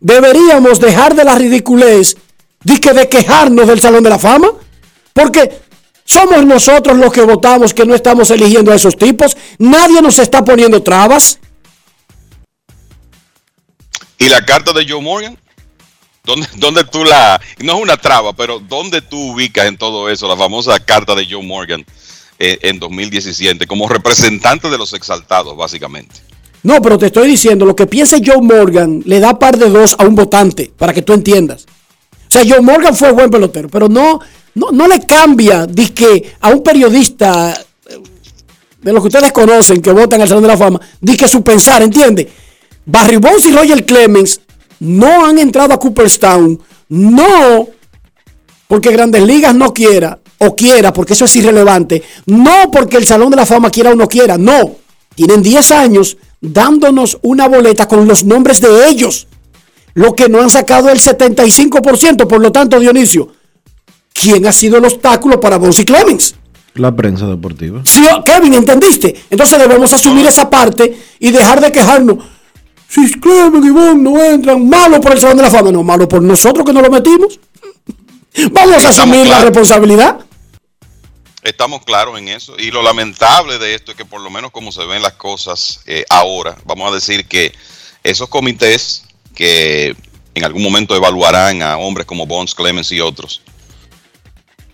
deberíamos 0.00 0.78
dejar 0.78 1.14
de 1.14 1.24
la 1.24 1.34
ridiculez 1.36 2.16
de, 2.62 2.78
que 2.78 2.92
de 2.92 3.08
quejarnos 3.08 3.66
del 3.66 3.80
Salón 3.80 4.04
de 4.04 4.10
la 4.10 4.18
Fama. 4.18 4.48
Porque 5.12 5.60
somos 6.04 6.44
nosotros 6.44 6.98
los 6.98 7.12
que 7.12 7.22
votamos 7.22 7.72
que 7.72 7.86
no 7.86 7.94
estamos 7.94 8.30
eligiendo 8.30 8.72
a 8.72 8.74
esos 8.74 8.96
tipos. 8.96 9.36
Nadie 9.58 10.02
nos 10.02 10.18
está 10.18 10.44
poniendo 10.44 10.82
trabas. 10.82 11.38
¿Y 14.18 14.28
la 14.28 14.44
carta 14.44 14.72
de 14.74 14.86
Joe 14.86 15.00
Morgan? 15.00 15.38
¿Dónde, 16.28 16.46
dónde 16.56 16.84
tú 16.84 17.04
la... 17.04 17.40
No 17.64 17.76
es 17.78 17.82
una 17.82 17.96
traba, 17.96 18.34
pero 18.34 18.60
¿dónde 18.60 19.00
tú 19.00 19.32
ubicas 19.32 19.64
en 19.64 19.78
todo 19.78 20.10
eso 20.10 20.28
la 20.28 20.36
famosa 20.36 20.78
carta 20.78 21.14
de 21.14 21.26
Joe 21.26 21.42
Morgan 21.42 21.86
eh, 22.38 22.58
en 22.60 22.78
2017 22.78 23.66
como 23.66 23.88
representante 23.88 24.68
de 24.68 24.76
los 24.76 24.92
exaltados, 24.92 25.56
básicamente? 25.56 26.16
No, 26.62 26.82
pero 26.82 26.98
te 26.98 27.06
estoy 27.06 27.28
diciendo, 27.28 27.64
lo 27.64 27.74
que 27.74 27.86
piense 27.86 28.20
Joe 28.22 28.42
Morgan 28.42 29.02
le 29.06 29.20
da 29.20 29.38
par 29.38 29.56
de 29.56 29.70
dos 29.70 29.96
a 29.98 30.04
un 30.04 30.14
votante, 30.14 30.70
para 30.76 30.92
que 30.92 31.00
tú 31.00 31.14
entiendas. 31.14 31.64
O 32.28 32.30
sea, 32.30 32.42
Joe 32.46 32.60
Morgan 32.60 32.94
fue 32.94 33.10
buen 33.12 33.30
pelotero, 33.30 33.70
pero 33.70 33.88
no, 33.88 34.20
no, 34.54 34.70
no 34.70 34.86
le 34.86 35.06
cambia 35.06 35.64
de 35.64 35.94
que 35.94 36.36
a 36.40 36.50
un 36.50 36.62
periodista 36.62 37.58
eh, 37.88 38.02
de 38.82 38.92
los 38.92 39.02
que 39.02 39.08
ustedes 39.08 39.32
conocen 39.32 39.80
que 39.80 39.92
votan 39.92 40.20
al 40.20 40.28
Salón 40.28 40.42
de 40.42 40.48
la 40.48 40.58
Fama, 40.58 40.78
di 41.00 41.16
que 41.16 41.26
su 41.26 41.42
pensar, 41.42 41.80
¿entiende? 41.80 42.30
Barry 42.84 43.16
Bonds 43.16 43.46
y 43.46 43.52
Roger 43.52 43.86
Clemens 43.86 44.42
no 44.80 45.26
han 45.26 45.38
entrado 45.38 45.74
a 45.74 45.78
Cooperstown, 45.78 46.60
no 46.88 47.68
porque 48.66 48.92
Grandes 48.92 49.22
Ligas 49.22 49.54
no 49.54 49.72
quiera 49.72 50.18
o 50.38 50.54
quiera, 50.54 50.92
porque 50.92 51.14
eso 51.14 51.24
es 51.24 51.36
irrelevante, 51.36 52.02
no 52.26 52.70
porque 52.70 52.96
el 52.96 53.06
Salón 53.06 53.30
de 53.30 53.36
la 53.36 53.46
Fama 53.46 53.70
quiera 53.70 53.90
o 53.90 53.96
no 53.96 54.06
quiera, 54.06 54.38
no. 54.38 54.76
Tienen 55.14 55.42
10 55.42 55.72
años 55.72 56.16
dándonos 56.40 57.18
una 57.22 57.48
boleta 57.48 57.88
con 57.88 58.06
los 58.06 58.24
nombres 58.24 58.60
de 58.60 58.88
ellos, 58.88 59.26
lo 59.94 60.14
que 60.14 60.28
no 60.28 60.40
han 60.40 60.50
sacado 60.50 60.90
el 60.90 61.00
75%, 61.00 62.28
por 62.28 62.40
lo 62.40 62.52
tanto, 62.52 62.78
Dionisio, 62.78 63.32
¿quién 64.12 64.46
ha 64.46 64.52
sido 64.52 64.78
el 64.78 64.84
obstáculo 64.84 65.40
para 65.40 65.56
Bonds 65.56 65.80
y 65.80 65.84
Clemens? 65.84 66.36
La 66.74 66.94
prensa 66.94 67.26
deportiva. 67.26 67.82
Sí, 67.84 68.06
Kevin, 68.24 68.54
¿entendiste? 68.54 69.22
Entonces 69.30 69.58
debemos 69.58 69.92
asumir 69.92 70.26
esa 70.26 70.48
parte 70.48 70.96
y 71.18 71.32
dejar 71.32 71.60
de 71.60 71.72
quejarnos. 71.72 72.18
Si 72.88 73.20
Clemens 73.20 73.66
y 73.66 73.70
Bond 73.70 74.02
no 74.02 74.22
entran, 74.24 74.66
malo 74.66 75.00
por 75.00 75.12
el 75.12 75.20
Salón 75.20 75.36
de 75.36 75.42
la 75.42 75.50
Fama, 75.50 75.70
no, 75.70 75.82
malo 75.82 76.08
por 76.08 76.22
nosotros 76.22 76.64
que 76.64 76.72
no 76.72 76.80
lo 76.80 76.90
metimos. 76.90 77.38
Vamos 78.50 78.84
a 78.84 78.88
asumir 78.88 79.26
la 79.26 79.42
responsabilidad. 79.42 80.20
Estamos 81.42 81.84
claros 81.84 82.18
en 82.18 82.28
eso. 82.28 82.56
Y 82.58 82.70
lo 82.70 82.82
lamentable 82.82 83.58
de 83.58 83.74
esto 83.74 83.92
es 83.92 83.96
que 83.96 84.04
por 84.04 84.20
lo 84.20 84.30
menos 84.30 84.50
como 84.50 84.72
se 84.72 84.84
ven 84.86 85.02
las 85.02 85.14
cosas 85.14 85.80
eh, 85.86 86.04
ahora, 86.08 86.56
vamos 86.64 86.90
a 86.90 86.94
decir 86.94 87.26
que 87.26 87.52
esos 88.02 88.28
comités 88.28 89.04
que 89.34 89.94
en 90.34 90.44
algún 90.44 90.62
momento 90.62 90.96
evaluarán 90.96 91.62
a 91.62 91.76
hombres 91.76 92.06
como 92.06 92.26
Bonds, 92.26 92.54
Clemens 92.54 92.90
y 92.92 93.00
otros. 93.00 93.42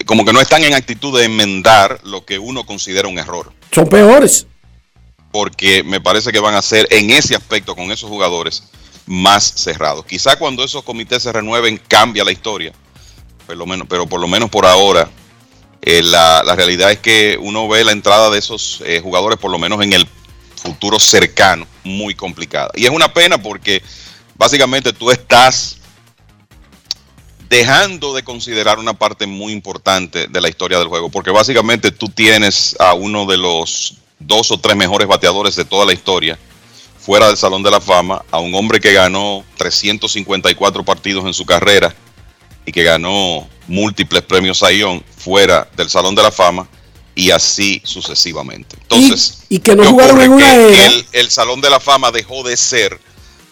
Como 0.07 0.24
que 0.24 0.32
no 0.32 0.41
están 0.41 0.62
en 0.62 0.74
actitud 0.74 1.19
de 1.19 1.24
enmendar 1.24 2.01
lo 2.05 2.24
que 2.24 2.39
uno 2.39 2.65
considera 2.65 3.09
un 3.09 3.19
error. 3.19 3.53
Son 3.73 3.89
peores. 3.89 4.47
Porque 5.35 5.82
me 5.82 6.01
parece 6.01 6.31
que 6.31 6.39
van 6.39 6.55
a 6.55 6.62
ser 6.62 6.86
en 6.90 7.11
ese 7.11 7.35
aspecto 7.35 7.74
con 7.74 7.90
esos 7.90 8.09
jugadores 8.09 8.62
más 9.05 9.43
cerrados. 9.56 10.06
Quizá 10.06 10.36
cuando 10.36 10.62
esos 10.62 10.85
comités 10.85 11.24
se 11.24 11.32
renueven 11.32 11.77
cambia 11.89 12.23
la 12.23 12.31
historia. 12.31 12.73
Por 13.44 13.66
menos, 13.66 13.89
pero 13.90 14.06
por 14.06 14.20
lo 14.20 14.28
menos 14.28 14.48
por 14.48 14.65
ahora 14.65 15.11
eh, 15.82 16.05
la, 16.05 16.44
la, 16.44 16.55
realidad 16.55 16.93
es 16.93 17.01
que 17.01 17.36
uno 17.43 17.66
ve 17.66 17.82
la 17.85 17.90
entrada 17.90 18.31
de 18.31 18.39
esos 18.39 18.81
eh, 18.86 19.01
jugadores, 19.02 19.36
por 19.36 19.51
lo 19.51 19.59
menos 19.59 19.82
en 19.82 19.93
el 19.93 20.06
futuro 20.55 21.01
cercano, 21.01 21.66
muy 21.82 22.15
complicada. 22.15 22.70
Y 22.77 22.85
es 22.85 22.90
una 22.93 23.12
pena 23.12 23.36
porque 23.36 23.82
básicamente 24.36 24.93
tú 24.93 25.11
estás 25.11 25.78
dejando 27.48 28.15
de 28.15 28.23
considerar 28.23 28.78
una 28.78 28.94
parte 28.94 29.27
muy 29.27 29.52
importante 29.52 30.28
de 30.28 30.40
la 30.40 30.48
historia 30.48 30.78
del 30.78 30.86
juego, 30.86 31.11
porque 31.11 31.32
básicamente 31.32 31.90
tú 31.90 32.09
tienes 32.09 32.77
a 32.78 32.94
uno 32.94 33.27
de 33.27 33.36
los 33.36 33.97
dos 34.27 34.51
o 34.51 34.59
tres 34.59 34.77
mejores 34.77 35.07
bateadores 35.07 35.57
de 35.57 35.65
toda 35.65 35.87
la 35.87 35.93
historia 35.93 36.39
fuera 36.99 37.27
del 37.27 37.37
Salón 37.37 37.63
de 37.63 37.71
la 37.71 37.81
Fama, 37.81 38.25
a 38.31 38.39
un 38.39 38.55
hombre 38.55 38.81
que 38.81 38.93
ganó 38.93 39.45
354 39.59 40.85
partidos 40.85 41.27
en 41.27 41.35
su 41.35 41.45
carrera 41.45 41.95
y 42.65 42.73
que 42.73 42.83
ganó 42.83 43.47
múltiples 43.67 44.23
premios 44.23 44.59
Sayón 44.59 45.05
fuera 45.17 45.69
del 45.77 45.91
Salón 45.91 46.15
de 46.15 46.23
la 46.23 46.31
Fama 46.31 46.67
y 47.15 47.31
así 47.31 47.83
sucesivamente. 47.85 48.77
Entonces, 48.81 49.43
y, 49.51 49.59
que 49.59 49.77
no 49.77 49.85
jugaron 49.85 50.21
en 50.21 50.33
una 50.33 50.55
era. 50.55 50.87
El, 50.87 51.07
el, 51.13 51.31
Salón 51.31 51.61
de 51.61 51.69
la 51.69 51.79
Fama 51.79 52.11
dejó 52.11 52.43
de 52.43 52.57
ser 52.57 52.99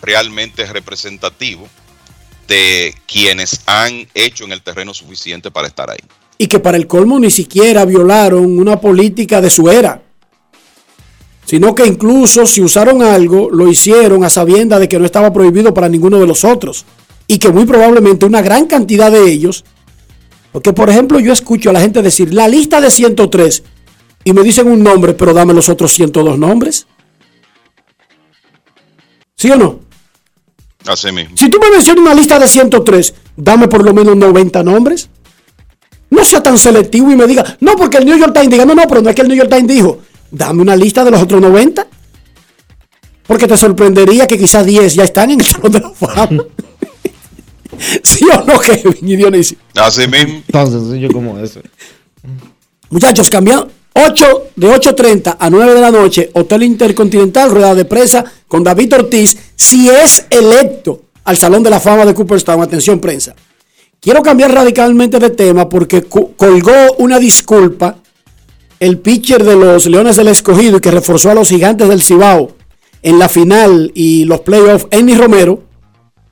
realmente 0.00 0.64
representativo 0.66 1.68
de 2.48 2.94
quienes 3.06 3.60
han 3.66 4.08
hecho 4.14 4.44
en 4.44 4.52
el 4.52 4.62
terreno 4.62 4.94
suficiente 4.94 5.50
para 5.50 5.68
estar 5.68 5.90
ahí. 5.90 6.00
Y 6.38 6.46
que 6.48 6.58
para 6.58 6.76
el 6.76 6.86
colmo 6.86 7.18
ni 7.20 7.30
siquiera 7.30 7.84
violaron 7.84 8.58
una 8.58 8.80
política 8.80 9.40
de 9.40 9.50
su 9.50 9.70
era. 9.70 10.02
Sino 11.52 11.74
que 11.74 11.84
incluso 11.84 12.46
si 12.46 12.62
usaron 12.62 13.02
algo, 13.02 13.50
lo 13.50 13.68
hicieron 13.68 14.24
a 14.24 14.30
sabienda 14.30 14.78
de 14.78 14.88
que 14.88 14.98
no 14.98 15.04
estaba 15.04 15.34
prohibido 15.34 15.74
para 15.74 15.86
ninguno 15.86 16.18
de 16.18 16.26
los 16.26 16.46
otros. 16.46 16.86
Y 17.26 17.36
que 17.36 17.50
muy 17.50 17.66
probablemente 17.66 18.24
una 18.24 18.40
gran 18.40 18.64
cantidad 18.64 19.12
de 19.12 19.30
ellos 19.30 19.62
porque, 20.50 20.72
por 20.72 20.88
ejemplo, 20.88 21.20
yo 21.20 21.30
escucho 21.30 21.68
a 21.68 21.74
la 21.74 21.82
gente 21.82 22.00
decir 22.00 22.32
la 22.32 22.48
lista 22.48 22.80
de 22.80 22.90
103 22.90 23.62
y 24.24 24.32
me 24.32 24.42
dicen 24.42 24.66
un 24.66 24.82
nombre, 24.82 25.12
pero 25.12 25.34
dame 25.34 25.52
los 25.52 25.68
otros 25.68 25.92
102 25.92 26.38
nombres. 26.38 26.86
¿Sí 29.36 29.50
o 29.50 29.56
no? 29.56 29.80
Así 30.86 31.12
mismo. 31.12 31.36
Si 31.36 31.50
tú 31.50 31.58
me 31.60 31.70
mencionas 31.70 32.02
una 32.02 32.14
lista 32.14 32.38
de 32.38 32.48
103, 32.48 33.14
dame 33.36 33.68
por 33.68 33.84
lo 33.84 33.92
menos 33.92 34.16
90 34.16 34.62
nombres. 34.62 35.10
No 36.08 36.24
sea 36.24 36.42
tan 36.42 36.56
selectivo 36.56 37.12
y 37.12 37.16
me 37.16 37.26
diga, 37.26 37.58
no, 37.60 37.76
porque 37.76 37.98
el 37.98 38.06
New 38.06 38.16
York 38.16 38.32
Times 38.32 38.48
diga, 38.48 38.64
no, 38.64 38.74
no, 38.74 38.88
pero 38.88 39.02
no 39.02 39.10
es 39.10 39.14
que 39.14 39.20
el 39.20 39.28
New 39.28 39.36
York 39.36 39.50
Times 39.50 39.68
dijo, 39.68 40.00
dame 40.32 40.62
una 40.62 40.74
lista 40.74 41.04
de 41.04 41.12
los 41.12 41.22
otros 41.22 41.40
90. 41.40 41.86
Porque 43.26 43.46
te 43.46 43.56
sorprendería 43.56 44.26
que 44.26 44.36
quizás 44.36 44.66
10 44.66 44.94
ya 44.94 45.04
están 45.04 45.30
en 45.30 45.40
el 45.40 45.46
Salón 45.46 45.72
de 45.72 45.80
la 45.80 45.90
Fama. 45.90 46.44
¿Sí 48.02 48.24
o 48.24 48.44
no, 48.44 48.58
Kevin 48.58 49.08
y 49.08 49.16
Dionisio? 49.16 49.58
Así 49.76 50.08
mismo. 50.08 50.42
Tan 50.50 50.70
sencillo 50.70 51.08
como 51.12 51.38
eso. 51.38 51.60
Muchachos, 52.90 53.30
cambian 53.30 53.64
8 53.94 54.50
de 54.56 54.68
8.30 54.68 55.36
a 55.38 55.50
9 55.50 55.74
de 55.74 55.80
la 55.80 55.90
noche, 55.90 56.30
Hotel 56.34 56.64
Intercontinental, 56.64 57.50
rueda 57.50 57.74
de 57.74 57.84
presa 57.84 58.24
con 58.48 58.64
David 58.64 58.94
Ortiz, 58.94 59.36
si 59.54 59.88
es 59.88 60.26
electo 60.30 61.02
al 61.24 61.36
Salón 61.36 61.62
de 61.62 61.70
la 61.70 61.80
Fama 61.80 62.04
de 62.04 62.14
Cooperstown. 62.14 62.62
Atención, 62.62 63.00
prensa. 63.00 63.34
Quiero 64.00 64.22
cambiar 64.22 64.52
radicalmente 64.52 65.18
de 65.18 65.30
tema 65.30 65.68
porque 65.68 66.02
colgó 66.02 66.96
una 66.98 67.18
disculpa 67.18 68.01
el 68.82 68.98
pitcher 68.98 69.44
de 69.44 69.54
los 69.54 69.86
Leones 69.86 70.16
del 70.16 70.26
Escogido 70.26 70.78
y 70.78 70.80
que 70.80 70.90
reforzó 70.90 71.30
a 71.30 71.34
los 71.34 71.50
gigantes 71.50 71.88
del 71.88 72.02
Cibao 72.02 72.50
en 73.00 73.16
la 73.16 73.28
final 73.28 73.92
y 73.94 74.24
los 74.24 74.40
playoffs, 74.40 74.88
Enny 74.90 75.14
Romero 75.14 75.62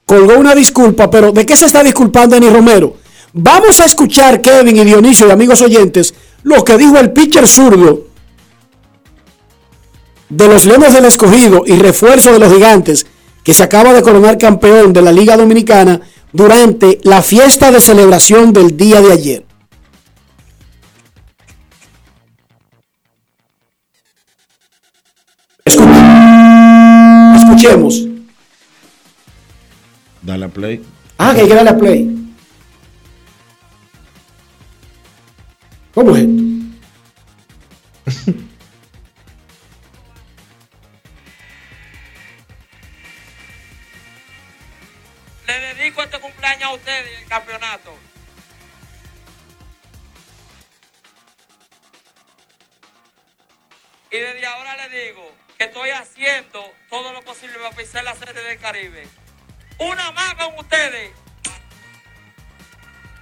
colgó 0.04 0.36
una 0.36 0.52
disculpa, 0.52 1.08
pero 1.08 1.30
¿de 1.30 1.46
qué 1.46 1.56
se 1.56 1.66
está 1.66 1.84
disculpando 1.84 2.34
Eni 2.34 2.50
Romero? 2.50 2.96
Vamos 3.32 3.78
a 3.78 3.84
escuchar, 3.84 4.42
Kevin 4.42 4.78
y 4.78 4.84
Dionisio 4.84 5.28
y 5.28 5.30
amigos 5.30 5.62
oyentes, 5.62 6.12
lo 6.42 6.64
que 6.64 6.76
dijo 6.76 6.98
el 6.98 7.12
pitcher 7.12 7.46
zurdo 7.46 8.08
de 10.28 10.48
los 10.48 10.66
Leones 10.66 10.92
del 10.92 11.04
Escogido 11.04 11.62
y 11.64 11.78
refuerzo 11.78 12.32
de 12.32 12.40
los 12.40 12.52
Gigantes, 12.52 13.06
que 13.44 13.54
se 13.54 13.62
acaba 13.62 13.92
de 13.92 14.02
coronar 14.02 14.38
campeón 14.38 14.92
de 14.92 15.02
la 15.02 15.12
Liga 15.12 15.36
Dominicana 15.36 16.00
durante 16.32 16.98
la 17.04 17.22
fiesta 17.22 17.70
de 17.70 17.80
celebración 17.80 18.52
del 18.52 18.76
día 18.76 19.00
de 19.00 19.12
ayer. 19.12 19.49
Escuchemos. 27.60 28.06
Dale 30.22 30.46
a 30.46 30.48
play. 30.48 30.82
Ah, 31.18 31.34
que 31.34 31.42
hay 31.42 31.48
que 31.48 31.54
darle 31.54 31.68
a 31.68 31.76
play. 31.76 32.08
¿Cómo 35.92 36.16
es 36.16 36.22
esto? 36.22 36.42
Le 45.46 45.74
dedico 45.74 46.02
este 46.02 46.18
cumpleaños 46.18 46.62
a 46.62 46.74
ustedes 46.74 47.20
el 47.20 47.28
campeonato. 47.28 47.92
Y 54.10 54.16
desde 54.16 54.46
ahora 54.46 54.76
le 54.76 55.04
digo 55.04 55.30
que 55.58 55.64
estoy 55.64 55.90
haciendo 55.90 56.79
todo 56.90 57.12
lo 57.12 57.22
posible 57.22 57.54
para 57.54 57.74
pisar 57.74 58.02
la 58.02 58.14
serie 58.16 58.42
del 58.42 58.58
Caribe. 58.58 59.06
Una 59.78 60.10
más 60.10 60.34
con 60.34 60.58
ustedes. 60.58 61.12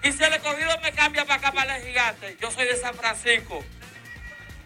Y 0.03 0.13
si 0.13 0.25
el 0.25 0.33
escogido 0.33 0.71
me 0.83 0.93
cambia 0.93 1.25
para 1.27 1.37
acá, 1.37 1.53
para 1.53 1.77
el 1.77 1.87
gigante, 1.87 2.37
yo 2.41 2.51
soy 2.51 2.65
de 2.67 2.77
San 2.77 2.95
Francisco. 2.95 3.63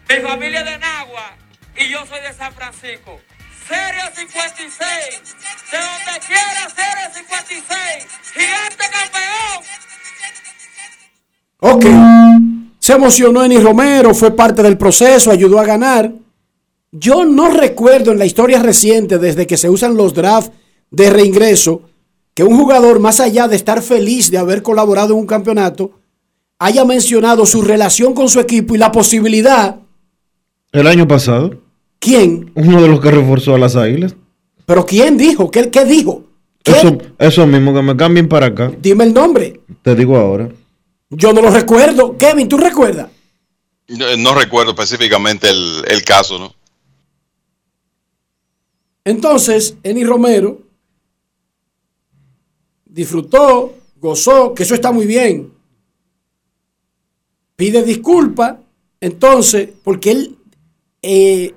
Mi 0.09 0.15
familia 0.15 0.59
es 0.59 0.65
de 0.65 0.77
Nagua 0.77 1.35
y 1.75 1.89
yo 1.89 2.05
soy 2.05 2.21
de 2.21 2.33
San 2.33 2.53
Francisco. 2.53 3.19
Serie 3.67 4.01
56, 4.15 5.35
de 5.71 5.77
donde 5.77 6.25
quiera, 6.27 6.69
Serie 6.69 7.13
56, 7.13 8.07
gigante 8.33 8.85
campeón. 8.91 9.63
Ok. 11.59 11.85
Se 12.79 12.93
emocionó 12.93 13.43
Eni 13.43 13.59
Romero, 13.59 14.13
fue 14.13 14.35
parte 14.35 14.61
del 14.61 14.77
proceso, 14.77 15.31
ayudó 15.31 15.59
a 15.59 15.65
ganar. 15.65 16.11
Yo 16.95 17.25
no 17.25 17.49
recuerdo 17.49 18.11
en 18.11 18.19
la 18.19 18.25
historia 18.27 18.61
reciente, 18.61 19.17
desde 19.17 19.47
que 19.47 19.57
se 19.57 19.67
usan 19.67 19.97
los 19.97 20.13
drafts 20.13 20.51
de 20.91 21.09
reingreso, 21.09 21.81
que 22.35 22.43
un 22.43 22.55
jugador, 22.55 22.99
más 22.99 23.19
allá 23.19 23.47
de 23.47 23.55
estar 23.55 23.81
feliz 23.81 24.29
de 24.29 24.37
haber 24.37 24.61
colaborado 24.61 25.15
en 25.15 25.21
un 25.21 25.25
campeonato, 25.25 25.91
haya 26.59 26.85
mencionado 26.85 27.47
su 27.47 27.63
relación 27.63 28.13
con 28.13 28.29
su 28.29 28.39
equipo 28.39 28.75
y 28.75 28.77
la 28.77 28.91
posibilidad. 28.91 29.79
El 30.71 30.85
año 30.85 31.07
pasado. 31.07 31.59
¿Quién? 31.97 32.51
Uno 32.53 32.79
de 32.79 32.87
los 32.87 32.99
que 32.99 33.09
reforzó 33.09 33.55
a 33.55 33.57
las 33.57 33.75
águilas. 33.75 34.15
¿Pero 34.67 34.85
quién 34.85 35.17
dijo? 35.17 35.49
¿Qué, 35.49 35.71
qué 35.71 35.85
dijo? 35.85 36.25
Eso, 36.63 36.95
eso 37.17 37.47
mismo, 37.47 37.73
que 37.73 37.81
me 37.81 37.97
cambien 37.97 38.29
para 38.29 38.47
acá. 38.47 38.71
Dime 38.79 39.05
el 39.05 39.15
nombre. 39.15 39.61
Te 39.81 39.95
digo 39.95 40.15
ahora. 40.15 40.47
Yo 41.09 41.33
no 41.33 41.41
lo 41.41 41.49
recuerdo. 41.49 42.15
Kevin, 42.19 42.47
¿tú 42.47 42.57
recuerdas? 42.57 43.09
No, 43.87 44.15
no 44.17 44.35
recuerdo 44.35 44.71
específicamente 44.71 45.49
el, 45.49 45.83
el 45.87 46.03
caso, 46.03 46.37
¿no? 46.37 46.53
Entonces, 49.05 49.77
Eni 49.83 50.03
Romero 50.03 50.61
disfrutó, 52.85 53.73
gozó, 53.99 54.53
que 54.53 54.63
eso 54.63 54.75
está 54.75 54.91
muy 54.91 55.05
bien. 55.05 55.51
Pide 57.55 57.83
disculpas, 57.83 58.57
entonces, 59.01 59.69
porque 59.83 60.11
él, 60.11 60.37
eh, 61.01 61.53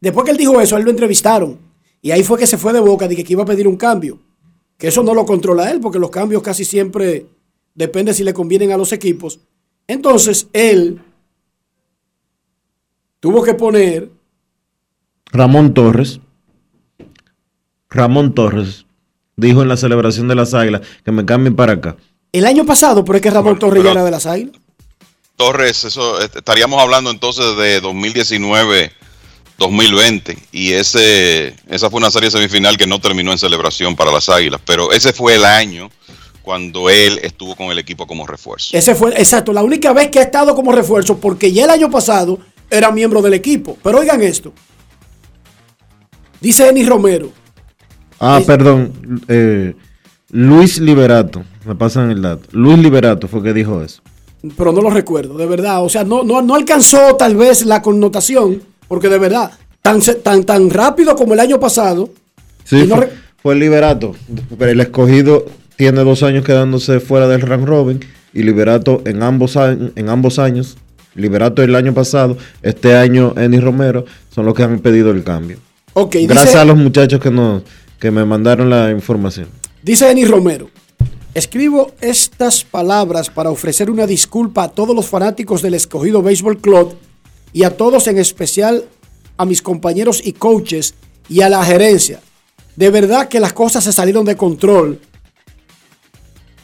después 0.00 0.24
que 0.24 0.30
él 0.30 0.36
dijo 0.36 0.60
eso, 0.60 0.76
él 0.76 0.84
lo 0.84 0.90
entrevistaron. 0.90 1.58
Y 2.00 2.12
ahí 2.12 2.22
fue 2.22 2.38
que 2.38 2.46
se 2.46 2.56
fue 2.58 2.72
de 2.72 2.80
boca 2.80 3.08
de 3.08 3.16
que 3.16 3.32
iba 3.32 3.42
a 3.42 3.46
pedir 3.46 3.66
un 3.66 3.76
cambio. 3.76 4.18
Que 4.78 4.88
eso 4.88 5.02
no 5.02 5.14
lo 5.14 5.26
controla 5.26 5.70
él, 5.70 5.80
porque 5.80 5.98
los 5.98 6.10
cambios 6.10 6.42
casi 6.42 6.64
siempre 6.64 7.26
depende 7.74 8.14
si 8.14 8.22
le 8.24 8.32
convienen 8.32 8.72
a 8.72 8.76
los 8.76 8.92
equipos. 8.92 9.40
Entonces, 9.86 10.48
él 10.52 11.00
tuvo 13.20 13.42
que 13.42 13.54
poner. 13.54 14.10
Ramón 15.32 15.74
Torres. 15.74 16.20
Ramón 17.96 18.34
Torres 18.34 18.86
dijo 19.36 19.62
en 19.62 19.68
la 19.68 19.76
celebración 19.76 20.28
de 20.28 20.34
las 20.34 20.54
águilas 20.54 20.82
que 21.04 21.12
me 21.12 21.24
cambien 21.24 21.56
para 21.56 21.74
acá. 21.74 21.96
El 22.32 22.46
año 22.46 22.64
pasado, 22.64 23.04
pero 23.04 23.16
es 23.16 23.22
que 23.22 23.30
Ramón 23.30 23.58
Torres 23.58 23.82
ya 23.82 23.92
era 23.92 24.04
de 24.04 24.10
las 24.10 24.26
águilas. 24.26 24.54
Torres, 25.36 25.84
eso 25.84 26.20
estaríamos 26.20 26.80
hablando 26.80 27.10
entonces 27.10 27.56
de 27.56 27.80
2019, 27.80 28.92
2020 29.58 30.38
y 30.52 30.72
ese 30.72 31.54
esa 31.68 31.90
fue 31.90 31.98
una 31.98 32.10
serie 32.10 32.30
semifinal 32.30 32.76
que 32.76 32.86
no 32.86 33.00
terminó 33.00 33.32
en 33.32 33.38
celebración 33.38 33.96
para 33.96 34.12
las 34.12 34.28
Águilas, 34.28 34.60
pero 34.64 34.92
ese 34.92 35.12
fue 35.12 35.34
el 35.34 35.44
año 35.44 35.90
cuando 36.46 36.88
él 36.88 37.18
estuvo 37.24 37.56
con 37.56 37.72
el 37.72 37.78
equipo 37.78 38.06
como 38.06 38.24
refuerzo. 38.24 38.76
Ese 38.76 38.94
fue, 38.94 39.10
exacto, 39.18 39.52
la 39.52 39.64
única 39.64 39.92
vez 39.92 40.10
que 40.10 40.20
ha 40.20 40.22
estado 40.22 40.54
como 40.54 40.70
refuerzo, 40.70 41.18
porque 41.18 41.52
ya 41.52 41.64
el 41.64 41.70
año 41.70 41.90
pasado 41.90 42.38
era 42.70 42.92
miembro 42.92 43.20
del 43.20 43.34
equipo. 43.34 43.76
Pero 43.82 43.98
oigan 43.98 44.22
esto. 44.22 44.52
Dice 46.40 46.64
Denis 46.64 46.88
Romero. 46.88 47.32
Ah, 48.20 48.40
perdón. 48.46 48.92
eh, 49.28 49.74
Luis 50.30 50.78
Liberato. 50.80 51.44
Me 51.64 51.74
pasan 51.74 52.10
el 52.10 52.22
dato. 52.22 52.48
Luis 52.52 52.78
Liberato 52.78 53.28
fue 53.28 53.42
que 53.42 53.52
dijo 53.52 53.82
eso. 53.82 54.02
pero 54.56 54.72
no 54.72 54.80
lo 54.80 54.90
recuerdo, 54.90 55.36
de 55.36 55.46
verdad. 55.46 55.82
O 55.84 55.88
sea, 55.88 56.04
no, 56.04 56.22
no, 56.24 56.42
no 56.42 56.54
alcanzó 56.54 57.16
tal 57.16 57.36
vez 57.36 57.64
la 57.66 57.82
connotación, 57.82 58.62
porque 58.88 59.08
de 59.08 59.18
verdad, 59.18 59.50
tan, 59.82 60.00
tan, 60.22 60.44
tan 60.44 60.70
rápido 60.70 61.16
como 61.16 61.34
el 61.34 61.40
año 61.40 61.58
pasado, 61.60 62.10
Sí, 62.64 62.84
no 62.88 62.96
fue, 63.42 63.54
Liberato. 63.54 64.14
Pero 64.58 64.70
el 64.72 64.80
escogido 64.80 65.44
tiene 65.76 66.02
dos 66.02 66.22
años 66.24 66.44
quedándose 66.44 66.98
fuera 67.00 67.28
del 67.28 67.42
round 67.42 67.64
robin 67.66 68.00
y 68.34 68.42
Liberato 68.42 69.02
en 69.04 69.22
ambos, 69.22 69.56
años, 69.56 69.92
en 69.94 70.08
ambos 70.08 70.38
años. 70.40 70.76
Liberato 71.14 71.62
el 71.62 71.74
año 71.76 71.94
pasado, 71.94 72.36
este 72.62 72.94
año 72.96 73.32
Eni 73.36 73.58
Romero 73.60 74.04
son 74.34 74.46
los 74.46 74.54
que 74.54 74.64
han 74.64 74.80
pedido 74.80 75.10
el 75.12 75.22
cambio. 75.24 75.58
ok, 75.94 76.16
Gracias 76.22 76.46
dice, 76.46 76.58
a 76.58 76.64
los 76.64 76.76
muchachos 76.76 77.20
que, 77.20 77.30
nos, 77.30 77.62
que 77.98 78.10
me 78.10 78.24
mandaron 78.24 78.70
la 78.70 78.90
información. 78.90 79.48
dice 79.82 80.06
Denis 80.06 80.30
Romero. 80.30 80.70
Escribo 81.34 81.92
estas 82.00 82.64
palabras 82.64 83.28
para 83.28 83.50
ofrecer 83.50 83.90
una 83.90 84.06
disculpa 84.06 84.64
a 84.64 84.68
todos 84.70 84.96
los 84.96 85.06
fanáticos 85.06 85.60
del 85.60 85.74
escogido 85.74 86.22
Baseball 86.22 86.58
Club 86.58 86.96
y 87.52 87.64
a 87.64 87.76
todos 87.76 88.06
en 88.06 88.18
especial 88.18 88.84
a 89.36 89.44
mis 89.44 89.60
compañeros 89.60 90.22
y 90.24 90.32
coaches 90.32 90.94
y 91.28 91.42
a 91.42 91.50
la 91.50 91.62
gerencia. 91.62 92.20
De 92.74 92.90
verdad 92.90 93.28
que 93.28 93.40
las 93.40 93.52
cosas 93.52 93.84
se 93.84 93.92
salieron 93.92 94.24
de 94.24 94.36
control 94.36 95.00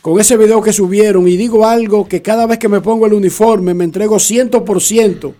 con 0.02 0.18
ese 0.18 0.36
video 0.36 0.60
que 0.60 0.72
subieron 0.72 1.28
y 1.28 1.36
digo 1.36 1.64
algo 1.64 2.08
que 2.08 2.22
cada 2.22 2.46
vez 2.46 2.58
que 2.58 2.68
me 2.68 2.80
pongo 2.80 3.06
el 3.06 3.12
uniforme 3.12 3.72
me 3.72 3.84
entrego 3.84 4.16
100%. 4.16 5.32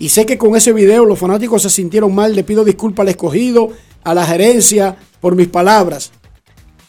Y 0.00 0.08
sé 0.08 0.26
que 0.26 0.36
con 0.36 0.56
ese 0.56 0.72
video 0.72 1.04
los 1.04 1.18
fanáticos 1.18 1.62
se 1.62 1.70
sintieron 1.70 2.12
mal. 2.14 2.34
Le 2.34 2.42
pido 2.42 2.64
disculpas 2.64 3.04
al 3.04 3.10
escogido, 3.10 3.70
a 4.04 4.14
la 4.14 4.26
gerencia 4.26 4.96
por 5.20 5.34
mis 5.34 5.48
palabras. 5.48 6.12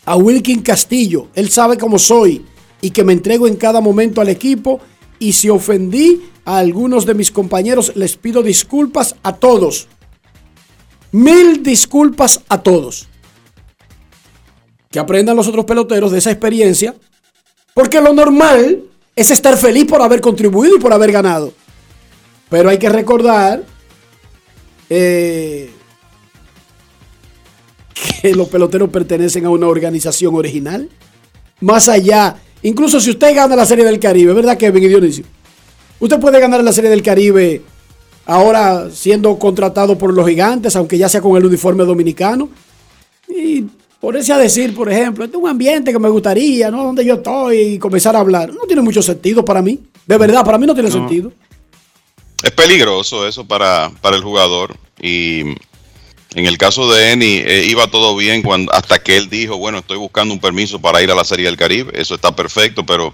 A 0.06 0.16
Wilkin 0.18 0.62
Castillo, 0.62 1.30
él 1.34 1.50
sabe 1.50 1.78
cómo 1.78 1.98
soy 1.98 2.46
y 2.82 2.92
que 2.92 3.04
me 3.04 3.14
entrego 3.14 3.48
en 3.48 3.56
cada 3.56 3.82
momento 3.82 4.22
al 4.22 4.30
equipo. 4.30 4.80
Y 5.18 5.34
si 5.34 5.50
ofendí 5.50 6.30
a 6.44 6.58
algunos 6.58 7.06
de 7.06 7.16
mis 7.16 7.32
compañeros, 7.32 7.94
les 7.96 8.18
pido 8.18 8.44
disculpas 8.44 9.16
a 9.24 9.34
todos. 9.34 9.88
Mil 11.12 11.64
disculpas 11.64 12.42
a 12.50 12.62
todos. 12.62 13.08
Que 14.92 15.00
aprendan 15.00 15.36
los 15.36 15.48
otros 15.48 15.66
peloteros 15.66 16.12
de 16.12 16.20
esa 16.20 16.32
experiencia. 16.32 16.94
Porque 17.74 18.02
lo 18.02 18.14
normal 18.14 18.84
es 19.16 19.32
estar 19.32 19.58
feliz 19.58 19.86
por 19.86 20.02
haber 20.02 20.22
contribuido 20.22 20.76
y 20.76 20.80
por 20.80 20.94
haber 20.94 21.12
ganado. 21.12 21.54
Pero 22.50 22.70
hay 22.70 22.78
que 22.78 22.90
recordar 22.90 23.64
eh, 24.90 25.72
que 28.22 28.34
los 28.36 28.48
peloteros 28.50 28.90
pertenecen 28.90 29.46
a 29.46 29.50
una 29.50 29.68
organización 29.68 30.36
original. 30.36 30.90
Más 31.62 31.88
allá, 31.88 32.36
incluso 32.62 33.00
si 33.00 33.12
usted 33.12 33.34
gana 33.36 33.56
la 33.56 33.66
Serie 33.66 33.86
del 33.86 34.00
Caribe, 34.00 34.34
¿verdad, 34.34 34.58
Kevin 34.58 34.84
y 34.84 34.88
Dionisio? 34.88 35.26
Usted 36.00 36.20
puede 36.20 36.40
ganar 36.40 36.64
la 36.64 36.74
Serie 36.74 36.90
del 36.90 37.02
Caribe 37.02 37.62
ahora 38.26 38.90
siendo 38.92 39.38
contratado 39.40 39.98
por 39.98 40.14
los 40.14 40.28
gigantes, 40.28 40.76
aunque 40.76 40.98
ya 40.98 41.08
sea 41.08 41.22
con 41.22 41.38
el 41.38 41.46
uniforme 41.46 41.86
dominicano. 41.86 42.50
Y 43.30 43.66
ponerse 44.00 44.34
a 44.34 44.38
decir, 44.38 44.76
por 44.76 44.92
ejemplo, 44.92 45.24
este 45.24 45.38
es 45.38 45.42
un 45.44 45.50
ambiente 45.50 45.92
que 45.92 46.00
me 46.00 46.10
gustaría, 46.10 46.70
¿no? 46.70 46.84
Donde 46.84 47.06
yo 47.06 47.16
estoy 47.16 47.58
y 47.58 47.80
comenzar 47.80 48.16
a 48.16 48.20
hablar. 48.20 48.54
No 48.54 48.62
tiene 48.68 48.82
mucho 48.82 49.02
sentido 49.02 49.44
para 49.46 49.62
mí. 49.62 49.80
De 50.06 50.18
verdad, 50.18 50.44
para 50.44 50.58
mí 50.58 50.68
no 50.68 50.74
tiene 50.74 50.90
No. 50.90 50.96
sentido. 50.96 51.32
Es 52.44 52.52
peligroso 52.52 53.28
eso 53.28 53.46
para, 53.48 53.92
para 54.02 54.16
el 54.18 54.22
jugador. 54.24 54.76
Y 55.02 55.44
en 56.36 56.46
el 56.46 56.58
caso 56.58 56.92
de 56.92 57.12
Eni, 57.12 57.38
eh, 57.38 57.66
iba 57.68 57.88
todo 57.88 58.16
bien 58.16 58.42
cuando, 58.42 58.72
hasta 58.74 59.02
que 59.02 59.18
él 59.18 59.30
dijo, 59.30 59.58
bueno, 59.58 59.80
estoy 59.80 59.98
buscando 59.98 60.34
un 60.34 60.40
permiso 60.40 60.80
para 60.80 61.02
ir 61.02 61.10
a 61.10 61.16
la 61.16 61.24
Serie 61.24 61.46
del 61.46 61.58
Caribe. 61.58 61.92
Eso 62.00 62.14
está 62.14 62.36
perfecto, 62.36 62.86
pero 62.86 63.14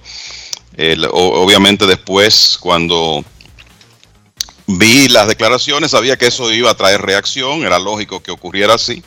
obviamente 1.12 1.86
después, 1.86 2.58
cuando 2.60 3.24
vi 4.66 5.08
las 5.08 5.28
declaraciones, 5.28 5.92
sabía 5.92 6.18
que 6.18 6.28
eso 6.28 6.52
iba 6.52 6.72
a 6.72 6.76
traer 6.76 7.02
reacción. 7.02 7.64
Era 7.64 7.78
lógico 7.78 8.24
que 8.24 8.32
ocurriera 8.32 8.74
así. 8.74 9.04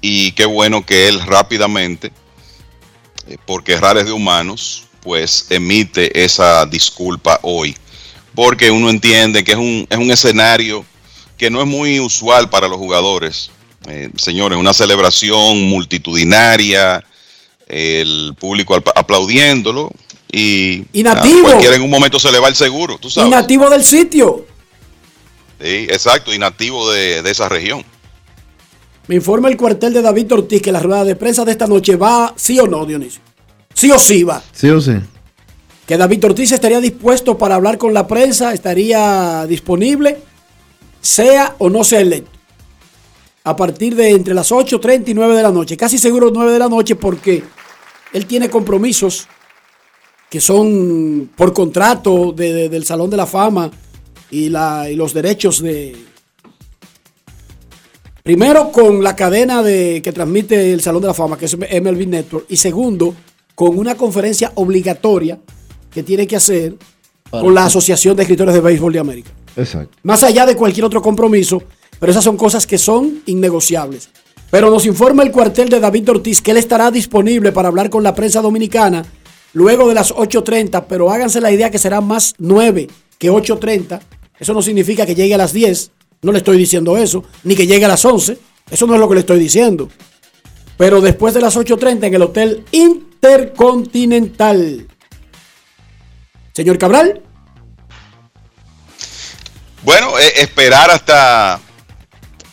Y 0.00 0.32
qué 0.32 0.46
bueno 0.46 0.84
que 0.84 1.08
él 1.08 1.20
rápidamente, 1.20 2.12
eh, 3.28 3.36
porque 3.46 3.72
errar 3.72 3.98
es 3.98 4.06
de 4.06 4.12
humanos, 4.12 4.84
pues 5.02 5.46
emite 5.50 6.24
esa 6.24 6.64
disculpa 6.66 7.38
hoy 7.42 7.76
porque 8.34 8.70
uno 8.70 8.90
entiende 8.90 9.44
que 9.44 9.52
es 9.52 9.58
un, 9.58 9.86
es 9.88 9.98
un 9.98 10.10
escenario 10.10 10.84
que 11.36 11.50
no 11.50 11.60
es 11.60 11.66
muy 11.66 12.00
usual 12.00 12.48
para 12.50 12.68
los 12.68 12.78
jugadores. 12.78 13.50
Eh, 13.88 14.10
señores, 14.16 14.58
una 14.58 14.72
celebración 14.72 15.62
multitudinaria, 15.68 17.04
el 17.66 18.34
público 18.38 18.74
aplaudiéndolo 18.94 19.90
y, 20.30 20.84
Y 20.92 21.02
nada, 21.02 21.16
nativo. 21.16 21.42
cualquiera 21.48 21.76
en 21.76 21.82
un 21.82 21.90
momento 21.90 22.18
se 22.18 22.30
le 22.32 22.38
va 22.38 22.48
el 22.48 22.54
seguro, 22.54 22.98
tú 22.98 23.08
Y 23.08 23.10
sabes. 23.10 23.30
nativo 23.30 23.68
del 23.70 23.84
sitio. 23.84 24.46
Sí, 25.60 25.86
exacto, 25.88 26.34
y 26.34 26.38
nativo 26.38 26.90
de, 26.90 27.22
de 27.22 27.30
esa 27.30 27.48
región. 27.48 27.84
Me 29.06 29.16
informa 29.16 29.48
el 29.48 29.56
cuartel 29.56 29.92
de 29.92 30.02
David 30.02 30.32
Ortiz 30.32 30.62
que 30.62 30.72
la 30.72 30.80
rueda 30.80 31.04
de 31.04 31.14
prensa 31.14 31.44
de 31.44 31.52
esta 31.52 31.66
noche 31.66 31.96
va, 31.96 32.32
sí 32.36 32.58
o 32.58 32.66
no, 32.66 32.86
Dionisio. 32.86 33.20
Sí 33.74 33.90
o 33.90 33.98
sí 33.98 34.22
va. 34.24 34.42
¿Sí 34.52 34.68
o 34.70 34.80
sí? 34.80 34.92
Que 35.86 35.96
David 35.98 36.24
Ortiz 36.24 36.52
estaría 36.52 36.80
dispuesto 36.80 37.36
para 37.36 37.56
hablar 37.56 37.76
con 37.76 37.92
la 37.92 38.06
prensa, 38.06 38.54
estaría 38.54 39.44
disponible, 39.46 40.18
sea 41.04 41.54
o 41.58 41.68
no 41.70 41.84
sea 41.84 42.00
electo. 42.00 42.30
A 43.44 43.54
partir 43.54 43.94
de 43.94 44.10
entre 44.10 44.32
las 44.32 44.50
8.30 44.50 45.08
y 45.08 45.14
9 45.14 45.36
de 45.36 45.42
la 45.42 45.50
noche. 45.52 45.76
Casi 45.76 45.98
seguro 45.98 46.30
9 46.32 46.50
de 46.52 46.58
la 46.58 46.68
noche 46.68 46.96
porque 46.96 47.42
él 48.14 48.24
tiene 48.26 48.48
compromisos 48.48 49.28
que 50.30 50.40
son 50.40 51.30
por 51.36 51.52
contrato 51.52 52.32
de- 52.32 52.52
de- 52.54 52.68
del 52.70 52.84
Salón 52.86 53.10
de 53.10 53.18
la 53.18 53.26
Fama 53.26 53.70
y, 54.30 54.48
la, 54.48 54.88
y 54.90 54.96
los 54.96 55.12
derechos 55.12 55.60
de... 55.62 55.94
Primero 58.22 58.72
con 58.72 59.02
la 59.04 59.14
cadena 59.14 59.62
de, 59.62 60.00
que 60.02 60.10
transmite 60.12 60.72
el 60.72 60.80
Salón 60.80 61.02
de 61.02 61.08
la 61.08 61.14
Fama, 61.14 61.36
que 61.36 61.44
es 61.44 61.56
MLB 61.58 62.06
Network. 62.06 62.46
Y 62.48 62.56
segundo, 62.56 63.14
con 63.54 63.78
una 63.78 63.94
conferencia 63.96 64.52
obligatoria 64.54 65.38
que 65.92 66.02
tiene 66.02 66.26
que 66.26 66.36
hacer 66.36 66.76
con 67.30 67.52
la 67.54 67.66
Asociación 67.66 68.16
de 68.16 68.22
Escritores 68.22 68.54
de 68.54 68.60
Béisbol 68.62 68.92
de 68.94 68.98
América. 68.98 69.30
Exacto. 69.56 69.96
Más 70.02 70.22
allá 70.22 70.46
de 70.46 70.56
cualquier 70.56 70.84
otro 70.84 71.02
compromiso, 71.02 71.62
pero 71.98 72.10
esas 72.10 72.24
son 72.24 72.36
cosas 72.36 72.66
que 72.66 72.78
son 72.78 73.22
innegociables. 73.26 74.08
Pero 74.50 74.70
nos 74.70 74.86
informa 74.86 75.22
el 75.22 75.32
cuartel 75.32 75.68
de 75.68 75.80
David 75.80 76.10
Ortiz 76.10 76.40
que 76.40 76.52
él 76.52 76.58
estará 76.58 76.90
disponible 76.90 77.52
para 77.52 77.68
hablar 77.68 77.90
con 77.90 78.02
la 78.02 78.14
prensa 78.14 78.40
dominicana 78.40 79.04
luego 79.52 79.88
de 79.88 79.94
las 79.94 80.14
8.30, 80.14 80.84
pero 80.88 81.10
háganse 81.10 81.40
la 81.40 81.50
idea 81.50 81.70
que 81.70 81.78
será 81.78 82.00
más 82.00 82.34
9 82.38 82.88
que 83.18 83.30
8.30. 83.30 84.00
Eso 84.38 84.52
no 84.52 84.62
significa 84.62 85.06
que 85.06 85.14
llegue 85.14 85.34
a 85.34 85.38
las 85.38 85.52
10, 85.52 85.90
no 86.22 86.32
le 86.32 86.38
estoy 86.38 86.58
diciendo 86.58 86.96
eso, 86.96 87.24
ni 87.44 87.54
que 87.54 87.66
llegue 87.66 87.84
a 87.84 87.88
las 87.88 88.04
11, 88.04 88.38
eso 88.70 88.86
no 88.86 88.94
es 88.94 89.00
lo 89.00 89.08
que 89.08 89.14
le 89.14 89.20
estoy 89.20 89.38
diciendo. 89.38 89.88
Pero 90.76 91.00
después 91.00 91.34
de 91.34 91.40
las 91.40 91.56
8.30 91.56 92.04
en 92.04 92.14
el 92.14 92.22
Hotel 92.22 92.64
Intercontinental. 92.72 94.88
Señor 96.52 96.78
Cabral. 96.78 97.22
Bueno, 99.84 100.18
eh, 100.18 100.32
esperar 100.36 100.90
hasta 100.90 101.60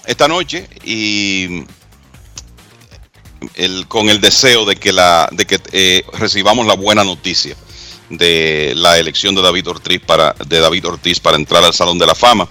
esta 0.06 0.28
noche 0.28 0.68
y 0.84 1.64
con 3.88 4.10
el 4.10 4.20
deseo 4.20 4.66
de 4.66 4.76
que 4.76 4.92
la 4.92 5.30
de 5.32 5.46
que 5.46 5.60
eh, 5.72 6.04
recibamos 6.14 6.68
la 6.68 6.74
buena 6.74 7.06
noticia 7.06 7.56
de 8.10 8.74
la 8.76 9.00
elección 9.00 9.34
de 9.34 9.42
David 9.42 9.70
Ortiz 9.70 10.02
para 10.06 10.36
de 10.46 10.60
David 10.60 10.86
Ortiz 10.86 11.22
para 11.22 11.38
entrar 11.38 11.64
al 11.64 11.74
Salón 11.74 11.98
de 11.98 12.06
la 12.06 12.16
Fama. 12.16 12.50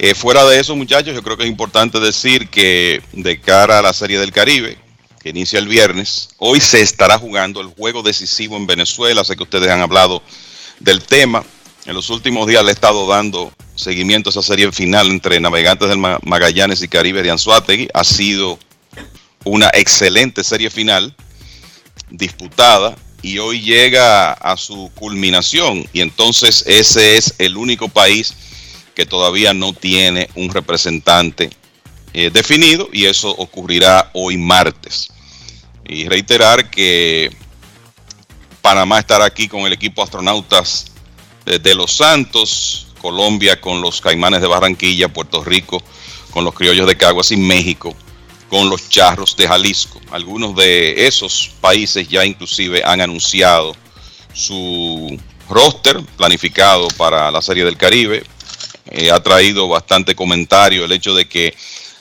Eh, 0.00 0.14
fuera 0.16 0.44
de 0.44 0.58
eso, 0.58 0.74
muchachos, 0.74 1.14
yo 1.14 1.22
creo 1.22 1.36
que 1.36 1.44
es 1.44 1.48
importante 1.48 2.00
decir 2.00 2.48
que 2.48 3.00
de 3.12 3.40
cara 3.40 3.78
a 3.78 3.82
la 3.82 3.92
Serie 3.92 4.18
del 4.18 4.32
Caribe, 4.32 4.76
que 5.22 5.28
inicia 5.28 5.60
el 5.60 5.68
viernes, 5.68 6.30
hoy 6.38 6.60
se 6.60 6.80
estará 6.80 7.16
jugando 7.16 7.60
el 7.60 7.68
juego 7.68 8.02
decisivo 8.02 8.56
en 8.56 8.66
Venezuela. 8.66 9.22
Sé 9.22 9.36
que 9.36 9.44
ustedes 9.44 9.70
han 9.70 9.82
hablado 9.82 10.20
del 10.80 11.00
tema. 11.04 11.44
En 11.86 11.94
los 11.94 12.10
últimos 12.10 12.48
días 12.48 12.64
le 12.64 12.70
he 12.70 12.74
estado 12.74 13.06
dando 13.06 13.52
seguimiento 13.74 14.28
a 14.28 14.32
esa 14.32 14.42
serie 14.42 14.70
final 14.72 15.08
entre 15.08 15.40
Navegantes 15.40 15.88
del 15.88 15.98
Ma- 15.98 16.18
Magallanes 16.22 16.82
y 16.82 16.88
Caribe 16.88 17.22
de 17.22 17.30
Anzuategui. 17.30 17.88
Ha 17.94 18.04
sido 18.04 18.58
una 19.44 19.70
excelente 19.74 20.42
serie 20.44 20.70
final 20.70 21.14
disputada 22.10 22.96
y 23.22 23.38
hoy 23.38 23.60
llega 23.60 24.32
a 24.32 24.56
su 24.56 24.90
culminación 24.94 25.88
y 25.92 26.00
entonces 26.00 26.64
ese 26.66 27.16
es 27.16 27.34
el 27.38 27.56
único 27.56 27.88
país 27.88 28.34
que 28.94 29.06
todavía 29.06 29.52
no 29.54 29.72
tiene 29.72 30.28
un 30.34 30.50
representante 30.52 31.50
eh, 32.12 32.30
definido 32.32 32.88
y 32.92 33.06
eso 33.06 33.30
ocurrirá 33.30 34.10
hoy 34.12 34.36
martes. 34.36 35.08
Y 35.86 36.08
reiterar 36.08 36.70
que 36.70 37.34
Panamá 38.62 39.00
estará 39.00 39.24
aquí 39.24 39.48
con 39.48 39.62
el 39.62 39.72
equipo 39.72 40.02
astronautas 40.02 40.86
de, 41.44 41.58
de 41.58 41.74
Los 41.74 41.96
Santos, 41.96 42.83
Colombia 43.04 43.60
con 43.60 43.82
los 43.82 44.00
Caimanes 44.00 44.40
de 44.40 44.46
Barranquilla, 44.46 45.12
Puerto 45.12 45.44
Rico 45.44 45.82
con 46.30 46.42
los 46.42 46.54
Criollos 46.54 46.86
de 46.86 46.96
Caguas 46.96 47.32
y 47.32 47.36
México 47.36 47.94
con 48.48 48.70
los 48.70 48.88
Charros 48.88 49.36
de 49.36 49.46
Jalisco. 49.46 50.00
Algunos 50.10 50.56
de 50.56 51.06
esos 51.06 51.50
países 51.60 52.08
ya 52.08 52.24
inclusive 52.24 52.82
han 52.82 53.02
anunciado 53.02 53.76
su 54.32 55.20
roster 55.50 56.00
planificado 56.16 56.88
para 56.96 57.30
la 57.30 57.42
Serie 57.42 57.66
del 57.66 57.76
Caribe. 57.76 58.24
Eh, 58.86 59.10
ha 59.10 59.22
traído 59.22 59.68
bastante 59.68 60.14
comentario 60.14 60.86
el 60.86 60.92
hecho 60.92 61.14
de 61.14 61.28
que 61.28 61.54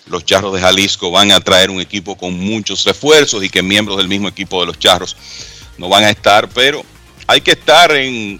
los 0.05 0.23
Charros 0.23 0.53
de 0.53 0.61
Jalisco 0.61 1.11
van 1.11 1.33
a 1.33 1.41
traer 1.41 1.69
un 1.69 1.81
equipo 1.81 2.15
con 2.15 2.39
muchos 2.39 2.85
refuerzos 2.85 3.43
y 3.43 3.49
que 3.49 3.61
miembros 3.61 3.97
del 3.97 4.07
mismo 4.07 4.29
equipo 4.29 4.61
de 4.61 4.67
los 4.67 4.79
Charros 4.79 5.17
no 5.77 5.89
van 5.89 6.05
a 6.05 6.11
estar, 6.11 6.47
pero 6.47 6.81
hay 7.27 7.41
que 7.41 7.51
estar 7.51 7.91
en, 7.91 8.39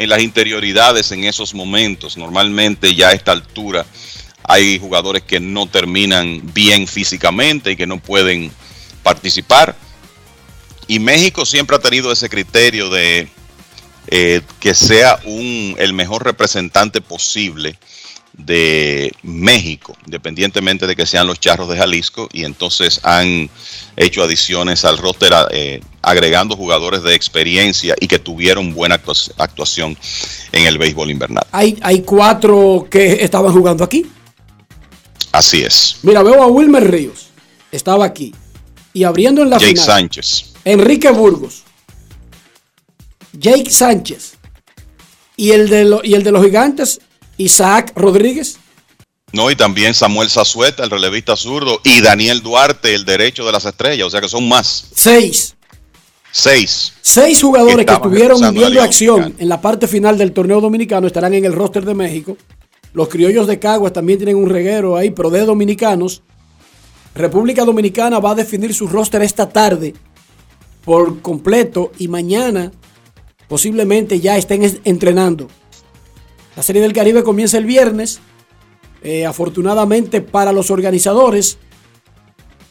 en 0.00 0.08
las 0.08 0.22
interioridades 0.22 1.12
en 1.12 1.24
esos 1.24 1.52
momentos. 1.52 2.16
Normalmente 2.16 2.94
ya 2.94 3.08
a 3.08 3.12
esta 3.12 3.32
altura 3.32 3.84
hay 4.44 4.78
jugadores 4.78 5.22
que 5.22 5.40
no 5.40 5.66
terminan 5.66 6.40
bien 6.54 6.86
físicamente 6.86 7.72
y 7.72 7.76
que 7.76 7.86
no 7.86 8.00
pueden 8.00 8.50
participar. 9.02 9.76
Y 10.88 11.00
México 11.00 11.44
siempre 11.44 11.76
ha 11.76 11.80
tenido 11.80 12.10
ese 12.10 12.30
criterio 12.30 12.88
de 12.88 13.28
eh, 14.06 14.40
que 14.58 14.72
sea 14.72 15.20
un, 15.26 15.76
el 15.78 15.92
mejor 15.92 16.24
representante 16.24 17.02
posible 17.02 17.78
de 18.46 19.12
México, 19.22 19.96
independientemente 20.06 20.86
de 20.86 20.96
que 20.96 21.06
sean 21.06 21.26
los 21.26 21.38
charros 21.40 21.68
de 21.68 21.76
Jalisco, 21.76 22.28
y 22.32 22.44
entonces 22.44 23.00
han 23.02 23.48
hecho 23.96 24.22
adiciones 24.22 24.84
al 24.84 24.98
roster 24.98 25.32
eh, 25.50 25.80
agregando 26.02 26.56
jugadores 26.56 27.02
de 27.02 27.14
experiencia 27.14 27.94
y 28.00 28.06
que 28.08 28.18
tuvieron 28.18 28.72
buena 28.74 28.96
actua- 29.02 29.32
actuación 29.38 29.96
en 30.52 30.66
el 30.66 30.78
béisbol 30.78 31.10
invernal. 31.10 31.44
Hay, 31.52 31.78
hay 31.82 32.00
cuatro 32.02 32.86
que 32.90 33.22
estaban 33.24 33.52
jugando 33.52 33.84
aquí. 33.84 34.06
Así 35.32 35.62
es. 35.62 35.98
Mira, 36.02 36.22
veo 36.22 36.42
a 36.42 36.46
Wilmer 36.46 36.90
Ríos. 36.90 37.28
Estaba 37.70 38.04
aquí. 38.04 38.34
Y 38.92 39.04
abriendo 39.04 39.42
en 39.42 39.50
la 39.50 39.58
Jake 39.58 39.72
final. 39.72 39.86
Sánchez. 39.86 40.52
Enrique 40.64 41.10
Burgos. 41.10 41.62
Jake 43.32 43.70
Sánchez. 43.70 44.34
Y 45.36 45.52
el 45.52 45.68
de, 45.68 45.84
lo- 45.84 46.00
y 46.04 46.14
el 46.14 46.22
de 46.24 46.32
los 46.32 46.44
gigantes, 46.44 47.00
Isaac 47.42 47.92
Rodríguez. 47.96 48.58
No, 49.32 49.50
y 49.50 49.56
también 49.56 49.94
Samuel 49.94 50.28
Zazueta, 50.28 50.82
el 50.82 50.90
relevista 50.90 51.36
zurdo, 51.36 51.80
y 51.84 52.00
Daniel 52.00 52.42
Duarte, 52.42 52.94
el 52.94 53.04
derecho 53.04 53.44
de 53.46 53.52
las 53.52 53.64
estrellas, 53.64 54.06
o 54.08 54.10
sea 54.10 54.20
que 54.20 54.28
son 54.28 54.48
más. 54.48 54.86
Seis. 54.94 55.54
Seis. 56.32 56.92
Seis 57.00 57.40
jugadores 57.40 57.76
que 57.76 57.80
estaban 57.92 58.02
estuvieron 58.12 58.54
viendo 58.54 58.82
acción 58.82 59.34
en 59.38 59.48
la 59.48 59.60
parte 59.60 59.86
final 59.88 60.18
del 60.18 60.32
torneo 60.32 60.60
dominicano 60.60 61.06
estarán 61.06 61.34
en 61.34 61.44
el 61.44 61.52
roster 61.52 61.84
de 61.84 61.94
México. 61.94 62.36
Los 62.92 63.08
criollos 63.08 63.46
de 63.46 63.58
Caguas 63.60 63.92
también 63.92 64.18
tienen 64.18 64.36
un 64.36 64.48
reguero 64.48 64.96
ahí, 64.96 65.10
pero 65.10 65.30
de 65.30 65.40
dominicanos. 65.44 66.22
República 67.14 67.64
Dominicana 67.64 68.18
va 68.20 68.30
a 68.32 68.34
definir 68.36 68.72
su 68.74 68.86
roster 68.86 69.22
esta 69.22 69.48
tarde 69.48 69.94
por 70.84 71.20
completo 71.20 71.90
y 71.98 72.06
mañana 72.08 72.70
posiblemente 73.48 74.20
ya 74.20 74.36
estén 74.36 74.62
es- 74.62 74.78
entrenando. 74.84 75.48
La 76.60 76.64
Serie 76.64 76.82
del 76.82 76.92
Caribe 76.92 77.22
comienza 77.22 77.56
el 77.56 77.64
viernes. 77.64 78.20
Eh, 79.02 79.24
afortunadamente 79.24 80.20
para 80.20 80.52
los 80.52 80.70
organizadores 80.70 81.56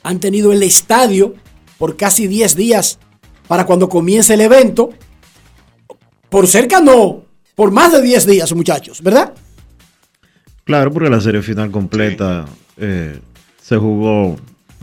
han 0.03 0.19
tenido 0.19 0.53
el 0.53 0.61
estadio 0.61 1.33
por 1.79 1.97
casi 1.97 2.27
10 2.27 2.55
días 2.55 2.99
para 3.47 3.65
cuando 3.65 3.89
comience 3.89 4.35
el 4.35 4.41
evento. 4.41 4.91
Por 6.29 6.45
cerca 6.45 6.81
no, 6.81 7.23
por 7.55 7.71
más 7.71 7.91
de 7.91 8.03
10 8.03 8.27
días, 8.27 8.53
muchachos, 8.53 9.01
¿verdad? 9.01 9.33
Claro, 10.65 10.93
porque 10.93 11.09
la 11.09 11.19
serie 11.19 11.41
final 11.41 11.71
completa 11.71 12.45
eh, 12.77 13.19
se 13.59 13.75
jugó 13.77 14.35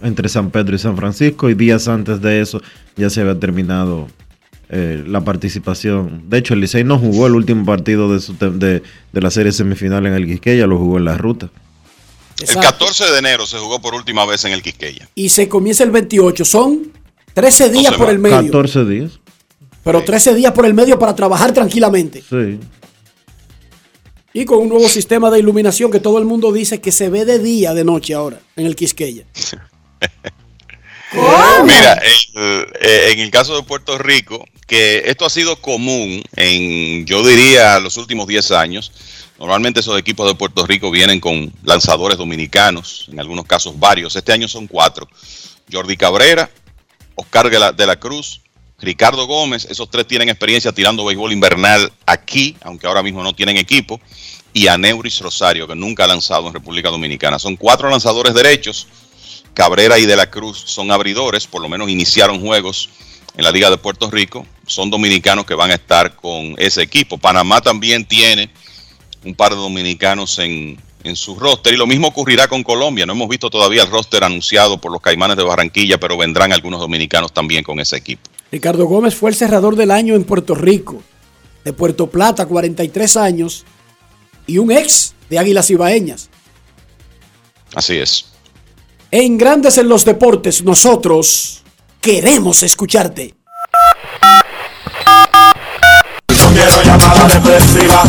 entre 0.02 0.28
San 0.28 0.50
Pedro 0.50 0.74
y 0.74 0.80
San 0.80 0.96
Francisco 0.96 1.48
y 1.48 1.54
días 1.54 1.86
antes 1.86 2.20
de 2.20 2.40
eso 2.40 2.60
ya 2.96 3.08
se 3.08 3.20
había 3.20 3.38
terminado 3.38 4.08
eh, 4.68 5.04
la 5.06 5.22
participación. 5.22 6.24
De 6.28 6.38
hecho, 6.38 6.54
el 6.54 6.60
Licey 6.60 6.84
no 6.84 6.98
jugó 6.98 7.26
el 7.26 7.34
último 7.34 7.64
partido 7.64 8.12
de, 8.12 8.20
su 8.20 8.36
de, 8.36 8.82
de 9.12 9.20
la 9.20 9.30
serie 9.30 9.52
semifinal 9.52 10.06
en 10.06 10.14
el 10.14 10.26
Quisqueya, 10.26 10.66
lo 10.66 10.78
jugó 10.78 10.98
en 10.98 11.04
la 11.04 11.16
ruta. 11.16 11.50
El 12.40 12.54
14 12.54 13.12
de 13.12 13.18
enero 13.18 13.46
se 13.46 13.58
jugó 13.58 13.80
por 13.80 13.94
última 13.94 14.26
vez 14.26 14.44
en 14.44 14.52
el 14.52 14.62
Quisqueya. 14.62 15.08
Y 15.14 15.30
se 15.30 15.48
comienza 15.48 15.84
el 15.84 15.90
28. 15.90 16.44
Son 16.44 16.92
13 17.32 17.70
días 17.70 17.94
por 17.94 18.10
el 18.10 18.18
medio. 18.18 18.42
14 18.42 18.84
días. 18.84 19.20
Pero 19.82 20.02
13 20.02 20.34
días 20.34 20.52
por 20.52 20.66
el 20.66 20.74
medio 20.74 20.98
para 20.98 21.14
trabajar 21.14 21.52
tranquilamente. 21.52 22.22
Sí. 22.28 22.58
Y 24.32 24.44
con 24.44 24.58
un 24.58 24.68
nuevo 24.68 24.88
sistema 24.88 25.30
de 25.30 25.38
iluminación 25.38 25.90
que 25.90 26.00
todo 26.00 26.18
el 26.18 26.26
mundo 26.26 26.52
dice 26.52 26.80
que 26.80 26.92
se 26.92 27.08
ve 27.08 27.24
de 27.24 27.38
día, 27.38 27.72
de 27.72 27.84
noche 27.84 28.12
ahora, 28.12 28.40
en 28.56 28.66
el 28.66 28.76
Quisqueya. 28.76 29.24
Mira, 31.64 32.00
eh, 32.02 33.10
en 33.12 33.20
el 33.20 33.30
caso 33.30 33.56
de 33.56 33.62
Puerto 33.62 33.98
Rico, 33.98 34.44
que 34.66 35.04
esto 35.06 35.24
ha 35.24 35.30
sido 35.30 35.56
común 35.60 36.22
en, 36.36 37.06
yo 37.06 37.26
diría, 37.26 37.78
los 37.80 37.96
últimos 37.96 38.26
10 38.26 38.50
años. 38.52 38.92
Normalmente 39.38 39.80
esos 39.80 39.98
equipos 39.98 40.26
de 40.26 40.34
Puerto 40.34 40.66
Rico 40.66 40.90
vienen 40.90 41.20
con 41.20 41.52
lanzadores 41.62 42.18
dominicanos, 42.18 43.06
en 43.10 43.20
algunos 43.20 43.44
casos 43.46 43.78
varios. 43.78 44.16
Este 44.16 44.32
año 44.32 44.48
son 44.48 44.66
cuatro. 44.66 45.08
Jordi 45.70 45.96
Cabrera, 45.96 46.50
Oscar 47.14 47.50
de 47.50 47.58
la, 47.58 47.72
de 47.72 47.86
la 47.86 47.96
Cruz, 47.96 48.40
Ricardo 48.78 49.26
Gómez, 49.26 49.66
esos 49.70 49.90
tres 49.90 50.06
tienen 50.06 50.28
experiencia 50.28 50.72
tirando 50.72 51.04
béisbol 51.04 51.32
invernal 51.32 51.92
aquí, 52.04 52.56
aunque 52.62 52.86
ahora 52.86 53.02
mismo 53.02 53.22
no 53.22 53.34
tienen 53.34 53.56
equipo, 53.56 54.00
y 54.52 54.68
Aneuris 54.68 55.20
Rosario, 55.20 55.66
que 55.66 55.74
nunca 55.74 56.04
ha 56.04 56.06
lanzado 56.06 56.46
en 56.46 56.54
República 56.54 56.90
Dominicana. 56.90 57.38
Son 57.38 57.56
cuatro 57.56 57.90
lanzadores 57.90 58.34
derechos, 58.34 58.86
Cabrera 59.56 59.98
y 59.98 60.04
De 60.04 60.16
la 60.16 60.30
Cruz 60.30 60.64
son 60.66 60.92
abridores, 60.92 61.46
por 61.46 61.62
lo 61.62 61.68
menos 61.70 61.88
iniciaron 61.88 62.40
juegos 62.40 62.90
en 63.38 63.42
la 63.42 63.50
Liga 63.50 63.70
de 63.70 63.78
Puerto 63.78 64.10
Rico, 64.10 64.46
son 64.66 64.90
dominicanos 64.90 65.46
que 65.46 65.54
van 65.54 65.70
a 65.70 65.76
estar 65.76 66.14
con 66.14 66.54
ese 66.58 66.82
equipo. 66.82 67.16
Panamá 67.16 67.62
también 67.62 68.04
tiene 68.04 68.50
un 69.24 69.34
par 69.34 69.52
de 69.52 69.56
dominicanos 69.56 70.38
en, 70.40 70.78
en 71.04 71.16
su 71.16 71.36
roster 71.36 71.72
y 71.72 71.78
lo 71.78 71.86
mismo 71.86 72.08
ocurrirá 72.08 72.48
con 72.48 72.62
Colombia. 72.62 73.06
No 73.06 73.14
hemos 73.14 73.30
visto 73.30 73.48
todavía 73.48 73.84
el 73.84 73.90
roster 73.90 74.24
anunciado 74.24 74.78
por 74.78 74.92
los 74.92 75.00
Caimanes 75.00 75.38
de 75.38 75.44
Barranquilla, 75.44 75.98
pero 75.98 76.18
vendrán 76.18 76.52
algunos 76.52 76.78
dominicanos 76.78 77.32
también 77.32 77.64
con 77.64 77.80
ese 77.80 77.96
equipo. 77.96 78.28
Ricardo 78.52 78.84
Gómez 78.84 79.14
fue 79.14 79.30
el 79.30 79.36
cerrador 79.36 79.74
del 79.74 79.90
año 79.90 80.16
en 80.16 80.24
Puerto 80.24 80.54
Rico, 80.54 81.02
de 81.64 81.72
Puerto 81.72 82.08
Plata, 82.08 82.44
43 82.44 83.16
años, 83.16 83.64
y 84.46 84.58
un 84.58 84.70
ex 84.70 85.14
de 85.30 85.38
Águilas 85.38 85.70
Ibaeñas. 85.70 86.28
Así 87.74 87.96
es. 87.96 88.35
En 89.10 89.36
Grandes 89.38 89.78
en 89.78 89.88
los 89.88 90.04
Deportes, 90.04 90.62
nosotros 90.64 91.62
queremos 92.00 92.64
escucharte. 92.64 93.34
No 96.28 96.48
quiero 96.52 96.82
llamada 96.82 97.28
depresiva. 97.28 98.02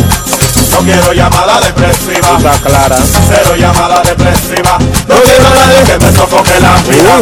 No 0.72 0.78
quiero 0.78 1.12
llamada 1.12 1.60
depresiva. 1.60 2.36
Está 2.36 2.58
clara. 2.58 2.98
Cero 3.28 3.54
llamada 3.56 4.02
depresiva. 4.02 4.76
No 5.08 5.14
quiero 5.22 5.46
a 5.46 5.50
nadie 5.50 5.84
que 5.84 5.98
me 6.04 6.12
sofoque 6.12 6.58
la 6.60 6.82
vida. 6.82 7.20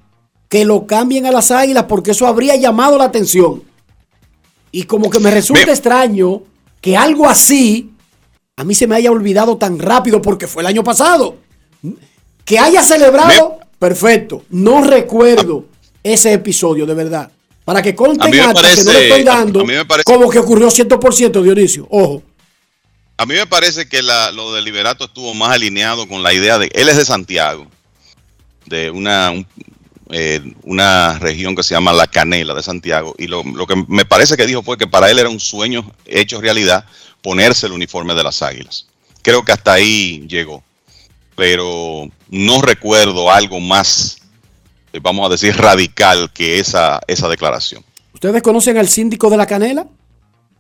que 0.50 0.66
lo 0.66 0.86
cambien 0.86 1.26
a 1.26 1.32
las 1.32 1.52
águilas 1.52 1.86
porque 1.90 2.12
eso 2.12 2.28
habría 2.28 2.56
llamado 2.56 2.98
la 2.98 3.06
atención. 3.06 3.64
Y 4.72 4.84
como 4.84 5.10
que 5.10 5.20
me 5.20 5.32
resulta 5.32 5.72
extraño 5.72 6.44
que 6.80 6.96
algo 6.96 7.28
así 7.28 7.90
a 8.56 8.64
mí 8.64 8.74
se 8.76 8.88
me 8.88 8.96
haya 8.96 9.12
olvidado 9.12 9.58
tan 9.58 9.78
rápido 9.80 10.22
porque 10.22 10.48
fue 10.48 10.62
el 10.64 10.68
año 10.68 10.84
pasado. 10.84 11.36
Que 12.46 12.60
haya 12.60 12.82
celebrado, 12.84 13.60
perfecto. 13.78 14.44
No 14.50 14.84
recuerdo 14.84 15.66
ese 16.04 16.34
episodio 16.34 16.86
de 16.86 16.94
verdad. 16.94 17.32
Para 17.66 17.82
que 17.82 17.94
conste 17.96 18.26
en 18.28 18.32
acta 18.50 18.62
que 18.76 18.84
no 18.86 18.92
le 18.94 19.00
estoy 19.08 19.24
dando 19.24 19.60
a 19.60 19.86
parece- 19.86 20.04
como 20.06 20.30
que 20.30 20.40
ocurrió 20.40 20.70
100% 20.70 21.42
Dionisio. 21.44 21.88
Ojo. 21.90 22.24
A 23.18 23.26
mí 23.26 23.34
me 23.34 23.48
parece 23.48 23.88
que 23.90 24.02
la- 24.04 24.32
lo 24.32 24.54
de 24.54 24.62
Liberato 24.62 25.06
estuvo 25.06 25.34
más 25.34 25.50
alineado 25.52 26.08
con 26.08 26.22
la 26.24 26.34
idea 26.34 26.58
de 26.60 26.70
él 26.74 26.88
es 26.90 26.98
de 26.98 27.06
Santiago, 27.06 27.68
de 28.66 28.92
una 28.92 29.32
un- 29.32 29.48
eh, 30.12 30.42
una 30.64 31.18
región 31.20 31.56
que 31.56 31.64
se 31.64 31.74
llama 31.74 31.92
La 31.92 32.08
Canela 32.08 32.54
de 32.54 32.64
Santiago, 32.64 33.14
y 33.18 33.28
lo, 33.28 33.44
lo 33.44 33.66
que 33.68 33.76
me 33.90 34.06
parece 34.06 34.38
que 34.38 34.46
dijo 34.46 34.62
fue 34.64 34.78
que 34.78 34.88
para 34.88 35.10
él 35.12 35.20
era 35.20 35.28
un 35.30 35.40
sueño 35.40 35.92
hecho 36.06 36.40
realidad 36.40 36.86
ponerse 37.22 37.66
el 37.66 37.74
uniforme 37.74 38.14
de 38.14 38.24
las 38.24 38.42
Águilas. 38.42 38.86
Creo 39.22 39.44
que 39.44 39.52
hasta 39.52 39.74
ahí 39.74 40.26
llegó, 40.30 40.64
pero 41.36 42.08
no 42.30 42.62
recuerdo 42.62 43.30
algo 43.32 43.60
más, 43.60 44.20
eh, 44.94 45.00
vamos 45.02 45.26
a 45.26 45.30
decir, 45.32 45.58
radical 45.58 46.32
que 46.32 46.60
esa, 46.60 47.02
esa 47.08 47.28
declaración. 47.28 47.84
¿Ustedes 48.14 48.42
conocen 48.42 48.78
al 48.78 48.88
síndico 48.88 49.30
de 49.30 49.38
la 49.38 49.46
canela? 49.46 49.88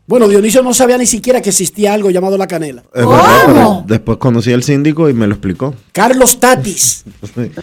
Bueno, 0.07 0.29
Dionisio 0.29 0.63
no 0.63 0.73
sabía 0.73 0.97
ni 0.97 1.05
siquiera 1.05 1.41
que 1.41 1.49
existía 1.49 1.93
algo 1.93 2.09
llamado 2.09 2.37
la 2.37 2.47
canela. 2.47 2.81
Pero 2.93 3.83
después 3.85 4.17
conocí 4.17 4.53
al 4.53 4.63
síndico 4.63 5.09
y 5.09 5.13
me 5.13 5.27
lo 5.27 5.33
explicó. 5.33 5.75
Carlos 5.91 6.39
Tatis. 6.39 7.03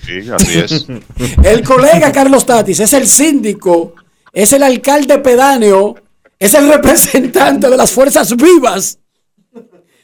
Sí, 0.04 0.30
así 0.30 0.58
es. 0.58 0.86
El 1.42 1.64
colega 1.64 2.12
Carlos 2.12 2.44
Tatis 2.44 2.80
es 2.80 2.92
el 2.92 3.06
síndico, 3.06 3.94
es 4.32 4.52
el 4.52 4.62
alcalde 4.62 5.18
pedáneo, 5.18 5.96
es 6.38 6.52
el 6.52 6.68
representante 6.68 7.70
de 7.70 7.76
las 7.76 7.90
fuerzas 7.90 8.36
vivas 8.36 8.98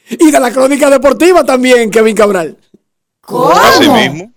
y 0.09 0.31
de 0.31 0.39
la 0.39 0.51
crónica 0.51 0.89
deportiva 0.89 1.43
también, 1.43 1.91
Kevin 1.91 2.15
Cabral. 2.15 2.57
Así 3.53 3.87
mismo. 3.87 4.33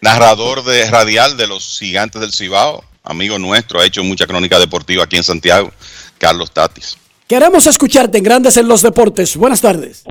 Narrador 0.00 0.62
de 0.64 0.88
radial 0.88 1.36
de 1.36 1.48
los 1.48 1.78
gigantes 1.80 2.20
del 2.20 2.32
Cibao, 2.32 2.84
amigo 3.02 3.38
nuestro, 3.38 3.80
ha 3.80 3.86
hecho 3.86 4.04
mucha 4.04 4.26
crónica 4.26 4.58
deportiva 4.60 5.04
aquí 5.04 5.16
en 5.16 5.24
Santiago, 5.24 5.72
Carlos 6.18 6.52
Tatis. 6.52 6.96
Queremos 7.26 7.66
escucharte 7.66 8.18
en 8.18 8.24
Grandes 8.24 8.58
en 8.58 8.68
los 8.68 8.82
Deportes. 8.82 9.36
Buenas 9.38 9.62
tardes. 9.62 10.04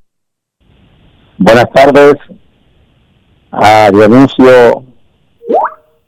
Buenas 1.37 1.69
tardes 1.71 2.15
a 3.51 3.91
Dionisio, 3.91 4.83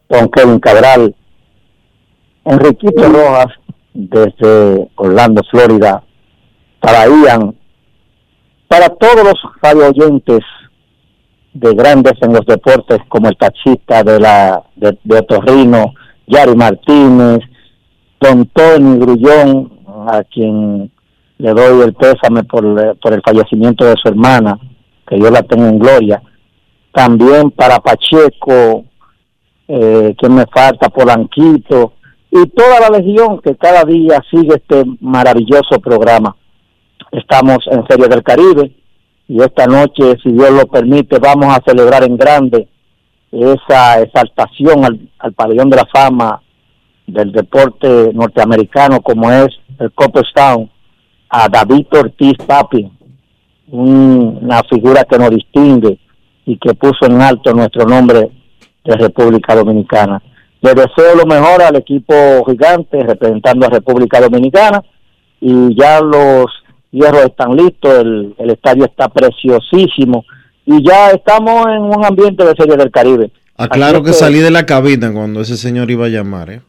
don 0.10 0.30
Kevin 0.30 0.60
Cabral, 0.60 1.16
Enriquito 2.44 3.08
Rojas 3.08 3.54
desde 3.94 4.90
Orlando, 4.96 5.44
Florida, 5.52 6.04
para 6.80 7.06
Ian, 7.06 7.56
para 8.68 8.90
todos 8.90 9.24
los 9.24 9.36
radio 9.62 9.90
oyentes 9.90 10.40
de 11.54 11.74
grandes 11.76 12.14
en 12.22 12.34
los 12.34 12.46
deportes 12.48 12.98
como 13.10 13.30
el 13.30 13.38
taxista 13.38 14.04
de 14.04 14.20
la 14.20 14.64
de, 14.76 14.98
de 15.04 15.18
Otorrino, 15.20 15.94
Yari 16.26 16.56
Martínez, 16.56 17.42
don 18.20 18.48
Tony 18.48 18.98
Grullón, 18.98 19.72
a 20.08 20.24
quien 20.24 20.92
le 21.38 21.54
doy 21.54 21.82
el 21.82 21.94
pésame 21.94 22.44
por, 22.44 22.66
el 22.66 23.22
fallecimiento 23.24 23.86
de 23.86 23.96
su 24.02 24.08
hermana, 24.08 24.58
que 25.08 25.20
yo 25.20 25.30
la 25.30 25.42
tengo 25.44 25.66
en 25.66 25.80
gloria. 25.80 26.22
También 26.94 27.52
para 27.52 27.80
Pacheco, 27.80 28.86
eh, 29.68 30.16
que 30.18 30.30
me 30.30 30.46
falta, 30.54 30.90
Polanquito, 30.90 31.94
y 32.32 32.48
toda 32.50 32.80
la 32.80 32.98
legión 32.98 33.42
que 33.42 33.56
cada 33.56 33.84
día 33.84 34.22
sigue 34.32 34.56
este 34.56 34.84
maravilloso 35.02 35.80
programa. 35.82 36.36
Estamos 37.12 37.60
en 37.68 37.86
Serie 37.88 38.08
del 38.08 38.24
Caribe 38.24 38.72
y 39.28 39.42
esta 39.42 39.66
noche, 39.66 40.18
si 40.22 40.32
Dios 40.32 40.52
lo 40.52 40.68
permite, 40.68 41.18
vamos 41.20 41.48
a 41.48 41.62
celebrar 41.66 42.04
en 42.04 42.18
grande 42.18 42.68
esa 43.32 44.02
exaltación 44.02 44.86
al, 44.86 45.10
al 45.20 45.34
pabellón 45.34 45.70
de 45.70 45.78
la 45.78 45.86
fama 45.94 46.42
del 47.08 47.32
deporte 47.32 48.12
norteamericano 48.14 49.02
como 49.02 49.30
es 49.32 49.48
el 49.80 49.92
Copperstown 49.92 50.70
a 51.38 51.50
David 51.50 51.88
Ortiz 51.92 52.38
Papi, 52.48 52.90
un- 53.72 54.40
una 54.42 54.62
figura 54.64 55.04
que 55.04 55.18
nos 55.18 55.30
distingue 55.32 56.00
y 56.46 56.58
que 56.58 56.74
puso 56.76 57.06
en 57.08 57.22
alto 57.22 57.54
nuestro 57.54 57.86
nombre 57.86 58.30
de 58.84 58.96
República 58.96 59.56
Dominicana. 59.56 60.22
Le 60.62 60.74
deseo 60.74 61.16
lo 61.16 61.26
mejor 61.26 61.62
al 61.62 61.76
equipo 61.76 62.14
gigante 62.48 63.04
representando 63.04 63.66
a 63.66 63.70
República 63.70 64.20
Dominicana 64.22 64.84
y 65.42 65.76
ya 65.80 66.00
los 66.02 66.46
hierros 66.92 67.26
están 67.26 67.56
listos, 67.56 67.94
el, 68.00 68.34
el 68.38 68.50
estadio 68.52 68.86
está 68.86 69.10
preciosísimo 69.10 70.24
y 70.66 70.84
ya 70.88 71.12
estamos 71.12 71.68
en 71.68 71.82
un 71.84 72.06
ambiente 72.06 72.46
de 72.46 72.54
Serie 72.58 72.78
del 72.78 72.92
Caribe. 72.92 73.32
Aclaro 73.58 73.98
Así 73.98 74.04
que 74.06 74.12
es 74.12 74.20
salí 74.20 74.40
de 74.40 74.52
la 74.52 74.66
cabina 74.66 75.12
cuando 75.14 75.42
ese 75.42 75.58
señor 75.58 75.90
iba 75.92 76.06
a 76.06 76.10
llamar, 76.10 76.50
¿eh? 76.50 76.62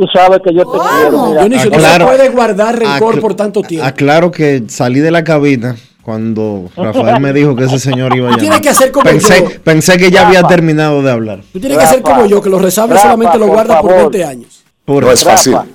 Tú 0.00 0.06
sabes 0.14 0.40
que 0.42 0.54
yo 0.54 0.62
te 0.64 0.78
quiero. 0.78 1.26
mira. 1.26 1.40
Dionisio, 1.42 1.70
no 1.70 1.76
Aclaro- 1.76 1.98
se 1.98 2.16
puede 2.16 2.28
guardar 2.30 2.78
rencor 2.78 3.20
por 3.20 3.34
tanto 3.34 3.60
tiempo. 3.62 3.86
Aclaro 3.86 4.30
que 4.30 4.62
salí 4.68 5.00
de 5.00 5.10
la 5.10 5.22
cabina 5.24 5.76
cuando 6.02 6.70
Rafael 6.74 7.20
me 7.20 7.34
dijo 7.34 7.54
que 7.54 7.64
ese 7.64 7.78
señor 7.78 8.16
iba 8.16 8.28
a 8.28 8.30
Tú 8.32 8.36
llamar. 8.38 8.40
tienes 8.40 8.60
que 8.62 8.68
hacer 8.70 8.90
como 8.92 9.04
pensé, 9.04 9.40
yo. 9.42 9.62
pensé 9.62 9.98
que 9.98 10.10
ya 10.10 10.26
había 10.26 10.40
Rafa. 10.40 10.54
terminado 10.54 11.02
de 11.02 11.10
hablar. 11.10 11.40
Tú 11.52 11.60
tienes 11.60 11.76
que 11.76 11.84
hacer 11.84 12.00
como 12.00 12.24
yo, 12.24 12.40
que 12.40 12.48
los 12.48 12.62
resabios 12.62 12.94
Rafa, 12.96 13.02
solamente 13.12 13.38
lo 13.38 13.46
por 13.46 13.54
guardas 13.56 13.80
por 13.82 13.90
favor. 13.90 14.10
20 14.10 14.24
años. 14.24 14.64
Por 14.86 15.04
Rafa, 15.04 15.66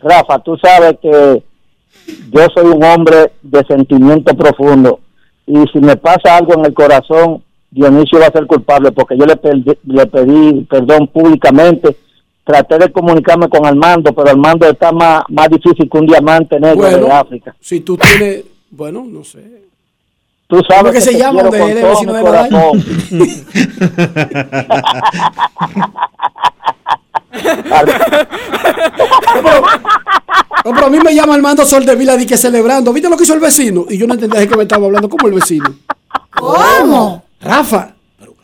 Rafa, 0.00 0.38
tú 0.38 0.56
sabes 0.56 0.94
que 1.02 1.42
yo 2.30 2.46
soy 2.54 2.66
un 2.68 2.82
hombre 2.82 3.32
de 3.42 3.64
sentimiento 3.66 4.34
profundo 4.34 5.00
y 5.46 5.56
si 5.72 5.78
me 5.80 5.96
pasa 5.96 6.36
algo 6.38 6.54
en 6.54 6.64
el 6.64 6.72
corazón, 6.72 7.42
Dionisio 7.70 8.18
va 8.18 8.28
a 8.28 8.32
ser 8.32 8.46
culpable 8.46 8.92
porque 8.92 9.14
yo 9.18 9.26
le, 9.26 9.38
le 9.84 10.06
pedí 10.06 10.62
perdón 10.70 11.06
públicamente. 11.08 11.94
Traté 12.48 12.78
de 12.78 12.90
comunicarme 12.90 13.46
con 13.50 13.66
Armando, 13.66 14.10
pero 14.14 14.30
Armando 14.30 14.66
está 14.66 14.90
más, 14.90 15.22
más 15.28 15.50
difícil 15.50 15.86
que 15.86 15.98
un 15.98 16.06
diamante 16.06 16.58
negro 16.58 16.78
Bueno. 16.78 17.04
de 17.04 17.12
África. 17.12 17.54
Si 17.60 17.80
tú 17.80 17.98
tienes, 17.98 18.42
bueno, 18.70 19.04
no 19.06 19.22
sé. 19.22 19.40
Tú 20.46 20.56
¿Cómo 20.56 20.66
sabes 20.66 20.94
que 20.94 21.00
se 21.02 21.10
te 21.12 21.18
llama 21.18 21.42
donde 21.42 21.72
él 21.72 21.76
es 21.76 21.84
vecino 21.84 22.14
de? 22.14 22.22
No, 30.64 30.72
pero 30.74 30.86
a 30.86 30.90
mí 30.90 30.98
me 31.00 31.14
llama 31.14 31.34
Armando 31.34 31.66
Soldevila 31.66 32.16
di 32.16 32.24
que 32.24 32.38
celebrando. 32.38 32.94
¿Viste 32.94 33.10
lo 33.10 33.16
que 33.18 33.24
hizo 33.24 33.34
el 33.34 33.40
vecino? 33.40 33.84
Y 33.90 33.98
yo 33.98 34.06
no 34.06 34.14
entendía 34.14 34.40
de 34.40 34.48
qué 34.48 34.56
me 34.56 34.62
estaba 34.62 34.86
hablando. 34.86 35.08
¿Cómo 35.10 35.28
el 35.28 35.34
vecino? 35.34 35.66
¿Cómo? 36.34 37.24
Rafa. 37.42 37.94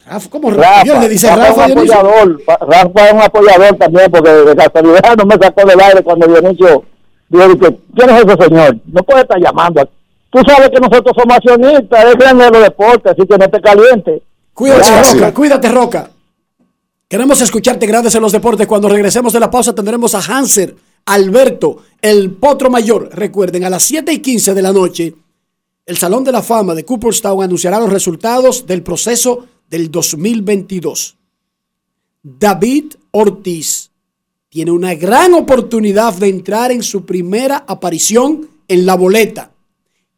Rafa, 0.06 0.30
¿cómo 0.30 0.50
Rafa, 0.50 0.84
Dios 0.84 1.00
le 1.00 1.08
dice 1.08 1.28
Rafa 1.28 1.46
Rafa, 1.46 1.66
es 1.66 1.72
un 1.72 1.78
apoyador, 1.78 2.42
Rafa 2.46 3.06
es 3.06 3.12
un 3.12 3.20
apoyador 3.20 3.76
también 3.76 4.10
porque 4.10 4.30
de 4.30 4.56
casualidad 4.56 5.16
no 5.16 5.24
me 5.24 5.34
sacó 5.40 5.66
del 5.66 5.80
aire 5.80 6.02
cuando 6.02 6.26
Dionisio 6.26 6.84
dijo 7.28 7.58
que 7.58 7.78
¿quién 7.96 8.10
es 8.10 8.24
ese 8.24 8.44
señor? 8.44 8.76
No 8.86 9.02
puede 9.02 9.22
estar 9.22 9.40
llamando. 9.40 9.88
Tú 10.30 10.40
sabes 10.46 10.68
que 10.70 10.80
nosotros 10.80 11.14
somos 11.16 11.36
accionistas, 11.36 12.04
es 12.04 12.16
grande 12.16 12.44
de 12.44 12.50
los 12.50 12.62
deportes, 12.62 13.12
así 13.12 13.26
que 13.26 13.38
no 13.38 13.48
te 13.48 13.60
caliente. 13.60 14.22
Cuídate. 14.52 15.12
Roca, 15.14 15.34
cuídate, 15.34 15.68
Roca. 15.68 16.10
Queremos 17.08 17.40
escucharte 17.40 17.86
grandes 17.86 18.14
en 18.14 18.22
los 18.22 18.32
deportes. 18.32 18.66
Cuando 18.66 18.88
regresemos 18.88 19.32
de 19.32 19.40
la 19.40 19.50
pausa 19.50 19.74
tendremos 19.74 20.14
a 20.14 20.20
Hanser, 20.20 20.74
Alberto, 21.06 21.78
el 22.02 22.32
potro 22.32 22.70
mayor. 22.70 23.10
Recuerden, 23.12 23.64
a 23.64 23.70
las 23.70 23.84
7 23.84 24.12
y 24.12 24.18
15 24.18 24.54
de 24.54 24.62
la 24.62 24.72
noche, 24.72 25.14
el 25.86 25.96
Salón 25.96 26.24
de 26.24 26.32
la 26.32 26.42
Fama 26.42 26.74
de 26.74 26.84
Cooperstown 26.84 27.42
anunciará 27.42 27.78
los 27.78 27.92
resultados 27.92 28.66
del 28.66 28.82
proceso 28.82 29.46
del 29.74 29.90
2022. 29.90 31.18
David 32.22 32.94
Ortiz 33.10 33.90
tiene 34.48 34.70
una 34.70 34.94
gran 34.94 35.34
oportunidad 35.34 36.14
de 36.14 36.28
entrar 36.28 36.70
en 36.70 36.84
su 36.84 37.04
primera 37.04 37.64
aparición 37.66 38.48
en 38.68 38.86
la 38.86 38.94
boleta. 38.94 39.50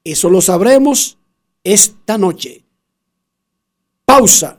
Eso 0.05 0.29
lo 0.29 0.43
sabremos 0.43 1.17
esta 1.65 2.19
noche. 2.19 2.65
Pausa. 4.05 4.59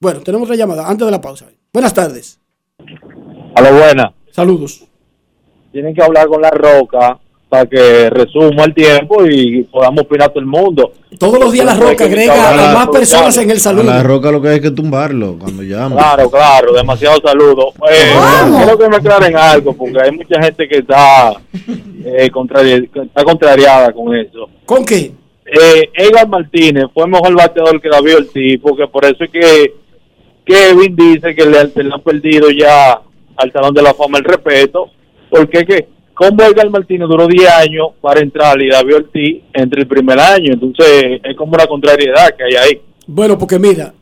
Bueno, 0.00 0.20
tenemos 0.20 0.46
otra 0.46 0.56
llamada 0.56 0.88
antes 0.88 1.04
de 1.04 1.10
la 1.10 1.20
pausa. 1.20 1.46
Buenas 1.70 1.92
tardes. 1.92 2.40
A 3.56 3.60
lo 3.60 3.76
buena. 3.76 4.14
Saludos. 4.30 4.86
Tienen 5.70 5.94
que 5.94 6.02
hablar 6.02 6.28
con 6.28 6.40
la 6.40 6.50
roca 6.50 7.20
para 7.48 7.64
que 7.66 8.10
resuma 8.10 8.64
el 8.64 8.74
tiempo 8.74 9.24
y 9.24 9.62
podamos 9.64 10.00
opinar 10.02 10.30
todo 10.30 10.40
el 10.40 10.46
mundo. 10.46 10.92
Todos 11.18 11.38
los 11.38 11.52
días 11.52 11.64
la 11.64 11.74
Roca 11.76 12.04
agrega 12.04 12.70
a 12.70 12.74
más 12.74 12.88
personas 12.88 13.36
en 13.38 13.50
el 13.50 13.56
A 13.56 13.60
saludo. 13.60 13.84
la 13.84 14.02
roca 14.02 14.30
lo 14.32 14.42
que 14.42 14.48
hay 14.48 14.60
que 14.60 14.70
tumbarlo 14.72 15.36
cuando 15.38 15.62
llama. 15.62 15.96
Claro, 15.96 16.28
claro, 16.30 16.72
demasiado 16.74 17.20
saludo. 17.24 17.68
Eh, 17.90 18.12
quiero 18.56 18.76
que 18.78 18.88
me 18.88 18.96
aclaren 18.96 19.36
algo, 19.36 19.72
porque 19.74 19.98
hay 20.02 20.10
mucha 20.10 20.42
gente 20.42 20.68
que 20.68 20.78
está, 20.78 21.34
eh, 22.04 22.28
contrari- 22.32 22.90
que 22.90 23.00
está 23.02 23.22
contrariada 23.24 23.92
con 23.92 24.14
eso. 24.14 24.48
¿Con 24.66 24.84
qué? 24.84 25.12
Eh, 25.46 25.88
Edgar 25.94 26.28
Martínez 26.28 26.86
fue 26.92 27.06
mejor 27.06 27.32
bateador 27.36 27.80
que 27.80 27.88
David 27.88 28.16
Ortiz, 28.16 28.60
porque 28.60 28.88
por 28.88 29.04
eso 29.04 29.22
es 29.24 29.30
que 29.30 29.72
Kevin 30.44 30.94
dice 30.96 31.34
que 31.34 31.44
le, 31.46 31.64
le 31.84 31.94
han 31.94 32.00
perdido 32.02 32.50
ya 32.50 33.00
al 33.36 33.52
Salón 33.52 33.72
de 33.72 33.82
la 33.82 33.94
Fama 33.94 34.18
el 34.18 34.24
respeto, 34.24 34.90
porque 35.30 35.58
es 35.58 35.64
que 35.66 35.88
como 36.16 36.42
Edgar 36.42 36.68
Martínez 36.70 37.08
duró 37.08 37.26
10 37.28 37.48
años 37.50 37.88
para 38.00 38.20
entrar 38.20 38.60
y 38.60 38.68
David 38.70 38.96
Ortiz 38.96 39.42
entre 39.52 39.82
el 39.82 39.86
primer 39.86 40.18
año, 40.18 40.52
entonces 40.54 41.20
es 41.22 41.36
como 41.36 41.52
una 41.54 41.66
contrariedad 41.66 42.30
que 42.36 42.44
hay 42.44 42.54
ahí. 42.56 42.80
Bueno, 43.06 43.38
porque 43.38 43.58
mira, 43.58 43.92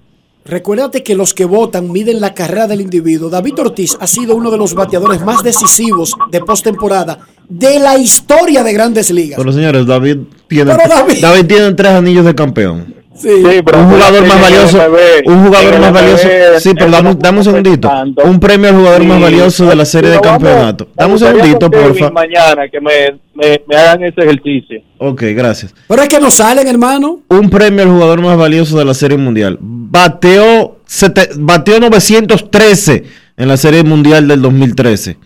recuérdate 0.45 1.03
que 1.03 1.15
los 1.15 1.35
que 1.35 1.45
votan 1.45 1.91
miden 1.91 2.21
la 2.21 2.33
carrera 2.35 2.67
del 2.67 2.81
individuo. 2.81 3.29
David 3.31 3.59
Ortiz 3.59 3.97
ha 4.01 4.07
sido 4.07 4.37
uno 4.37 4.51
de 4.51 4.59
los 4.59 4.75
bateadores 4.75 5.21
más 5.23 5.43
decisivos 5.43 6.15
de 6.31 6.41
postemporada 6.41 7.19
de 7.49 7.79
la 7.79 7.99
historia 7.99 8.63
de 8.63 8.73
grandes 8.73 9.11
ligas. 9.11 9.39
Pero 9.39 9.53
señores, 9.53 9.87
David 9.87 10.19
tiene, 10.49 10.73
Pero 10.75 10.89
David- 10.89 11.21
David 11.21 11.47
tiene 11.47 11.73
tres 11.75 11.93
anillos 11.93 12.25
de 12.25 12.35
campeón. 12.35 12.95
Sí, 13.17 13.29
un 13.29 13.91
jugador 13.91 14.27
más 14.27 14.41
valioso, 14.41 14.79
un 15.27 15.45
jugador 15.47 15.79
más 15.81 15.93
valioso. 15.93 16.29
Sí, 16.59 16.71
pero 16.75 16.91
dame, 16.91 17.15
dame 17.17 17.39
un 17.39 17.45
segundito. 17.45 17.91
Un 18.25 18.41
premio 18.41 18.69
al 18.71 18.77
jugador 18.77 19.05
más 19.05 19.21
valioso 19.21 19.67
de 19.67 19.77
la 19.77 19.85
serie 19.85 20.11
de 20.11 20.21
campeonato. 20.21 20.89
Dame 20.95 21.13
un 21.13 21.19
segundito, 21.19 21.71
porfa. 21.71 22.11
Mañana 22.11 22.69
que 22.69 22.81
me, 22.81 23.19
me, 23.35 23.63
me 23.69 23.77
hagan 23.77 24.03
ese 24.03 24.21
ejercicio. 24.21 24.81
Ok, 24.99 25.23
gracias. 25.35 25.75
Pero 25.87 26.03
es 26.03 26.09
que 26.09 26.19
no 26.19 26.31
salen, 26.31 26.67
hermano. 26.67 27.21
Un 27.29 27.51
premio 27.51 27.83
al 27.85 27.91
jugador 27.91 28.21
más 28.21 28.37
valioso 28.37 28.77
de 28.79 28.85
la 28.85 28.95
serie 28.95 29.17
mundial. 29.17 29.59
Bateó, 29.61 30.79
sete- 30.87 31.31
bateó 31.37 31.79
913 31.81 33.05
en 33.37 33.49
la 33.49 33.57
serie 33.57 33.85
mundial 33.85 34.27
del 34.27 34.43
2013. 34.43 35.19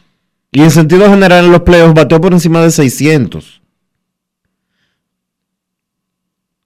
Y 0.53 0.61
en 0.63 0.71
sentido 0.71 1.09
general 1.09 1.47
en 1.47 1.53
los 1.53 1.63
playoffs 1.63 1.95
bateó 1.95 2.21
por 2.21 2.33
encima 2.33 2.61
de 2.63 2.71
600. 2.71 3.58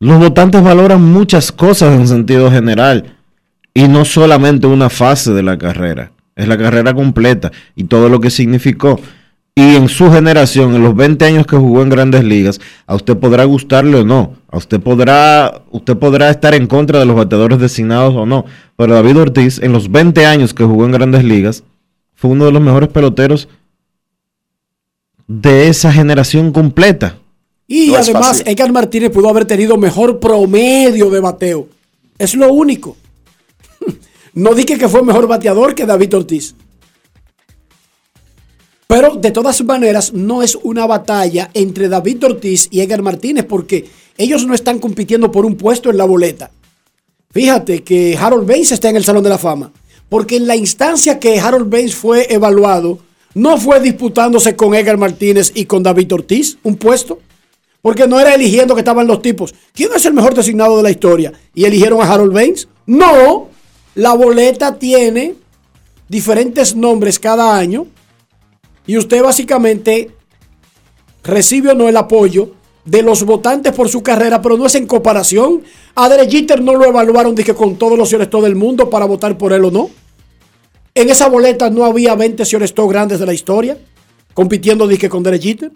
Los 0.03 0.19
votantes 0.19 0.61
valoran 0.65 1.01
muchas 1.01 1.53
cosas 1.53 1.95
en 1.95 2.09
sentido 2.09 2.51
general 2.51 3.15
y 3.73 3.87
no 3.87 4.05
solamente 4.05 4.67
una 4.67 4.91
fase 4.91 5.33
de 5.33 5.45
la 5.45 5.57
carrera, 5.57 6.11
es 6.35 6.49
la 6.49 6.59
carrera 6.59 6.93
completa 6.93 7.53
y 7.77 7.85
todo 7.85 8.09
lo 8.09 8.19
que 8.19 8.29
significó. 8.29 8.99
Y 9.55 9.77
en 9.77 9.89
su 9.89 10.11
generación, 10.11 10.75
en 10.75 10.83
los 10.83 10.97
20 10.97 11.25
años 11.25 11.47
que 11.47 11.57
jugó 11.57 11.83
en 11.83 11.89
grandes 11.89 12.25
ligas, 12.25 12.61
a 12.89 12.97
usted 12.97 13.17
podrá 13.17 13.45
gustarle 13.45 13.99
o 13.99 14.05
no, 14.05 14.35
a 14.51 14.57
usted 14.57 14.81
podrá, 14.81 15.63
usted 15.71 15.97
podrá 15.97 16.31
estar 16.31 16.53
en 16.57 16.67
contra 16.67 16.99
de 16.99 17.07
los 17.07 17.15
bateadores 17.15 17.61
designados 17.61 18.13
o 18.17 18.27
no, 18.27 18.45
pero 18.75 18.95
David 18.95 19.21
Ortiz, 19.21 19.61
en 19.63 19.71
los 19.71 19.89
20 19.89 20.27
años 20.27 20.53
que 20.53 20.65
jugó 20.65 20.85
en 20.85 20.91
grandes 20.91 21.23
ligas, 21.23 21.63
fue 22.17 22.33
uno 22.33 22.47
de 22.47 22.51
los 22.51 22.61
mejores 22.61 22.89
peloteros 22.89 23.49
de 25.29 25.69
esa 25.69 25.93
generación 25.93 26.51
completa. 26.51 27.22
Y 27.67 27.89
No 27.89 27.97
además. 27.97 28.43
Edgar 28.47 28.73
Martínez 28.73 29.11
pudo 29.11 29.29
haber 29.29 29.45
tenido 29.45 29.77
mejor 29.77 30.21
promedio 30.21 31.11
de 31.11 31.21
bateo. 31.21 31.69
Es 32.19 32.35
lo 32.35 32.53
único. 32.53 32.97
No 34.35 34.55
dije 34.55 34.79
que 34.79 34.89
fue 34.89 35.03
mejor 35.03 35.27
bateador 35.27 35.75
que 35.75 35.85
David 35.85 36.17
Ortiz. 36.17 36.55
Pero 38.87 39.17
de 39.17 39.31
todas 39.31 39.63
maneras, 39.63 40.15
no 40.15 40.43
es 40.43 40.55
una 40.55 40.87
batalla 40.87 41.51
entre 41.53 41.91
David 41.91 42.25
Ortiz 42.25 42.69
y 42.71 42.81
Edgar 42.81 43.03
Martínez 43.03 43.45
porque 43.47 43.91
ellos 44.17 44.47
no 44.47 44.55
están 44.55 44.79
compitiendo 44.79 45.31
por 45.31 45.45
un 45.45 45.57
puesto 45.57 45.91
en 45.91 45.99
la 45.99 46.05
boleta. 46.05 46.51
Fíjate 47.31 47.83
que 47.83 48.17
Harold 48.19 48.47
Baines 48.47 48.73
está 48.73 48.91
en 48.91 48.97
el 48.97 49.05
Salón 49.05 49.23
de 49.23 49.31
la 49.31 49.39
Fama. 49.39 49.73
Porque 50.09 50.37
en 50.37 50.47
la 50.47 50.57
instancia 50.57 51.19
que 51.19 51.41
Harold 51.41 51.71
Baines 51.71 51.95
fue 51.95 52.27
evaluado, 52.33 52.99
no 53.33 53.57
fue 53.57 53.81
disputándose 53.81 54.55
con 54.55 54.75
Edgar 54.75 54.99
Martínez 54.99 55.53
y 55.55 55.65
con 55.65 55.83
David 55.83 56.13
Ortiz 56.13 56.59
un 56.63 56.77
puesto. 56.77 57.19
Porque 57.83 58.07
no 58.07 58.19
era 58.21 58.35
eligiendo 58.35 58.75
que 58.75 58.81
estaban 58.81 59.07
los 59.07 59.21
tipos. 59.21 59.55
¿Quién 59.75 59.91
es 59.95 60.07
el 60.07 60.15
mejor 60.15 60.35
designado 60.35 60.77
de 60.77 60.85
la 60.85 60.91
historia? 60.91 61.33
¿Y 61.53 61.65
eligieron 61.65 62.01
a 62.01 62.11
Harold 62.11 62.33
Baines? 62.33 62.69
No. 62.87 63.49
La 63.97 64.15
boleta 64.15 64.79
tiene 64.79 65.35
diferentes 66.09 66.77
nombres 66.77 67.19
cada 67.19 67.57
año. 67.57 67.87
Y 68.87 68.97
usted 68.97 69.23
básicamente 69.23 70.11
recibe 71.25 71.71
o 71.71 71.75
no 71.75 71.89
el 71.89 71.97
apoyo 71.97 72.53
de 72.85 73.03
los 73.03 73.25
votantes 73.25 73.73
por 73.73 73.89
su 73.89 74.03
carrera, 74.03 74.41
pero 74.41 74.57
no 74.57 74.67
es 74.67 74.75
en 74.77 74.87
comparación. 74.87 75.63
A 75.95 76.09
Derek 76.09 76.61
no 76.61 76.75
lo 76.75 76.85
evaluaron 76.85 77.35
dije, 77.35 77.55
con 77.55 77.77
todos 77.77 77.99
los 77.99 78.11
todo 78.31 78.47
el 78.47 78.57
mundo 78.57 78.91
para 78.91 79.07
votar 79.07 79.37
por 79.37 79.53
él 79.53 79.65
o 79.65 79.71
no. 79.71 79.91
En 80.95 81.11
esa 81.11 81.29
boleta 81.29 81.71
no 81.71 81.85
había 81.85 82.15
20 82.15 82.45
señores 82.45 82.73
grandes 82.75 83.19
de 83.19 83.27
la 83.27 83.35
historia 83.35 83.77
compitiendo 84.35 84.87
dije, 84.87 85.09
con 85.09 85.23
Derek. 85.23 85.71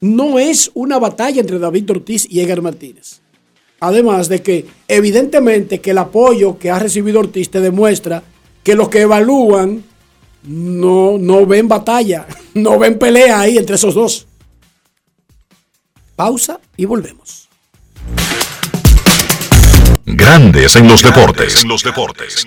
No 0.00 0.38
es 0.38 0.70
una 0.72 0.98
batalla 0.98 1.40
entre 1.40 1.58
David 1.58 1.90
Ortiz 1.90 2.26
y 2.28 2.40
Edgar 2.40 2.62
Martínez. 2.62 3.20
Además 3.80 4.28
de 4.28 4.42
que 4.42 4.66
evidentemente 4.88 5.80
que 5.80 5.90
el 5.90 5.98
apoyo 5.98 6.58
que 6.58 6.70
ha 6.70 6.78
recibido 6.78 7.20
Ortiz 7.20 7.50
te 7.50 7.60
demuestra 7.60 8.22
que 8.62 8.74
los 8.74 8.88
que 8.88 9.02
evalúan 9.02 9.84
no, 10.42 11.18
no 11.18 11.44
ven 11.44 11.68
batalla, 11.68 12.26
no 12.54 12.78
ven 12.78 12.98
pelea 12.98 13.40
ahí 13.40 13.58
entre 13.58 13.76
esos 13.76 13.94
dos. 13.94 14.26
Pausa 16.16 16.60
y 16.76 16.86
volvemos. 16.86 17.48
Grandes 20.06 20.76
en 20.76 20.88
los 20.88 21.02
deportes. 21.02 21.64
los 21.64 21.82
deportes. 21.82 22.46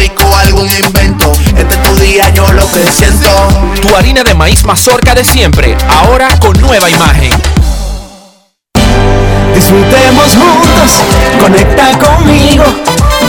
rico, 0.00 0.24
algún 0.44 0.68
invento. 0.70 1.32
Este 1.56 1.74
es 1.74 1.82
tu 1.82 1.94
día, 1.96 2.30
yo 2.30 2.50
lo 2.52 2.66
que 2.70 2.90
siento. 2.90 3.28
Tu 3.82 3.94
harina 3.94 4.22
de 4.22 4.34
maíz 4.34 4.64
mazorca 4.64 5.14
de 5.14 5.24
siempre, 5.24 5.76
ahora 5.88 6.28
con 6.38 6.58
nueva 6.60 6.88
imagen. 6.88 7.30
Disfrutemos 9.54 10.36
juntos, 10.36 10.90
conecta 11.38 11.98
conmigo. 11.98 12.64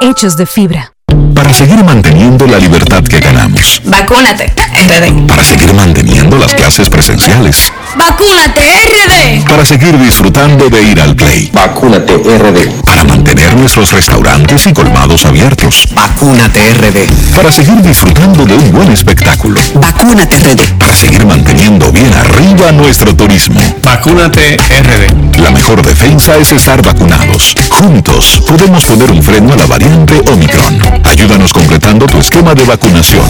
hechos 0.00 0.36
de 0.36 0.46
fibra. 0.46 0.92
Para 1.34 1.52
seguir 1.52 1.82
manteniendo 1.84 2.46
la 2.46 2.58
libertad 2.58 3.02
que 3.04 3.20
ganamos. 3.20 3.80
Vacúnate, 3.84 4.52
RD. 4.76 5.26
Para 5.26 5.42
seguir 5.42 5.72
manteniendo 5.72 6.36
las 6.36 6.52
clases 6.54 6.90
presenciales. 6.90 7.72
Vacúnate, 7.96 8.60
RD. 8.60 9.44
Para 9.48 9.64
seguir 9.64 9.98
disfrutando 9.98 10.68
de 10.68 10.82
ir 10.82 11.00
al 11.00 11.16
play. 11.16 11.50
Vacúnate 11.52 12.14
RD. 12.14 12.82
Para 12.84 13.04
mantener 13.04 13.56
nuestros 13.56 13.90
restaurantes 13.92 14.66
y 14.66 14.72
colmados 14.72 15.24
abiertos. 15.24 15.88
Vacúnate 15.94 16.74
RD. 16.74 17.34
Para 17.34 17.50
seguir 17.50 17.80
disfrutando 17.82 18.44
de 18.44 18.54
un 18.54 18.72
buen 18.72 18.92
espectáculo. 18.92 19.60
Vacúnate 19.74 20.36
RD. 20.36 20.78
Para 20.78 20.94
seguir 20.94 21.24
manteniendo 21.24 21.90
bien 21.90 22.12
arriba 22.12 22.70
nuestro 22.72 23.16
turismo. 23.16 23.60
Vacúnate 23.82 24.56
RD. 24.56 25.40
La 25.40 25.50
mejor 25.50 25.82
defensa 25.82 26.36
es 26.36 26.52
estar 26.52 26.82
vacunados. 26.82 27.54
Juntos 27.70 28.42
podemos 28.46 28.84
poner 28.84 29.10
un 29.10 29.22
freno 29.22 29.54
a 29.54 29.56
la 29.56 29.66
variante 29.66 30.22
Omicron. 30.30 30.80
Ayúdanos 31.04 31.52
completando 31.52 32.06
tu 32.06 32.18
esquema 32.18 32.54
de 32.54 32.64
vacunación. 32.64 33.24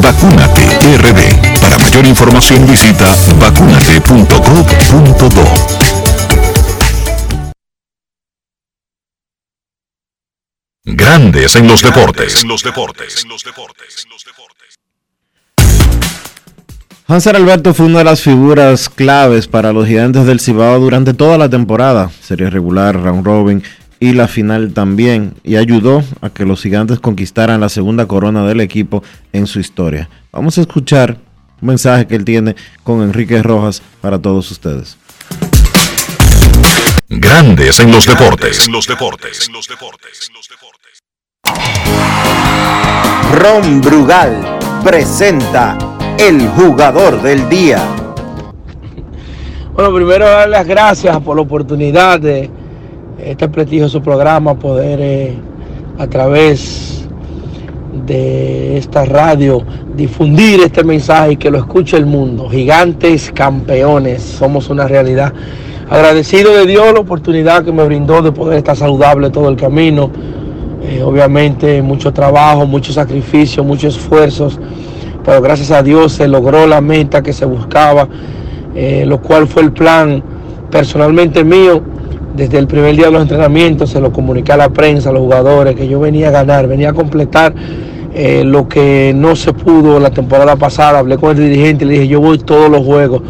Vacúnate 0.00 0.66
RD. 0.96 1.60
Para 1.60 1.78
mayor 1.78 2.06
información 2.06 2.66
visita 2.66 3.14
vacunate.gov.do. 3.38 5.44
Grandes 10.84 11.56
en 11.56 11.68
los 11.68 11.82
deportes. 11.82 12.44
los 12.44 12.62
deportes. 12.62 13.26
Hanser 17.06 17.36
Alberto 17.36 17.74
fue 17.74 17.86
una 17.86 17.98
de 17.98 18.04
las 18.04 18.22
figuras 18.22 18.88
claves 18.88 19.46
para 19.46 19.72
los 19.72 19.86
gigantes 19.86 20.26
del 20.26 20.40
Cibao 20.40 20.78
durante 20.78 21.14
toda 21.14 21.38
la 21.38 21.48
temporada, 21.48 22.10
serie 22.22 22.50
regular, 22.50 22.96
round 22.96 23.24
robin 23.24 23.62
y 24.00 24.12
la 24.12 24.28
final 24.28 24.72
también, 24.72 25.34
y 25.42 25.56
ayudó 25.56 26.04
a 26.20 26.30
que 26.30 26.44
los 26.44 26.62
gigantes 26.62 27.00
conquistaran 27.00 27.60
la 27.60 27.68
segunda 27.68 28.06
corona 28.06 28.46
del 28.46 28.60
equipo 28.60 29.02
en 29.32 29.46
su 29.46 29.60
historia. 29.60 30.08
Vamos 30.32 30.58
a 30.58 30.60
escuchar 30.62 31.16
Un 31.60 31.68
mensaje 31.68 32.06
que 32.06 32.14
él 32.14 32.24
tiene 32.24 32.54
con 32.84 33.02
Enrique 33.02 33.42
Rojas 33.42 33.82
para 34.00 34.20
todos 34.20 34.48
ustedes. 34.52 34.96
Grandes 37.08 37.80
en 37.80 37.90
los 37.90 38.06
deportes. 38.06 38.66
En 38.66 38.72
los 38.72 38.86
deportes. 38.86 39.50
Ron 43.32 43.80
Brugal 43.80 44.58
presenta 44.84 45.76
el 46.18 46.46
jugador 46.48 47.20
del 47.22 47.48
día. 47.48 47.82
Bueno, 49.74 49.92
primero 49.94 50.26
dar 50.26 50.48
las 50.48 50.66
gracias 50.66 51.20
por 51.20 51.36
la 51.36 51.42
oportunidad 51.42 52.20
de 52.20 52.50
este 53.18 53.48
prestigioso 53.48 54.02
programa, 54.02 54.54
poder 54.54 55.00
eh, 55.00 55.34
a 55.98 56.06
través 56.06 57.08
de 58.06 58.78
esta 58.78 59.04
radio 59.04 59.62
difundir 59.96 60.60
este 60.60 60.84
mensaje 60.84 61.32
y 61.32 61.36
que 61.36 61.50
lo 61.50 61.58
escuche 61.58 61.96
el 61.96 62.06
mundo. 62.06 62.48
Gigantes 62.48 63.32
campeones, 63.34 64.22
somos 64.22 64.70
una 64.70 64.86
realidad. 64.86 65.32
Agradecido 65.90 66.54
de 66.54 66.66
Dios 66.66 66.92
la 66.92 67.00
oportunidad 67.00 67.64
que 67.64 67.72
me 67.72 67.84
brindó 67.84 68.22
de 68.22 68.30
poder 68.30 68.58
estar 68.58 68.76
saludable 68.76 69.30
todo 69.30 69.48
el 69.48 69.56
camino. 69.56 70.10
Eh, 70.82 71.02
obviamente 71.02 71.82
mucho 71.82 72.12
trabajo, 72.12 72.66
mucho 72.66 72.92
sacrificio, 72.92 73.64
muchos 73.64 73.96
esfuerzos, 73.96 74.60
pero 75.24 75.42
gracias 75.42 75.70
a 75.72 75.82
Dios 75.82 76.12
se 76.12 76.28
logró 76.28 76.66
la 76.66 76.80
meta 76.80 77.22
que 77.22 77.32
se 77.32 77.44
buscaba, 77.44 78.08
eh, 78.74 79.04
lo 79.06 79.20
cual 79.20 79.48
fue 79.48 79.62
el 79.62 79.72
plan 79.72 80.22
personalmente 80.70 81.42
mío. 81.42 81.82
Desde 82.38 82.56
el 82.56 82.68
primer 82.68 82.94
día 82.94 83.06
de 83.06 83.10
los 83.10 83.22
entrenamientos 83.22 83.90
se 83.90 84.00
lo 84.00 84.12
comuniqué 84.12 84.52
a 84.52 84.56
la 84.56 84.68
prensa, 84.68 85.10
a 85.10 85.12
los 85.12 85.22
jugadores, 85.22 85.74
que 85.74 85.88
yo 85.88 85.98
venía 85.98 86.28
a 86.28 86.30
ganar, 86.30 86.68
venía 86.68 86.90
a 86.90 86.92
completar 86.92 87.52
eh, 88.14 88.44
lo 88.44 88.68
que 88.68 89.12
no 89.12 89.34
se 89.34 89.52
pudo 89.52 89.98
la 89.98 90.10
temporada 90.10 90.54
pasada. 90.54 91.00
Hablé 91.00 91.18
con 91.18 91.36
el 91.36 91.50
dirigente 91.50 91.84
y 91.84 91.88
le 91.88 91.94
dije, 91.94 92.06
yo 92.06 92.20
voy 92.20 92.38
todos 92.38 92.70
los 92.70 92.84
juegos, 92.86 93.22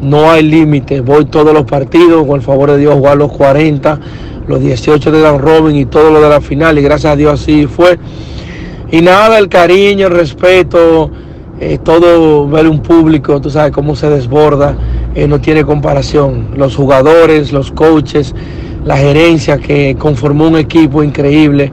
no 0.00 0.30
hay 0.30 0.44
límite, 0.44 1.02
voy 1.02 1.26
todos 1.26 1.52
los 1.52 1.64
partidos, 1.64 2.26
con 2.26 2.36
el 2.36 2.42
favor 2.42 2.70
de 2.70 2.78
Dios, 2.78 2.94
jugar 2.94 3.18
los 3.18 3.30
40 3.32 4.00
los 4.46 4.60
18 4.60 5.12
de 5.12 5.20
Dan 5.20 5.38
Robin 5.40 5.76
y 5.76 5.84
todo 5.84 6.10
lo 6.10 6.22
de 6.22 6.30
la 6.30 6.40
final, 6.40 6.78
y 6.78 6.82
gracias 6.82 7.12
a 7.12 7.16
Dios 7.16 7.42
así 7.42 7.66
fue. 7.66 7.98
Y 8.90 9.02
nada, 9.02 9.38
el 9.38 9.50
cariño, 9.50 10.06
el 10.06 10.14
respeto, 10.14 11.10
eh, 11.60 11.78
todo 11.84 12.48
ver 12.48 12.66
un 12.66 12.80
público, 12.80 13.42
tú 13.42 13.50
sabes 13.50 13.72
cómo 13.72 13.94
se 13.94 14.08
desborda, 14.08 14.74
eh, 15.14 15.26
no 15.26 15.40
tiene 15.40 15.64
comparación. 15.64 16.48
Los 16.56 16.76
jugadores, 16.76 17.52
los 17.52 17.72
coaches, 17.72 18.34
la 18.84 18.96
gerencia 18.96 19.58
que 19.58 19.96
conformó 19.98 20.46
un 20.48 20.56
equipo 20.56 21.02
increíble. 21.02 21.72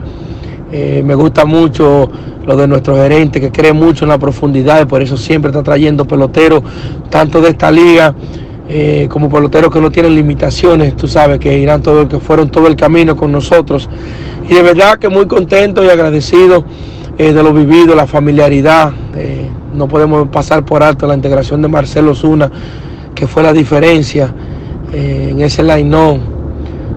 Eh, 0.71 1.03
me 1.05 1.15
gusta 1.15 1.45
mucho 1.45 2.09
lo 2.45 2.55
de 2.55 2.67
nuestro 2.67 2.95
gerente 2.95 3.39
que 3.41 3.51
cree 3.51 3.73
mucho 3.73 4.05
en 4.05 4.09
la 4.09 4.17
profundidad 4.17 4.81
y 4.81 4.85
por 4.85 5.01
eso 5.01 5.17
siempre 5.17 5.49
está 5.49 5.63
trayendo 5.63 6.05
peloteros, 6.05 6.61
tanto 7.09 7.41
de 7.41 7.49
esta 7.49 7.71
liga 7.71 8.13
eh, 8.67 9.07
como 9.09 9.29
peloteros 9.29 9.71
que 9.71 9.79
no 9.79 9.91
tienen 9.91 10.15
limitaciones, 10.15 10.95
tú 10.95 11.07
sabes, 11.07 11.39
que 11.39 11.57
irán 11.57 11.81
todo, 11.81 12.07
que 12.07 12.19
fueron 12.19 12.49
todo 12.49 12.67
el 12.67 12.75
camino 12.75 13.15
con 13.15 13.31
nosotros. 13.31 13.89
Y 14.49 14.53
de 14.53 14.61
verdad 14.61 14.97
que 14.97 15.09
muy 15.09 15.27
contento 15.27 15.83
y 15.83 15.89
agradecido 15.89 16.65
de 17.17 17.31
lo 17.31 17.53
vivido, 17.53 17.95
la 17.95 18.07
familiaridad. 18.07 18.91
No 19.73 19.87
podemos 19.87 20.27
pasar 20.29 20.65
por 20.65 20.83
alto 20.83 21.07
la 21.07 21.15
integración 21.15 21.61
de 21.61 21.67
Marcelo 21.67 22.13
Zuna, 22.13 22.51
que 23.15 23.25
fue 23.27 23.41
la 23.41 23.53
diferencia 23.53 24.33
en 24.93 25.41
ese 25.41 25.63
line 25.63 25.89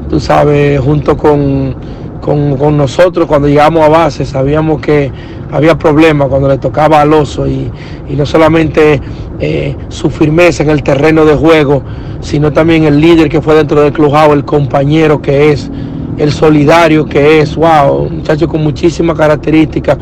tú 0.09 0.21
sabes, 0.21 0.81
junto 0.81 1.17
con, 1.17 1.75
con, 2.21 2.77
nosotros 2.77 3.27
cuando 3.27 3.49
llegamos 3.49 3.85
a 3.85 3.89
base, 3.89 4.25
sabíamos 4.25 4.81
que 4.81 5.11
había 5.51 5.79
problemas 5.79 6.29
cuando 6.29 6.49
le 6.49 6.59
tocaba 6.59 7.01
al 7.01 7.13
oso 7.13 7.47
y, 7.47 7.71
y 8.09 8.15
no 8.17 8.27
solamente 8.27 9.01
eh, 9.41 9.77
su 9.89 10.11
firmeza 10.11 10.63
en 10.63 10.71
el 10.71 10.83
terreno 10.83 11.25
de 11.25 11.35
juego, 11.35 11.83
sino 12.21 12.53
también 12.53 12.85
el 12.85 13.01
líder 13.01 13.29
que 13.29 13.41
fue 13.41 13.55
dentro 13.55 13.81
del 13.81 13.93
clubhouse, 13.93 14.35
el 14.35 14.45
compañero 14.45 15.23
que 15.23 15.53
es, 15.53 15.71
el 16.19 16.33
solidario 16.33 17.07
que 17.07 17.41
es, 17.41 17.55
wow, 17.55 18.03
un 18.03 18.17
muchacho 18.17 18.49
con 18.49 18.63
muchísimas 18.63 19.17
características, 19.17 19.99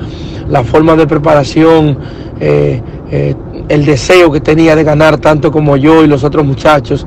la 0.49 0.65
forma 0.65 0.97
de 0.97 1.07
preparación, 1.07 1.99
eh, 2.41 2.81
eh, 3.11 3.35
el 3.69 3.85
deseo 3.85 4.31
que 4.31 4.41
tenía 4.41 4.77
de 4.77 4.85
ganar 4.85 5.19
tanto 5.19 5.51
como 5.51 5.77
yo 5.77 6.05
y 6.05 6.07
los 6.07 6.25
otros 6.25 6.45
muchachos, 6.45 7.07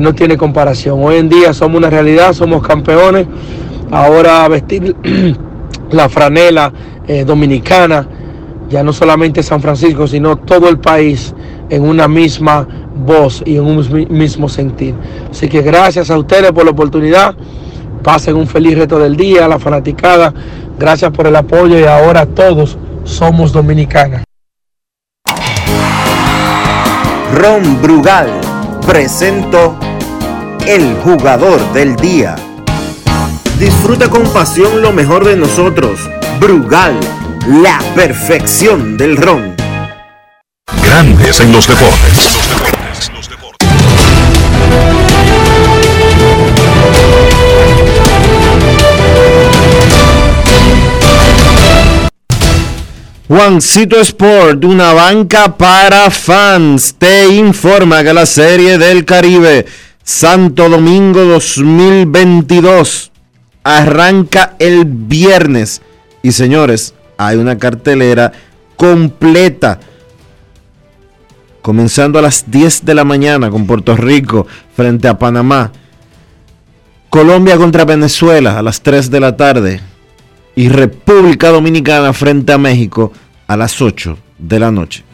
no 0.00 0.14
tiene 0.14 0.38
comparación. 0.38 1.02
Hoy 1.02 1.16
en 1.16 1.28
día 1.28 1.52
somos 1.52 1.76
una 1.76 1.90
realidad, 1.90 2.32
somos 2.32 2.66
campeones, 2.66 3.26
ahora 3.90 4.48
vestir 4.48 4.96
la 5.90 6.08
franela 6.08 6.72
dominicana, 7.26 8.08
ya 8.70 8.82
no 8.82 8.92
solamente 8.92 9.42
San 9.42 9.60
Francisco, 9.60 10.06
sino 10.06 10.36
todo 10.36 10.68
el 10.68 10.78
país 10.78 11.34
en 11.70 11.82
una 11.82 12.08
misma 12.08 12.66
voz 12.94 13.42
y 13.44 13.56
en 13.56 13.64
un 13.64 14.06
mismo 14.10 14.48
sentir. 14.48 14.94
Así 15.30 15.48
que 15.48 15.62
gracias 15.62 16.10
a 16.10 16.18
ustedes 16.18 16.52
por 16.52 16.64
la 16.64 16.70
oportunidad. 16.70 17.34
Pasen 18.02 18.36
un 18.36 18.46
feliz 18.46 18.76
reto 18.76 18.98
del 18.98 19.16
día, 19.16 19.48
la 19.48 19.58
fanaticada. 19.58 20.32
Gracias 20.78 21.10
por 21.10 21.26
el 21.26 21.36
apoyo 21.36 21.78
y 21.78 21.84
ahora 21.84 22.26
todos 22.26 22.76
somos 23.04 23.52
dominicanas. 23.52 24.23
Ron 27.34 27.82
Brugal 27.82 28.28
presento 28.86 29.76
el 30.68 30.94
jugador 31.02 31.60
del 31.72 31.96
día. 31.96 32.36
Disfruta 33.58 34.08
con 34.08 34.22
pasión 34.32 34.80
lo 34.80 34.92
mejor 34.92 35.24
de 35.24 35.36
nosotros. 35.36 35.98
Brugal, 36.38 36.94
la 37.48 37.80
perfección 37.96 38.96
del 38.96 39.16
ron. 39.16 39.56
Grandes 40.84 41.40
en 41.40 41.50
los 41.50 41.66
deportes. 41.66 42.43
Juancito 53.26 53.98
Sport, 54.00 54.66
una 54.66 54.92
banca 54.92 55.56
para 55.56 56.10
fans, 56.10 56.94
te 56.98 57.26
informa 57.28 58.04
que 58.04 58.12
la 58.12 58.26
Serie 58.26 58.76
del 58.76 59.06
Caribe 59.06 59.64
Santo 60.02 60.68
Domingo 60.68 61.24
2022 61.24 63.10
arranca 63.62 64.56
el 64.58 64.84
viernes. 64.84 65.80
Y 66.22 66.32
señores, 66.32 66.92
hay 67.16 67.38
una 67.38 67.56
cartelera 67.56 68.30
completa 68.76 69.80
comenzando 71.62 72.18
a 72.18 72.22
las 72.22 72.50
10 72.50 72.84
de 72.84 72.94
la 72.94 73.04
mañana 73.04 73.48
con 73.48 73.66
Puerto 73.66 73.96
Rico 73.96 74.46
frente 74.76 75.08
a 75.08 75.18
Panamá. 75.18 75.72
Colombia 77.08 77.56
contra 77.56 77.86
Venezuela 77.86 78.58
a 78.58 78.62
las 78.62 78.82
3 78.82 79.10
de 79.10 79.20
la 79.20 79.34
tarde. 79.34 79.93
Y 80.56 80.68
República 80.68 81.50
Dominicana 81.50 82.12
frente 82.12 82.52
a 82.52 82.58
México 82.58 83.12
a 83.46 83.56
las 83.56 83.80
8 83.80 84.16
de 84.38 84.58
la 84.58 84.70
noche. 84.70 85.04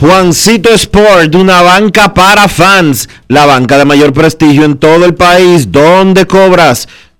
Juancito 0.00 0.68
Sport, 0.68 1.34
una 1.34 1.62
banca 1.62 2.12
para 2.12 2.46
fans, 2.46 3.08
la 3.28 3.46
banca 3.46 3.78
de 3.78 3.86
mayor 3.86 4.12
prestigio 4.12 4.64
en 4.64 4.76
todo 4.76 5.06
el 5.06 5.14
país, 5.14 5.72
donde 5.72 6.26
cobras 6.26 6.86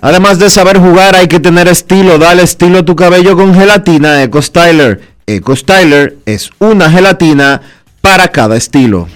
Además 0.00 0.38
de 0.38 0.48
saber 0.48 0.78
jugar, 0.78 1.16
hay 1.16 1.26
que 1.26 1.40
tener 1.40 1.66
estilo. 1.66 2.18
Dale 2.18 2.42
estilo 2.42 2.78
a 2.78 2.84
tu 2.84 2.94
cabello 2.94 3.36
con 3.36 3.54
gelatina 3.54 4.22
Eco 4.22 4.40
Styler. 4.40 5.00
Eco 5.26 5.56
Styler 5.56 6.18
es 6.24 6.50
una 6.58 6.90
gelatina 6.90 7.60
para 8.00 8.28
cada 8.28 8.56
estilo. 8.56 9.08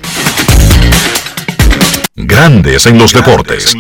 Grandes 2.17 2.87
en 2.87 2.99
los 2.99 3.13
deportes. 3.13 3.75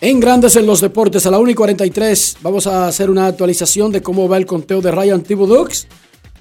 En 0.00 0.18
Grandes 0.18 0.56
en 0.56 0.66
los 0.66 0.80
Deportes, 0.80 1.26
a 1.26 1.30
la 1.30 1.38
1 1.38 1.50
y 1.50 1.54
43, 1.54 2.38
vamos 2.40 2.66
a 2.66 2.88
hacer 2.88 3.08
una 3.08 3.26
actualización 3.28 3.92
de 3.92 4.02
cómo 4.02 4.28
va 4.28 4.36
el 4.36 4.46
conteo 4.46 4.80
de 4.80 4.90
Ryan 4.90 5.22
Tibodux. 5.22 5.86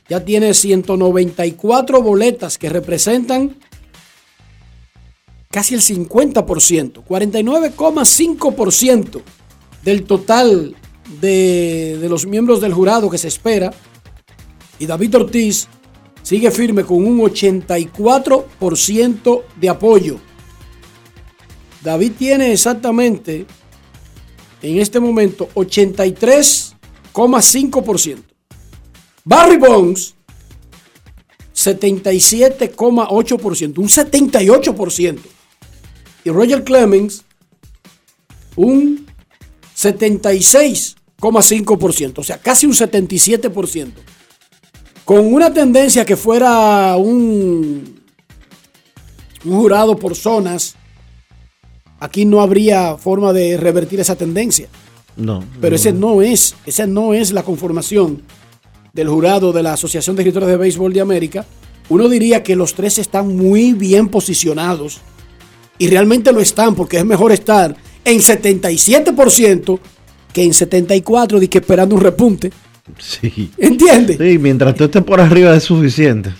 Ya 0.09 0.25
tiene 0.25 0.55
194 0.55 2.01
boletas 2.01 2.57
que 2.57 2.69
representan 2.69 3.55
casi 5.52 5.76
el 5.76 5.82
50%, 5.82 7.03
49,5% 7.06 9.22
del 9.84 10.03
total 10.03 10.76
de, 11.19 11.98
de 11.99 12.10
los 12.10 12.26
miembros 12.26 12.61
del 12.61 12.73
jurado 12.73 13.10
que 13.10 13.18
se 13.18 13.28
espera. 13.28 13.73
Y 14.80 14.86
David 14.86 15.15
Ortiz 15.15 15.68
sigue 16.23 16.49
firme 16.52 16.84
con 16.84 17.06
un 17.06 17.19
84% 17.19 19.41
de 19.60 19.69
apoyo. 19.69 20.19
David 21.84 22.14
tiene 22.18 22.53
exactamente 22.53 23.45
en 24.61 24.80
este 24.80 24.99
momento 24.99 25.49
83,5%. 25.56 28.18
Barry 29.23 29.57
Bonds 29.57 30.15
77,8%, 31.53 33.78
un 33.78 33.88
78%. 33.88 35.19
Y 36.23 36.30
Roger 36.30 36.64
Clemens 36.64 37.26
un 38.56 39.06
76,5%, 39.76 42.19
o 42.19 42.23
sea, 42.23 42.38
casi 42.38 42.65
un 42.65 42.72
77%. 42.73 43.91
Con 45.06 45.34
una 45.34 45.53
tendencia 45.53 46.06
que 46.06 46.15
fuera 46.15 46.95
un, 46.98 48.02
un 49.43 49.57
jurado 49.57 49.98
por 49.98 50.15
zonas, 50.15 50.76
aquí 51.99 52.23
no 52.26 52.41
habría 52.41 52.98
forma 52.98 53.34
de 53.34 53.57
revertir 53.57 53.99
esa 53.99 54.15
tendencia. 54.15 54.69
No. 55.18 55.43
Pero 55.60 55.76
ese 55.76 55.91
no 55.91 56.22
es, 56.22 56.56
esa 56.65 56.88
no 56.88 57.14
es 57.14 57.34
la 57.34 57.43
conformación 57.43 58.22
del 58.93 59.10
jurado 59.10 59.52
de 59.53 59.64
la 59.64 59.73
Asociación 59.73 60.15
de 60.15 60.22
Escritores 60.22 60.48
de 60.48 60.56
Béisbol 60.57 60.93
de 60.93 61.02
América. 61.02 61.45
Uno 61.89 62.07
diría 62.07 62.43
que 62.43 62.56
los 62.56 62.76
tres 62.76 62.99
están 62.99 63.35
muy 63.35 63.73
bien 63.73 64.07
posicionados 64.07 65.02
y 65.82 65.88
realmente 65.88 66.32
lo 66.32 66.40
están 66.41 66.76
porque 66.76 66.98
es 66.98 67.06
mejor 67.06 67.32
estar 67.32 67.76
en 68.06 68.20
77% 68.20 69.80
que 70.32 70.44
en 70.44 70.52
74% 70.52 71.40
de 71.40 71.49
que 71.49 71.58
esperando 71.58 71.95
un 71.95 72.02
repunte. 72.02 72.52
Sí. 72.99 73.49
¿Entiendes? 73.58 74.20
Sí, 74.20 74.38
mientras 74.38 74.76
tú 74.76 74.84
estés 74.84 75.03
por 75.03 75.20
arriba 75.20 75.56
es 75.56 75.64
suficiente. 75.64 76.36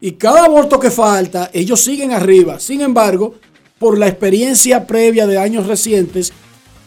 Y 0.00 0.12
cada 0.12 0.46
voto 0.48 0.78
que 0.78 0.92
falta, 0.92 1.50
ellos 1.52 1.80
siguen 1.80 2.12
arriba. 2.12 2.60
Sin 2.60 2.82
embargo, 2.82 3.34
por 3.80 3.98
la 3.98 4.06
experiencia 4.06 4.86
previa 4.86 5.26
de 5.26 5.38
años 5.38 5.66
recientes, 5.66 6.32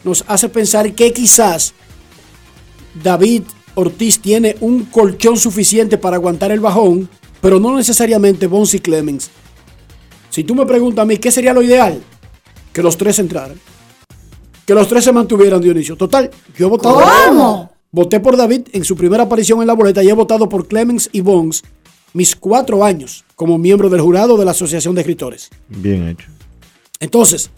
nos 0.02 0.24
hace 0.28 0.48
pensar 0.48 0.90
que 0.94 1.12
quizás 1.12 1.74
David 3.04 3.42
Ortiz 3.74 4.18
tiene 4.18 4.56
un 4.60 4.84
colchón 4.86 5.36
suficiente 5.36 5.98
para 5.98 6.16
aguantar 6.16 6.52
el 6.52 6.60
bajón, 6.60 7.10
pero 7.42 7.60
no 7.60 7.76
necesariamente 7.76 8.46
Bonds 8.46 8.72
y 8.72 8.78
Clemens. 8.78 9.30
Si 10.30 10.44
tú 10.44 10.54
me 10.54 10.66
preguntas 10.66 11.02
a 11.02 11.06
mí, 11.06 11.16
¿qué 11.16 11.30
sería 11.30 11.52
lo 11.52 11.62
ideal? 11.62 12.00
Que 12.72 12.82
los 12.82 12.96
tres 12.96 13.18
entraran. 13.18 13.58
Que 14.66 14.74
los 14.74 14.88
tres 14.88 15.04
se 15.04 15.12
mantuvieran, 15.12 15.60
Dionisio. 15.60 15.96
Total, 15.96 16.30
yo 16.56 16.66
he 16.66 16.70
votado. 16.70 17.00
¿Cómo? 17.26 17.72
Voté 17.90 18.20
por 18.20 18.36
David 18.36 18.68
en 18.72 18.84
su 18.84 18.96
primera 18.96 19.22
aparición 19.22 19.60
en 19.62 19.66
la 19.66 19.72
boleta 19.72 20.02
y 20.02 20.08
he 20.08 20.12
votado 20.12 20.48
por 20.48 20.68
Clemens 20.68 21.08
y 21.12 21.22
Bonds 21.22 21.62
mis 22.12 22.36
cuatro 22.36 22.84
años 22.84 23.24
como 23.34 23.58
miembro 23.58 23.88
del 23.88 24.00
jurado 24.00 24.36
de 24.36 24.44
la 24.44 24.50
Asociación 24.50 24.94
de 24.94 25.00
Escritores. 25.00 25.48
Bien 25.68 26.08
hecho. 26.08 26.28
Entonces, 27.00 27.50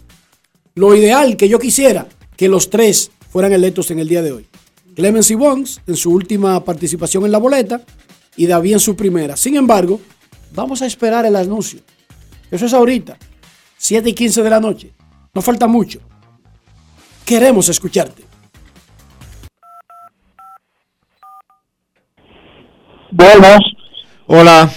lo 0.75 0.95
ideal 0.95 1.35
que 1.35 1.49
yo 1.49 1.59
quisiera 1.59 2.07
que 2.37 2.47
los 2.47 2.69
tres 2.69 3.11
fueran 3.29 3.53
electos 3.53 3.91
en 3.91 3.99
el 3.99 4.07
día 4.07 4.21
de 4.21 4.31
hoy. 4.31 4.47
Clemens 4.95 5.31
y 5.31 5.35
Bonds 5.35 5.81
en 5.87 5.95
su 5.95 6.11
última 6.11 6.63
participación 6.63 7.25
en 7.25 7.31
la 7.31 7.37
boleta 7.37 7.81
y 8.35 8.45
David 8.47 8.73
en 8.73 8.79
su 8.79 8.95
primera. 8.95 9.35
Sin 9.35 9.55
embargo, 9.55 9.99
vamos 10.53 10.81
a 10.81 10.85
esperar 10.85 11.25
el 11.25 11.35
anuncio. 11.35 11.81
Eso 12.51 12.65
es 12.65 12.73
ahorita, 12.73 13.17
7 13.77 14.09
y 14.09 14.13
15 14.13 14.43
de 14.43 14.49
la 14.49 14.59
noche. 14.59 14.91
No 15.33 15.41
falta 15.41 15.67
mucho. 15.67 15.99
Queremos 17.25 17.69
escucharte. 17.69 18.23
Buenas. 23.09 23.59
Hola. 24.27 24.69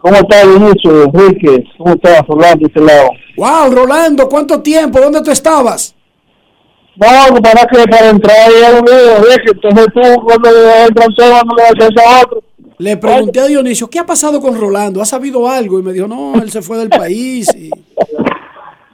¿Cómo 0.00 0.14
está 0.14 0.44
Vinicio, 0.44 1.04
Enrique? 1.04 1.64
¿Cómo 1.78 1.94
está 1.94 2.22
Rolando 2.22 2.58
de 2.58 2.66
este 2.66 2.80
lado? 2.80 3.10
Wow, 3.36 3.74
Rolando, 3.74 4.28
¿cuánto 4.28 4.60
tiempo? 4.60 5.00
¿Dónde 5.00 5.22
tú 5.22 5.30
estabas? 5.30 5.94
No, 6.96 7.40
para 7.40 7.64
que 7.66 7.88
para 7.88 8.10
entrar 8.10 8.50
veo, 8.50 9.18
es 9.28 9.38
que 9.38 9.52
entonces 9.52 9.86
tú 9.94 10.00
cuando 10.24 10.48
entran 10.86 11.14
todos 11.14 11.42
no 11.44 11.54
le 11.56 11.62
haces 11.62 12.04
a 12.04 12.22
otro. 12.22 12.42
Le 12.78 12.96
pregunté 12.96 13.40
a 13.40 13.46
Dionisio, 13.46 13.90
¿qué 13.90 13.98
ha 13.98 14.06
pasado 14.06 14.40
con 14.40 14.56
Rolando? 14.58 15.02
¿Ha 15.02 15.04
sabido 15.04 15.48
algo? 15.48 15.78
Y 15.78 15.82
me 15.82 15.92
dijo, 15.92 16.06
no, 16.06 16.34
él 16.40 16.50
se 16.50 16.62
fue 16.62 16.78
del 16.78 16.88
país. 16.88 17.48
Y... 17.56 17.70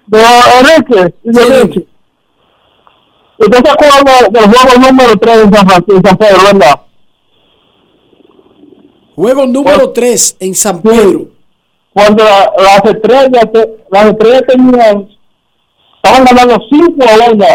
De 0.06 0.22
Enrique, 0.60 1.14
Enrique. 1.24 1.86
¿Usted 3.38 3.58
se 3.64 3.70
acuerda 3.70 4.28
del 4.30 4.44
juego 4.44 4.86
número 4.90 5.16
3 5.18 5.36
en 5.44 5.52
San 5.54 5.66
Francisco, 5.68 6.00
San 6.04 6.16
Pedro, 6.16 6.38
verdad? 6.52 6.80
Juego 9.16 9.46
número 9.46 9.90
3 9.90 10.36
en 10.40 10.54
San 10.54 10.80
Pedro. 10.82 11.28
Cuando 11.92 12.24
la- 12.24 12.52
las 12.56 12.84
estrellas, 12.94 13.48
las 13.90 14.06
estrellas 14.06 14.42
tenían, 14.48 15.08
estaban 16.02 16.24
ganando 16.24 16.58
5 16.70 17.04
a 17.04 17.32
1 17.32 17.46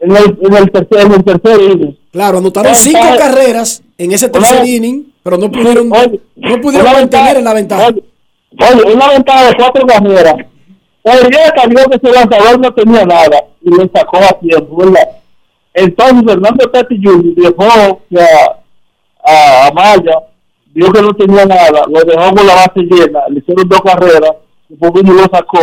en 0.00 0.16
el, 0.16 0.38
en 0.42 0.54
el 0.54 0.70
tercer, 0.70 1.00
en 1.06 1.12
el 1.12 1.24
tercer 1.24 1.60
inning. 1.62 1.98
Claro, 2.10 2.38
anotaron 2.38 2.72
Entonces, 2.72 2.92
cinco 2.92 3.16
carreras 3.16 3.82
en 3.96 4.12
ese 4.12 4.28
tercer 4.28 4.66
inning, 4.66 5.11
pero 5.22 5.36
no 5.38 5.50
pudieron, 5.50 5.90
oye, 5.92 6.20
no 6.36 6.60
pudieron 6.60 6.92
mantener 6.92 7.36
en 7.36 7.44
la 7.44 7.54
ventaja. 7.54 7.88
Oye, 7.88 8.02
oye, 8.84 8.94
una 8.94 9.08
ventaja 9.10 9.48
de 9.48 9.54
cuatro 9.56 9.86
carreras. 9.86 10.34
El 11.04 11.30
día 11.30 11.50
que 11.54 11.68
vio 11.68 11.84
que 11.90 11.96
ese 11.96 12.12
lanzador 12.14 12.60
no 12.60 12.72
tenía 12.74 13.04
nada 13.04 13.44
y 13.60 13.70
le 13.70 13.90
sacó 13.94 14.18
a 14.18 14.38
tiempo, 14.38 14.76
¿verdad? 14.76 15.08
Entonces 15.74 16.22
Fernando 16.26 16.70
Tati 16.70 17.00
Jr. 17.02 17.34
dejó 17.34 18.00
que 18.10 18.20
a, 18.20 18.58
a, 19.24 19.66
a 19.68 19.72
Maya, 19.72 20.18
vio 20.74 20.92
que 20.92 21.02
no 21.02 21.12
tenía 21.14 21.44
nada, 21.46 21.82
lo 21.88 22.00
dejó 22.04 22.34
con 22.34 22.46
la 22.46 22.54
base 22.54 22.80
llena, 22.82 23.20
le 23.30 23.38
hicieron 23.40 23.68
dos 23.68 23.80
carreras, 23.80 24.32
después 24.68 24.92
y 25.02 25.06
lo 25.06 25.22
sacó, 25.32 25.58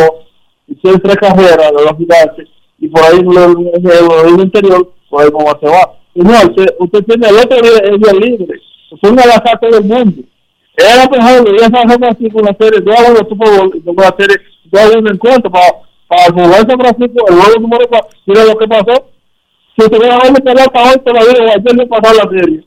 hicieron 0.67 0.99
tres 1.01 1.15
carreras 1.17 1.71
de 1.71 1.83
los 1.85 1.97
gigantes, 1.97 2.47
y 2.79 2.87
por 2.87 3.03
ahí 3.03 3.19
en 3.19 3.31
el- 3.31 4.27
en 4.27 4.33
el 4.35 4.41
interior, 4.41 4.91
por 5.09 5.23
ahí 5.23 5.31
como 5.31 5.47
se 5.59 5.67
va. 5.67 5.93
Señor, 6.15 6.49
usted, 6.49 6.75
usted 6.79 7.03
tiene 7.05 7.27
el 7.29 7.35
otro 7.37 7.57
día 7.61 8.13
libre, 8.13 8.59
no 9.01 9.11
la 9.15 9.33
saca 9.33 9.59
todo 9.59 9.77
el 9.77 9.83
mundo. 9.85 10.21
Era 10.75 11.07
mejor, 11.09 11.59
ya 11.59 11.69
San 11.69 11.99
Francisco 11.99 12.37
con 12.39 12.45
la 12.45 12.55
serie, 12.59 12.79
dos 12.81 12.95
a 12.97 13.11
uno 13.11 13.19
Super 13.29 13.49
Bowl, 13.57 13.71
y 13.75 13.81
con 13.81 13.95
la 13.95 14.15
serie, 14.17 14.37
dos 14.71 14.81
a 14.81 14.97
uno 14.97 15.09
en 15.11 15.17
cuenta, 15.17 15.49
para, 15.49 15.65
para 16.07 16.25
jugar 16.31 16.67
San 16.67 16.79
Francisco, 16.79 17.25
el 17.27 17.35
juego 17.35 17.59
número 17.59 17.87
4, 17.89 18.09
mira 18.27 18.43
lo 18.45 18.57
que 18.57 18.67
pasó. 18.67 19.05
Si 19.77 19.83
usted 19.85 19.99
va 20.01 20.15
a 20.15 20.17
darle 20.19 20.39
pelota 20.41 20.83
hoy, 20.83 20.99
todavía 21.05 21.53
ayer 21.55 21.75
le 21.75 21.87
pasó 21.87 22.13
la 22.13 22.29
serie. 22.29 22.63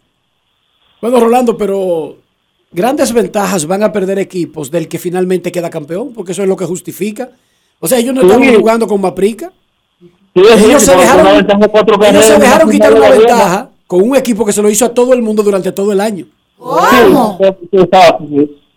Bueno, 1.00 1.20
Rolando, 1.20 1.56
pero 1.56 2.16
grandes 2.70 3.12
ventajas 3.12 3.66
van 3.66 3.82
a 3.82 3.92
perder 3.92 4.18
equipos 4.18 4.70
del 4.70 4.88
que 4.88 4.98
finalmente 4.98 5.50
queda 5.50 5.68
campeón, 5.70 6.12
porque 6.14 6.32
eso 6.32 6.42
es 6.42 6.48
lo 6.48 6.56
que 6.56 6.64
justifica. 6.64 7.30
O 7.80 7.88
sea, 7.88 7.98
ellos 7.98 8.14
no 8.14 8.20
Sí. 8.20 8.26
estaban 8.28 8.54
jugando 8.54 8.86
con 8.86 9.00
Maprica. 9.00 9.52
Sí, 10.34 10.42
sí, 10.56 10.64
ellos 10.64 10.82
se 10.82 10.92
porque 10.92 11.02
dejaron, 11.06 11.26
una 11.26 12.08
ellos 12.08 12.24
se 12.24 12.38
dejaron 12.38 12.70
quitar 12.70 12.94
una 12.94 13.10
ventaja 13.10 13.70
con 13.92 14.08
un 14.08 14.16
equipo 14.16 14.42
que 14.46 14.54
se 14.54 14.62
lo 14.62 14.70
hizo 14.70 14.86
a 14.86 14.94
todo 14.94 15.12
el 15.12 15.20
mundo 15.20 15.42
durante 15.42 15.70
todo 15.70 15.92
el 15.92 16.00
año. 16.00 16.24
Sí. 16.56 17.12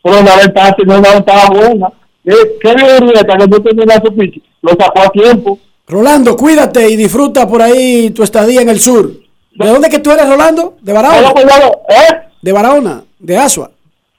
Pero 0.03 0.19
una 0.19 0.35
ventaja, 0.35 0.75
no 0.85 0.99
una 0.99 1.13
ventaja 1.13 1.49
buena. 1.53 1.87
¿Qué, 2.21 2.33
qué 2.61 2.73
libreta 2.73 3.37
que 3.37 3.47
no 3.47 3.61
tenía 3.61 4.01
su 4.05 4.13
pitch? 4.13 4.41
Lo 4.61 4.71
sacó 4.71 4.99
a 5.03 5.09
tiempo. 5.09 5.57
Rolando, 5.87 6.35
cuídate 6.35 6.89
y 6.89 6.97
disfruta 6.97 7.47
por 7.47 7.61
ahí 7.61 8.09
tu 8.09 8.23
estadía 8.23 8.61
en 8.61 8.67
el 8.67 8.81
sur. 8.81 9.09
¿De 9.53 9.67
dónde 9.69 9.89
que 9.89 9.99
tú 9.99 10.11
eres, 10.11 10.27
Rolando? 10.27 10.75
¿De 10.81 10.91
Barahona? 10.91 11.29
¿Eh? 11.29 12.13
De 12.41 12.51
Barahona, 12.51 13.03
de 13.17 13.37
Asua. 13.37 13.71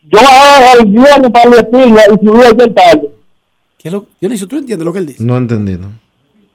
Yo 0.05 0.18
bajé 0.18 0.78
el 0.81 0.86
viernes 0.86 1.31
para 1.31 1.51
la 1.51 1.56
espina 1.56 2.01
y 2.10 2.27
subí 2.27 2.40
ayer 2.43 2.74
tarde. 2.74 3.10
¿Qué 3.77 3.89
es 3.89 3.93
lo, 3.93 4.06
Dionisio, 4.18 4.48
¿tú 4.48 4.56
entiendes 4.56 4.85
lo 4.86 4.93
que 4.94 5.01
él 5.01 5.06
dice? 5.06 5.23
No 5.23 5.35
he 5.35 5.39
entendido. 5.39 5.89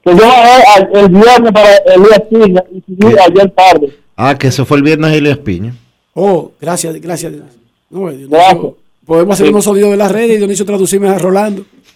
Que 0.04 0.16
yo 0.16 0.28
bajé 0.28 0.64
al- 0.76 0.90
el 0.96 1.10
viernes 1.10 1.52
para 1.52 1.76
el 1.94 2.02
día 2.04 2.16
espina 2.16 2.64
y 2.74 2.82
subí 2.82 3.14
ayer 3.20 3.52
tarde. 3.52 3.98
Ah, 4.16 4.38
que 4.38 4.48
eso 4.48 4.66
fue 4.66 4.78
el 4.78 4.84
viernes 4.84 5.14
Elías 5.14 5.38
Piña. 5.40 5.74
Oh, 6.14 6.52
gracias, 6.60 6.94
gracias. 7.02 7.32
No, 7.90 8.00
Dionisio, 8.10 8.30
Gracias. 8.30 8.58
podemos 9.06 9.34
hacer 9.36 9.48
Sí. 9.48 9.52
unos 9.52 9.64
sonidos 9.64 9.92
de 9.92 9.98
las 9.98 10.12
redes 10.12 10.32
y 10.32 10.38
Dionisio 10.38 10.66
traducirme 10.66 11.10
a 11.10 11.18
Rolando. 11.18 11.66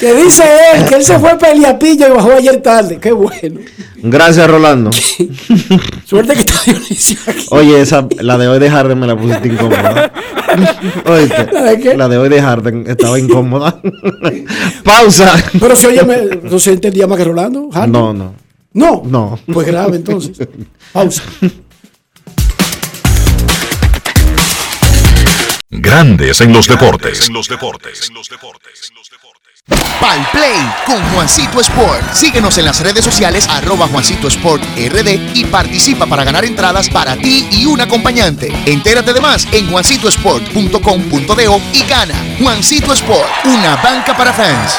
que 0.00 0.14
dice 0.14 0.42
él 0.74 0.84
que 0.86 0.94
él 0.96 1.04
se 1.04 1.18
fue 1.18 1.38
peleapillo 1.38 2.08
y 2.08 2.10
bajó 2.10 2.32
ayer 2.32 2.60
tarde. 2.60 2.98
Qué 3.00 3.12
bueno. 3.12 3.60
Gracias, 4.02 4.46
Rolando. 4.48 4.90
Suerte 6.04 6.34
que 6.34 6.40
está 6.40 6.54
Dionisio 6.66 7.18
aquí. 7.26 7.46
Oye, 7.50 7.80
esa, 7.80 8.06
la 8.20 8.36
de 8.38 8.48
hoy 8.48 8.58
de 8.58 8.70
Harden 8.70 8.98
me 8.98 9.06
la 9.06 9.16
pusiste 9.16 9.48
incómoda. 9.48 10.12
Oíste, 11.06 11.48
¿La 11.52 11.62
de 11.62 11.80
qué? 11.80 11.96
La 11.96 12.08
de 12.08 12.18
hoy 12.18 12.28
de 12.28 12.40
Harden 12.42 12.84
estaba 12.86 13.18
incómoda. 13.18 13.80
Pausa. 14.84 15.32
Pero 15.58 15.74
si 15.76 15.86
oye, 15.86 16.02
me- 16.04 16.36
no 16.50 16.58
se 16.58 16.72
entendía 16.72 17.06
más 17.06 17.16
que 17.18 17.24
Rolando. 17.24 17.70
Harden. 17.70 17.92
No, 17.92 18.12
no. 18.12 18.34
No. 18.74 19.02
No. 19.04 19.38
Pues 19.52 19.66
grave 19.66 19.96
entonces. 19.96 20.46
Pausa. 20.92 21.22
Grandes 25.70 26.40
en 26.40 26.52
los 26.52 26.68
deportes. 26.68 27.30
Pal 30.00 30.28
Play 30.32 30.58
con 30.84 31.02
Juancito 31.14 31.60
Sport. 31.60 32.12
Síguenos 32.12 32.58
en 32.58 32.66
las 32.66 32.80
redes 32.80 33.04
sociales 33.04 33.48
arroba 33.48 33.86
Juancito 33.88 34.28
Sport 34.28 34.62
RD 34.76 35.34
y 35.34 35.44
participa 35.46 36.06
para 36.06 36.24
ganar 36.24 36.44
entradas 36.44 36.90
para 36.90 37.16
ti 37.16 37.48
y 37.50 37.64
un 37.66 37.80
acompañante. 37.80 38.52
Entérate 38.66 39.12
de 39.12 39.20
más 39.20 39.46
en 39.52 39.70
juancitosport.com.de 39.70 41.60
y 41.72 41.82
gana. 41.84 42.14
Juancito 42.38 42.92
Sport, 42.92 43.28
una 43.44 43.76
banca 43.76 44.16
para 44.16 44.32
fans. 44.32 44.78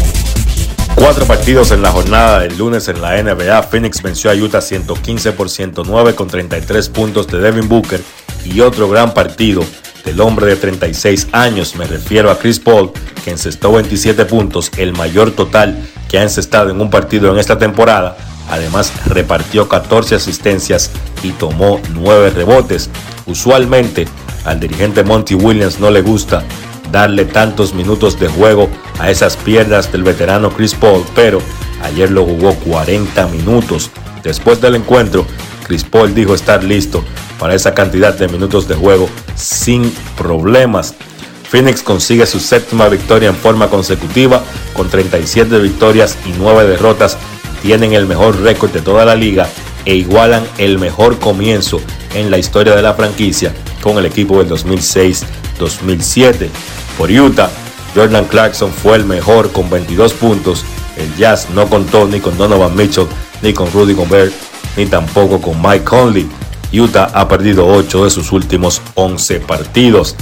Cuatro 0.95 1.25
partidos 1.25 1.71
en 1.71 1.81
la 1.81 1.91
jornada 1.91 2.39
del 2.39 2.57
lunes 2.57 2.87
en 2.87 3.01
la 3.01 3.21
NBA. 3.21 3.63
Phoenix 3.63 4.01
venció 4.01 4.29
a 4.29 4.35
Utah 4.35 4.61
115 4.61 5.31
por 5.31 5.49
109 5.49 6.15
con 6.15 6.27
33 6.27 6.89
puntos 6.89 7.27
de 7.27 7.39
Devin 7.39 7.67
Booker 7.67 8.01
y 8.45 8.59
otro 8.61 8.87
gran 8.87 9.13
partido 9.13 9.63
del 10.05 10.21
hombre 10.21 10.47
de 10.47 10.55
36 10.55 11.29
años. 11.31 11.75
Me 11.75 11.85
refiero 11.85 12.29
a 12.29 12.37
Chris 12.37 12.59
Paul, 12.59 12.91
que 13.23 13.31
encestó 13.31 13.71
27 13.73 14.25
puntos, 14.25 14.71
el 14.77 14.93
mayor 14.93 15.31
total 15.31 15.77
que 16.09 16.19
ha 16.19 16.23
encestado 16.23 16.69
en 16.69 16.81
un 16.81 16.89
partido 16.89 17.31
en 17.31 17.39
esta 17.39 17.57
temporada. 17.57 18.17
Además, 18.49 18.91
repartió 19.05 19.69
14 19.69 20.15
asistencias 20.15 20.91
y 21.23 21.31
tomó 21.31 21.79
9 21.93 22.31
rebotes. 22.31 22.89
Usualmente, 23.25 24.07
al 24.45 24.59
dirigente 24.59 25.03
Monty 25.03 25.35
Williams 25.35 25.79
no 25.79 25.89
le 25.89 26.01
gusta 26.01 26.43
darle 26.91 27.25
tantos 27.25 27.73
minutos 27.73 28.19
de 28.19 28.27
juego 28.27 28.69
a 29.01 29.09
esas 29.09 29.35
piernas 29.35 29.91
del 29.91 30.03
veterano 30.03 30.51
Chris 30.51 30.75
Paul, 30.75 31.03
pero 31.15 31.41
ayer 31.81 32.11
lo 32.11 32.23
jugó 32.23 32.53
40 32.53 33.25
minutos. 33.29 33.89
Después 34.23 34.61
del 34.61 34.75
encuentro, 34.75 35.25
Chris 35.65 35.83
Paul 35.83 36.13
dijo 36.13 36.35
estar 36.35 36.63
listo 36.63 37.03
para 37.39 37.55
esa 37.55 37.73
cantidad 37.73 38.13
de 38.13 38.27
minutos 38.27 38.67
de 38.67 38.75
juego 38.75 39.09
sin 39.35 39.91
problemas. 40.15 40.93
Phoenix 41.49 41.81
consigue 41.81 42.27
su 42.27 42.39
séptima 42.39 42.89
victoria 42.89 43.29
en 43.29 43.35
forma 43.35 43.69
consecutiva 43.69 44.43
con 44.73 44.87
37 44.87 45.57
victorias 45.57 46.15
y 46.27 46.33
9 46.37 46.67
derrotas. 46.67 47.17
Tienen 47.63 47.93
el 47.93 48.05
mejor 48.05 48.39
récord 48.41 48.69
de 48.69 48.81
toda 48.81 49.03
la 49.03 49.15
liga 49.15 49.49
e 49.85 49.95
igualan 49.95 50.43
el 50.59 50.77
mejor 50.77 51.17
comienzo 51.17 51.81
en 52.13 52.29
la 52.29 52.37
historia 52.37 52.75
de 52.75 52.83
la 52.83 52.93
franquicia 52.93 53.51
con 53.81 53.97
el 53.97 54.05
equipo 54.05 54.37
del 54.43 54.47
2006-2007. 54.51 56.49
Por 56.97 57.09
Utah, 57.09 57.49
Jordan 57.95 58.25
Clarkson 58.25 58.71
fue 58.71 58.97
el 58.97 59.05
mejor 59.05 59.51
con 59.51 59.69
22 59.69 60.13
puntos. 60.13 60.63
El 60.97 61.15
Jazz 61.15 61.49
no 61.53 61.67
contó 61.67 62.07
ni 62.07 62.19
con 62.19 62.37
Donovan 62.37 62.75
Mitchell, 62.75 63.07
ni 63.41 63.53
con 63.53 63.71
Rudy 63.71 63.93
Gobert, 63.93 64.33
ni 64.77 64.85
tampoco 64.85 65.41
con 65.41 65.61
Mike 65.61 65.83
Conley. 65.83 66.29
Utah 66.73 67.11
ha 67.13 67.27
perdido 67.27 67.67
8 67.67 68.05
de 68.05 68.09
sus 68.09 68.31
últimos 68.31 68.81
11 68.95 69.41
partidos. 69.41 70.15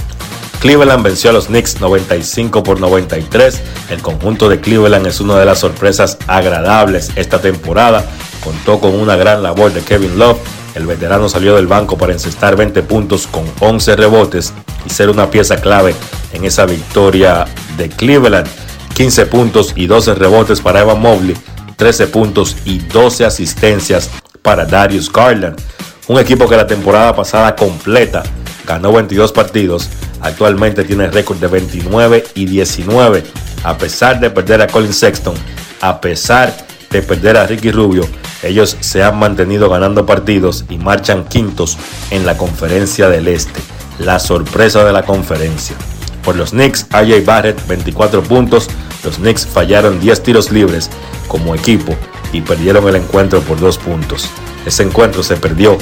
Cleveland 0.60 1.02
venció 1.02 1.30
a 1.30 1.32
los 1.32 1.46
Knicks 1.46 1.80
95 1.80 2.62
por 2.62 2.80
93. 2.80 3.60
El 3.88 4.02
conjunto 4.02 4.48
de 4.48 4.60
Cleveland 4.60 5.06
es 5.06 5.20
una 5.20 5.38
de 5.38 5.46
las 5.46 5.60
sorpresas 5.60 6.18
agradables 6.26 7.12
esta 7.16 7.40
temporada. 7.40 8.04
Contó 8.44 8.78
con 8.78 8.94
una 8.94 9.16
gran 9.16 9.42
labor 9.42 9.72
de 9.72 9.80
Kevin 9.80 10.18
Love. 10.18 10.38
El 10.74 10.86
veterano 10.86 11.28
salió 11.28 11.56
del 11.56 11.66
banco 11.66 11.98
para 11.98 12.12
encestar 12.12 12.56
20 12.56 12.82
puntos 12.82 13.26
con 13.26 13.44
11 13.60 13.96
rebotes 13.96 14.52
y 14.86 14.90
ser 14.90 15.10
una 15.10 15.30
pieza 15.30 15.60
clave 15.60 15.94
en 16.32 16.44
esa 16.44 16.66
victoria 16.66 17.46
de 17.76 17.88
Cleveland. 17.88 18.46
15 18.94 19.26
puntos 19.26 19.72
y 19.76 19.86
12 19.86 20.14
rebotes 20.14 20.60
para 20.60 20.80
Evan 20.80 21.00
Mobley, 21.00 21.36
13 21.76 22.08
puntos 22.08 22.56
y 22.64 22.78
12 22.78 23.24
asistencias 23.24 24.10
para 24.42 24.64
Darius 24.64 25.10
Garland. 25.10 25.60
Un 26.06 26.18
equipo 26.18 26.48
que 26.48 26.56
la 26.56 26.66
temporada 26.66 27.14
pasada 27.14 27.56
completa 27.56 28.22
ganó 28.66 28.92
22 28.92 29.32
partidos, 29.32 29.88
actualmente 30.20 30.84
tiene 30.84 31.08
récord 31.08 31.38
de 31.38 31.46
29 31.46 32.24
y 32.34 32.46
19. 32.46 33.24
A 33.64 33.76
pesar 33.76 34.20
de 34.20 34.30
perder 34.30 34.62
a 34.62 34.66
Colin 34.66 34.92
Sexton, 34.92 35.34
a 35.80 36.00
pesar 36.00 36.54
de 36.54 36.69
perder 36.90 37.36
a 37.36 37.46
Ricky 37.46 37.70
Rubio, 37.70 38.06
ellos 38.42 38.76
se 38.80 39.02
han 39.02 39.18
mantenido 39.18 39.70
ganando 39.70 40.06
partidos 40.06 40.64
y 40.68 40.78
marchan 40.78 41.24
quintos 41.24 41.78
en 42.10 42.26
la 42.26 42.36
conferencia 42.36 43.08
del 43.08 43.28
Este, 43.28 43.60
la 43.98 44.18
sorpresa 44.18 44.84
de 44.84 44.92
la 44.92 45.04
conferencia. 45.04 45.76
Por 46.24 46.36
los 46.36 46.50
Knicks, 46.50 46.86
AJ 46.90 47.24
Barrett 47.24 47.66
24 47.66 48.22
puntos, 48.22 48.68
los 49.04 49.16
Knicks 49.16 49.46
fallaron 49.46 50.00
10 50.00 50.22
tiros 50.22 50.50
libres 50.50 50.90
como 51.28 51.54
equipo 51.54 51.94
y 52.32 52.40
perdieron 52.40 52.86
el 52.88 52.96
encuentro 52.96 53.40
por 53.40 53.60
2 53.60 53.78
puntos. 53.78 54.28
Ese 54.66 54.82
encuentro 54.82 55.22
se 55.22 55.36
perdió 55.36 55.78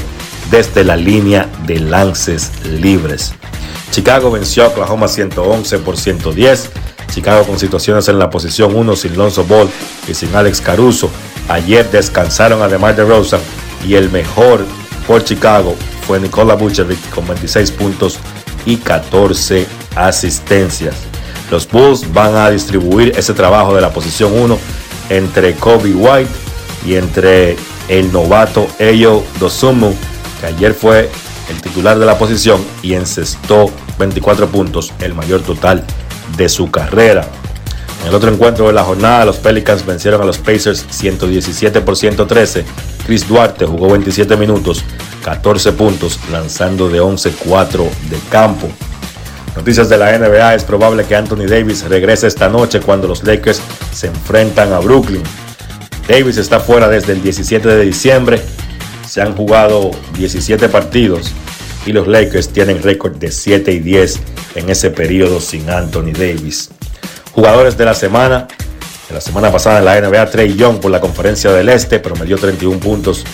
desde 0.50 0.84
la 0.84 0.96
línea 0.96 1.48
de 1.66 1.80
lances 1.80 2.52
libres. 2.64 3.32
Chicago 3.90 4.30
venció 4.30 4.64
a 4.64 4.68
Oklahoma 4.68 5.08
111 5.08 5.78
por 5.78 5.96
110. 5.96 6.70
Chicago 7.08 7.44
con 7.44 7.58
situaciones 7.58 8.08
en 8.08 8.18
la 8.18 8.30
posición 8.30 8.74
1 8.74 8.96
sin 8.96 9.16
Lonzo 9.16 9.44
Ball 9.44 9.68
y 10.06 10.14
sin 10.14 10.34
Alex 10.34 10.60
Caruso. 10.60 11.10
Ayer 11.48 11.90
descansaron 11.90 12.62
a 12.62 12.68
DeMar 12.68 12.94
DeRozan 12.94 13.40
y 13.86 13.94
el 13.94 14.10
mejor 14.10 14.64
por 15.06 15.24
Chicago 15.24 15.74
fue 16.06 16.20
Nikola 16.20 16.54
Vucevic 16.54 17.10
con 17.10 17.26
26 17.26 17.70
puntos 17.72 18.18
y 18.66 18.76
14 18.76 19.66
asistencias. 19.96 20.94
Los 21.50 21.68
Bulls 21.68 22.12
van 22.12 22.36
a 22.36 22.50
distribuir 22.50 23.14
ese 23.16 23.32
trabajo 23.32 23.74
de 23.74 23.80
la 23.80 23.90
posición 23.90 24.32
1 24.32 24.58
entre 25.08 25.54
Kobe 25.54 25.94
White 25.94 26.30
y 26.86 26.94
entre 26.94 27.56
el 27.88 28.12
novato 28.12 28.66
Eyo 28.78 29.22
Dosumu, 29.40 29.94
que 30.40 30.46
ayer 30.46 30.74
fue 30.74 31.10
el 31.50 31.60
titular 31.62 31.98
de 31.98 32.04
la 32.04 32.18
posición 32.18 32.60
y 32.82 32.92
encestó 32.92 33.70
24 33.98 34.48
puntos, 34.48 34.92
el 35.00 35.14
mayor 35.14 35.40
total 35.40 35.84
de 36.36 36.48
su 36.48 36.70
carrera. 36.70 37.26
En 38.02 38.08
el 38.08 38.14
otro 38.14 38.32
encuentro 38.32 38.66
de 38.68 38.72
la 38.72 38.84
jornada, 38.84 39.24
los 39.24 39.38
Pelicans 39.38 39.84
vencieron 39.84 40.22
a 40.22 40.24
los 40.24 40.38
Pacers 40.38 40.86
117 40.90 41.80
por 41.80 41.96
113. 41.96 42.64
Chris 43.04 43.26
Duarte 43.26 43.66
jugó 43.66 43.90
27 43.90 44.36
minutos, 44.36 44.84
14 45.24 45.72
puntos, 45.72 46.18
lanzando 46.30 46.88
de 46.88 47.02
11-4 47.02 47.88
de 48.10 48.18
campo. 48.30 48.68
Noticias 49.56 49.88
de 49.88 49.98
la 49.98 50.16
NBA, 50.16 50.54
es 50.54 50.64
probable 50.64 51.04
que 51.04 51.16
Anthony 51.16 51.46
Davis 51.48 51.82
regrese 51.88 52.28
esta 52.28 52.48
noche 52.48 52.80
cuando 52.80 53.08
los 53.08 53.24
Lakers 53.24 53.60
se 53.92 54.06
enfrentan 54.06 54.72
a 54.72 54.78
Brooklyn. 54.78 55.22
Davis 56.06 56.36
está 56.36 56.60
fuera 56.60 56.88
desde 56.88 57.12
el 57.14 57.22
17 57.22 57.66
de 57.66 57.84
diciembre. 57.84 58.40
Se 59.06 59.20
han 59.20 59.34
jugado 59.34 59.90
17 60.16 60.68
partidos 60.68 61.32
y 61.88 61.92
los 61.92 62.06
Lakers 62.06 62.50
tienen 62.50 62.82
récord 62.82 63.16
de 63.16 63.32
7 63.32 63.72
y 63.72 63.78
10 63.78 64.20
en 64.56 64.68
ese 64.68 64.90
periodo 64.90 65.40
sin 65.40 65.70
Anthony 65.70 66.12
Davis. 66.12 66.68
Jugadores 67.32 67.78
de 67.78 67.86
la 67.86 67.94
semana. 67.94 68.46
De 69.08 69.14
la 69.14 69.22
semana 69.22 69.50
pasada 69.50 69.78
en 69.78 69.86
la 69.86 69.98
NBA, 69.98 70.30
Trey 70.30 70.54
Young 70.54 70.80
por 70.80 70.90
la 70.90 71.00
conferencia 71.00 71.50
del 71.50 71.70
Este 71.70 71.98
promedió 71.98 72.36
31 72.36 72.78
puntos 72.78 73.24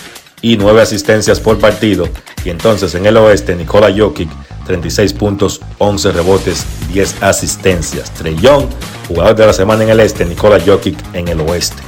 y 0.41 0.55
9 0.55 0.81
asistencias 0.81 1.41
por 1.41 1.59
partido. 1.59 2.07
Y 2.45 2.49
entonces 2.49 2.95
en 2.95 3.05
el 3.05 3.17
oeste, 3.17 3.55
Nikola 3.55 3.93
Jokic 3.93 4.29
36 4.65 5.11
puntos, 5.13 5.59
11 5.79 6.13
rebotes, 6.13 6.65
10 6.93 7.23
asistencias. 7.23 8.09
Trey 8.13 8.37
Young, 8.39 8.67
jugador 9.09 9.35
de 9.35 9.47
la 9.47 9.53
semana 9.53 9.83
en 9.83 9.89
el 9.89 9.99
este, 9.99 10.23
Nikola 10.23 10.61
Jokic 10.65 10.97
en 11.13 11.27
el 11.27 11.41
oeste. 11.41 11.83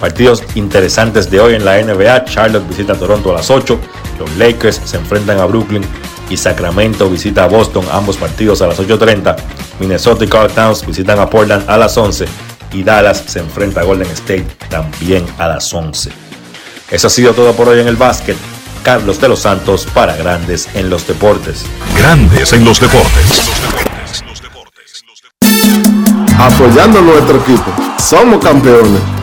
Partidos 0.00 0.42
interesantes 0.54 1.30
de 1.30 1.40
hoy 1.40 1.54
en 1.54 1.64
la 1.64 1.80
NBA. 1.82 2.24
Charlotte 2.24 2.66
visita 2.66 2.94
a 2.94 2.96
Toronto 2.96 3.30
a 3.30 3.34
las 3.34 3.50
8. 3.50 3.78
Los 4.18 4.36
Lakers 4.36 4.80
se 4.84 4.96
enfrentan 4.96 5.38
a 5.38 5.44
Brooklyn. 5.44 5.84
y 6.30 6.36
Sacramento 6.36 7.10
visita 7.10 7.42
a 7.44 7.48
Boston, 7.48 7.84
ambos 7.90 8.16
partidos 8.16 8.62
a 8.62 8.68
las 8.68 8.78
8.30. 8.78 9.36
Minnesota 9.80 10.24
y 10.24 10.28
Carl 10.28 10.48
Towns 10.50 10.86
visitan 10.86 11.18
a 11.18 11.28
Portland 11.28 11.68
a 11.68 11.76
las 11.76 11.96
11 11.96 12.24
y 12.72 12.84
Dallas 12.84 13.24
se 13.26 13.40
enfrenta 13.40 13.80
a 13.80 13.84
Golden 13.84 14.08
State 14.10 14.46
también 14.68 15.26
a 15.38 15.48
las 15.48 15.72
11. 15.74 16.10
Eso 16.90 17.06
ha 17.06 17.10
sido 17.10 17.32
todo 17.32 17.52
por 17.52 17.68
hoy 17.68 17.80
en 17.80 17.88
el 17.88 17.96
básquet. 17.96 18.36
Carlos 18.84 19.20
de 19.20 19.28
los 19.28 19.40
Santos 19.40 19.86
para 19.92 20.16
Grandes 20.16 20.68
en 20.74 20.88
los 20.88 21.06
Deportes. 21.06 21.64
Grandes 21.96 22.52
en 22.52 22.64
los 22.64 22.80
deportes. 22.80 23.50
Apoyando 26.38 27.02
nuestro 27.02 27.38
equipo. 27.38 27.72
Somos 27.98 28.42
campeones. 28.42 29.19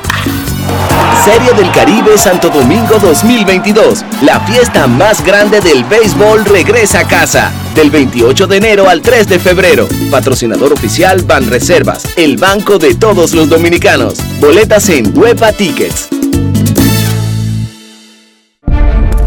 Serie 1.28 1.52
del 1.62 1.70
Caribe 1.74 2.18
Santo 2.18 2.50
Domingo 2.50 3.00
2022. 3.02 4.06
La 4.22 4.40
fiesta 4.40 4.88
más 4.88 5.22
grande 5.26 5.60
del 5.60 5.84
béisbol 5.84 6.46
regresa 6.46 7.02
a 7.02 7.04
casa. 7.06 7.52
Del 7.76 7.92
28 7.92 8.48
de 8.48 8.56
enero 8.56 8.88
al 8.88 9.02
3 9.02 9.28
de 9.28 9.38
febrero. 9.38 9.90
Patrocinador 10.10 10.72
oficial 10.72 11.24
Ban 11.24 11.50
Reservas, 11.50 12.06
el 12.16 12.38
banco 12.38 12.80
de 12.80 12.96
todos 12.96 13.34
los 13.34 13.50
dominicanos. 13.50 14.14
Boletas 14.40 14.88
en 14.88 15.12
Huepa 15.18 15.52
Tickets. 15.52 16.08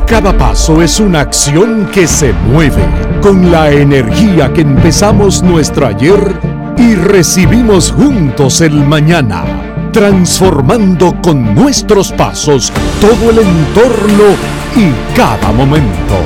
Cada 0.06 0.36
paso 0.38 0.80
es 0.80 1.00
una 1.00 1.20
acción 1.20 1.90
que 1.92 2.06
se 2.06 2.32
mueve 2.32 2.82
con 3.20 3.52
la 3.52 3.70
energía 3.70 4.50
que 4.54 4.62
empezamos 4.62 5.42
nuestro 5.42 5.86
ayer 5.86 6.34
y 6.78 6.94
recibimos 6.94 7.92
juntos 7.92 8.62
el 8.62 8.72
mañana, 8.72 9.69
transformando 9.92 11.14
con 11.22 11.54
nuestros 11.54 12.12
pasos 12.12 12.72
todo 13.00 13.30
el 13.30 13.38
entorno 13.38 14.36
y 14.76 15.16
cada 15.16 15.52
momento. 15.52 16.16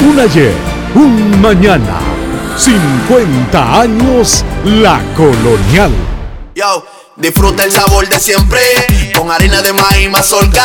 Un 0.00 0.20
ayer, 0.20 0.54
un 0.94 1.40
mañana, 1.40 2.00
50 2.56 3.80
años 3.80 4.44
la 4.64 5.00
colonial. 5.16 5.92
Yo, 6.54 6.86
disfruta 7.16 7.64
el 7.64 7.72
sabor 7.72 8.08
de 8.08 8.18
siempre 8.18 8.60
con 9.16 9.30
harina 9.30 9.62
de 9.62 9.72
maíz 9.72 10.10
mazorca 10.10 10.64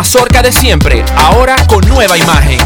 de 0.41 0.51
siempre, 0.51 1.05
ahora 1.15 1.55
con 1.67 1.87
nueva 1.87 2.17
imagen. 2.17 2.57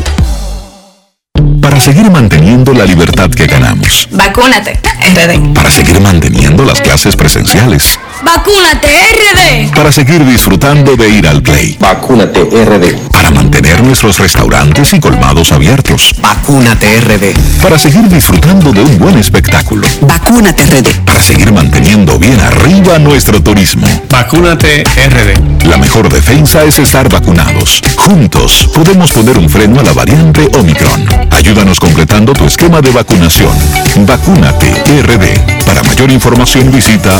Para 1.61 1.79
seguir 1.81 2.09
manteniendo 2.09 2.73
la 2.73 2.85
libertad 2.85 3.29
que 3.29 3.45
ganamos. 3.45 4.07
Vacúnate, 4.11 4.79
RD. 5.13 5.53
Para 5.53 5.69
seguir 5.69 5.99
manteniendo 5.99 6.63
las 6.63 6.79
clases 6.79 7.17
presenciales. 7.17 7.99
Vacúnate, 8.23 8.87
RD. 8.87 9.75
Para 9.75 9.91
seguir 9.91 10.25
disfrutando 10.25 10.95
de 10.95 11.09
ir 11.09 11.27
al 11.27 11.41
play. 11.41 11.75
Vacúnate 11.79 12.41
RD. 12.41 13.09
Para 13.11 13.31
mantener 13.31 13.83
nuestros 13.83 14.19
restaurantes 14.19 14.93
y 14.93 14.99
colmados 14.99 15.51
abiertos. 15.51 16.13
Vacúnate 16.21 17.01
RD. 17.01 17.61
Para 17.61 17.77
seguir 17.77 18.07
disfrutando 18.07 18.71
de 18.71 18.81
un 18.81 18.97
buen 18.97 19.17
espectáculo. 19.17 19.87
Vacúnate 20.01 20.65
RD. 20.65 21.05
Para 21.05 21.21
seguir 21.21 21.51
manteniendo 21.51 22.17
bien 22.17 22.39
arriba 22.39 22.99
nuestro 22.99 23.41
turismo. 23.41 23.87
Vacúnate 24.09 24.83
RD. 24.83 25.65
La 25.67 25.77
mejor 25.77 26.09
defensa 26.09 26.63
es 26.63 26.79
estar 26.79 27.09
vacunados. 27.09 27.81
Juntos 27.97 28.69
podemos 28.73 29.11
poner 29.11 29.37
un 29.37 29.49
freno 29.49 29.79
a 29.79 29.83
la 29.83 29.93
variante 29.93 30.49
Omicron. 30.57 31.05
Ayúdanos 31.31 31.79
completando 31.79 32.33
tu 32.33 32.45
esquema 32.45 32.81
de 32.81 32.91
vacunación. 32.91 33.57
Vacúnate 34.05 34.71
RD. 35.03 35.65
Para 35.65 35.83
mayor 35.83 36.11
información 36.11 36.71
visita 36.71 37.19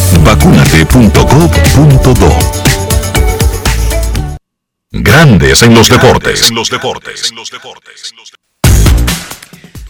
Grandes 4.92 5.64
en 5.64 5.74
los 5.74 5.90
deportes. 5.90 6.52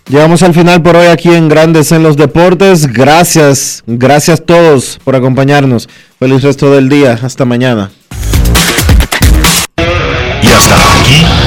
Llegamos 0.07 0.43
al 0.43 0.53
final 0.53 0.81
por 0.84 0.95
hoy 0.95 1.07
aquí 1.07 1.34
en 1.34 1.49
Grandes 1.49 1.91
en 1.91 2.03
los 2.03 2.15
Deportes. 2.15 2.88
Gracias, 2.93 3.84
gracias 3.88 4.45
todos 4.45 4.99
por 5.03 5.15
acompañarnos. 5.15 5.89
Feliz 6.19 6.43
resto 6.43 6.72
del 6.72 6.89
día. 6.89 7.19
Hasta 7.22 7.43
mañana. 7.43 7.91
Y 10.43 10.47
hasta 10.47 10.76
aquí, 10.76 11.26